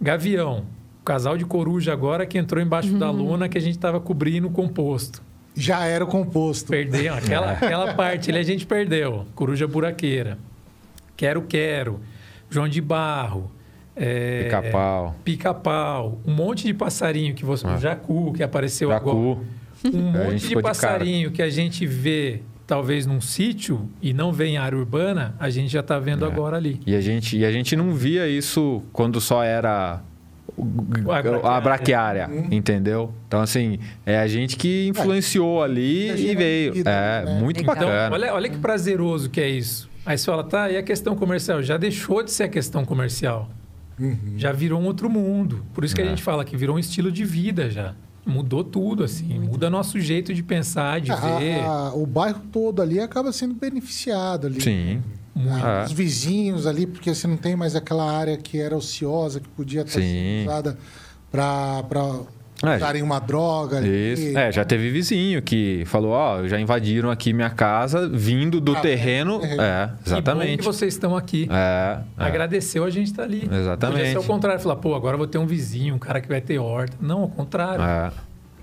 gavião, 0.00 0.66
o 1.00 1.04
casal 1.04 1.36
de 1.38 1.44
coruja 1.44 1.92
agora 1.92 2.26
que 2.26 2.36
entrou 2.36 2.62
embaixo 2.62 2.94
da 2.98 3.10
lona 3.10 3.48
que 3.48 3.56
a 3.56 3.60
gente 3.60 3.76
estava 3.76 4.00
cobrindo 4.00 4.48
o 4.48 4.50
composto. 4.50 5.22
já 5.54 5.84
era 5.86 6.04
o 6.04 6.08
composto. 6.08 6.68
Perdeu, 6.70 7.14
aquela, 7.16 7.52
aquela 7.52 7.94
parte 7.94 8.30
ali 8.30 8.38
a 8.40 8.42
gente 8.42 8.66
perdeu. 8.66 9.26
Coruja 9.34 9.66
buraqueira. 9.66 10.38
Quero, 11.16 11.42
quero. 11.42 12.00
João 12.50 12.68
de 12.68 12.80
Barro. 12.80 13.50
É, 13.96 14.44
Pica-pau. 14.44 15.16
Pica-pau. 15.24 16.20
Um 16.26 16.32
monte 16.34 16.66
de 16.66 16.74
passarinho 16.74 17.34
que 17.34 17.44
você. 17.44 17.66
Ah. 17.66 17.76
Jacu, 17.76 18.32
que 18.34 18.42
apareceu 18.42 18.90
agora. 18.92 19.16
Jacu. 19.16 19.44
Um 19.96 20.14
É, 20.16 20.24
monte 20.24 20.36
de 20.40 20.46
ficou 20.48 20.62
de 20.62 20.68
passarinho 20.68 21.30
que 21.30 21.40
a 21.42 21.48
gente 21.50 21.86
vê, 21.86 22.40
talvez, 22.66 23.06
num 23.06 23.20
sítio 23.20 23.88
e 24.02 24.12
não 24.12 24.32
vê 24.32 24.46
em 24.46 24.56
área 24.58 24.76
urbana, 24.76 25.34
a 25.38 25.48
gente 25.48 25.70
já 25.70 25.80
está 25.80 25.98
vendo 25.98 26.24
É. 26.24 26.28
agora 26.28 26.56
ali. 26.56 26.80
E 26.86 26.94
a, 26.94 27.00
gente, 27.00 27.36
e 27.38 27.44
a 27.44 27.52
gente 27.52 27.76
não 27.76 27.92
via 27.92 28.26
isso 28.28 28.82
quando 28.92 29.20
só 29.20 29.42
era 29.44 30.00
A 30.58 30.62
braquiária. 31.22 31.40
a 31.48 31.60
braquiária, 31.60 32.30
entendeu? 32.50 33.12
Então, 33.28 33.40
assim, 33.40 33.78
é 34.04 34.18
a 34.18 34.26
gente 34.26 34.56
que 34.56 34.88
influenciou 34.88 35.62
ali 35.62 36.06
Imagina 36.08 36.32
e 36.32 36.36
veio. 36.36 36.72
vida, 36.72 36.90
É, 36.90 37.24
né? 37.24 37.38
muito. 37.40 37.60
Então, 37.60 37.74
bacana. 37.74 38.14
olha, 38.14 38.34
olha 38.34 38.48
que 38.48 38.58
prazeroso 38.58 39.28
que 39.30 39.40
é 39.40 39.48
isso. 39.48 39.88
Aí 40.04 40.16
você 40.16 40.24
fala, 40.26 40.42
tá, 40.44 40.70
e 40.70 40.76
a 40.76 40.82
questão 40.82 41.14
comercial? 41.14 41.62
Já 41.62 41.76
deixou 41.76 42.22
de 42.22 42.30
ser 42.30 42.44
a 42.44 42.48
questão 42.48 42.84
comercial. 42.84 43.48
Já 44.36 44.52
virou 44.52 44.80
um 44.80 44.84
outro 44.84 45.08
mundo. 45.08 45.64
Por 45.72 45.84
isso 45.84 45.94
que 45.94 46.02
a 46.02 46.04
É. 46.04 46.08
gente 46.08 46.22
fala 46.22 46.44
que 46.44 46.56
virou 46.56 46.76
um 46.76 46.78
estilo 46.78 47.10
de 47.10 47.24
vida 47.24 47.70
já. 47.70 47.94
Mudou 48.26 48.64
tudo, 48.64 49.04
assim. 49.04 49.38
Muda 49.38 49.70
nosso 49.70 50.00
jeito 50.00 50.34
de 50.34 50.42
pensar, 50.42 51.00
de 51.00 51.12
A- 51.12 51.16
ver. 51.38 51.60
a- 51.60 51.92
o 51.94 52.04
bairro 52.04 52.40
todo 52.52 52.82
ali 52.82 52.98
acaba 53.00 53.32
sendo 53.32 53.54
beneficiado 53.54 54.48
ali. 54.48 54.60
Sim. 54.60 55.02
Muito. 55.34 55.64
É. 55.66 55.84
Os 55.84 55.92
vizinhos 55.92 56.66
ali, 56.66 56.86
porque 56.86 57.14
você 57.14 57.26
não 57.26 57.36
tem 57.36 57.54
mais 57.54 57.76
aquela 57.76 58.10
área 58.10 58.36
que 58.36 58.58
era 58.58 58.76
ociosa, 58.76 59.38
que 59.38 59.48
podia 59.50 59.82
estar 59.82 60.00
sendo 60.00 60.48
usada 60.48 60.78
para 61.30 61.82
É, 62.62 62.76
usarem 62.76 63.02
uma 63.02 63.18
droga 63.18 63.76
ali. 63.76 64.12
Isso. 64.14 64.38
É, 64.38 64.50
já 64.50 64.64
teve 64.64 64.90
vizinho 64.90 65.42
que 65.42 65.84
falou, 65.86 66.12
ó, 66.12 66.46
já 66.46 66.58
invadiram 66.58 67.10
aqui 67.10 67.32
minha 67.32 67.50
casa, 67.50 68.08
vindo 68.08 68.60
do 68.60 68.74
Ah, 68.76 68.80
terreno. 68.80 69.40
é. 69.42 69.46
É, 69.46 69.86
Que 69.86 70.10
bom 70.10 70.16
exatamente. 70.16 70.58
que 70.58 70.64
vocês 70.64 70.94
estão 70.94 71.14
aqui. 71.16 71.48
É, 71.50 71.98
é. 72.18 72.24
Agradeceu, 72.24 72.84
a 72.84 72.90
gente 72.90 73.08
está 73.08 73.24
ali. 73.24 73.48
Exatamente. 73.50 73.98
Podia 73.98 74.12
ser 74.12 74.18
o 74.18 74.24
contrário, 74.24 74.60
falar, 74.60 74.76
pô, 74.76 74.94
agora 74.94 75.14
eu 75.14 75.18
vou 75.18 75.26
ter 75.26 75.38
um 75.38 75.46
vizinho, 75.46 75.94
um 75.94 75.98
cara 75.98 76.20
que 76.20 76.28
vai 76.28 76.40
ter 76.40 76.58
horta. 76.58 76.96
Não, 77.00 77.22
ao 77.22 77.28
contrário. 77.28 77.82
É. 77.84 78.10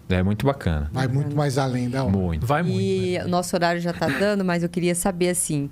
É 0.10 0.22
muito 0.22 0.46
bacana. 0.46 0.90
Vai 0.92 1.08
muito 1.08 1.36
mais 1.36 1.58
além 1.58 1.90
da 1.90 2.04
hora. 2.04 2.12
Muito. 2.12 2.46
Vai 2.46 2.62
muito. 2.62 2.80
E 2.80 3.18
né? 3.18 3.26
o 3.26 3.28
nosso 3.28 3.56
horário 3.56 3.80
já 3.82 3.92
está 3.92 4.08
dando, 4.08 4.44
mas 4.44 4.62
eu 4.62 4.70
queria 4.70 4.94
saber 4.94 5.30
assim, 5.30 5.66
o 5.66 5.70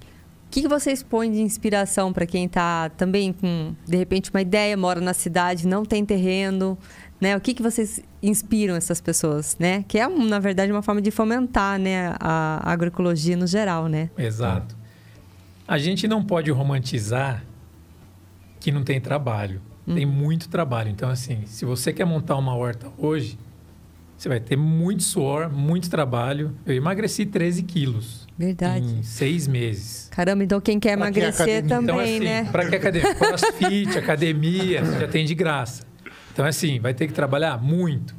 que, 0.50 0.62
que 0.62 0.68
vocês 0.68 1.04
põem 1.04 1.32
de 1.32 1.42
inspiração 1.42 2.12
para 2.14 2.26
quem 2.26 2.46
está 2.46 2.90
também 2.90 3.34
com, 3.34 3.76
de 3.86 3.98
repente, 3.98 4.32
uma 4.32 4.42
ideia, 4.42 4.76
mora 4.78 5.00
na 5.02 5.14
cidade, 5.14 5.68
não 5.68 5.84
tem 5.86 6.04
terreno, 6.06 6.78
né? 7.22 7.38
O 7.38 7.40
que, 7.40 7.54
que 7.54 7.62
vocês 7.62 8.02
inspiram 8.22 8.76
essas 8.76 9.00
pessoas, 9.00 9.56
né? 9.60 9.86
Que 9.88 10.00
é, 10.00 10.08
na 10.08 10.40
verdade, 10.40 10.72
uma 10.72 10.82
forma 10.82 11.02
de 11.02 11.12
fomentar, 11.12 11.80
né, 11.80 12.16
a 12.20 12.62
agroecologia 12.72 13.38
no 13.38 13.46
geral, 13.48 13.88
né? 13.88 14.10
Exato. 14.18 14.76
A 15.68 15.78
gente 15.78 16.08
não 16.08 16.24
pode 16.24 16.50
romantizar 16.52 17.44
que 18.60 18.72
não 18.72 18.84
tem 18.84 19.00
trabalho. 19.00 19.62
Tem 19.94 20.06
muito 20.06 20.48
trabalho. 20.50 20.90
Então, 20.90 21.10
assim, 21.10 21.44
se 21.46 21.66
você 21.66 21.92
quer 21.94 22.06
montar 22.06 22.36
uma 22.38 22.56
horta 22.56 22.88
hoje, 22.98 23.38
Você 24.18 24.30
vai 24.30 24.40
ter 24.40 24.56
muito 24.56 25.02
suor, 25.02 25.50
muito 25.52 25.90
trabalho. 25.90 26.56
Eu 26.64 26.76
emagreci 26.76 27.26
13 27.26 27.64
quilos 27.64 28.28
Verdade. 28.38 28.86
em 28.86 29.02
seis 29.02 29.48
meses. 29.48 30.10
Caramba, 30.12 30.44
então 30.44 30.62
quem 30.62 30.80
quer 30.80 30.96
Pra 30.96 31.12
que 31.12 31.18
emagrecer 31.20 31.42
academia? 31.42 31.60
Então, 31.66 31.84
também, 31.88 32.16
assim, 32.18 32.24
né? 32.26 32.44
para 32.52 32.70
que 32.70 32.76
academia? 32.76 33.16
Crossfit, 33.16 33.98
academia, 33.98 34.86
você 34.86 35.00
já 35.00 35.08
tem 35.08 35.26
de 35.26 35.34
graça. 35.34 35.84
Então, 36.34 36.46
assim, 36.46 36.80
vai 36.80 36.94
ter 36.94 37.08
que 37.08 37.14
trabalhar 37.14 37.62
muito. 37.62 38.16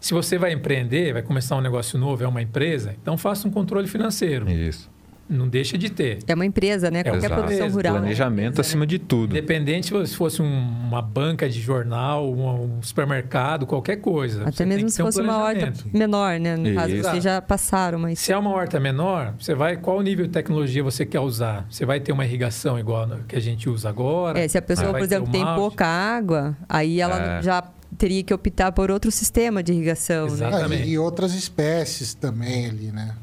Se 0.00 0.12
você 0.12 0.36
vai 0.36 0.52
empreender, 0.52 1.12
vai 1.12 1.22
começar 1.22 1.56
um 1.56 1.60
negócio 1.60 1.98
novo, 1.98 2.22
é 2.22 2.28
uma 2.28 2.42
empresa, 2.42 2.94
então 3.00 3.16
faça 3.16 3.48
um 3.48 3.50
controle 3.50 3.88
financeiro. 3.88 4.50
Isso. 4.50 4.90
Não 5.28 5.48
deixa 5.48 5.78
de 5.78 5.90
ter. 5.90 6.18
É 6.26 6.34
uma 6.34 6.44
empresa, 6.44 6.90
né? 6.90 7.02
Qualquer 7.02 7.26
Exato. 7.26 7.42
produção 7.42 7.68
rural. 7.70 7.94
Planejamento 7.94 8.60
acima 8.60 8.86
de 8.86 8.98
tudo. 8.98 9.30
Independente 9.30 9.86
se 10.06 10.14
fosse 10.16 10.42
um- 10.42 10.46
uma 10.86 11.00
banca 11.00 11.48
de 11.48 11.60
jornal, 11.60 12.30
um, 12.30 12.76
um 12.78 12.82
supermercado, 12.82 13.66
qualquer 13.66 13.96
coisa. 13.96 14.42
Até 14.42 14.50
Você 14.52 14.56
tem 14.58 14.66
mesmo 14.66 14.84
que 14.86 14.90
se 14.92 14.96
ter 14.98 15.02
um 15.02 15.06
fosse 15.06 15.20
uma 15.22 15.38
horta 15.38 15.72
menor, 15.92 16.38
né? 16.38 16.56
No 16.56 16.74
caso, 16.74 16.96
vocês 16.96 17.24
já 17.24 17.40
passaram, 17.40 17.98
mas. 17.98 18.18
Se 18.18 18.32
é 18.32 18.36
uma 18.36 18.50
horta 18.50 18.78
menor, 18.78 19.34
você 19.38 19.54
vai 19.54 19.76
qual 19.76 20.00
nível 20.02 20.26
de 20.26 20.32
tecnologia 20.32 20.82
você 20.82 21.06
quer 21.06 21.20
usar? 21.20 21.66
Você 21.70 21.86
vai 21.86 22.00
ter 22.00 22.12
uma 22.12 22.24
irrigação 22.24 22.78
igual 22.78 23.04
a 23.04 23.18
que 23.26 23.34
a 23.36 23.40
gente 23.40 23.68
usa 23.68 23.88
agora? 23.88 24.38
É, 24.38 24.46
se 24.46 24.58
a 24.58 24.62
pessoa, 24.62 24.92
por 24.92 25.00
exemplo, 25.02 25.30
tem 25.32 25.44
pouca 25.54 25.86
água, 25.86 26.56
aí 26.68 27.00
ela 27.00 27.38
É. 27.38 27.42
já 27.42 27.62
teria 27.96 28.22
que 28.22 28.34
optar 28.34 28.72
por 28.72 28.90
outro 28.90 29.10
sistema 29.10 29.62
de 29.62 29.72
irrigação, 29.72 30.26
né? 30.26 30.44
Ah, 30.44 30.48
Exatamente. 30.48 30.82
e, 30.88 30.90
e 30.92 30.98
outras 30.98 31.32
espécies 31.34 32.12
também 32.12 32.66
ali, 32.66 32.90
né? 32.92 33.14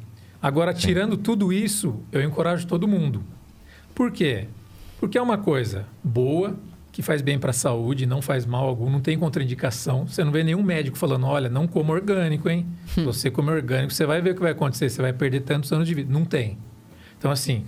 Agora, 0.42 0.74
tirando 0.74 1.18
tudo 1.18 1.54
isso, 1.54 2.00
eu 2.12 2.22
encorajo 2.24 2.66
todo 2.66 2.88
mundo. 2.88 3.24
Por 3.94 4.12
quê? 4.12 4.48
Porque 5.00 5.18
é 5.18 5.22
uma 5.22 5.38
coisa 5.38 5.86
boa, 6.04 6.56
que 6.92 7.02
faz 7.02 7.22
bem 7.22 7.40
para 7.40 7.52
a 7.52 7.54
saúde, 7.54 8.06
não 8.06 8.22
faz 8.22 8.46
mal 8.46 8.68
algum, 8.68 8.90
não 8.90 9.00
tem 9.00 9.18
contraindicação. 9.18 10.08
Você 10.08 10.24
não 10.24 10.32
vê 10.32 10.44
nenhum 10.44 10.64
médico 10.64 10.98
falando, 10.98 11.26
olha, 11.26 11.48
não 11.50 11.68
coma 11.68 11.94
orgânico, 11.94 12.50
hein? 12.50 12.66
Se 12.88 13.02
você 13.06 13.32
comer 13.32 13.52
orgânico, 13.54 13.94
você 13.94 14.06
vai 14.06 14.22
ver 14.22 14.32
o 14.32 14.36
que 14.36 14.42
vai 14.42 14.52
acontecer, 14.52 14.90
você 14.90 15.02
vai 15.02 15.14
perder 15.14 15.42
tantos 15.42 15.72
anos 15.72 15.88
de 15.88 15.94
vida. 15.94 16.12
Não 16.12 16.26
tem. 16.26 16.58
Então, 17.18 17.32
assim, 17.32 17.64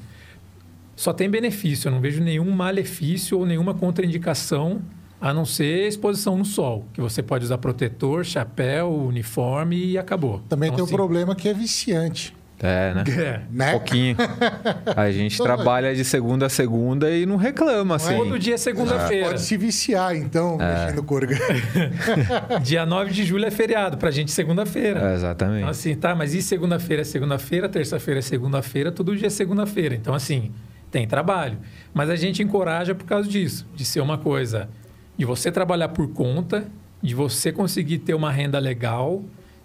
só 0.95 1.13
tem 1.13 1.29
benefício. 1.29 1.87
Eu 1.87 1.91
não 1.93 2.01
vejo 2.01 2.21
nenhum 2.21 2.49
malefício 2.51 3.37
ou 3.37 3.45
nenhuma 3.45 3.73
contraindicação, 3.73 4.81
a 5.21 5.33
não 5.33 5.45
ser 5.45 5.87
exposição 5.87 6.37
no 6.37 6.43
sol, 6.43 6.85
que 6.91 6.99
você 6.99 7.23
pode 7.23 7.45
usar 7.45 7.57
protetor, 7.57 8.25
chapéu, 8.25 8.93
uniforme 8.93 9.91
e 9.91 9.97
acabou. 9.97 10.41
Também 10.49 10.67
Então, 10.67 10.77
tem 10.77 10.85
assim, 10.85 10.95
problema 10.95 11.33
que 11.33 11.47
é 11.47 11.53
viciante, 11.53 12.35
É, 12.59 12.93
né? 12.93 13.03
É. 13.17 13.41
né? 13.51 13.71
Pouquinho. 13.71 14.15
A 14.95 15.11
gente 15.11 15.37
trabalha 15.37 15.93
de 15.95 16.05
segunda 16.05 16.45
a 16.45 16.49
segunda 16.49 17.09
e 17.11 17.25
não 17.25 17.35
reclama, 17.35 17.95
assim. 17.95 18.15
Todo 18.15 18.37
dia 18.39 18.55
é 18.55 18.57
segunda-feira. 18.57 19.27
Pode 19.27 19.41
se 19.41 19.57
viciar, 19.57 20.15
então, 20.15 20.57
É. 20.61 20.85
mexendo 20.85 21.03
com. 21.03 21.19
Dia 22.61 22.85
9 22.85 23.11
de 23.11 23.23
julho 23.23 23.45
é 23.45 23.51
feriado, 23.51 23.97
pra 23.97 24.11
gente 24.11 24.31
segunda-feira. 24.31 25.11
É, 25.11 25.13
exatamente. 25.15 25.57
Então, 25.59 25.69
assim, 25.69 25.95
tá, 25.95 26.15
mas 26.15 26.33
e 26.33 26.41
segunda-feira 26.41 27.01
é 27.01 27.05
segunda-feira, 27.05 27.69
terça-feira 27.69 28.19
é 28.19 28.21
segunda-feira, 28.23 28.91
todo 28.91 29.15
dia 29.15 29.27
é 29.27 29.29
segunda-feira. 29.29 29.95
Então, 29.95 30.13
assim, 30.13 30.51
tem 30.91 31.07
trabalho. 31.07 31.57
Mas 31.93 32.09
a 32.09 32.15
gente 32.15 32.41
encoraja 32.43 32.93
por 32.95 33.05
causa 33.05 33.27
disso, 33.27 33.67
de 33.75 33.83
ser 33.85 34.01
uma 34.01 34.17
coisa 34.17 34.69
de 35.17 35.25
você 35.25 35.51
trabalhar 35.51 35.89
por 35.89 36.07
conta, 36.11 36.65
de 37.01 37.13
você 37.13 37.51
conseguir 37.51 37.99
ter 37.99 38.13
uma 38.13 38.31
renda 38.31 38.59
legal, 38.59 39.23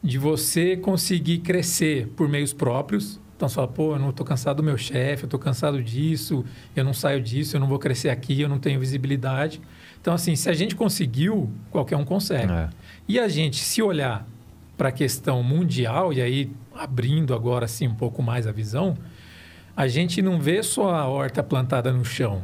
de 0.09 0.17
você 0.17 0.75
conseguir 0.75 1.39
crescer 1.39 2.09
por 2.17 2.27
meios 2.29 2.55
próprios. 2.55 3.21
Então, 3.37 3.47
você 3.47 3.55
fala, 3.55 3.69
pô, 3.69 3.95
eu 3.95 3.99
não 3.99 4.09
estou 4.09 4.25
cansado 4.25 4.57
do 4.57 4.63
meu 4.63 4.79
chefe, 4.79 5.25
eu 5.25 5.27
estou 5.27 5.39
cansado 5.39 5.83
disso, 5.83 6.45
eu 6.75 6.83
não 6.83 6.95
saio 6.95 7.21
disso, 7.21 7.55
eu 7.55 7.61
não 7.61 7.69
vou 7.69 7.79
crescer 7.79 8.09
aqui, 8.09 8.41
eu 8.41 8.49
não 8.49 8.59
tenho 8.59 8.81
visibilidade. 8.81 9.61
Então, 10.01 10.15
assim, 10.15 10.35
se 10.35 10.49
a 10.49 10.55
gente 10.55 10.75
conseguiu, 10.75 11.51
qualquer 11.71 11.97
um 11.97 12.07
consegue. 12.07 12.51
É. 12.51 12.71
E 13.07 13.21
a 13.21 13.29
gente, 13.29 13.59
se 13.59 13.83
olhar 13.83 14.27
para 14.79 14.89
a 14.89 14.93
questão 14.93 15.43
mundial, 15.43 16.11
e 16.11 16.23
aí 16.23 16.51
abrindo 16.75 17.35
agora 17.35 17.67
assim 17.67 17.87
um 17.87 17.95
pouco 17.95 18.23
mais 18.23 18.47
a 18.47 18.53
visão, 18.53 18.97
a 19.77 19.87
gente 19.87 20.23
não 20.23 20.41
vê 20.41 20.63
só 20.63 20.95
a 20.95 21.07
horta 21.07 21.43
plantada 21.43 21.93
no 21.93 22.05
chão. 22.05 22.43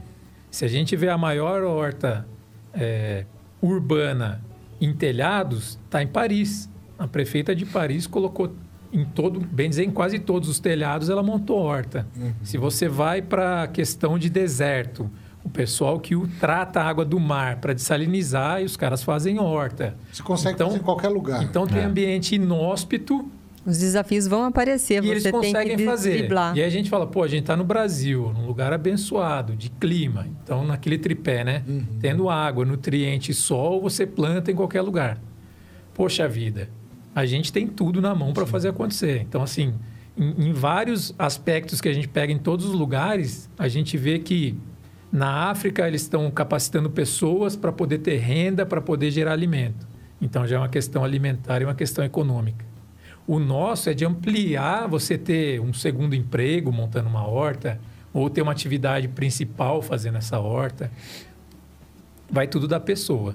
Se 0.51 0.67
a 0.67 0.69
gente 0.69 0.95
vê 0.97 1.09
a 1.09 1.17
maior 1.17 1.63
horta 1.63 2.27
é, 2.75 3.25
urbana 3.63 4.43
em 4.81 4.93
telhados, 4.93 5.79
está 5.87 6.03
em 6.03 6.07
Paris. 6.07 6.69
A 6.99 7.07
prefeita 7.09 7.55
de 7.55 7.65
Paris 7.67 8.07
colocou 8.07 8.53
em 8.93 9.05
todo, 9.05 9.41
bem 9.41 9.69
dizer, 9.69 9.85
em 9.85 9.91
quase 9.91 10.19
todos 10.21 10.49
os 10.49 10.61
telhados, 10.61 11.09
ela 11.11 11.23
montou 11.23 11.59
horta. 11.59 12.07
Se 12.45 12.57
você 12.57 12.89
vai 12.89 13.21
para 13.21 13.65
a 13.65 13.67
questão 13.67 14.17
de 14.19 14.31
deserto, 14.31 15.11
o 15.43 15.49
pessoal 15.51 15.99
que 15.99 16.15
o 16.15 16.29
trata 16.41 16.81
a 16.81 16.85
água 16.89 17.05
do 17.05 17.19
mar 17.19 17.57
para 17.57 17.73
dessalinizar 17.75 18.63
e 18.63 18.65
os 18.65 18.77
caras 18.77 19.03
fazem 19.03 19.39
horta. 19.41 19.97
Você 20.13 20.23
consegue 20.23 20.55
Então- 20.55 20.69
fazer 20.69 20.79
em 20.81 20.83
qualquer 20.83 21.09
lugar. 21.09 21.43
Então 21.43 21.67
tem 21.67 21.79
É. 21.81 21.85
ambiente 21.85 22.37
inóspito 22.37 23.29
Os 23.67 23.79
desafios 23.79 24.27
vão 24.29 24.45
aparecer, 24.45 25.03
e 25.03 25.09
eles 25.11 25.23
você 25.23 25.33
tem 25.33 25.41
que 25.41 25.47
conseguem 25.53 25.87
fazer. 25.87 26.19
driblar. 26.19 26.55
E 26.55 26.61
aí 26.61 26.67
a 26.67 26.71
gente 26.71 26.91
fala, 26.91 27.07
pô, 27.07 27.23
a 27.23 27.27
gente 27.29 27.41
está 27.45 27.57
no 27.57 27.65
Brasil, 27.65 28.31
num 28.35 28.47
lugar 28.47 28.75
abençoado, 28.75 29.57
de 29.57 29.71
clima. 29.71 30.27
Então, 30.43 30.67
naquele 30.67 30.99
tripé, 30.99 31.43
né? 31.43 31.63
Tendo 31.99 32.29
água, 32.29 32.63
nutriente 32.67 33.31
e 33.31 33.35
sol, 33.35 33.81
você 33.81 34.07
planta 34.07 34.53
em 34.53 34.55
qualquer 34.55 34.83
lugar. 34.83 35.19
Poxa 35.95 36.29
vida, 36.29 36.69
a 37.15 37.25
gente 37.25 37.53
tem 37.53 37.67
tudo 37.67 38.01
na 38.01 38.15
mão 38.15 38.33
para 38.33 38.47
fazer 38.47 38.69
acontecer. 38.69 39.21
Então, 39.21 39.43
assim, 39.43 39.75
em, 40.17 40.49
em 40.49 40.53
vários 40.53 41.15
aspectos 41.19 41.81
que 41.81 41.89
a 41.89 41.93
gente 41.93 42.09
pega 42.09 42.33
em 42.33 42.39
todos 42.39 42.67
os 42.67 42.73
lugares, 42.73 43.49
a 43.59 43.69
gente 43.69 43.97
vê 43.97 44.19
que 44.19 44.57
na 45.13 45.51
África 45.51 45.87
eles 45.87 46.03
estão 46.03 46.29
capacitando 46.31 46.91
pessoas 46.91 47.55
para 47.55 47.71
poder 47.71 47.99
ter 47.99 48.17
renda, 48.17 48.67
para 48.67 48.81
poder 48.81 49.11
gerar 49.11 49.33
alimento. 49.33 49.87
Então, 50.21 50.47
já 50.47 50.57
é 50.57 50.59
uma 50.59 50.69
questão 50.69 51.05
alimentar 51.05 51.61
e 51.61 51.65
uma 51.65 51.75
questão 51.75 52.05
econômica. 52.05 52.65
O 53.27 53.39
nosso 53.39 53.89
é 53.89 53.95
de 53.95 54.05
ampliar 54.05 54.87
você 54.87 55.17
ter 55.17 55.61
um 55.61 55.73
segundo 55.73 56.15
emprego 56.15 56.73
montando 56.73 57.09
uma 57.09 57.27
horta, 57.27 57.81
ou 58.15 58.31
ter 58.31 58.43
uma 58.43 58.53
atividade 58.53 59.09
principal 59.09 59.83
fazendo 59.83 60.19
essa 60.19 60.39
horta. 60.39 60.91
Vai 62.31 62.47
tudo 62.47 62.69
da 62.69 62.79
pessoa. 62.79 63.35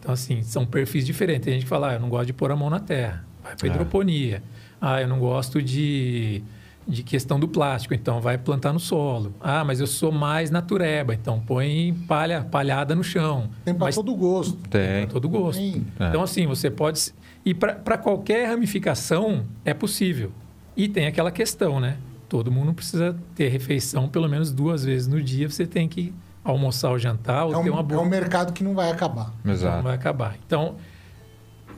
Então, 0.00 0.12
assim, 0.12 0.42
são 0.42 0.64
perfis 0.64 1.04
diferentes. 1.04 1.44
Tem 1.44 1.54
gente 1.54 1.62
que 1.64 1.68
fala, 1.68 1.90
ah, 1.90 1.94
eu 1.94 2.00
não 2.00 2.08
gosto 2.08 2.26
de 2.26 2.32
pôr 2.32 2.50
a 2.50 2.56
mão 2.56 2.70
na 2.70 2.80
terra. 2.80 3.24
Vai 3.42 3.56
para 3.56 3.66
É. 3.66 3.70
hidroponia. 3.70 4.42
Ah, 4.80 5.00
eu 5.02 5.08
não 5.08 5.18
gosto 5.18 5.60
de, 5.60 6.42
de 6.86 7.02
questão 7.02 7.38
do 7.40 7.48
plástico. 7.48 7.94
Então, 7.94 8.20
vai 8.20 8.38
plantar 8.38 8.72
no 8.72 8.78
solo. 8.78 9.34
Ah, 9.40 9.64
mas 9.64 9.80
eu 9.80 9.86
sou 9.86 10.12
mais 10.12 10.50
natureba. 10.50 11.12
Então, 11.14 11.40
põe 11.40 11.92
palha, 12.06 12.42
palhada 12.48 12.94
no 12.94 13.02
chão. 13.02 13.50
Tem 13.64 13.74
para 13.74 13.92
todo 13.92 14.14
gosto. 14.14 14.56
Tem. 14.70 15.04
para 15.04 15.12
todo 15.14 15.28
gosto. 15.28 15.58
Tem. 15.58 15.84
É. 15.98 16.08
Então, 16.08 16.22
assim, 16.22 16.46
você 16.46 16.70
pode. 16.70 17.12
E 17.44 17.52
para 17.54 17.98
qualquer 17.98 18.46
ramificação 18.48 19.44
é 19.64 19.74
possível. 19.74 20.30
E 20.76 20.86
tem 20.88 21.06
aquela 21.06 21.30
questão, 21.32 21.80
né? 21.80 21.96
Todo 22.28 22.52
mundo 22.52 22.72
precisa 22.74 23.16
ter 23.34 23.48
refeição 23.48 24.06
pelo 24.08 24.28
menos 24.28 24.52
duas 24.52 24.84
vezes 24.84 25.08
no 25.08 25.20
dia. 25.20 25.48
Você 25.48 25.66
tem 25.66 25.88
que 25.88 26.12
almoçar 26.44 26.90
ou 26.90 26.98
jantar 26.98 27.44
ou 27.46 27.52
É 27.52 27.62
ter 27.62 27.70
um, 27.70 27.72
uma 27.74 27.80
é 27.80 27.84
boa. 27.84 28.02
um 28.02 28.08
mercado 28.08 28.52
que 28.52 28.62
não 28.64 28.74
vai 28.74 28.90
acabar. 28.90 29.32
Não 29.44 29.52
Exato. 29.52 29.82
vai 29.82 29.94
acabar. 29.94 30.36
Então, 30.46 30.76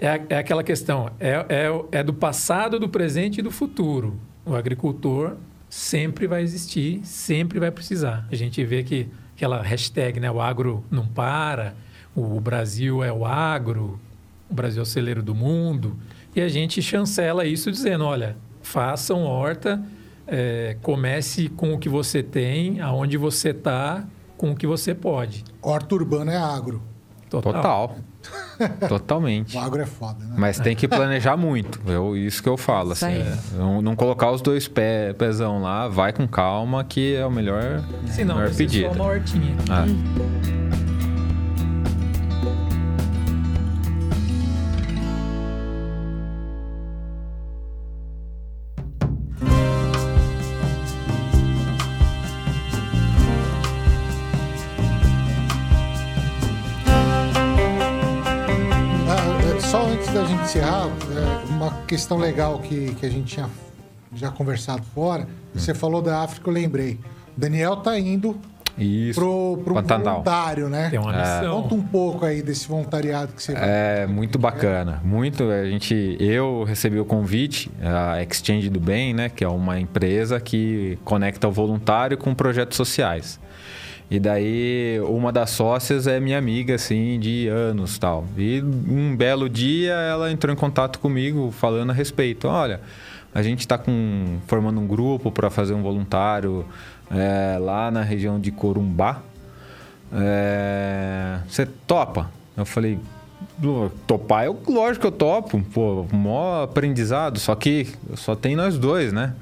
é, 0.01 0.21
é 0.29 0.39
aquela 0.39 0.63
questão: 0.63 1.11
é, 1.19 1.45
é, 1.49 1.99
é 2.01 2.03
do 2.03 2.15
passado, 2.15 2.79
do 2.79 2.89
presente 2.89 3.39
e 3.39 3.43
do 3.43 3.51
futuro. 3.51 4.19
O 4.45 4.55
agricultor 4.55 5.37
sempre 5.69 6.27
vai 6.27 6.43
existir, 6.43 7.01
sempre 7.05 7.61
vai 7.61 7.71
precisar. 7.71 8.27
A 8.31 8.35
gente 8.35 8.65
vê 8.65 8.83
que 8.83 9.09
aquela 9.37 9.63
hashtag, 9.63 10.19
né? 10.21 10.31
O 10.31 10.41
agro 10.41 10.85
não 10.91 11.07
para, 11.07 11.75
o 12.15 12.41
Brasil 12.41 13.03
é 13.05 13.13
o 13.13 13.25
agro, 13.25 14.01
o 14.49 14.55
Brasil 14.55 14.81
é 14.81 14.83
o 14.83 14.87
celeiro 14.87 15.23
do 15.23 15.35
mundo. 15.35 15.97
E 16.35 16.41
a 16.41 16.49
gente 16.49 16.81
chancela 16.83 17.45
isso 17.45 17.71
dizendo: 17.71 18.05
olha, 18.05 18.37
façam 18.63 19.23
horta, 19.25 19.83
é, 20.27 20.77
comece 20.83 21.49
com 21.49 21.75
o 21.75 21.79
que 21.79 21.89
você 21.89 22.23
tem, 22.23 22.81
aonde 22.81 23.17
você 23.17 23.51
está, 23.51 24.05
com 24.41 24.53
o 24.53 24.57
que 24.57 24.67
você 24.67 24.95
pode. 24.95 25.45
Horta 25.61 25.95
urbana 25.95 26.33
é 26.33 26.37
agro. 26.39 26.81
Total. 27.29 27.95
Totalmente. 28.89 29.55
O 29.55 29.61
agro 29.61 29.83
é 29.83 29.87
foda, 29.87 30.25
né? 30.25 30.35
Mas 30.35 30.59
tem 30.59 30.75
que 30.75 30.89
planejar 30.89 31.37
muito. 31.37 31.79
Eu, 31.87 32.17
isso 32.17 32.43
que 32.43 32.49
eu 32.49 32.57
falo, 32.57 32.93
assim. 32.93 33.05
aí. 33.05 33.25
Não, 33.53 33.83
não 33.83 33.95
colocar 33.95 34.31
os 34.31 34.41
dois 34.41 34.67
pé, 34.67 35.13
pezão 35.13 35.61
lá, 35.61 35.89
vai 35.89 36.11
com 36.13 36.27
calma, 36.27 36.83
que 36.83 37.15
é 37.15 37.25
o 37.27 37.31
melhor, 37.31 37.83
Se 38.07 38.25
não, 38.25 38.37
melhor 38.37 38.49
ser 38.51 38.57
pedido. 38.65 38.89
só 38.89 38.95
uma 38.95 39.05
hortinha. 39.05 39.55
Ah, 39.69 39.85
Ah, 39.85 40.80
questão 61.91 62.19
legal 62.19 62.61
que, 62.61 62.95
que 62.95 63.05
a 63.05 63.11
gente 63.11 63.35
tinha 63.35 63.51
já 64.15 64.31
conversado 64.31 64.85
fora. 64.95 65.27
Você 65.53 65.75
falou 65.75 66.01
da 66.01 66.23
África, 66.23 66.49
eu 66.49 66.55
lembrei. 66.55 67.01
O 67.37 67.41
Daniel 67.41 67.79
tá 67.79 67.99
indo 67.99 68.39
Isso. 68.79 69.19
pro, 69.19 69.61
pro 69.65 69.75
Pantanal. 69.75 70.23
voluntário, 70.23 70.69
né? 70.69 70.89
Tem 70.89 71.01
uma 71.01 71.13
missão. 71.13 71.63
Conta 71.63 71.75
um 71.75 71.83
pouco 71.83 72.25
aí 72.25 72.43
desse 72.43 72.69
voluntariado 72.69 73.33
que 73.33 73.43
você 73.43 73.55
vai. 73.55 73.63
É 73.65 74.07
muito 74.07 74.39
bacana, 74.39 75.01
muito. 75.03 75.51
A 75.51 75.65
gente, 75.65 76.17
eu 76.21 76.63
recebi 76.63 77.01
o 77.01 77.05
convite, 77.05 77.69
a 77.83 78.23
Exchange 78.23 78.71
do 78.71 78.79
Bem, 78.79 79.13
né, 79.13 79.29
que 79.29 79.43
é 79.43 79.49
uma 79.49 79.81
empresa 79.81 80.39
que 80.39 80.97
conecta 81.05 81.49
o 81.49 81.51
voluntário 81.51 82.17
com 82.17 82.33
projetos 82.37 82.77
sociais. 82.77 83.41
E 84.11 84.19
daí 84.19 85.01
uma 85.07 85.31
das 85.31 85.51
sócias 85.51 86.09
é 86.09 86.19
minha 86.19 86.37
amiga 86.37 86.75
assim 86.75 87.19
de 87.21 87.47
anos, 87.47 87.97
tal. 87.97 88.25
E 88.37 88.61
um 88.61 89.15
belo 89.17 89.49
dia 89.49 89.93
ela 89.93 90.33
entrou 90.33 90.53
em 90.53 90.57
contato 90.57 90.99
comigo 90.99 91.53
falando 91.53 91.91
a 91.91 91.93
respeito. 91.93 92.49
Olha, 92.49 92.81
a 93.33 93.41
gente 93.41 93.61
está 93.61 93.81
formando 94.49 94.81
um 94.81 94.87
grupo 94.87 95.31
para 95.31 95.49
fazer 95.49 95.75
um 95.75 95.83
voluntário 95.83 96.67
é, 97.09 97.57
lá 97.61 97.89
na 97.91 98.03
região 98.03 98.41
de 98.41 98.51
Corumbá. 98.51 99.23
É, 100.13 101.39
Você 101.49 101.65
topa? 101.87 102.29
Eu 102.57 102.65
falei, 102.67 102.99
"Pô, 103.63 103.91
topar, 104.09 104.45
eu, 104.45 104.59
lógico 104.69 105.03
que 105.03 105.07
eu 105.07 105.13
topo. 105.13 105.63
Pô, 105.73 106.05
maior 106.13 106.65
aprendizado, 106.65 107.39
só 107.39 107.55
que 107.55 107.87
só 108.17 108.35
tem 108.35 108.57
nós 108.57 108.77
dois, 108.77 109.13
né? 109.13 109.35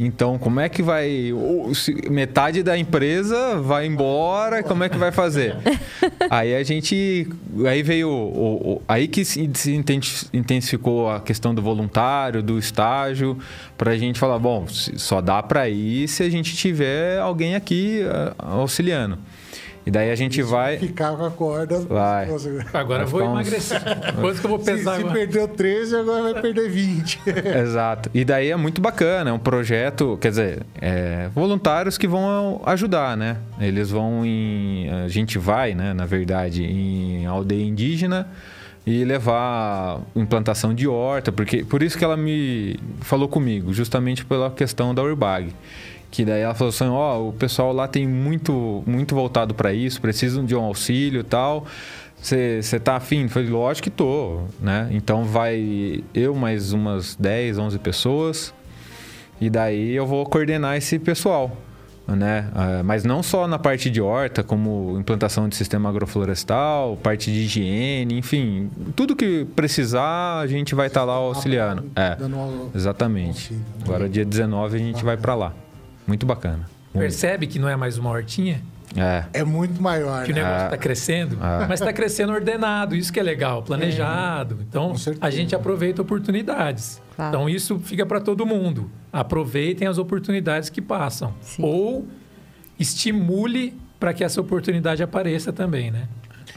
Então, 0.00 0.38
como 0.38 0.60
é 0.60 0.68
que 0.68 0.80
vai. 0.80 1.32
Metade 2.08 2.62
da 2.62 2.78
empresa 2.78 3.60
vai 3.60 3.84
embora, 3.86 4.62
como 4.62 4.84
é 4.84 4.88
que 4.88 4.96
vai 4.96 5.10
fazer? 5.10 5.56
aí 6.30 6.54
a 6.54 6.62
gente. 6.62 7.28
Aí 7.68 7.82
veio. 7.82 8.08
o- 8.08 8.74
o- 8.74 8.82
aí 8.86 9.08
que 9.08 9.24
se 9.24 9.50
se 9.54 9.74
inten- 9.74 10.00
intensificou 10.32 11.10
a 11.10 11.20
questão 11.20 11.52
do 11.52 11.60
voluntário, 11.60 12.42
do 12.44 12.58
estágio, 12.58 13.36
pra 13.76 13.96
gente 13.96 14.20
falar: 14.20 14.38
bom, 14.38 14.66
só 14.68 15.20
dá 15.20 15.42
pra 15.42 15.68
ir 15.68 16.06
se 16.06 16.22
a 16.22 16.30
gente 16.30 16.56
tiver 16.56 17.18
alguém 17.18 17.56
aqui 17.56 18.02
ah, 18.08 18.34
auxiliando. 18.38 19.18
E 19.88 19.90
daí 19.90 20.10
a 20.10 20.14
gente 20.14 20.42
vai. 20.42 20.76
Ficar 20.76 21.16
com 21.16 21.24
a 21.24 21.30
corda. 21.30 21.80
Vai. 21.80 22.26
Nossa, 22.26 22.50
Agora 22.74 23.06
vou 23.06 23.22
uns- 23.22 23.30
emagrecer. 23.30 23.80
Quanto 24.20 24.38
que 24.38 24.44
eu 24.46 24.50
vou 24.50 24.58
Se, 24.58 24.64
pesar 24.66 24.96
se 24.96 25.00
agora? 25.00 25.14
perdeu 25.14 25.48
13, 25.48 25.96
agora 25.96 26.22
vai 26.34 26.42
perder 26.42 26.68
20. 26.68 27.20
Exato. 27.62 28.10
E 28.12 28.22
daí 28.22 28.50
é 28.50 28.56
muito 28.56 28.82
bacana, 28.82 29.30
é 29.30 29.32
um 29.32 29.38
projeto, 29.38 30.18
quer 30.20 30.28
dizer, 30.28 30.62
é, 30.78 31.30
voluntários 31.34 31.96
que 31.96 32.06
vão 32.06 32.60
ajudar, 32.66 33.16
né? 33.16 33.38
Eles 33.58 33.88
vão 33.90 34.26
em. 34.26 34.90
A 34.90 35.08
gente 35.08 35.38
vai, 35.38 35.74
né, 35.74 35.94
na 35.94 36.04
verdade, 36.04 36.62
em 36.64 37.24
aldeia 37.24 37.64
indígena 37.64 38.28
e 38.86 39.04
levar 39.06 40.00
implantação 40.14 40.74
de 40.74 40.86
horta, 40.86 41.32
porque 41.32 41.64
por 41.64 41.82
isso 41.82 41.96
que 41.96 42.04
ela 42.04 42.16
me 42.16 42.78
falou 43.00 43.26
comigo, 43.26 43.72
justamente 43.72 44.22
pela 44.22 44.50
questão 44.50 44.94
da 44.94 45.02
Urbag. 45.02 45.48
Que 46.10 46.24
daí 46.24 46.40
ela 46.40 46.54
falou 46.54 46.70
assim, 46.70 46.84
ó, 46.88 47.20
o 47.28 47.32
pessoal 47.32 47.72
lá 47.72 47.86
tem 47.86 48.06
muito, 48.06 48.82
muito 48.86 49.14
voltado 49.14 49.54
para 49.54 49.72
isso, 49.74 50.00
precisam 50.00 50.44
de 50.44 50.54
um 50.56 50.62
auxílio 50.62 51.20
e 51.20 51.24
tal. 51.24 51.66
Você 52.20 52.80
tá 52.82 52.96
afim? 52.96 53.24
Eu 53.24 53.28
Falei, 53.28 53.48
lógico 53.48 53.84
que 53.84 53.90
tô, 53.90 54.40
né? 54.60 54.88
Então 54.90 55.24
vai 55.24 56.02
eu 56.14 56.34
mais 56.34 56.72
umas 56.72 57.14
10, 57.14 57.58
11 57.58 57.78
pessoas. 57.78 58.52
E 59.40 59.48
daí 59.48 59.94
eu 59.94 60.04
vou 60.04 60.26
coordenar 60.26 60.76
esse 60.76 60.98
pessoal, 60.98 61.56
né? 62.08 62.48
Ah, 62.54 62.82
Mas 62.82 63.04
não 63.04 63.22
só 63.22 63.46
na 63.46 63.56
parte 63.58 63.88
de 63.88 64.00
horta, 64.00 64.42
como 64.42 64.96
implantação 64.98 65.48
de 65.48 65.54
sistema 65.54 65.90
agroflorestal, 65.90 66.96
parte 66.96 67.30
de 67.30 67.40
higiene, 67.42 68.18
enfim, 68.18 68.68
tudo 68.96 69.14
que 69.14 69.46
precisar 69.54 70.40
a 70.40 70.46
gente 70.48 70.74
vai 70.74 70.88
estar 70.88 71.04
lá 71.04 71.12
auxiliando. 71.12 71.84
É, 71.94 72.16
Dando 72.16 72.36
um- 72.36 72.70
exatamente. 72.74 73.54
Agora 73.84 74.08
dia 74.08 74.24
19 74.24 74.74
a 74.74 74.80
gente 74.80 75.04
vai 75.04 75.16
para 75.16 75.36
lá. 75.36 75.52
Muito 76.08 76.26
bacana. 76.26 76.68
Muito. 76.92 76.98
Percebe 76.98 77.46
que 77.46 77.58
não 77.58 77.68
é 77.68 77.76
mais 77.76 77.98
uma 77.98 78.10
hortinha? 78.10 78.62
É. 78.96 79.24
É 79.40 79.44
muito 79.44 79.80
maior, 79.82 80.24
Que 80.24 80.32
o 80.32 80.34
né? 80.34 80.42
negócio 80.42 80.64
está 80.64 80.76
crescendo, 80.78 81.36
mas 81.68 81.78
está 81.80 81.92
crescendo 81.92 82.32
ordenado, 82.32 82.96
isso 82.96 83.12
que 83.12 83.20
é 83.20 83.22
legal, 83.22 83.62
planejado. 83.62 84.58
Então, 84.66 84.88
Com 84.88 84.96
certeza. 84.96 85.26
a 85.26 85.30
gente 85.30 85.54
aproveita 85.54 86.00
oportunidades. 86.00 87.00
Claro. 87.14 87.28
Então, 87.36 87.48
isso 87.48 87.78
fica 87.80 88.06
para 88.06 88.18
todo 88.20 88.46
mundo. 88.46 88.90
Aproveitem 89.12 89.86
as 89.86 89.98
oportunidades 89.98 90.70
que 90.70 90.80
passam. 90.80 91.34
Sim. 91.42 91.62
Ou 91.62 92.08
estimule 92.78 93.78
para 94.00 94.14
que 94.14 94.24
essa 94.24 94.40
oportunidade 94.40 95.02
apareça 95.02 95.52
também, 95.52 95.90
né? 95.90 96.08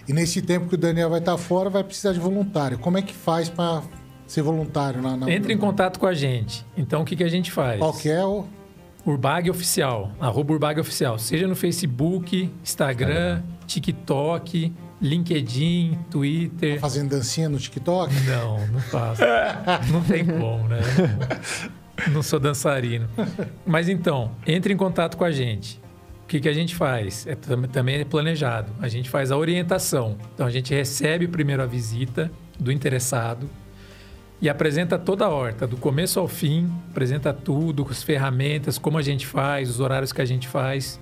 E 0.08 0.14
nesse 0.14 0.42
tempo 0.42 0.68
que 0.68 0.76
o 0.76 0.78
Daniel 0.78 1.10
vai 1.10 1.20
estar 1.20 1.38
fora, 1.38 1.70
vai 1.70 1.84
precisar 1.84 2.14
de 2.14 2.20
voluntário. 2.20 2.78
Como 2.78 2.98
é 2.98 3.02
que 3.02 3.14
faz 3.14 3.50
para 3.50 3.82
ser 4.26 4.42
voluntário 4.42 5.02
na, 5.02 5.18
na 5.18 5.30
Entre 5.30 5.54
em 5.54 5.58
contato 5.58 6.00
com 6.00 6.08
a 6.08 6.14
gente. 6.14 6.66
Então, 6.78 7.02
o 7.02 7.06
que, 7.06 7.18
que 7.18 7.24
a 7.24 7.30
gente 7.30 7.52
faz? 7.52 7.80
Qual 7.80 7.94
que 7.94 8.10
é 8.10 8.24
o... 8.26 8.46
Urbag 9.06 9.50
Oficial, 9.50 10.12
arroba 10.20 10.54
Urbag 10.54 10.80
Oficial. 10.80 11.18
Seja 11.18 11.48
no 11.48 11.56
Facebook, 11.56 12.50
Instagram, 12.64 13.42
TikTok, 13.66 14.72
LinkedIn, 15.02 15.98
Twitter. 16.10 16.80
Fazendo 16.80 17.10
dancinha 17.10 17.50
no 17.50 17.58
TikTok? 17.58 18.14
Não, 18.26 18.68
não 18.68 18.80
faço. 18.80 19.22
não 19.92 20.04
tem 20.04 20.26
como, 20.26 20.68
né? 20.68 20.80
Não 22.12 22.22
sou 22.22 22.40
dançarino. 22.40 23.08
Mas 23.66 23.90
então, 23.90 24.32
entre 24.46 24.74
em 24.74 24.78
contato 24.78 25.18
com 25.18 25.24
a 25.24 25.32
gente. 25.32 25.80
O 26.24 26.28
que, 26.32 26.40
que 26.40 26.48
a 26.48 26.54
gente 26.54 26.76
faz? 26.76 27.28
É, 27.28 27.36
tam- 27.36 27.64
também 27.64 27.96
é 28.00 28.06
planejado. 28.06 28.72
A 28.80 28.88
gente 28.88 29.10
faz 29.10 29.32
a 29.32 29.38
orientação. 29.38 30.16
Então, 30.34 30.46
a 30.46 30.50
gente 30.50 30.74
recebe 30.74 31.28
primeiro 31.28 31.62
a 31.62 31.66
visita 31.66 32.32
do 32.60 32.72
interessado 32.72 33.50
e 34.42 34.50
apresenta 34.50 34.98
toda 34.98 35.26
a 35.26 35.30
horta, 35.30 35.68
do 35.68 35.78
começo 35.78 36.20
ao 36.20 36.28
fim, 36.28 36.70
apresenta 36.90 37.32
tudo, 37.32 37.86
as 37.90 38.02
ferramentas, 38.02 38.78
como 38.80 38.98
a 38.98 39.02
gente 39.02 39.28
faz, 39.28 39.70
os 39.70 39.80
horários 39.80 40.12
que 40.12 40.22
a 40.22 40.26
gente 40.26 40.48
faz, 40.48 41.00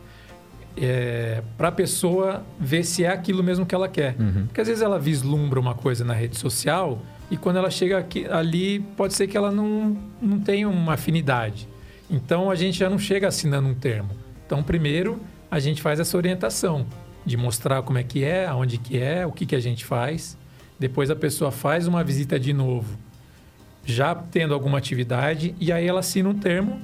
para 1.57 1.70
a 1.70 1.72
pessoa 1.72 2.44
ver 2.60 2.84
se 2.84 3.06
é 3.06 3.10
aquilo 3.10 3.41
mesmo 3.41 3.66
que 3.66 3.74
ela 3.74 3.88
quer. 3.88 4.16
Porque 4.45 4.60
às 4.60 4.68
vezes 4.68 4.84
ela 4.84 4.99
vislumbra 4.99 5.57
uma 5.57 5.74
coisa 5.74 6.03
na 6.03 6.14
rede 6.14 6.38
social 6.38 7.02
e 7.32 7.38
quando 7.38 7.57
ela 7.57 7.70
chega 7.70 7.98
aqui, 7.98 8.26
ali, 8.28 8.80
pode 8.98 9.14
ser 9.14 9.28
que 9.28 9.38
ela 9.38 9.52
não, 9.52 9.98
não 10.22 10.40
tenha 10.40 10.68
uma 10.68 10.94
afinidade. 10.94 11.68
Então 12.10 12.52
a 12.52 12.56
gente 12.56 12.78
já 12.78 12.90
não 12.90 12.99
chega 12.99 13.30
assinando 13.30 13.70
um 13.70 13.74
termo. 13.74 14.10
Então, 14.45 14.61
primeiro, 14.61 15.20
a 15.49 15.60
gente 15.60 15.82
faz 15.82 15.99
essa 15.99 16.18
orientação 16.18 16.86
de 17.26 17.38
mostrar 17.38 17.84
como 17.84 17.98
é 17.98 18.03
que 18.03 18.24
é, 18.24 18.48
aonde 18.48 18.78
que 18.78 18.98
é, 18.98 19.26
o 19.26 19.32
que, 19.32 19.45
que 19.45 19.56
a 19.56 19.60
gente 19.60 19.86
faz. 19.86 20.38
Depois 20.78 21.10
a 21.10 21.16
pessoa 21.16 21.52
faz 21.52 21.88
uma 21.88 22.03
visita 22.03 22.38
de 22.38 22.52
novo 22.52 22.98
já 23.85 24.14
tendo 24.14 24.53
alguma 24.53 24.77
atividade, 24.77 25.56
e 25.60 25.72
aí 25.72 25.88
ela 25.88 25.99
assina 25.99 26.30
um 26.30 26.34
termo 26.34 26.80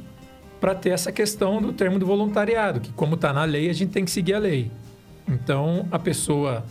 para 0.60 0.74
ter 0.74 0.90
essa 0.90 1.12
questão 1.12 1.62
do 1.62 1.74
termo 1.74 2.00
do 2.00 2.06
voluntariado, 2.06 2.80
que 2.80 2.92
como 2.94 3.16
está 3.16 3.32
na 3.32 3.44
lei, 3.44 3.70
a 3.70 3.74
gente 3.74 3.92
tem 3.92 4.06
que 4.06 4.12
seguir 4.12 4.34
a 4.34 4.40
lei. 4.40 4.72
Então, 5.28 5.88
a 5.92 6.00
pessoa 6.00 6.64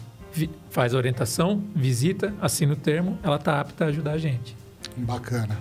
faz 0.71 0.95
a 0.95 0.97
orientação, 0.97 1.63
visita, 1.75 2.35
assina 2.41 2.73
o 2.73 2.77
termo, 2.77 3.19
ela 3.23 3.37
está 3.37 3.61
apta 3.61 3.85
a 3.85 3.89
ajudar 3.89 4.13
a 4.13 4.19
gente. 4.19 4.57
Bacana. 4.97 5.59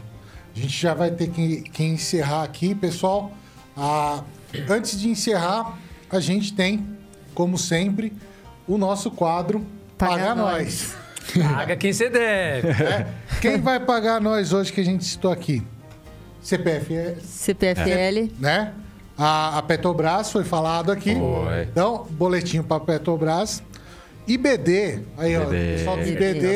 A 0.56 0.60
gente 0.60 0.80
já 0.80 0.94
vai 0.94 1.12
ter 1.12 1.30
que, 1.30 1.62
que 1.62 1.84
encerrar 1.84 2.44
aqui, 2.44 2.74
pessoal. 2.74 3.32
Ah, 3.76 4.24
antes 4.70 5.00
de 5.00 5.10
encerrar, 5.10 5.78
a 6.10 6.20
gente 6.20 6.54
tem, 6.54 6.88
como 7.34 7.58
sempre, 7.58 8.14
o 8.68 8.78
nosso 8.78 9.12
quadro 9.12 9.66
Paga 9.98 10.14
Paga, 10.14 10.36
Nós. 10.36 10.64
Nós. 10.64 11.03
Paga 11.42 11.76
quem 11.76 11.94
você 11.94 12.10
deve. 12.10 12.68
É. 12.84 13.08
Quem 13.42 13.60
vai 13.62 13.80
pagar 13.80 14.20
nós 14.22 14.54
hoje 14.54 14.72
que 14.72 14.82
a 14.82 14.86
gente 14.86 15.04
citou 15.06 15.32
aqui? 15.32 15.64
CPF, 16.42 16.94
é- 16.96 17.16
CPFL. 17.22 18.32
né? 18.40 18.74
A, 19.18 19.58
a 19.60 19.62
Petrobras 19.62 20.32
foi 20.32 20.44
falado 20.44 20.92
aqui. 20.92 21.16
Foi. 21.16 21.64
Então, 21.64 22.08
boletinho 22.12 22.64
para 22.64 22.80
Petrobras. 22.80 23.62
IBD, 24.26 25.02
aí 25.18 25.38
ó, 25.38 25.44
IBD. 25.44 25.76
pessoal 25.78 25.98
do 25.98 26.04
IBD, 26.08 26.48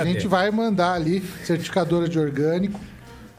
a 0.00 0.04
gente 0.04 0.26
vai 0.28 0.50
mandar 0.50 0.92
ali 0.92 1.20
certificadora 1.44 2.06
de 2.08 2.18
orgânico, 2.18 2.78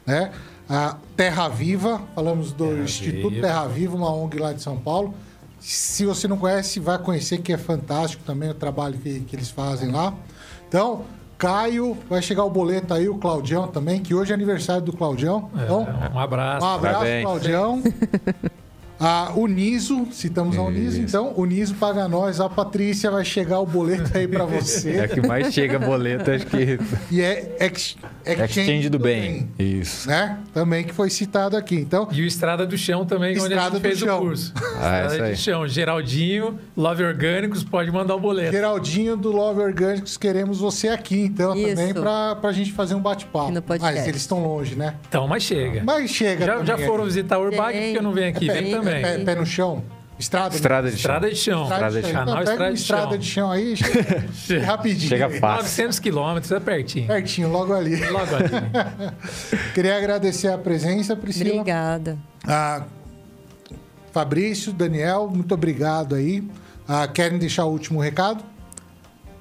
né? 0.06 0.32
A 0.68 0.98
Terra 1.16 1.48
Viva, 1.48 2.02
falamos 2.16 2.52
do 2.52 2.68
Terra 2.70 2.82
Instituto 2.84 3.30
Viva. 3.36 3.48
Terra 3.48 3.68
Viva, 3.68 3.96
uma 3.96 4.12
ONG 4.12 4.40
lá 4.40 4.52
de 4.52 4.62
São 4.64 4.78
Paulo. 4.78 5.14
Se 5.60 6.06
você 6.06 6.28
não 6.28 6.38
conhece, 6.38 6.80
vai 6.80 6.98
conhecer 6.98 7.38
que 7.40 7.54
é 7.54 7.58
fantástico 7.58 8.24
também 8.26 8.50
o 8.50 8.54
trabalho 8.54 8.98
que, 8.98 9.20
que 9.22 9.36
eles 9.36 9.50
fazem 9.52 9.92
lá. 9.92 10.14
Então, 10.68 11.02
Caio, 11.38 11.98
vai 12.10 12.22
chegar 12.22 12.44
o 12.44 12.50
boleto 12.50 12.94
aí, 12.94 13.08
o 13.08 13.16
Claudião 13.18 13.68
também, 13.68 14.02
que 14.02 14.14
hoje 14.14 14.32
é 14.32 14.34
aniversário 14.36 14.82
do 14.82 14.92
Claudião. 14.94 15.50
Então, 15.54 15.88
É, 15.88 16.16
um 16.16 16.20
abraço. 16.20 16.66
um 16.66 16.70
abraço, 16.70 16.96
Parabéns. 17.00 17.24
Claudião. 17.26 17.84
A 19.00 19.32
Uniso, 19.36 20.08
citamos 20.12 20.58
a 20.58 20.62
Uniso, 20.64 20.98
Isso. 20.98 21.02
então, 21.18 21.34
Uniso 21.38 21.76
paga 21.76 22.08
nós. 22.08 22.40
A 22.40 22.50
Patrícia 22.50 23.12
vai 23.12 23.24
chegar 23.24 23.60
o 23.60 23.66
boleto 23.66 24.18
aí 24.18 24.28
pra 24.28 24.40
É 24.40 24.44
a 24.44 24.46
você. 24.48 25.08
que 25.08 25.22
mais 25.26 25.54
chega 25.54 25.78
boleto, 25.78 26.32
acho 26.32 26.46
que. 26.48 26.80
e 27.12 27.22
é 27.22 27.56
ex, 27.60 27.96
Exchange 28.26 28.90
do 28.90 28.98
bem. 29.00 29.50
Isso. 29.60 30.08
Né? 30.10 30.40
Também 30.54 30.84
que 30.84 30.94
foi 30.94 31.10
citado 31.10 31.56
aqui. 31.56 31.76
Então, 31.76 32.08
E 32.12 32.22
o 32.22 32.26
Estrada 32.26 32.66
do 32.66 32.78
Chão 32.78 33.06
também, 33.06 33.32
onde 33.32 33.40
a 33.40 33.44
Estrada 33.44 33.64
gente 33.72 33.74
do 33.74 33.82
fez 33.82 34.00
Chão. 34.00 34.18
o 34.18 34.22
curso. 34.22 34.54
Ah, 34.58 35.06
Estrada 35.06 35.32
isso 35.32 35.42
do 35.42 35.46
Chão. 35.52 35.68
Geraldinho, 35.68 36.60
Love 36.76 37.04
Orgânicos, 37.04 37.64
pode 37.64 37.92
mandar 37.92 38.16
o 38.16 38.20
boleto. 38.20 38.52
Geraldinho 38.52 39.16
do 39.16 39.32
Love 39.32 39.62
Orgânicos, 39.62 40.18
queremos 40.18 40.60
você 40.60 40.90
aqui, 40.90 41.20
então, 41.22 41.56
Isso. 41.56 41.70
também 41.70 41.94
pra, 41.94 42.36
pra 42.36 42.52
gente 42.52 42.72
fazer 42.72 42.96
um 42.96 43.02
bate-papo. 43.02 43.54
Mas 43.80 44.08
eles 44.08 44.22
estão 44.22 44.42
longe, 44.44 44.76
né? 44.76 44.96
Então, 45.08 45.28
mas 45.28 45.44
chega. 45.44 45.84
Mas 45.84 46.10
chega 46.10 46.46
Já, 46.46 46.52
também 46.54 46.66
já 46.68 46.78
foram 46.80 47.04
aqui. 47.04 47.06
visitar 47.14 47.38
o 47.38 47.44
Urbag, 47.44 47.74
Tem. 47.74 47.82
porque 47.86 47.98
eu 48.00 48.04
não 48.04 48.12
venho 48.12 48.30
aqui? 48.30 48.48
Vem 48.48 48.64
Tem, 48.64 48.72
também. 48.88 49.02
Pé, 49.04 49.24
pé 49.24 49.36
no 49.36 49.46
chão. 49.46 49.84
Estrada? 50.20 50.56
Estrada 50.56 50.90
de 50.90 50.96
Estrada 50.96 51.30
de 51.30 51.36
chão. 51.36 51.64
Estrada 51.64 52.02
de 52.02 52.08
chão. 52.08 52.14
Canal 52.26 52.42
Então, 52.42 52.54
Estrada 52.54 52.74
de 52.74 52.80
estrada 52.80 53.10
chão. 53.10 53.18
de 53.20 53.26
chão 53.26 53.52
aí, 53.52 53.76
chega 54.34 54.66
rapidinho. 54.66 55.10
Chega 55.10 55.30
fácil. 55.30 55.64
900 55.64 56.00
quilômetros, 56.00 56.52
é 56.52 56.60
pertinho. 56.60 57.08
Pertinho, 57.08 57.50
logo 57.52 57.74
ali. 57.74 57.96
Logo 58.10 58.36
ali. 58.36 59.12
Queria 59.76 59.96
agradecer 59.98 60.48
a 60.48 60.58
presença, 60.58 61.16
Priscila. 61.16 61.52
Obrigada. 61.52 62.18
Ah, 62.48 62.84
Fabrício, 64.12 64.74
Daniel, 64.74 65.30
muito 65.32 65.54
obrigado 65.54 66.16
aí. 66.16 66.44
Ah, 66.88 67.08
querem 67.08 67.38
deixar 67.38 67.66
o 67.66 67.72
último 67.72 68.00
recado? 68.02 68.44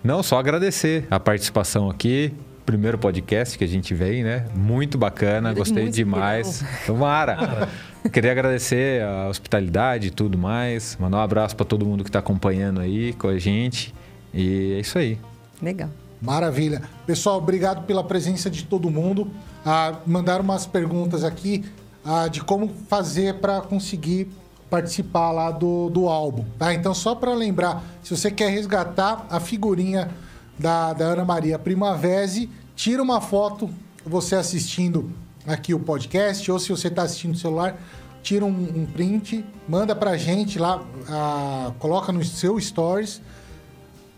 Não, 0.05 0.23
só 0.23 0.39
agradecer 0.39 1.07
a 1.11 1.19
participação 1.19 1.89
aqui. 1.89 2.35
Primeiro 2.67 2.99
podcast 2.99 3.57
que 3.57 3.63
a 3.63 3.67
gente 3.69 3.95
vem, 3.95 4.25
né? 4.25 4.45
Muito 4.53 4.99
bacana, 4.99 5.51
Muito 5.51 5.59
gostei 5.59 5.85
bom. 5.85 5.91
demais. 5.91 6.65
Tomara. 6.85 7.69
Queria 8.13 8.33
agradecer 8.33 9.05
a 9.05 9.29
hospitalidade 9.29 10.09
e 10.09 10.11
tudo 10.11 10.37
mais. 10.37 10.97
Mandar 10.99 11.19
um 11.19 11.21
abraço 11.21 11.55
para 11.55 11.65
todo 11.65 11.87
mundo 11.87 12.03
que 12.03 12.11
está 12.11 12.19
acompanhando 12.19 12.81
aí 12.81 13.13
com 13.13 13.29
a 13.29 13.39
gente. 13.39 13.95
E 14.35 14.73
é 14.73 14.81
isso 14.81 14.99
aí. 14.99 15.17
Legal. 15.63 15.89
Maravilha. 16.21 16.83
Pessoal, 17.07 17.39
obrigado 17.39 17.87
pela 17.87 18.03
presença 18.03 18.51
de 18.51 18.65
todo 18.65 18.91
mundo. 18.91 19.31
Ah, 19.65 20.01
mandaram 20.05 20.43
umas 20.43 20.67
perguntas 20.67 21.23
aqui 21.23 21.65
ah, 22.05 22.27
de 22.27 22.41
como 22.41 22.69
fazer 22.89 23.35
para 23.35 23.61
conseguir 23.61 24.29
participar 24.69 25.31
lá 25.31 25.53
do, 25.53 25.89
do 25.89 26.09
álbum. 26.09 26.45
Tá? 26.59 26.75
Então, 26.75 26.93
só 26.93 27.15
para 27.15 27.33
lembrar, 27.33 27.85
se 28.03 28.17
você 28.17 28.29
quer 28.29 28.51
resgatar 28.51 29.25
a 29.31 29.39
figurinha 29.39 30.11
da, 30.59 30.93
da 30.93 31.05
Ana 31.07 31.25
Maria 31.25 31.59
Primavesi, 31.59 32.51
tira 32.75 33.03
uma 33.03 33.21
foto, 33.21 33.71
você 34.05 34.35
assistindo 34.35 35.11
aqui 35.47 35.75
o 35.75 35.79
podcast, 35.79 36.51
ou 36.51 36.59
se 36.59 36.69
você 36.71 36.89
está 36.89 37.03
assistindo 37.03 37.33
no 37.33 37.39
celular, 37.39 37.79
tira 38.23 38.45
um, 38.45 38.49
um 38.49 38.87
print, 38.87 39.45
manda 39.69 39.95
pra 39.95 40.17
gente 40.17 40.59
lá, 40.59 40.83
ah, 41.09 41.73
coloca 41.79 42.13
no 42.13 42.25
seu 42.25 42.59
stories, 42.61 43.21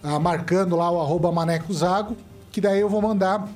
ah, 0.02 0.18
marcando 0.18 0.76
lá 0.76 0.90
o 0.90 1.00
arroba 1.00 1.30
Maneco 1.30 1.72
Zago, 1.72 2.16
que 2.50 2.60
daí 2.60 2.80
eu 2.80 2.88
vou 2.88 3.02
mandar 3.02 3.48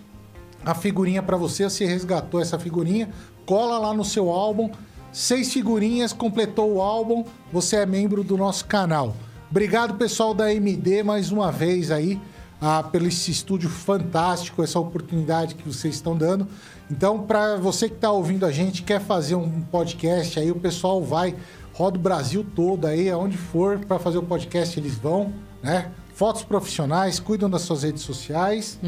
a 0.65 0.75
figurinha 0.75 1.23
para 1.23 1.37
você. 1.37 1.65
Você 1.65 1.85
resgatou 1.85 2.41
essa 2.41 2.59
figurinha, 2.59 3.09
cola 3.47 3.79
lá 3.79 3.95
no 3.95 4.05
seu 4.05 4.31
álbum. 4.31 4.71
Seis 5.13 5.53
figurinhas, 5.53 6.13
completou 6.13 6.75
o 6.75 6.81
álbum, 6.81 7.25
você 7.53 7.77
é 7.77 7.87
membro 7.87 8.25
do 8.25 8.37
nosso 8.37 8.65
canal. 8.65 9.15
Obrigado, 9.51 9.95
pessoal 9.95 10.33
da 10.33 10.53
MD, 10.55 11.03
mais 11.03 11.31
uma 11.31 11.53
vez 11.53 11.91
aí, 11.91 12.19
ah, 12.65 12.81
pelo 12.81 13.09
esse 13.09 13.33
estúdio 13.33 13.69
fantástico, 13.69 14.63
essa 14.63 14.79
oportunidade 14.79 15.57
que 15.57 15.69
vocês 15.69 15.97
estão 15.97 16.17
dando. 16.17 16.47
Então, 16.89 17.21
para 17.21 17.57
você 17.57 17.89
que 17.89 17.97
está 17.97 18.13
ouvindo 18.13 18.47
a 18.47 18.53
gente, 18.53 18.85
quer 18.85 19.01
fazer 19.01 19.35
um 19.35 19.63
podcast 19.63 20.39
aí, 20.39 20.53
o 20.53 20.55
pessoal 20.55 21.03
vai, 21.03 21.35
roda 21.75 21.99
o 21.99 22.01
Brasil 22.01 22.47
todo 22.55 22.87
aí, 22.87 23.11
aonde 23.11 23.37
for 23.37 23.81
para 23.81 23.99
fazer 23.99 24.19
o 24.19 24.23
podcast, 24.23 24.79
eles 24.79 24.95
vão, 24.95 25.33
né? 25.61 25.91
Fotos 26.15 26.45
profissionais, 26.45 27.19
cuidam 27.19 27.51
das 27.51 27.63
suas 27.63 27.83
redes 27.83 28.03
sociais. 28.03 28.79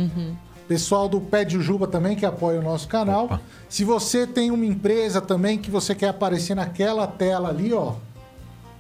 Pessoal 0.69 1.09
do 1.09 1.21
Pé 1.21 1.45
de 1.45 1.55
Jujuba 1.55 1.89
também, 1.89 2.15
que 2.15 2.25
apoia 2.25 2.61
o 2.61 2.63
nosso 2.63 2.87
canal. 2.87 3.25
Opa. 3.25 3.41
Se 3.69 3.83
você 3.83 4.25
tem 4.25 4.53
uma 4.53 4.65
empresa 4.65 5.21
também 5.21 5.59
que 5.59 5.71
você 5.71 5.97
quer 5.97 6.09
aparecer 6.09 6.55
naquela 6.55 7.09
tela 7.09 7.49
ali, 7.49 7.73
ó, 7.73 7.95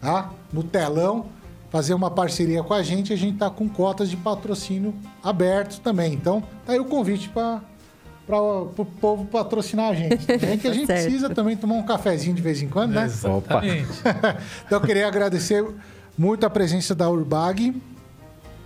tá? 0.00 0.30
No 0.52 0.62
telão, 0.62 1.26
fazer 1.74 1.92
uma 1.92 2.08
parceria 2.08 2.62
com 2.62 2.72
a 2.72 2.84
gente, 2.84 3.12
a 3.12 3.16
gente 3.16 3.36
tá 3.36 3.50
com 3.50 3.68
cotas 3.68 4.08
de 4.08 4.16
patrocínio 4.16 4.94
abertos 5.20 5.76
também. 5.80 6.12
Então, 6.14 6.40
tá 6.64 6.72
aí 6.72 6.78
o 6.78 6.84
convite 6.84 7.28
para 7.28 7.60
o 8.40 8.84
povo 9.00 9.24
patrocinar 9.24 9.90
a 9.90 9.94
gente. 9.94 10.24
É 10.30 10.56
que 10.56 10.68
a 10.68 10.70
Tá 10.70 10.72
gente 10.72 10.86
precisa 10.86 11.30
também 11.30 11.56
tomar 11.56 11.74
um 11.74 11.82
cafezinho 11.82 12.32
de 12.32 12.40
vez 12.40 12.62
em 12.62 12.68
quando, 12.68 12.92
né? 12.92 13.06
Exatamente. 13.06 13.88
então, 14.64 14.78
eu 14.78 14.80
queria 14.82 15.08
agradecer 15.08 15.66
muito 16.16 16.46
a 16.46 16.50
presença 16.50 16.94
da 16.94 17.10
Urbag. 17.10 17.74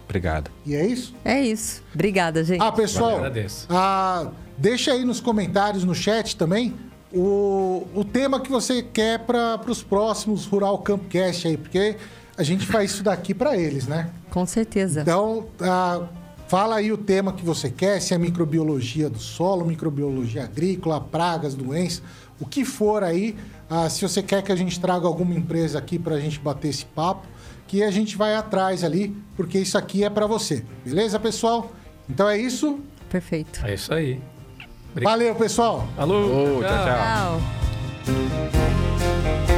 Obrigado. 0.05 0.51
E 0.67 0.75
é 0.77 0.87
isso? 0.87 1.15
É 1.25 1.41
isso. 1.41 1.83
Obrigada, 1.95 2.45
gente. 2.45 2.63
Ah, 2.63 2.71
pessoal, 2.71 3.13
Eu 3.13 3.17
agradeço. 3.17 3.67
ah, 3.71 4.33
deixa 4.59 4.93
aí 4.93 5.03
nos 5.03 5.19
comentários, 5.19 5.83
no 5.83 5.95
chat 5.95 6.37
também, 6.37 6.75
o, 7.11 7.87
o 7.95 8.05
tema 8.05 8.39
que 8.39 8.51
você 8.51 8.83
quer 8.83 9.21
para 9.21 9.59
os 9.67 9.83
próximos 9.83 10.45
Rural 10.45 10.77
Campcast 10.81 11.49
aí, 11.49 11.57
porque 11.57 11.97
a 12.39 12.43
gente 12.45 12.65
faz 12.65 12.93
isso 12.93 13.03
daqui 13.03 13.35
para 13.35 13.57
eles, 13.57 13.89
né? 13.89 14.11
Com 14.31 14.47
certeza. 14.47 15.01
Então, 15.01 15.49
ah, 15.61 16.07
fala 16.47 16.77
aí 16.77 16.93
o 16.93 16.97
tema 16.97 17.33
que 17.33 17.45
você 17.45 17.69
quer, 17.69 18.01
se 18.01 18.15
é 18.15 18.19
microbiologia 18.19 19.11
do 19.11 19.19
solo, 19.19 19.67
microbiologia 19.67 20.45
agrícola, 20.45 21.01
pragas, 21.01 21.55
doenças, 21.55 22.01
o 22.41 22.47
que 22.47 22.65
for 22.65 23.03
aí. 23.03 23.37
Ah, 23.69 23.91
se 23.91 24.03
você 24.03 24.23
quer 24.23 24.43
que 24.43 24.53
a 24.53 24.57
gente 24.57 24.79
traga 24.79 25.09
alguma 25.09 25.35
empresa 25.35 25.81
aqui 25.81 25.99
para 25.99 26.15
a 26.15 26.21
gente 26.21 26.39
bater 26.39 26.69
esse 26.69 26.85
papo, 26.85 27.27
que 27.67 27.83
a 27.83 27.91
gente 27.91 28.17
vai 28.17 28.37
atrás 28.37 28.85
ali, 28.85 29.15
porque 29.37 29.59
isso 29.59 29.77
aqui 29.77 30.05
é 30.05 30.09
para 30.09 30.27
você. 30.27 30.65
Beleza, 30.85 31.19
pessoal? 31.19 31.73
Então 32.09 32.29
é 32.29 32.39
isso. 32.39 32.79
Perfeito. 33.11 33.61
É 33.67 33.75
isso 33.75 33.93
aí. 33.93 34.21
Obrigado. 34.93 35.13
Valeu, 35.13 35.35
pessoal! 35.35 35.89
Falou. 35.97 36.59
Ô, 36.59 36.63
tchau, 36.63 36.85
tchau. 36.85 37.41
Tchau. 38.07 39.58